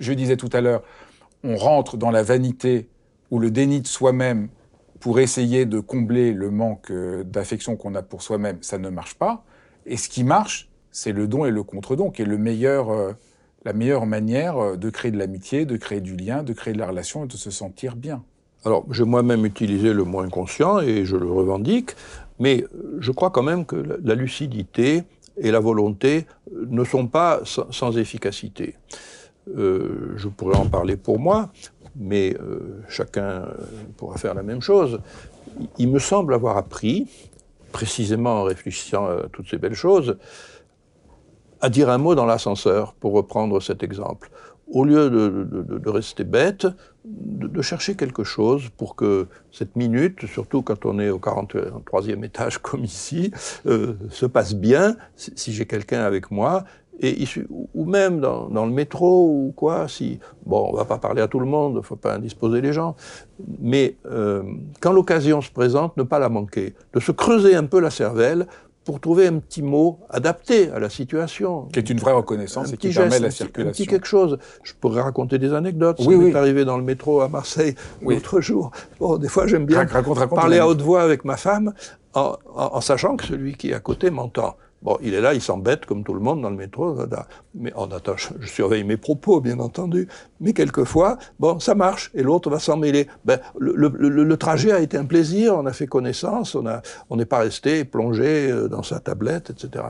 Je 0.00 0.12
disais 0.12 0.36
tout 0.36 0.50
à 0.52 0.60
l'heure, 0.60 0.82
on 1.44 1.56
rentre 1.56 1.96
dans 1.96 2.10
la 2.10 2.22
vanité 2.22 2.88
ou 3.30 3.38
le 3.38 3.50
déni 3.50 3.80
de 3.80 3.86
soi-même 3.86 4.48
pour 5.00 5.18
essayer 5.18 5.64
de 5.66 5.80
combler 5.80 6.32
le 6.32 6.50
manque 6.50 6.90
euh, 6.90 7.24
d'affection 7.24 7.76
qu'on 7.76 7.94
a 7.94 8.02
pour 8.02 8.22
soi-même, 8.22 8.58
ça 8.62 8.78
ne 8.78 8.88
marche 8.88 9.14
pas. 9.14 9.44
Et 9.86 9.96
ce 9.96 10.08
qui 10.08 10.22
marche, 10.22 10.70
c'est 10.92 11.12
le 11.12 11.26
don 11.26 11.44
et 11.44 11.50
le 11.50 11.62
contre-don, 11.62 12.10
qui 12.10 12.22
est 12.22 12.26
le 12.26 12.38
meilleur, 12.38 12.90
euh, 12.90 13.12
la 13.64 13.72
meilleure 13.72 14.06
manière 14.06 14.58
euh, 14.58 14.76
de 14.76 14.90
créer 14.90 15.10
de 15.10 15.18
l'amitié, 15.18 15.64
de 15.64 15.76
créer 15.76 16.00
du 16.00 16.16
lien, 16.16 16.42
de 16.42 16.52
créer 16.52 16.74
de 16.74 16.78
la 16.78 16.86
relation 16.86 17.24
et 17.24 17.26
de 17.26 17.36
se 17.36 17.50
sentir 17.50 17.96
bien. 17.96 18.22
Alors, 18.64 18.84
j'ai 18.90 19.04
moi-même 19.04 19.44
utilisé 19.44 19.92
le 19.92 20.04
mot 20.04 20.20
inconscient 20.20 20.80
et 20.80 21.04
je 21.04 21.16
le 21.16 21.30
revendique, 21.30 21.96
mais 22.38 22.64
je 23.00 23.10
crois 23.10 23.30
quand 23.30 23.42
même 23.42 23.66
que 23.66 23.98
la 24.02 24.14
lucidité 24.14 25.02
et 25.36 25.50
la 25.50 25.60
volonté 25.60 26.26
euh, 26.52 26.66
ne 26.68 26.84
sont 26.84 27.06
pas 27.06 27.40
sans 27.44 27.98
efficacité. 27.98 28.74
Euh, 29.56 30.12
je 30.16 30.28
pourrais 30.28 30.56
en 30.56 30.66
parler 30.66 30.96
pour 30.96 31.18
moi, 31.18 31.50
mais 31.96 32.34
chacun 32.88 33.48
pourra 33.98 34.16
faire 34.16 34.32
la 34.32 34.42
même 34.42 34.62
chose. 34.62 35.00
Il 35.76 35.90
me 35.90 35.98
semble 35.98 36.32
avoir 36.32 36.56
appris, 36.56 37.06
précisément 37.70 38.40
en 38.40 38.44
réfléchissant 38.44 39.08
à 39.08 39.24
toutes 39.30 39.50
ces 39.50 39.58
belles 39.58 39.74
choses, 39.74 40.16
à 41.62 41.70
dire 41.70 41.88
un 41.88 41.98
mot 41.98 42.14
dans 42.14 42.26
l'ascenseur, 42.26 42.92
pour 42.94 43.12
reprendre 43.12 43.62
cet 43.62 43.82
exemple. 43.82 44.30
Au 44.70 44.84
lieu 44.84 45.10
de, 45.10 45.88
rester 45.88 46.24
bête, 46.24 46.66
de, 47.04 47.62
chercher 47.62 47.94
quelque 47.94 48.24
chose 48.24 48.68
pour 48.76 48.96
que 48.96 49.28
cette 49.52 49.76
minute, 49.76 50.26
surtout 50.26 50.62
quand 50.62 50.84
on 50.86 50.98
est 50.98 51.10
au 51.10 51.18
43e 51.18 52.24
étage 52.24 52.58
comme 52.62 52.84
ici, 52.84 53.30
euh, 53.66 53.94
se 54.10 54.26
passe 54.26 54.54
bien, 54.54 54.96
si, 55.16 55.52
j'ai 55.52 55.66
quelqu'un 55.66 56.00
avec 56.00 56.30
moi, 56.30 56.64
et 57.00 57.16
ou 57.74 57.84
même 57.84 58.20
dans, 58.20 58.48
le 58.48 58.72
métro 58.72 59.26
ou 59.26 59.52
quoi, 59.54 59.88
si 59.88 60.20
bon, 60.46 60.70
on 60.72 60.76
va 60.76 60.84
pas 60.84 60.98
parler 60.98 61.22
à 61.22 61.28
tout 61.28 61.40
le 61.40 61.46
monde, 61.46 61.82
faut 61.82 61.96
pas 61.96 62.14
indisposer 62.14 62.60
les 62.60 62.72
gens, 62.72 62.96
mais 63.60 63.96
euh, 64.10 64.42
quand 64.80 64.92
l'occasion 64.92 65.40
se 65.40 65.50
présente, 65.50 65.96
ne 65.96 66.02
pas 66.02 66.18
la 66.18 66.28
manquer, 66.28 66.74
de 66.92 67.00
se 67.00 67.12
creuser 67.12 67.56
un 67.56 67.64
peu 67.64 67.80
la 67.80 67.90
cervelle 67.90 68.46
pour 68.84 69.00
trouver 69.00 69.28
un 69.28 69.38
petit 69.38 69.62
mot 69.62 70.00
adapté 70.10 70.70
à 70.70 70.78
la 70.78 70.90
situation. 70.90 71.68
Qui 71.72 71.78
est 71.78 71.90
une 71.90 71.98
vraie 71.98 72.12
reconnaissance 72.12 72.72
et 72.72 72.76
qui 72.76 72.92
permet 72.92 73.18
la 73.18 73.30
circulation. 73.30 73.68
Un 73.68 73.72
petit 73.72 73.86
quelque 73.86 74.06
chose. 74.06 74.38
Je 74.62 74.72
pourrais 74.80 75.02
raconter 75.02 75.38
des 75.38 75.52
anecdotes. 75.52 75.98
Oui, 76.00 76.14
Ça 76.14 76.22
oui. 76.22 76.34
arrivé 76.34 76.64
dans 76.64 76.76
le 76.76 76.84
métro 76.84 77.20
à 77.20 77.28
Marseille 77.28 77.74
l'autre 78.02 78.40
jour. 78.40 78.70
Bon, 78.98 79.18
des 79.18 79.28
fois, 79.28 79.46
j'aime 79.46 79.66
bien 79.66 79.86
parler 80.34 80.58
à 80.58 80.66
haute 80.66 80.82
voix 80.82 81.02
avec 81.02 81.24
ma 81.24 81.36
femme 81.36 81.72
en, 82.14 82.80
sachant 82.80 83.16
que 83.16 83.24
celui 83.24 83.54
qui 83.54 83.70
est 83.70 83.74
à 83.74 83.80
côté 83.80 84.10
m'entend. 84.10 84.56
Bon, 84.82 84.98
il 85.00 85.14
est 85.14 85.20
là, 85.20 85.32
il 85.32 85.40
s'embête 85.40 85.86
comme 85.86 86.02
tout 86.02 86.14
le 86.14 86.20
monde 86.20 86.42
dans 86.42 86.50
le 86.50 86.56
métro. 86.56 86.96
Mais 87.54 87.72
en 87.74 87.90
attend, 87.90 88.14
je 88.16 88.46
surveille 88.46 88.82
mes 88.82 88.96
propos, 88.96 89.40
bien 89.40 89.60
entendu. 89.60 90.08
Mais 90.40 90.52
quelquefois, 90.52 91.18
bon, 91.38 91.60
ça 91.60 91.74
marche, 91.74 92.10
et 92.14 92.22
l'autre 92.22 92.50
va 92.50 92.58
s'en 92.58 92.76
mêler. 92.76 93.06
Ben, 93.24 93.38
le, 93.58 94.36
trajet 94.36 94.72
a 94.72 94.80
été 94.80 94.96
un 94.96 95.04
plaisir, 95.04 95.56
on 95.56 95.66
a 95.66 95.72
fait 95.72 95.86
connaissance, 95.86 96.56
on 97.10 97.16
n'est 97.16 97.26
pas 97.26 97.38
resté 97.38 97.84
plongé 97.84 98.50
euh, 98.50 98.68
dans 98.68 98.82
sa 98.82 98.98
tablette, 98.98 99.50
etc. 99.50 99.84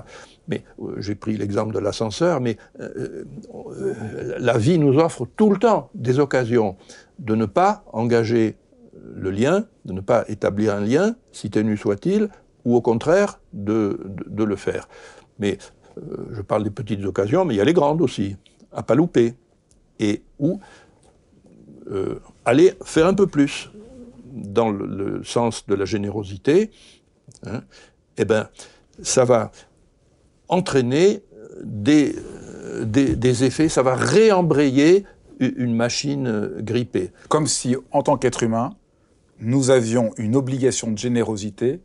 Mais 0.48 0.62
euh, 0.80 0.96
j'ai 0.98 1.14
pris 1.14 1.36
l'exemple 1.36 1.72
de 1.72 1.78
l'ascenseur, 1.78 2.40
mais 2.40 2.58
euh, 2.80 3.24
la 4.38 4.58
vie 4.58 4.78
nous 4.78 4.98
offre 4.98 5.26
tout 5.36 5.50
le 5.50 5.58
temps 5.58 5.88
des 5.94 6.18
occasions 6.18 6.76
de 7.18 7.34
ne 7.34 7.46
pas 7.46 7.84
engager 7.92 8.56
le 9.14 9.30
lien, 9.30 9.64
de 9.84 9.92
ne 9.92 10.00
pas 10.00 10.24
établir 10.28 10.74
un 10.74 10.80
lien, 10.80 11.14
si 11.32 11.50
ténu 11.50 11.76
soit-il, 11.76 12.28
ou 12.64 12.76
au 12.76 12.80
contraire 12.80 13.40
de, 13.52 13.98
le 14.36 14.56
faire. 14.56 14.88
Mais 15.38 15.58
euh, 15.98 16.16
je 16.32 16.42
parle 16.42 16.64
des 16.64 16.70
petites 16.70 17.04
occasions, 17.04 17.44
mais 17.44 17.54
il 17.54 17.58
y 17.58 17.60
a 17.60 17.64
les 17.64 17.72
grandes 17.72 18.00
aussi, 18.00 18.36
à 18.72 18.82
pas 18.82 18.94
louper, 18.94 19.34
et 19.98 20.22
où 20.38 20.60
euh, 21.90 22.20
aller 22.44 22.74
faire 22.84 23.06
un 23.06 23.14
peu 23.14 23.26
plus 23.26 23.70
dans 24.32 24.70
le, 24.70 25.22
sens 25.24 25.66
de 25.66 25.74
la 25.74 25.84
générosité, 25.84 26.70
hein, 27.44 27.62
eh 28.16 28.24
ben, 28.24 28.48
ça 29.02 29.24
va 29.24 29.50
entraîner 30.48 31.22
des, 31.62 32.14
des, 32.82 33.14
des, 33.16 33.44
effets, 33.44 33.68
ça 33.68 33.82
va 33.82 33.94
réembrayer 33.94 35.04
une 35.38 35.74
machine 35.74 36.50
grippée. 36.58 37.10
Comme 37.28 37.46
si, 37.46 37.76
en 37.90 38.02
tant 38.02 38.16
qu'être 38.16 38.42
humain, 38.42 38.74
nous 39.40 39.70
avions 39.70 40.12
une 40.16 40.36
obligation 40.36 40.90
de 40.90 40.98
générosité 40.98 41.80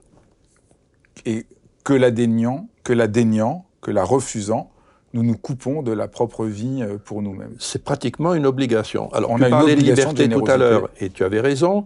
et 1.25 1.45
que 1.83 1.93
la 1.93 2.11
déniant, 2.11 2.67
que 2.83 2.93
la 2.93 3.07
déniant, 3.07 3.65
que 3.81 3.91
la 3.91 4.03
refusant, 4.03 4.71
nous 5.13 5.23
nous 5.23 5.37
coupons 5.37 5.81
de 5.81 5.91
la 5.91 6.07
propre 6.07 6.45
vie 6.45 6.81
euh, 6.81 6.97
pour 6.97 7.21
nous-mêmes. 7.21 7.55
C'est 7.59 7.83
pratiquement 7.83 8.33
une 8.33 8.45
obligation. 8.45 9.11
Alors, 9.13 9.31
on 9.31 9.37
tu 9.37 9.45
a 9.45 9.49
parlais 9.49 9.75
de 9.75 9.81
liberté 9.81 10.29
tout 10.29 10.45
à 10.47 10.57
l'heure, 10.57 10.89
et 10.99 11.09
tu 11.09 11.23
avais 11.23 11.39
raison. 11.39 11.85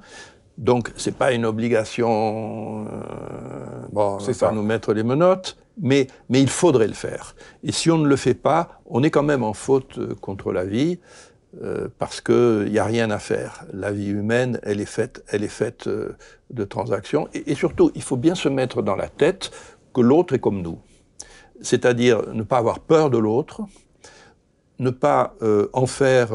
Donc, 0.57 0.91
c'est 0.95 1.15
pas 1.15 1.31
une 1.31 1.45
obligation. 1.45 2.85
Euh, 2.85 3.85
bon, 3.91 4.19
c'est 4.19 4.33
ça. 4.33 4.51
nous 4.51 4.63
mettre 4.63 4.93
les 4.93 5.03
menottes, 5.03 5.57
mais, 5.81 6.07
mais 6.29 6.41
il 6.41 6.49
faudrait 6.49 6.87
le 6.87 6.93
faire. 6.93 7.35
Et 7.63 7.71
si 7.71 7.89
on 7.89 7.97
ne 7.97 8.07
le 8.07 8.15
fait 8.15 8.33
pas, 8.33 8.81
on 8.85 9.03
est 9.03 9.11
quand 9.11 9.23
même 9.23 9.43
en 9.43 9.53
faute 9.53 9.97
euh, 9.97 10.15
contre 10.19 10.51
la 10.51 10.65
vie. 10.65 10.99
Euh, 11.61 11.89
parce 11.99 12.21
qu'il 12.21 12.69
n'y 12.71 12.79
a 12.79 12.85
rien 12.85 13.11
à 13.11 13.19
faire. 13.19 13.65
La 13.73 13.91
vie 13.91 14.07
humaine, 14.07 14.61
elle 14.63 14.79
est 14.79 14.85
faite, 14.85 15.21
elle 15.27 15.43
est 15.43 15.49
faite 15.49 15.87
euh, 15.87 16.15
de 16.49 16.63
transactions. 16.63 17.27
Et, 17.33 17.55
surtout, 17.55 17.91
il 17.93 18.01
faut 18.01 18.15
bien 18.15 18.35
se 18.35 18.47
mettre 18.47 18.81
dans 18.81 18.95
la 18.95 19.09
tête 19.09 19.51
que 19.93 19.99
l'autre 19.99 20.33
est 20.33 20.39
comme 20.39 20.61
nous. 20.61 20.79
C'est-à-dire 21.61 22.21
ne 22.33 22.43
pas 22.43 22.57
avoir 22.57 22.79
peur 22.79 23.09
de 23.09 23.17
l'autre, 23.17 23.63
ne 24.79 24.91
pas 24.91 25.35
euh, 25.41 25.67
en 25.73 25.87
faire 25.87 26.29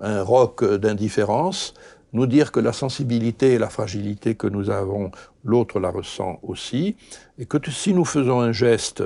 un 0.00 0.22
roc 0.22 0.64
d'indifférence, 0.64 1.74
nous 2.12 2.26
dire 2.26 2.52
que 2.52 2.60
la 2.60 2.72
sensibilité 2.72 3.54
et 3.54 3.58
la 3.58 3.68
fragilité 3.68 4.36
que 4.36 4.46
nous 4.46 4.70
avons, 4.70 5.10
l'autre 5.42 5.80
la 5.80 5.90
ressent 5.90 6.38
aussi, 6.44 6.94
et 7.38 7.46
que 7.46 7.58
si 7.72 7.92
nous 7.92 8.04
faisons 8.04 8.40
un 8.40 8.52
geste, 8.52 9.02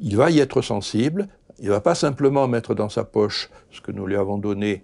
il 0.00 0.16
va 0.16 0.30
y 0.30 0.40
être 0.40 0.62
sensible, 0.62 1.28
il 1.58 1.66
ne 1.66 1.70
va 1.70 1.80
pas 1.80 1.94
simplement 1.94 2.46
mettre 2.48 2.74
dans 2.74 2.88
sa 2.88 3.04
poche 3.04 3.50
ce 3.70 3.80
que 3.80 3.92
nous 3.92 4.06
lui 4.06 4.16
avons 4.16 4.38
donné, 4.38 4.82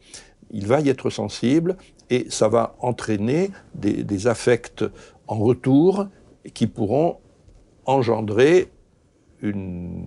il 0.51 0.67
va 0.67 0.81
y 0.81 0.89
être 0.89 1.11
sensible 1.11 1.77
et 2.11 2.27
ça 2.31 2.49
va 2.49 2.77
entraîner 2.81 3.51
des, 3.75 4.27
affects 4.27 4.85
en 5.27 5.39
retour 5.39 6.07
qui 6.53 6.67
pourront 6.67 7.19
engendrer 7.87 8.71
une 9.41 10.05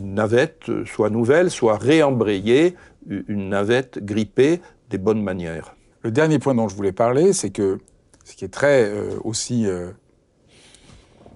navette 0.00 0.84
soit 0.84 1.10
nouvelle, 1.10 1.50
soit 1.50 1.76
réembrayée, 1.76 2.74
une 3.08 3.48
navette 3.50 4.04
grippée 4.04 4.60
des 4.90 4.98
bonnes 4.98 5.22
manières. 5.22 5.76
Le 6.02 6.10
dernier 6.10 6.38
point 6.38 6.54
dont 6.54 6.68
je 6.68 6.74
voulais 6.74 6.92
parler, 6.92 7.32
c'est 7.32 7.50
que 7.50 7.78
ce 8.24 8.34
qui 8.34 8.44
est 8.44 8.52
très 8.52 8.84
euh, 8.84 9.18
aussi 9.24 9.66
euh, 9.66 9.90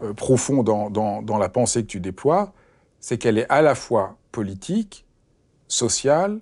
euh, 0.03 0.13
profond 0.13 0.63
dans, 0.63 0.91
dans, 0.91 1.39
la 1.39 1.49
pensée 1.49 1.83
que 1.83 1.87
tu 1.87 2.01
déploies, 2.01 2.53
c'est 3.01 3.19
qu'elle 3.19 3.39
est 3.39 3.51
à 3.51 3.63
la 3.63 3.75
fois 3.75 4.17
politique, 4.31 5.07
sociale, 5.69 6.41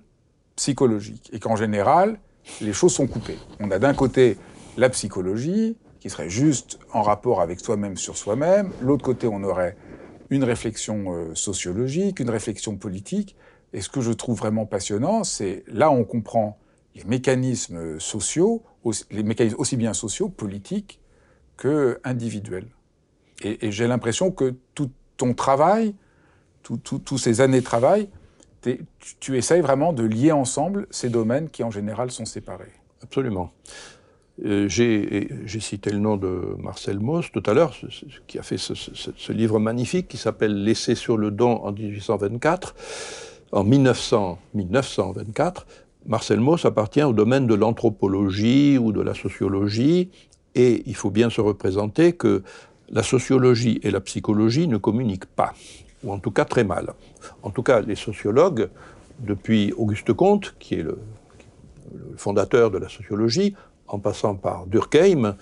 psychologique. 0.55 1.29
Et 1.33 1.39
qu'en 1.39 1.55
général, 1.55 2.19
les 2.61 2.73
choses 2.73 2.93
sont 2.93 3.07
coupées. 3.07 3.39
On 3.59 3.71
a 3.71 3.79
d'un 3.79 3.93
côté 3.93 4.37
la 4.77 4.89
psychologie, 4.89 5.77
qui 5.99 6.09
serait 6.09 6.29
juste 6.29 6.79
en 6.93 7.01
rapport 7.01 7.41
avec 7.41 7.59
soi-même 7.59 7.97
sur 7.97 8.17
soi-même. 8.17 8.71
L'autre 8.81 9.03
côté, 9.03 9.27
on 9.27 9.43
aurait 9.43 9.75
une 10.29 10.43
réflexion 10.43 11.13
euh, 11.13 11.35
sociologique, 11.35 12.19
une 12.19 12.29
réflexion 12.29 12.77
politique. 12.77 13.35
Et 13.73 13.81
ce 13.81 13.89
que 13.89 14.01
je 14.01 14.11
trouve 14.11 14.37
vraiment 14.37 14.65
passionnant, 14.65 15.23
c'est 15.23 15.63
là 15.67 15.91
on 15.91 16.03
comprend 16.03 16.57
les 16.95 17.03
mécanismes 17.03 17.99
sociaux, 17.99 18.63
les 19.11 19.23
mécanismes 19.23 19.57
aussi 19.59 19.77
bien 19.77 19.93
sociaux, 19.93 20.29
politiques 20.29 20.99
que 21.57 21.99
individuels. 22.03 22.67
Et, 23.43 23.67
et 23.67 23.71
j'ai 23.71 23.87
l'impression 23.87 24.31
que 24.31 24.55
tout 24.73 24.89
ton 25.17 25.33
travail 25.33 25.93
tous 26.77 27.17
ces 27.17 27.41
années 27.41 27.59
de 27.59 27.65
travail, 27.65 28.09
tu, 29.19 29.37
essayes 29.37 29.61
vraiment 29.61 29.93
de 29.93 30.03
lier 30.03 30.31
ensemble 30.31 30.87
ces 30.91 31.09
domaines 31.09 31.49
qui 31.49 31.63
en 31.63 31.71
général 31.71 32.11
sont 32.11 32.25
séparés. 32.25 32.73
Absolument. 33.01 33.51
Euh, 34.45 34.67
j'ai 34.69 35.59
cité 35.59 35.89
le 35.89 35.99
nom 35.99 36.17
de 36.17 36.55
Marcel 36.59 36.99
Mauss 36.99 37.31
tout 37.31 37.43
à 37.45 37.53
l'heure, 37.53 37.75
qui 38.27 38.39
a 38.39 38.43
fait 38.43 38.57
ce, 38.57 39.31
livre 39.31 39.59
magnifique 39.59 40.07
qui 40.07 40.17
s'appelle 40.17 40.63
L'essai 40.63 40.95
sur 40.95 41.17
le 41.17 41.31
don 41.31 41.61
en 41.63 41.71
1824. 41.71 42.75
En 43.51 43.63
1900, 43.63 44.37
1924, 44.53 45.65
Marcel 46.05 46.39
Mauss 46.39 46.65
appartient 46.65 47.03
au 47.03 47.13
domaine 47.13 47.47
de 47.47 47.55
l'anthropologie 47.55 48.77
ou 48.77 48.91
de 48.91 49.01
la 49.01 49.13
sociologie, 49.13 50.11
et 50.55 50.83
il 50.85 50.95
faut 50.95 51.09
bien 51.09 51.29
se 51.29 51.41
représenter 51.41 52.13
que 52.13 52.43
la 52.89 53.03
sociologie 53.03 53.79
et 53.83 53.91
la 53.91 53.99
psychologie 54.01 54.67
ne 54.67 54.77
communiquent 54.77 55.25
pas 55.25 55.53
ou 56.03 56.11
en 56.11 56.19
tout 56.19 56.31
cas 56.31 56.45
très 56.45 56.63
mal. 56.63 56.93
En 57.43 57.49
tout 57.49 57.63
cas, 57.63 57.81
les 57.81 57.95
sociologues, 57.95 58.69
depuis 59.19 59.73
Auguste 59.73 60.13
Comte, 60.13 60.55
qui 60.59 60.75
est 60.75 60.83
le, 60.83 60.97
fondateur 62.17 62.69
de 62.69 62.77
la 62.77 62.87
sociologie, 62.87 63.55
en 63.87 63.97
passant 63.99 64.35
par 64.35 64.67
Durkheim, 64.67 65.35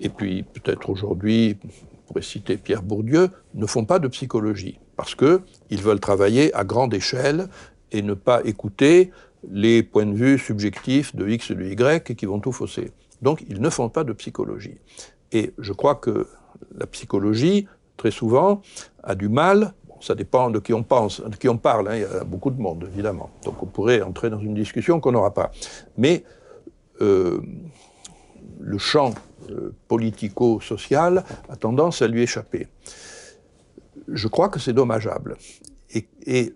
et 0.00 0.10
puis 0.10 0.42
peut-être 0.42 0.90
aujourd'hui, 0.90 1.58
on 1.64 2.08
pourrait 2.08 2.22
citer 2.22 2.56
Pierre 2.56 2.82
Bourdieu, 2.82 3.30
ne 3.54 3.66
font 3.66 3.84
pas 3.84 3.98
de 3.98 4.08
psychologie, 4.08 4.78
parce 4.96 5.14
qu'ils 5.14 5.82
veulent 5.82 6.00
travailler 6.00 6.54
à 6.54 6.64
grande 6.64 6.92
échelle 6.92 7.48
et 7.90 8.02
ne 8.02 8.14
pas 8.14 8.42
écouter 8.44 9.10
les 9.50 9.82
points 9.82 10.06
de 10.06 10.14
vue 10.14 10.38
subjectifs 10.38 11.14
de 11.16 11.26
X 11.26 11.52
et 11.52 11.54
de 11.54 11.64
Y 11.64 12.14
qui 12.14 12.26
vont 12.26 12.40
tout 12.40 12.52
fausser. 12.52 12.92
Donc 13.22 13.44
ils 13.48 13.60
ne 13.60 13.70
font 13.70 13.88
pas 13.88 14.04
de 14.04 14.12
psychologie. 14.12 14.78
Et 15.32 15.52
je 15.58 15.72
crois 15.72 15.94
que 15.94 16.26
la 16.76 16.86
psychologie, 16.86 17.66
très 17.96 18.10
souvent, 18.10 18.62
a 19.02 19.14
du 19.14 19.28
mal 19.28 19.74
ça 20.00 20.14
dépend 20.14 20.50
de 20.50 20.58
qui 20.58 20.72
on 20.72 20.82
pense, 20.82 21.20
de 21.20 21.36
qui 21.36 21.48
on 21.48 21.58
parle. 21.58 21.88
Hein. 21.88 21.96
Il 21.96 22.02
y 22.02 22.04
a 22.04 22.24
beaucoup 22.24 22.50
de 22.50 22.60
monde, 22.60 22.88
évidemment. 22.92 23.30
Donc 23.44 23.62
on 23.62 23.66
pourrait 23.66 24.02
entrer 24.02 24.30
dans 24.30 24.40
une 24.40 24.54
discussion 24.54 25.00
qu'on 25.00 25.12
n'aura 25.12 25.34
pas. 25.34 25.50
Mais 25.96 26.24
euh, 27.00 27.40
le 28.60 28.78
champ 28.78 29.14
euh, 29.50 29.74
politico-social 29.88 31.24
a 31.48 31.56
tendance 31.56 32.02
à 32.02 32.08
lui 32.08 32.22
échapper. 32.22 32.66
Je 34.08 34.28
crois 34.28 34.48
que 34.48 34.58
c'est 34.58 34.72
dommageable. 34.72 35.36
Et, 36.26 36.54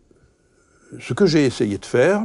ce 1.01 1.15
que 1.15 1.25
j'ai 1.25 1.47
essayé 1.47 1.79
de 1.79 1.87
faire, 1.87 2.23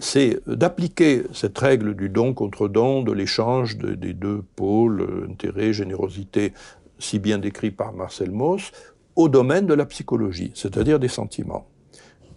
c'est 0.00 0.40
d'appliquer 0.48 1.22
cette 1.32 1.56
règle 1.56 1.94
du 1.94 2.08
don 2.08 2.34
contre 2.34 2.66
don, 2.66 3.02
de 3.02 3.12
l'échange 3.12 3.76
des 3.78 4.12
deux 4.12 4.42
pôles, 4.56 5.02
euh, 5.02 5.28
intérêt, 5.30 5.72
générosité, 5.72 6.52
si 6.98 7.20
bien 7.20 7.38
décrit 7.38 7.70
par 7.70 7.92
Marcel 7.92 8.32
Mauss, 8.32 8.72
au 9.16 9.28
domaine 9.28 9.66
de 9.66 9.74
la 9.74 9.86
psychologie, 9.86 10.52
c'est-à-dire 10.54 10.98
des 10.98 11.08
sentiments. 11.08 11.66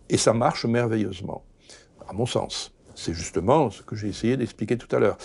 Et 0.09 0.17
ça 0.17 0.33
marche 0.33 0.65
merveilleusement, 0.65 1.43
à 2.07 2.13
mon 2.13 2.25
sens. 2.25 2.71
C'est 2.95 3.13
justement 3.13 3.69
ce 3.69 3.81
que 3.81 3.95
j'ai 3.95 4.07
essayé 4.07 4.37
d'expliquer 4.37 4.77
tout 4.77 4.93
à 4.95 4.99
l'heure, 4.99 5.17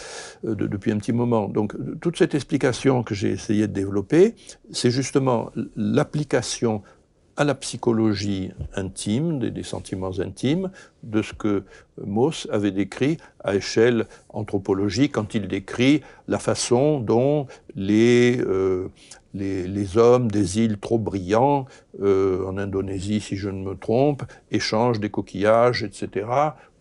euh, 0.45 0.55
depuis 0.55 0.91
un 0.91 0.99
petit 0.99 1.13
moment. 1.13 1.49
Donc, 1.49 1.75
toute 2.01 2.19
cette 2.19 2.35
explication 2.35 3.03
que 3.03 3.15
j'ai 3.15 3.31
essayé 3.31 3.69
de 3.69 3.73
développer, 3.73 4.35
c'est 4.73 4.91
justement 4.91 5.51
l'application 5.77 6.83
à 7.37 7.45
la 7.45 7.55
psychologie 7.55 8.51
intime, 8.75 9.39
des, 9.39 9.63
sentiments 9.63 10.19
intimes, 10.19 10.71
de 11.03 11.23
ce 11.23 11.33
que 11.33 11.63
Mauss 12.05 12.47
avait 12.51 12.71
décrit 12.71 13.17
à 13.43 13.55
échelle 13.55 14.07
anthropologique 14.29 15.13
quand 15.13 15.35
il 15.35 15.49
décrit 15.49 16.03
la 16.29 16.39
façon 16.39 17.01
dont 17.01 17.47
les, 17.75 18.41
euh, 18.41 18.89
les, 19.35 19.97
hommes 19.97 20.31
des 20.31 20.59
îles 20.59 20.79
trop 20.79 20.99
brillants, 20.99 21.67
euh, 22.03 22.47
en 22.47 22.57
Indonésie 22.59 23.21
si 23.21 23.37
je 23.37 23.49
ne 23.49 23.63
me 23.63 23.75
trompe, 23.75 24.23
échangent 24.51 25.01
des 25.01 25.11
coquillages, 25.11 25.83
etc., 25.83 26.27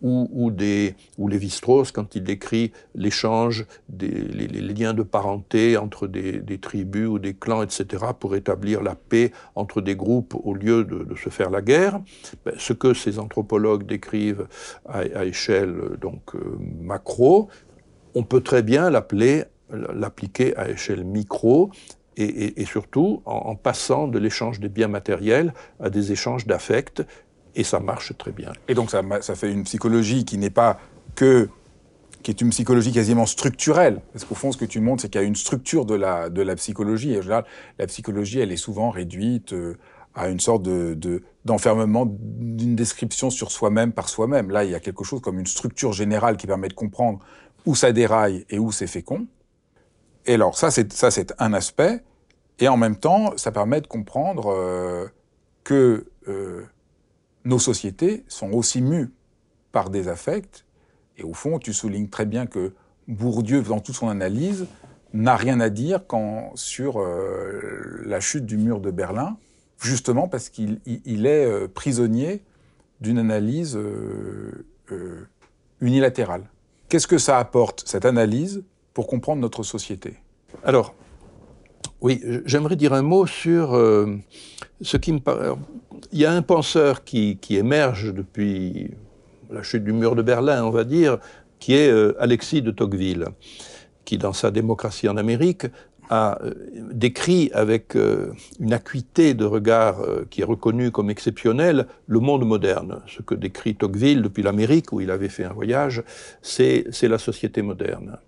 ou, 0.02 0.30
ou, 0.32 0.50
des, 0.50 0.94
quand 1.92 2.14
il 2.14 2.24
décrit 2.24 2.72
l'échange, 2.94 3.66
des 3.90 4.08
liens 4.08 4.94
de 4.94 5.02
parenté 5.02 5.76
entre 5.76 6.06
des, 6.06 6.58
tribus 6.58 7.06
ou 7.06 7.18
des 7.18 7.34
clans, 7.34 7.62
etc., 7.62 8.06
pour 8.18 8.34
établir 8.34 8.82
la 8.82 8.94
paix 8.94 9.30
entre 9.54 9.82
des 9.82 9.96
groupes 9.96 10.34
au 10.42 10.54
lieu 10.54 10.84
de, 10.84 11.14
se 11.16 11.28
faire 11.28 11.50
la 11.50 11.60
guerre. 11.60 12.00
Ben, 12.46 12.54
ce 12.56 12.72
que 12.72 12.94
ces 12.94 13.18
anthropologues 13.18 13.84
décrivent 13.84 14.46
à, 14.88 15.00
à 15.00 15.24
échelle 15.26 15.98
donc 16.00 16.34
euh, 16.34 16.58
macro, 16.80 17.48
on 18.14 18.22
peut 18.22 18.40
très 18.40 18.62
bien 18.62 18.88
l'appeler 18.88 19.44
l'appliquer 19.94 20.56
à 20.56 20.68
échelle 20.68 21.04
micro 21.04 21.70
et, 22.16 22.64
surtout 22.64 23.22
en, 23.24 23.54
passant 23.54 24.08
de 24.08 24.18
l'échange 24.18 24.60
des 24.60 24.68
biens 24.68 24.88
matériels 24.88 25.54
à 25.80 25.90
des 25.90 26.12
échanges 26.12 26.46
d'affects, 26.46 27.02
et 27.54 27.64
ça 27.64 27.80
marche 27.80 28.16
très 28.18 28.32
bien. 28.32 28.52
Et 28.68 28.74
donc 28.74 28.90
ça, 28.90 29.02
fait 29.34 29.50
une 29.50 29.64
psychologie 29.64 30.24
qui 30.24 30.38
n'est 30.38 30.50
pas 30.50 30.78
que 31.14 31.48
qui 32.22 32.30
est 32.30 32.42
une 32.42 32.50
psychologie 32.50 32.92
quasiment 32.92 33.24
structurelle. 33.24 34.02
Parce 34.12 34.26
qu'au 34.26 34.34
fond, 34.34 34.52
ce 34.52 34.58
que 34.58 34.66
tu 34.66 34.80
montres, 34.80 35.00
c'est 35.00 35.08
qu'il 35.08 35.22
y 35.22 35.24
a 35.24 35.26
une 35.26 35.36
structure 35.36 35.86
de 35.86 35.94
la, 35.94 36.28
de 36.28 36.42
la 36.42 36.54
psychologie. 36.54 37.14
Et 37.14 37.18
en 37.18 37.22
général, 37.22 37.44
la 37.78 37.86
psychologie, 37.86 38.40
elle 38.40 38.52
est 38.52 38.58
souvent 38.58 38.90
réduite 38.90 39.54
euh, 39.54 39.78
à 40.14 40.28
une 40.28 40.40
sorte 40.40 40.62
de, 40.62 41.22
d'enfermement 41.44 42.06
d'une 42.06 42.76
description 42.76 43.30
sur 43.30 43.50
soi-même 43.50 43.92
par 43.92 44.08
soi-même. 44.08 44.50
Là, 44.50 44.64
il 44.64 44.70
y 44.70 44.74
a 44.74 44.80
quelque 44.80 45.04
chose 45.04 45.20
comme 45.20 45.38
une 45.38 45.46
structure 45.46 45.92
générale 45.92 46.36
qui 46.36 46.46
permet 46.46 46.68
de 46.68 46.74
comprendre 46.74 47.20
où 47.64 47.74
ça 47.74 47.92
déraille 47.92 48.44
et 48.50 48.58
où 48.58 48.72
c'est 48.72 48.86
fécond. 48.86 49.26
Et 50.26 50.34
alors, 50.34 50.56
ça, 50.56 50.70
c'est, 50.70 50.92
ça, 50.92 51.10
c'est 51.10 51.32
un 51.38 51.52
aspect. 51.52 52.02
Et 52.58 52.68
en 52.68 52.76
même 52.76 52.96
temps, 52.96 53.36
ça 53.36 53.52
permet 53.52 53.80
de 53.80 53.86
comprendre 53.86 54.52
euh, 54.52 55.06
que 55.64 56.06
euh, 56.28 56.62
nos 57.44 57.58
sociétés 57.58 58.24
sont 58.28 58.52
aussi 58.52 58.82
mues 58.82 59.10
par 59.72 59.90
des 59.90 60.08
affects. 60.08 60.66
Et 61.16 61.22
au 61.22 61.32
fond, 61.32 61.58
tu 61.58 61.72
soulignes 61.72 62.08
très 62.08 62.26
bien 62.26 62.46
que 62.46 62.74
Bourdieu, 63.08 63.62
dans 63.62 63.80
toute 63.80 63.94
son 63.94 64.08
analyse, 64.08 64.66
n'a 65.12 65.36
rien 65.36 65.58
à 65.58 65.70
dire 65.70 66.06
quand, 66.06 66.52
sur 66.54 67.00
euh, 67.00 68.02
la 68.04 68.20
chute 68.20 68.46
du 68.46 68.58
mur 68.58 68.80
de 68.80 68.90
Berlin, 68.90 69.36
justement 69.80 70.28
parce 70.28 70.50
qu'il 70.50 70.80
il 70.84 71.26
est 71.26 71.66
prisonnier 71.68 72.42
d'une 73.00 73.18
analyse 73.18 73.78
unilatérale. 75.80 76.44
Qu'est-ce 76.90 77.06
que 77.06 77.18
ça 77.18 77.38
apporte, 77.38 77.82
cette 77.86 78.04
analyse, 78.04 78.62
pour 78.94 79.06
comprendre 79.06 79.40
notre 79.40 79.62
société 79.62 80.16
Alors, 80.64 80.94
oui, 82.00 82.22
j'aimerais 82.46 82.76
dire 82.76 82.94
un 82.94 83.02
mot 83.02 83.26
sur 83.26 83.74
euh, 83.74 84.16
ce 84.80 84.96
qui 84.96 85.12
me 85.12 85.18
paraît. 85.18 85.50
Il 86.12 86.18
y 86.18 86.24
a 86.24 86.32
un 86.32 86.42
penseur 86.42 87.04
qui, 87.04 87.38
émerge 87.50 88.14
depuis 88.14 88.90
la 89.50 89.62
chute 89.62 89.84
du 89.84 89.92
mur 89.92 90.16
de 90.16 90.22
Berlin, 90.22 90.64
on 90.64 90.70
va 90.70 90.84
dire, 90.84 91.18
qui 91.58 91.74
est 91.74 91.90
euh, 91.90 92.16
Alexis 92.18 92.62
de 92.62 92.70
Tocqueville, 92.70 93.26
qui, 94.06 94.16
dans 94.16 94.32
sa 94.32 94.50
démocratie 94.50 95.10
en 95.10 95.18
Amérique, 95.18 95.66
a 96.08 96.42
euh, 96.42 96.54
décrit 96.90 97.50
avec 97.52 97.94
une 98.58 98.72
acuité 98.72 99.34
de 99.34 99.44
regard 99.44 100.02
qui 100.30 100.40
est 100.40 100.44
reconnue 100.44 100.90
comme 100.90 101.10
exceptionnelle 101.10 101.86
le 102.06 102.18
monde 102.18 102.46
moderne. 102.46 103.02
Ce 103.06 103.20
que 103.20 103.34
décrit 103.34 103.74
Tocqueville 103.74 104.22
depuis 104.22 104.42
l'Amérique, 104.42 104.90
où 104.92 105.02
il 105.02 105.10
avait 105.10 105.28
fait 105.28 105.44
un 105.44 105.52
voyage, 105.52 106.02
c'est 106.40 106.86
la 107.02 107.18
société 107.18 107.60
moderne. 107.60 108.18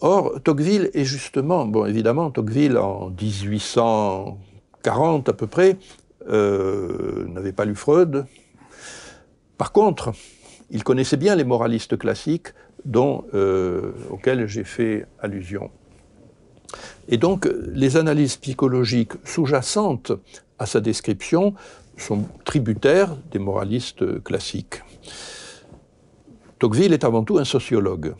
Or, 0.00 0.40
Tocqueville 0.42 0.90
est 0.92 1.04
justement, 1.04 1.66
bon 1.66 1.86
évidemment, 1.86 2.30
Tocqueville 2.30 2.78
en 2.78 3.10
1840 3.10 5.28
à 5.28 5.32
peu 5.32 5.46
près, 5.46 5.76
euh, 6.28 7.26
n'avait 7.28 7.52
pas 7.52 7.64
lu 7.64 7.74
Freud. 7.74 8.26
Par 9.56 9.72
contre, 9.72 10.12
il 10.70 10.82
connaissait 10.82 11.16
bien 11.16 11.36
les 11.36 11.44
moralistes 11.44 11.96
classiques 11.96 12.48
euh, 12.94 13.92
auxquels 14.10 14.46
j'ai 14.46 14.64
fait 14.64 15.06
allusion. 15.20 15.70
Et 17.08 17.16
donc, 17.16 17.48
les 17.72 17.96
analyses 17.96 18.36
psychologiques 18.36 19.12
sous-jacentes 19.24 20.12
à 20.58 20.66
sa 20.66 20.80
description 20.80 21.54
sont 21.96 22.24
tributaires 22.44 23.16
des 23.30 23.38
moralistes 23.38 24.22
classiques. 24.24 24.82
Tocqueville 26.58 26.92
est 26.92 27.04
avant 27.04 27.22
tout 27.22 27.38
un 27.38 27.44
sociologue 27.44 28.14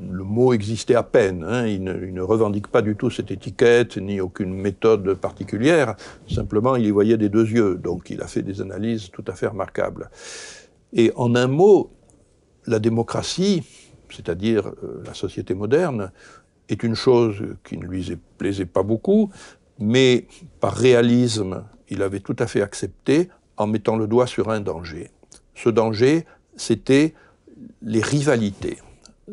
le 0.00 0.24
mot 0.24 0.52
existait 0.52 0.94
à 0.94 1.02
peine. 1.02 1.44
Hein. 1.44 1.66
Il, 1.66 1.84
ne, 1.84 2.20
revendique 2.20 2.68
pas 2.68 2.82
du 2.82 2.96
tout 2.96 3.10
cette 3.10 3.30
étiquette 3.30 3.96
ni 3.96 4.20
aucune 4.20 4.54
méthode 4.54 5.14
particulière. 5.14 5.96
Simplement, 6.28 6.76
il 6.76 6.86
y 6.86 6.90
voyait 6.90 7.16
des 7.16 7.28
deux 7.28 7.46
yeux. 7.46 7.76
Donc, 7.76 8.10
il 8.10 8.22
a 8.22 8.26
fait 8.26 8.42
des 8.42 8.60
analyses 8.60 9.10
tout 9.10 9.24
à 9.26 9.34
fait 9.34 9.46
remarquables. 9.46 10.10
Et 10.92 11.12
en 11.16 11.34
un 11.34 11.48
mot, 11.48 11.90
la 12.66 12.78
démocratie, 12.78 13.62
c'est-à-dire 14.10 14.68
euh, 14.82 15.02
la 15.04 15.14
société 15.14 15.54
moderne, 15.54 16.12
est 16.68 16.82
une 16.82 16.94
chose 16.94 17.42
qui 17.64 17.76
ne 17.76 17.84
lui 17.84 18.16
plaisait 18.38 18.64
pas 18.64 18.82
beaucoup, 18.82 19.30
mais 19.78 20.26
par 20.60 20.72
réalisme, 20.74 21.64
il 21.88 22.02
avait 22.02 22.20
tout 22.20 22.36
à 22.38 22.46
fait 22.46 22.62
accepté 22.62 23.28
en 23.56 23.66
mettant 23.66 23.96
le 23.96 24.06
doigt 24.06 24.26
sur 24.26 24.50
un 24.50 24.60
danger. 24.60 25.10
Ce 25.54 25.68
danger, 25.68 26.24
c'était 26.56 27.14
les 27.82 28.00
rivalités. 28.00 28.78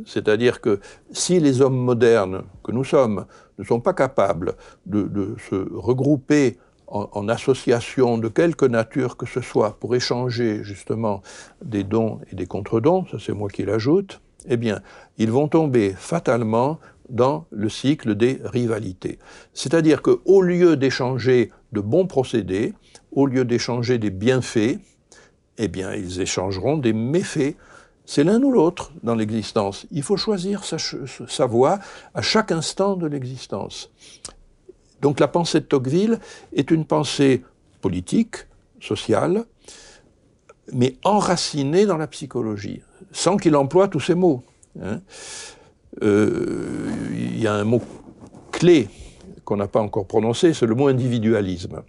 C'est-à-dire 0.06 0.62
que 0.62 0.80
si 1.12 1.40
les 1.40 1.62
hommes 1.62 1.78
modernes 1.78 2.44
que 2.64 2.72
nous 2.72 2.84
sommes 2.84 3.26
ne 3.60 3.64
sont 3.64 3.80
pas 3.80 3.94
capables 3.94 4.56
de, 4.86 5.36
se 5.50 5.56
regrouper 5.74 6.58
en, 6.88 7.10
en, 7.12 7.30
association 7.30 8.18
de 8.18 8.28
quelque 8.28 8.66
nature 8.66 9.18
que 9.18 9.26
ce 9.26 9.42
soit 9.42 9.78
pour 9.80 9.96
échanger 9.96 10.64
justement 10.64 11.22
des 11.64 11.84
dons 11.84 12.20
et 12.32 12.36
des 12.36 12.46
contre-dons, 12.46 13.06
ça 13.12 13.18
c'est 13.20 13.34
moi 13.34 13.50
qui 13.50 13.64
l'ajoute, 13.64 14.22
eh 14.48 14.58
bien, 14.58 14.82
ils 15.18 15.32
vont 15.32 15.48
tomber 15.48 15.94
fatalement 15.96 16.80
dans 17.10 17.46
le 17.52 17.70
cycle 17.70 18.16
des 18.16 18.40
rivalités. 18.44 19.20
C'est-à-dire 19.54 20.02
qu'au 20.02 20.42
lieu 20.42 20.78
d'échanger 20.78 21.52
de 21.74 21.82
bons 21.82 22.08
procédés, 22.08 22.74
au 23.12 23.26
lieu 23.26 23.46
d'échanger 23.46 23.98
des 23.98 24.10
bienfaits, 24.10 24.80
eh 25.58 25.68
bien, 25.68 25.94
ils 25.94 26.22
échangeront 26.22 26.78
des 26.78 26.94
méfaits 26.94 27.56
c'est 28.12 28.26
l'un 28.26 28.44
ou 28.44 28.52
l'autre 28.52 28.92
dans 29.04 29.16
l'existence. 29.16 29.86
Il 29.90 30.04
faut 30.04 30.18
choisir 30.18 30.66
sa, 30.66 31.46
voie 31.46 31.80
à 32.14 32.22
chaque 32.22 32.52
instant 32.52 32.98
de 32.98 33.08
l'existence. 33.08 33.90
Donc 35.00 35.22
la 35.22 35.30
pensée 35.30 35.62
de 35.62 35.66
Tocqueville 35.66 36.20
est 36.54 36.72
une 36.72 36.84
pensée 36.84 37.42
politique, 37.80 38.36
sociale, 38.82 39.46
mais 40.74 40.98
enracinée 41.06 41.86
dans 41.86 41.96
la 41.96 42.08
psychologie, 42.08 42.82
sans 43.14 43.38
qu'il 43.38 43.56
emploie 43.56 43.88
tous 43.88 44.02
ces 44.02 44.16
mots. 44.16 44.44
Hein. 44.84 45.00
Euh, 46.04 46.92
il 47.14 47.40
y 47.40 47.48
a 47.48 47.54
un 47.54 47.64
mot 47.64 47.82
clé 48.52 48.90
qu'on 49.46 49.56
n'a 49.56 49.70
pas 49.70 49.80
encore 49.80 50.06
prononcé, 50.06 50.54
c'est 50.54 50.68
le 50.68 50.76
mot 50.76 50.90
individualisme. 50.90 51.82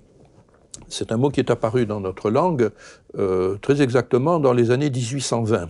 C'est 0.87 1.11
un 1.11 1.17
mot 1.17 1.31
qui 1.31 1.41
est 1.41 1.51
apparu 1.51 1.85
dans 1.85 1.99
notre 1.99 2.31
langue 2.31 2.71
euh, 3.19 3.59
très 3.61 3.83
exactement 3.83 4.39
dans 4.39 4.53
les 4.53 4.71
années 4.71 4.89
1820 4.91 5.69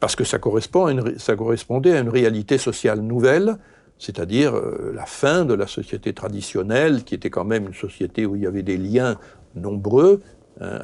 parce 0.00 0.16
que 0.16 0.24
ça, 0.24 0.38
correspond 0.38 0.88
ça 1.18 1.36
correspondait 1.36 1.96
à 1.96 2.00
une 2.00 2.08
réalité 2.08 2.58
sociale 2.58 3.00
nouvelle, 3.00 3.56
c'est-à-dire 3.98 4.56
euh, 4.56 4.92
la 4.94 5.04
fin 5.04 5.44
de 5.44 5.54
la 5.54 5.66
société 5.66 6.14
traditionnelle, 6.14 7.04
qui 7.04 7.14
était 7.14 7.30
quand 7.30 7.44
même 7.44 7.66
une 7.66 7.74
société 7.74 8.24
où 8.24 8.34
il 8.34 8.42
y 8.42 8.46
avait 8.46 8.62
des 8.62 8.78
liens 8.78 9.18
nombreux, 9.54 10.20
hein, 10.60 10.78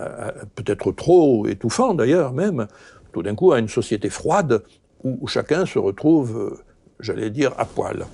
peut-être 0.55 0.93
trop 0.93 1.47
étouffants 1.47 1.95
d'ailleurs 1.95 2.33
même, 2.33 2.67
tout 3.13 3.23
d'un 3.23 3.35
coup 3.35 3.53
à 3.53 3.59
une 3.59 3.69
société 3.69 4.11
froide 4.11 4.63
où, 5.03 5.27
chacun 5.27 5.67
se 5.67 5.79
retrouve, 5.79 6.37
euh, 6.37 6.63
j'allais 7.01 7.31
dire, 7.31 7.53
à 7.59 7.65
poil. 7.65 8.07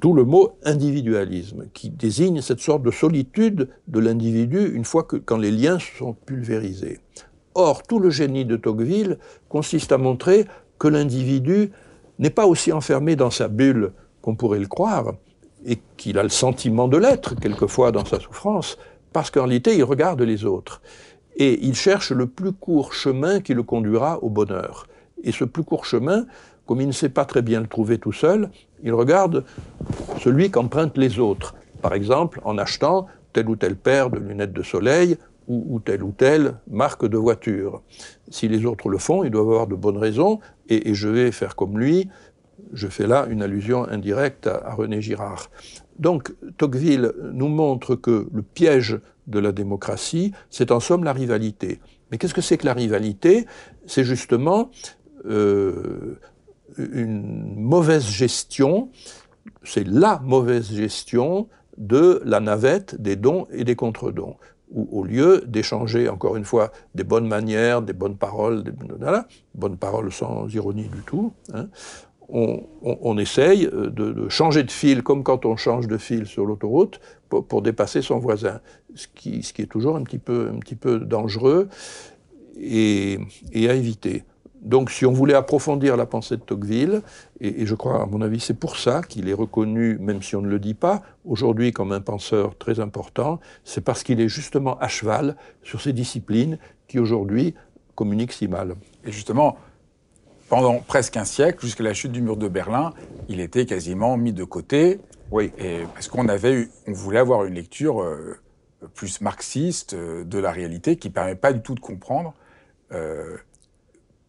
D'où 0.00 0.12
le 0.12 0.24
mot 0.24 0.58
individualisme, 0.64 1.66
qui 1.72 1.90
désigne 1.90 2.40
cette 2.40 2.60
sorte 2.60 2.82
de 2.82 2.90
solitude 2.90 3.68
de 3.86 4.00
l'individu 4.00 4.72
une 4.74 4.84
fois 4.84 5.04
que 5.04 5.16
quand 5.16 5.38
les 5.38 5.50
liens 5.50 5.78
sont 5.78 6.14
pulvérisés. 6.14 6.98
Or, 7.60 7.82
tout 7.82 7.98
le 7.98 8.08
génie 8.08 8.44
de 8.44 8.54
Tocqueville 8.54 9.18
consiste 9.48 9.90
à 9.90 9.98
montrer 9.98 10.46
que 10.78 10.86
l'individu 10.86 11.72
n'est 12.20 12.30
pas 12.30 12.46
aussi 12.46 12.72
enfermé 12.72 13.16
dans 13.16 13.32
sa 13.32 13.48
bulle 13.48 13.90
qu'on 14.22 14.36
pourrait 14.36 14.60
le 14.60 14.68
croire, 14.68 15.14
et 15.66 15.80
qu'il 15.96 16.20
a 16.20 16.22
le 16.22 16.28
sentiment 16.28 16.86
de 16.86 16.96
l'être, 16.96 17.34
quelquefois, 17.34 17.90
dans 17.90 18.04
sa 18.04 18.20
souffrance, 18.20 18.78
parce 19.12 19.32
qu'en 19.32 19.40
réalité, 19.40 19.76
il 19.76 19.82
regarde 19.82 20.22
les 20.22 20.44
autres. 20.44 20.80
Et 21.34 21.58
il 21.66 21.74
cherche 21.74 22.12
le 22.12 22.28
plus 22.28 22.52
court 22.52 22.92
chemin 22.92 23.40
qui 23.40 23.54
le 23.54 23.64
conduira 23.64 24.22
au 24.22 24.28
bonheur. 24.28 24.86
Et 25.24 25.32
ce 25.32 25.42
plus 25.42 25.64
court 25.64 25.84
chemin, 25.84 26.26
comme 26.64 26.80
il 26.80 26.86
ne 26.86 26.92
sait 26.92 27.08
pas 27.08 27.24
très 27.24 27.42
bien 27.42 27.60
le 27.60 27.66
trouver 27.66 27.98
tout 27.98 28.12
seul, 28.12 28.50
il 28.84 28.94
regarde 28.94 29.44
celui 30.20 30.52
qu'empruntent 30.52 30.96
les 30.96 31.18
autres. 31.18 31.56
Par 31.82 31.94
exemple, 31.94 32.40
en 32.44 32.56
achetant 32.56 33.08
telle 33.32 33.48
ou 33.48 33.56
telle 33.56 33.74
paire 33.74 34.10
de 34.10 34.20
lunettes 34.20 34.52
de 34.52 34.62
soleil 34.62 35.18
ou, 35.48 35.80
telle 35.80 36.02
ou 36.02 36.12
telle 36.12 36.56
marque 36.70 37.06
de 37.06 37.16
voiture. 37.16 37.82
Si 38.28 38.48
les 38.48 38.66
autres 38.66 38.88
le 38.88 38.98
font, 38.98 39.24
ils 39.24 39.30
doivent 39.30 39.48
avoir 39.48 39.66
de 39.66 39.74
bonnes 39.74 39.96
raisons, 39.96 40.40
et, 40.68 40.94
je 40.94 41.08
vais 41.08 41.32
faire 41.32 41.56
comme 41.56 41.78
lui. 41.78 42.08
Je 42.74 42.86
fais 42.86 43.06
là 43.06 43.26
une 43.30 43.42
allusion 43.42 43.88
indirecte 43.88 44.46
à, 44.46 44.74
René 44.74 45.00
Girard. 45.00 45.50
Donc, 45.98 46.34
Tocqueville 46.58 47.12
nous 47.32 47.48
montre 47.48 47.94
que 47.94 48.28
le 48.32 48.42
piège 48.42 49.00
de 49.26 49.38
la 49.38 49.52
démocratie, 49.52 50.32
c'est 50.50 50.70
en 50.70 50.80
somme 50.80 51.02
la 51.02 51.12
rivalité. 51.12 51.80
Mais 52.10 52.18
qu'est-ce 52.18 52.34
que 52.34 52.40
c'est 52.40 52.58
que 52.58 52.66
la 52.66 52.74
rivalité? 52.74 53.46
C'est 53.86 54.04
justement 54.04 54.70
euh, 55.26 56.18
une 56.76 57.54
mauvaise 57.56 58.06
gestion, 58.06 58.90
c'est 59.62 59.86
la 59.86 60.20
mauvaise 60.22 60.70
gestion 60.70 61.48
de 61.78 62.20
la 62.24 62.40
navette 62.40 63.00
des 63.00 63.16
dons 63.16 63.46
et 63.50 63.64
des 63.64 63.76
contre-dons 63.76 64.36
où 64.70 64.88
au 64.92 65.04
lieu 65.04 65.42
d'échanger, 65.46 66.08
encore 66.08 66.36
une 66.36 66.44
fois, 66.44 66.72
des 66.94 67.04
bonnes 67.04 67.26
manières, 67.26 67.82
des 67.82 67.92
bonnes 67.92 68.16
paroles, 68.16 68.62
des 68.62 68.72
bonnes 69.54 69.76
paroles 69.76 70.12
sans 70.12 70.52
ironie 70.54 70.88
du 70.88 71.00
tout, 71.02 71.32
hein, 71.52 71.68
on, 72.30 73.16
essaye 73.16 73.66
euh, 73.66 73.88
de, 73.88 74.28
changer 74.28 74.62
de 74.62 74.70
fil, 74.70 75.02
comme 75.02 75.22
quand 75.22 75.46
on 75.46 75.56
change 75.56 75.86
de 75.86 75.96
fil 75.96 76.26
sur 76.26 76.44
l'autoroute, 76.44 77.00
pour, 77.30 77.62
dépasser 77.62 78.02
son 78.02 78.18
voisin, 78.18 78.60
ce 78.94 79.06
qui, 79.14 79.38
est 79.38 79.70
toujours 79.70 79.96
un 79.96 80.02
petit 80.02 80.18
peu, 80.18 80.98
dangereux 81.00 81.68
et 82.60 83.18
à 83.54 83.74
éviter. 83.74 84.24
Donc 84.62 84.90
si 84.90 85.06
on 85.06 85.12
voulait 85.12 85.34
approfondir 85.34 85.96
la 85.96 86.06
pensée 86.06 86.36
de 86.36 86.42
Tocqueville, 86.42 87.02
et, 87.40 87.64
je 87.64 87.74
crois, 87.74 88.02
à 88.02 88.06
mon 88.06 88.20
avis, 88.20 88.40
c'est 88.40 88.58
pour 88.58 88.76
ça 88.76 89.02
qu'il 89.02 89.28
est 89.28 89.34
reconnu, 89.34 89.98
même 89.98 90.22
si 90.22 90.34
on 90.36 90.42
ne 90.42 90.48
le 90.48 90.58
dit 90.58 90.74
pas, 90.74 91.02
aujourd'hui 91.24 91.72
comme 91.72 91.92
un 91.92 92.00
penseur 92.00 92.56
très 92.58 92.80
important, 92.80 93.40
c'est 93.64 93.82
parce 93.82 94.02
qu'il 94.02 94.20
est 94.20 94.28
justement 94.28 94.78
à 94.78 94.88
cheval 94.88 95.36
sur 95.62 95.80
ces 95.80 95.92
disciplines 95.92 96.58
qui 96.88 96.98
aujourd'hui 96.98 97.54
communiquent 97.94 98.32
si 98.32 98.48
mal. 98.48 98.74
Et 99.04 99.12
justement, 99.12 99.56
pendant 100.48 100.80
presque 100.80 101.16
un 101.16 101.24
siècle, 101.24 101.64
jusqu'à 101.64 101.84
la 101.84 101.94
chute 101.94 102.12
du 102.12 102.22
mur 102.22 102.36
de 102.36 102.48
Berlin, 102.48 102.92
il 103.28 103.40
était 103.40 103.66
quasiment 103.66 104.16
mis 104.16 104.32
de 104.32 104.44
côté. 104.44 104.98
Oui. 105.30 105.52
Et 105.58 105.80
parce 105.94 106.08
qu'on 106.08 106.28
avait 106.28 106.68
on 106.86 106.92
voulait 106.92 107.18
avoir 107.18 107.44
une 107.44 107.54
lecture 107.54 108.02
euh, 108.02 108.38
plus 108.94 109.20
marxiste 109.20 109.94
euh, 109.94 110.24
de 110.24 110.38
la 110.38 110.50
réalité 110.50 110.96
qui 110.96 111.08
ne 111.08 111.12
permet 111.12 111.34
pas 111.34 111.52
du 111.52 111.60
tout 111.60 111.74
de 111.74 111.80
comprendre 111.80 112.34
euh, 112.92 113.36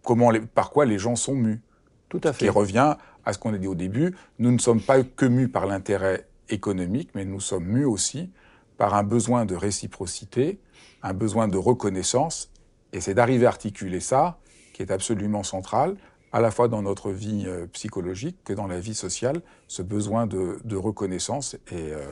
comment 0.03 0.31
par 0.53 0.71
quoi 0.71 0.85
les 0.85 0.99
gens 0.99 1.15
sont 1.15 1.35
mus. 1.35 1.61
Tout 2.09 2.21
à 2.23 2.33
fait. 2.33 2.45
Qui 2.45 2.49
revient 2.49 2.95
à 3.25 3.33
ce 3.33 3.39
qu'on 3.39 3.53
a 3.53 3.57
dit 3.57 3.67
au 3.67 3.75
début. 3.75 4.15
Nous 4.39 4.51
ne 4.51 4.57
sommes 4.57 4.81
pas 4.81 5.03
que 5.03 5.25
mus 5.25 5.49
par 5.49 5.67
l'intérêt 5.67 6.27
économique, 6.49 7.11
mais 7.13 7.25
nous 7.25 7.39
sommes 7.39 7.65
mus 7.65 7.85
aussi 7.85 8.31
par 8.77 8.95
un 8.95 9.03
besoin 9.03 9.45
de 9.45 9.55
réciprocité, 9.55 10.59
un 11.03 11.13
besoin 11.13 11.47
de 11.47 11.57
reconnaissance. 11.57 12.51
Et 12.93 13.01
c'est 13.01 13.13
d'arriver 13.13 13.45
à 13.45 13.49
articuler 13.49 13.99
ça 13.99 14.39
qui 14.73 14.81
est 14.81 14.91
absolument 14.91 15.43
central, 15.43 15.97
à 16.31 16.39
la 16.39 16.51
fois 16.51 16.67
dans 16.67 16.81
notre 16.81 17.11
vie 17.11 17.43
euh, 17.45 17.67
psychologique 17.67 18.37
que 18.43 18.53
dans 18.53 18.67
la 18.67 18.79
vie 18.79 18.95
sociale. 18.95 19.41
Ce 19.67 19.81
besoin 19.81 20.25
de, 20.25 20.75
reconnaissance 20.75 21.55
est, 21.67 21.91
euh, 21.91 22.05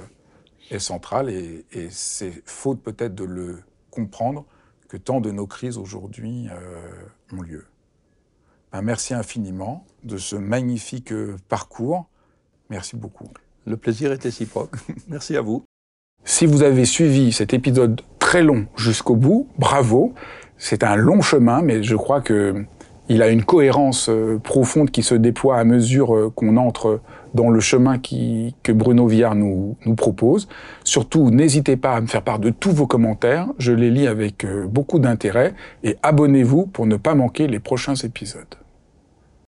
est 0.70 0.80
central 0.80 1.30
et, 1.30 1.66
et 1.72 1.90
c'est 1.90 2.44
faute 2.46 2.82
peut-être 2.82 3.16
de 3.16 3.24
le 3.24 3.60
comprendre 3.90 4.46
que 4.88 4.98
tant 4.98 5.22
de 5.22 5.32
nos 5.32 5.48
crises 5.48 5.78
aujourd'hui 5.78 6.48
euh, 6.52 7.36
ont 7.38 7.42
lieu. 7.42 7.66
Merci 8.82 9.14
infiniment 9.14 9.86
de 10.04 10.18
ce 10.18 10.36
magnifique 10.36 11.12
euh, 11.12 11.36
parcours. 11.50 12.06
Merci 12.70 12.96
beaucoup. 12.96 13.30
Le 13.66 13.78
plaisir 13.78 14.12
est 14.12 14.22
réciproque. 14.22 14.76
merci 15.08 15.36
à 15.38 15.42
vous. 15.42 15.64
Si 16.24 16.46
vous 16.46 16.64
avez 16.64 16.86
suivi 16.86 17.32
cet 17.32 17.54
épisode 17.54 18.02
très 18.20 18.44
long 18.44 18.68
jusqu'au 18.76 19.16
bout, 19.16 19.48
bravo. 19.58 20.14
C'est 20.58 20.84
un 20.84 20.96
long 20.96 21.22
chemin, 21.22 21.62
mais 21.62 21.84
je 21.84 21.96
crois 21.96 22.22
que 22.22 22.66
il 23.10 23.22
a 23.22 23.30
une 23.30 23.46
cohérence 23.46 24.10
euh, 24.10 24.38
profonde 24.38 24.92
qui 24.92 25.02
se 25.02 25.16
déploie 25.16 25.58
à 25.58 25.64
mesure 25.64 26.14
euh, 26.14 26.30
qu'on 26.30 26.58
entre 26.58 27.00
dans 27.34 27.50
le 27.50 27.62
chemin 27.62 28.00
qui, 28.00 28.54
que 28.64 28.74
Bruno 28.74 29.08
Villard 29.08 29.36
nous, 29.36 29.78
nous 29.86 29.96
propose. 29.96 30.50
Surtout, 30.84 31.30
n'hésitez 31.30 31.78
pas 31.78 31.94
à 31.94 32.02
me 32.02 32.08
faire 32.08 32.24
part 32.24 32.40
de 32.40 32.50
tous 32.50 32.72
vos 32.72 32.88
commentaires. 32.88 33.48
Je 33.60 33.72
les 33.72 33.92
lis 33.92 34.08
avec 34.08 34.46
beaucoup 34.66 35.00
d'intérêt 35.00 35.54
et 35.84 35.96
abonnez-vous 36.04 36.66
pour 36.66 36.86
ne 36.86 36.98
pas 36.98 37.16
manquer 37.16 37.48
les 37.48 37.60
prochains 37.60 37.96
épisodes. 37.96 38.56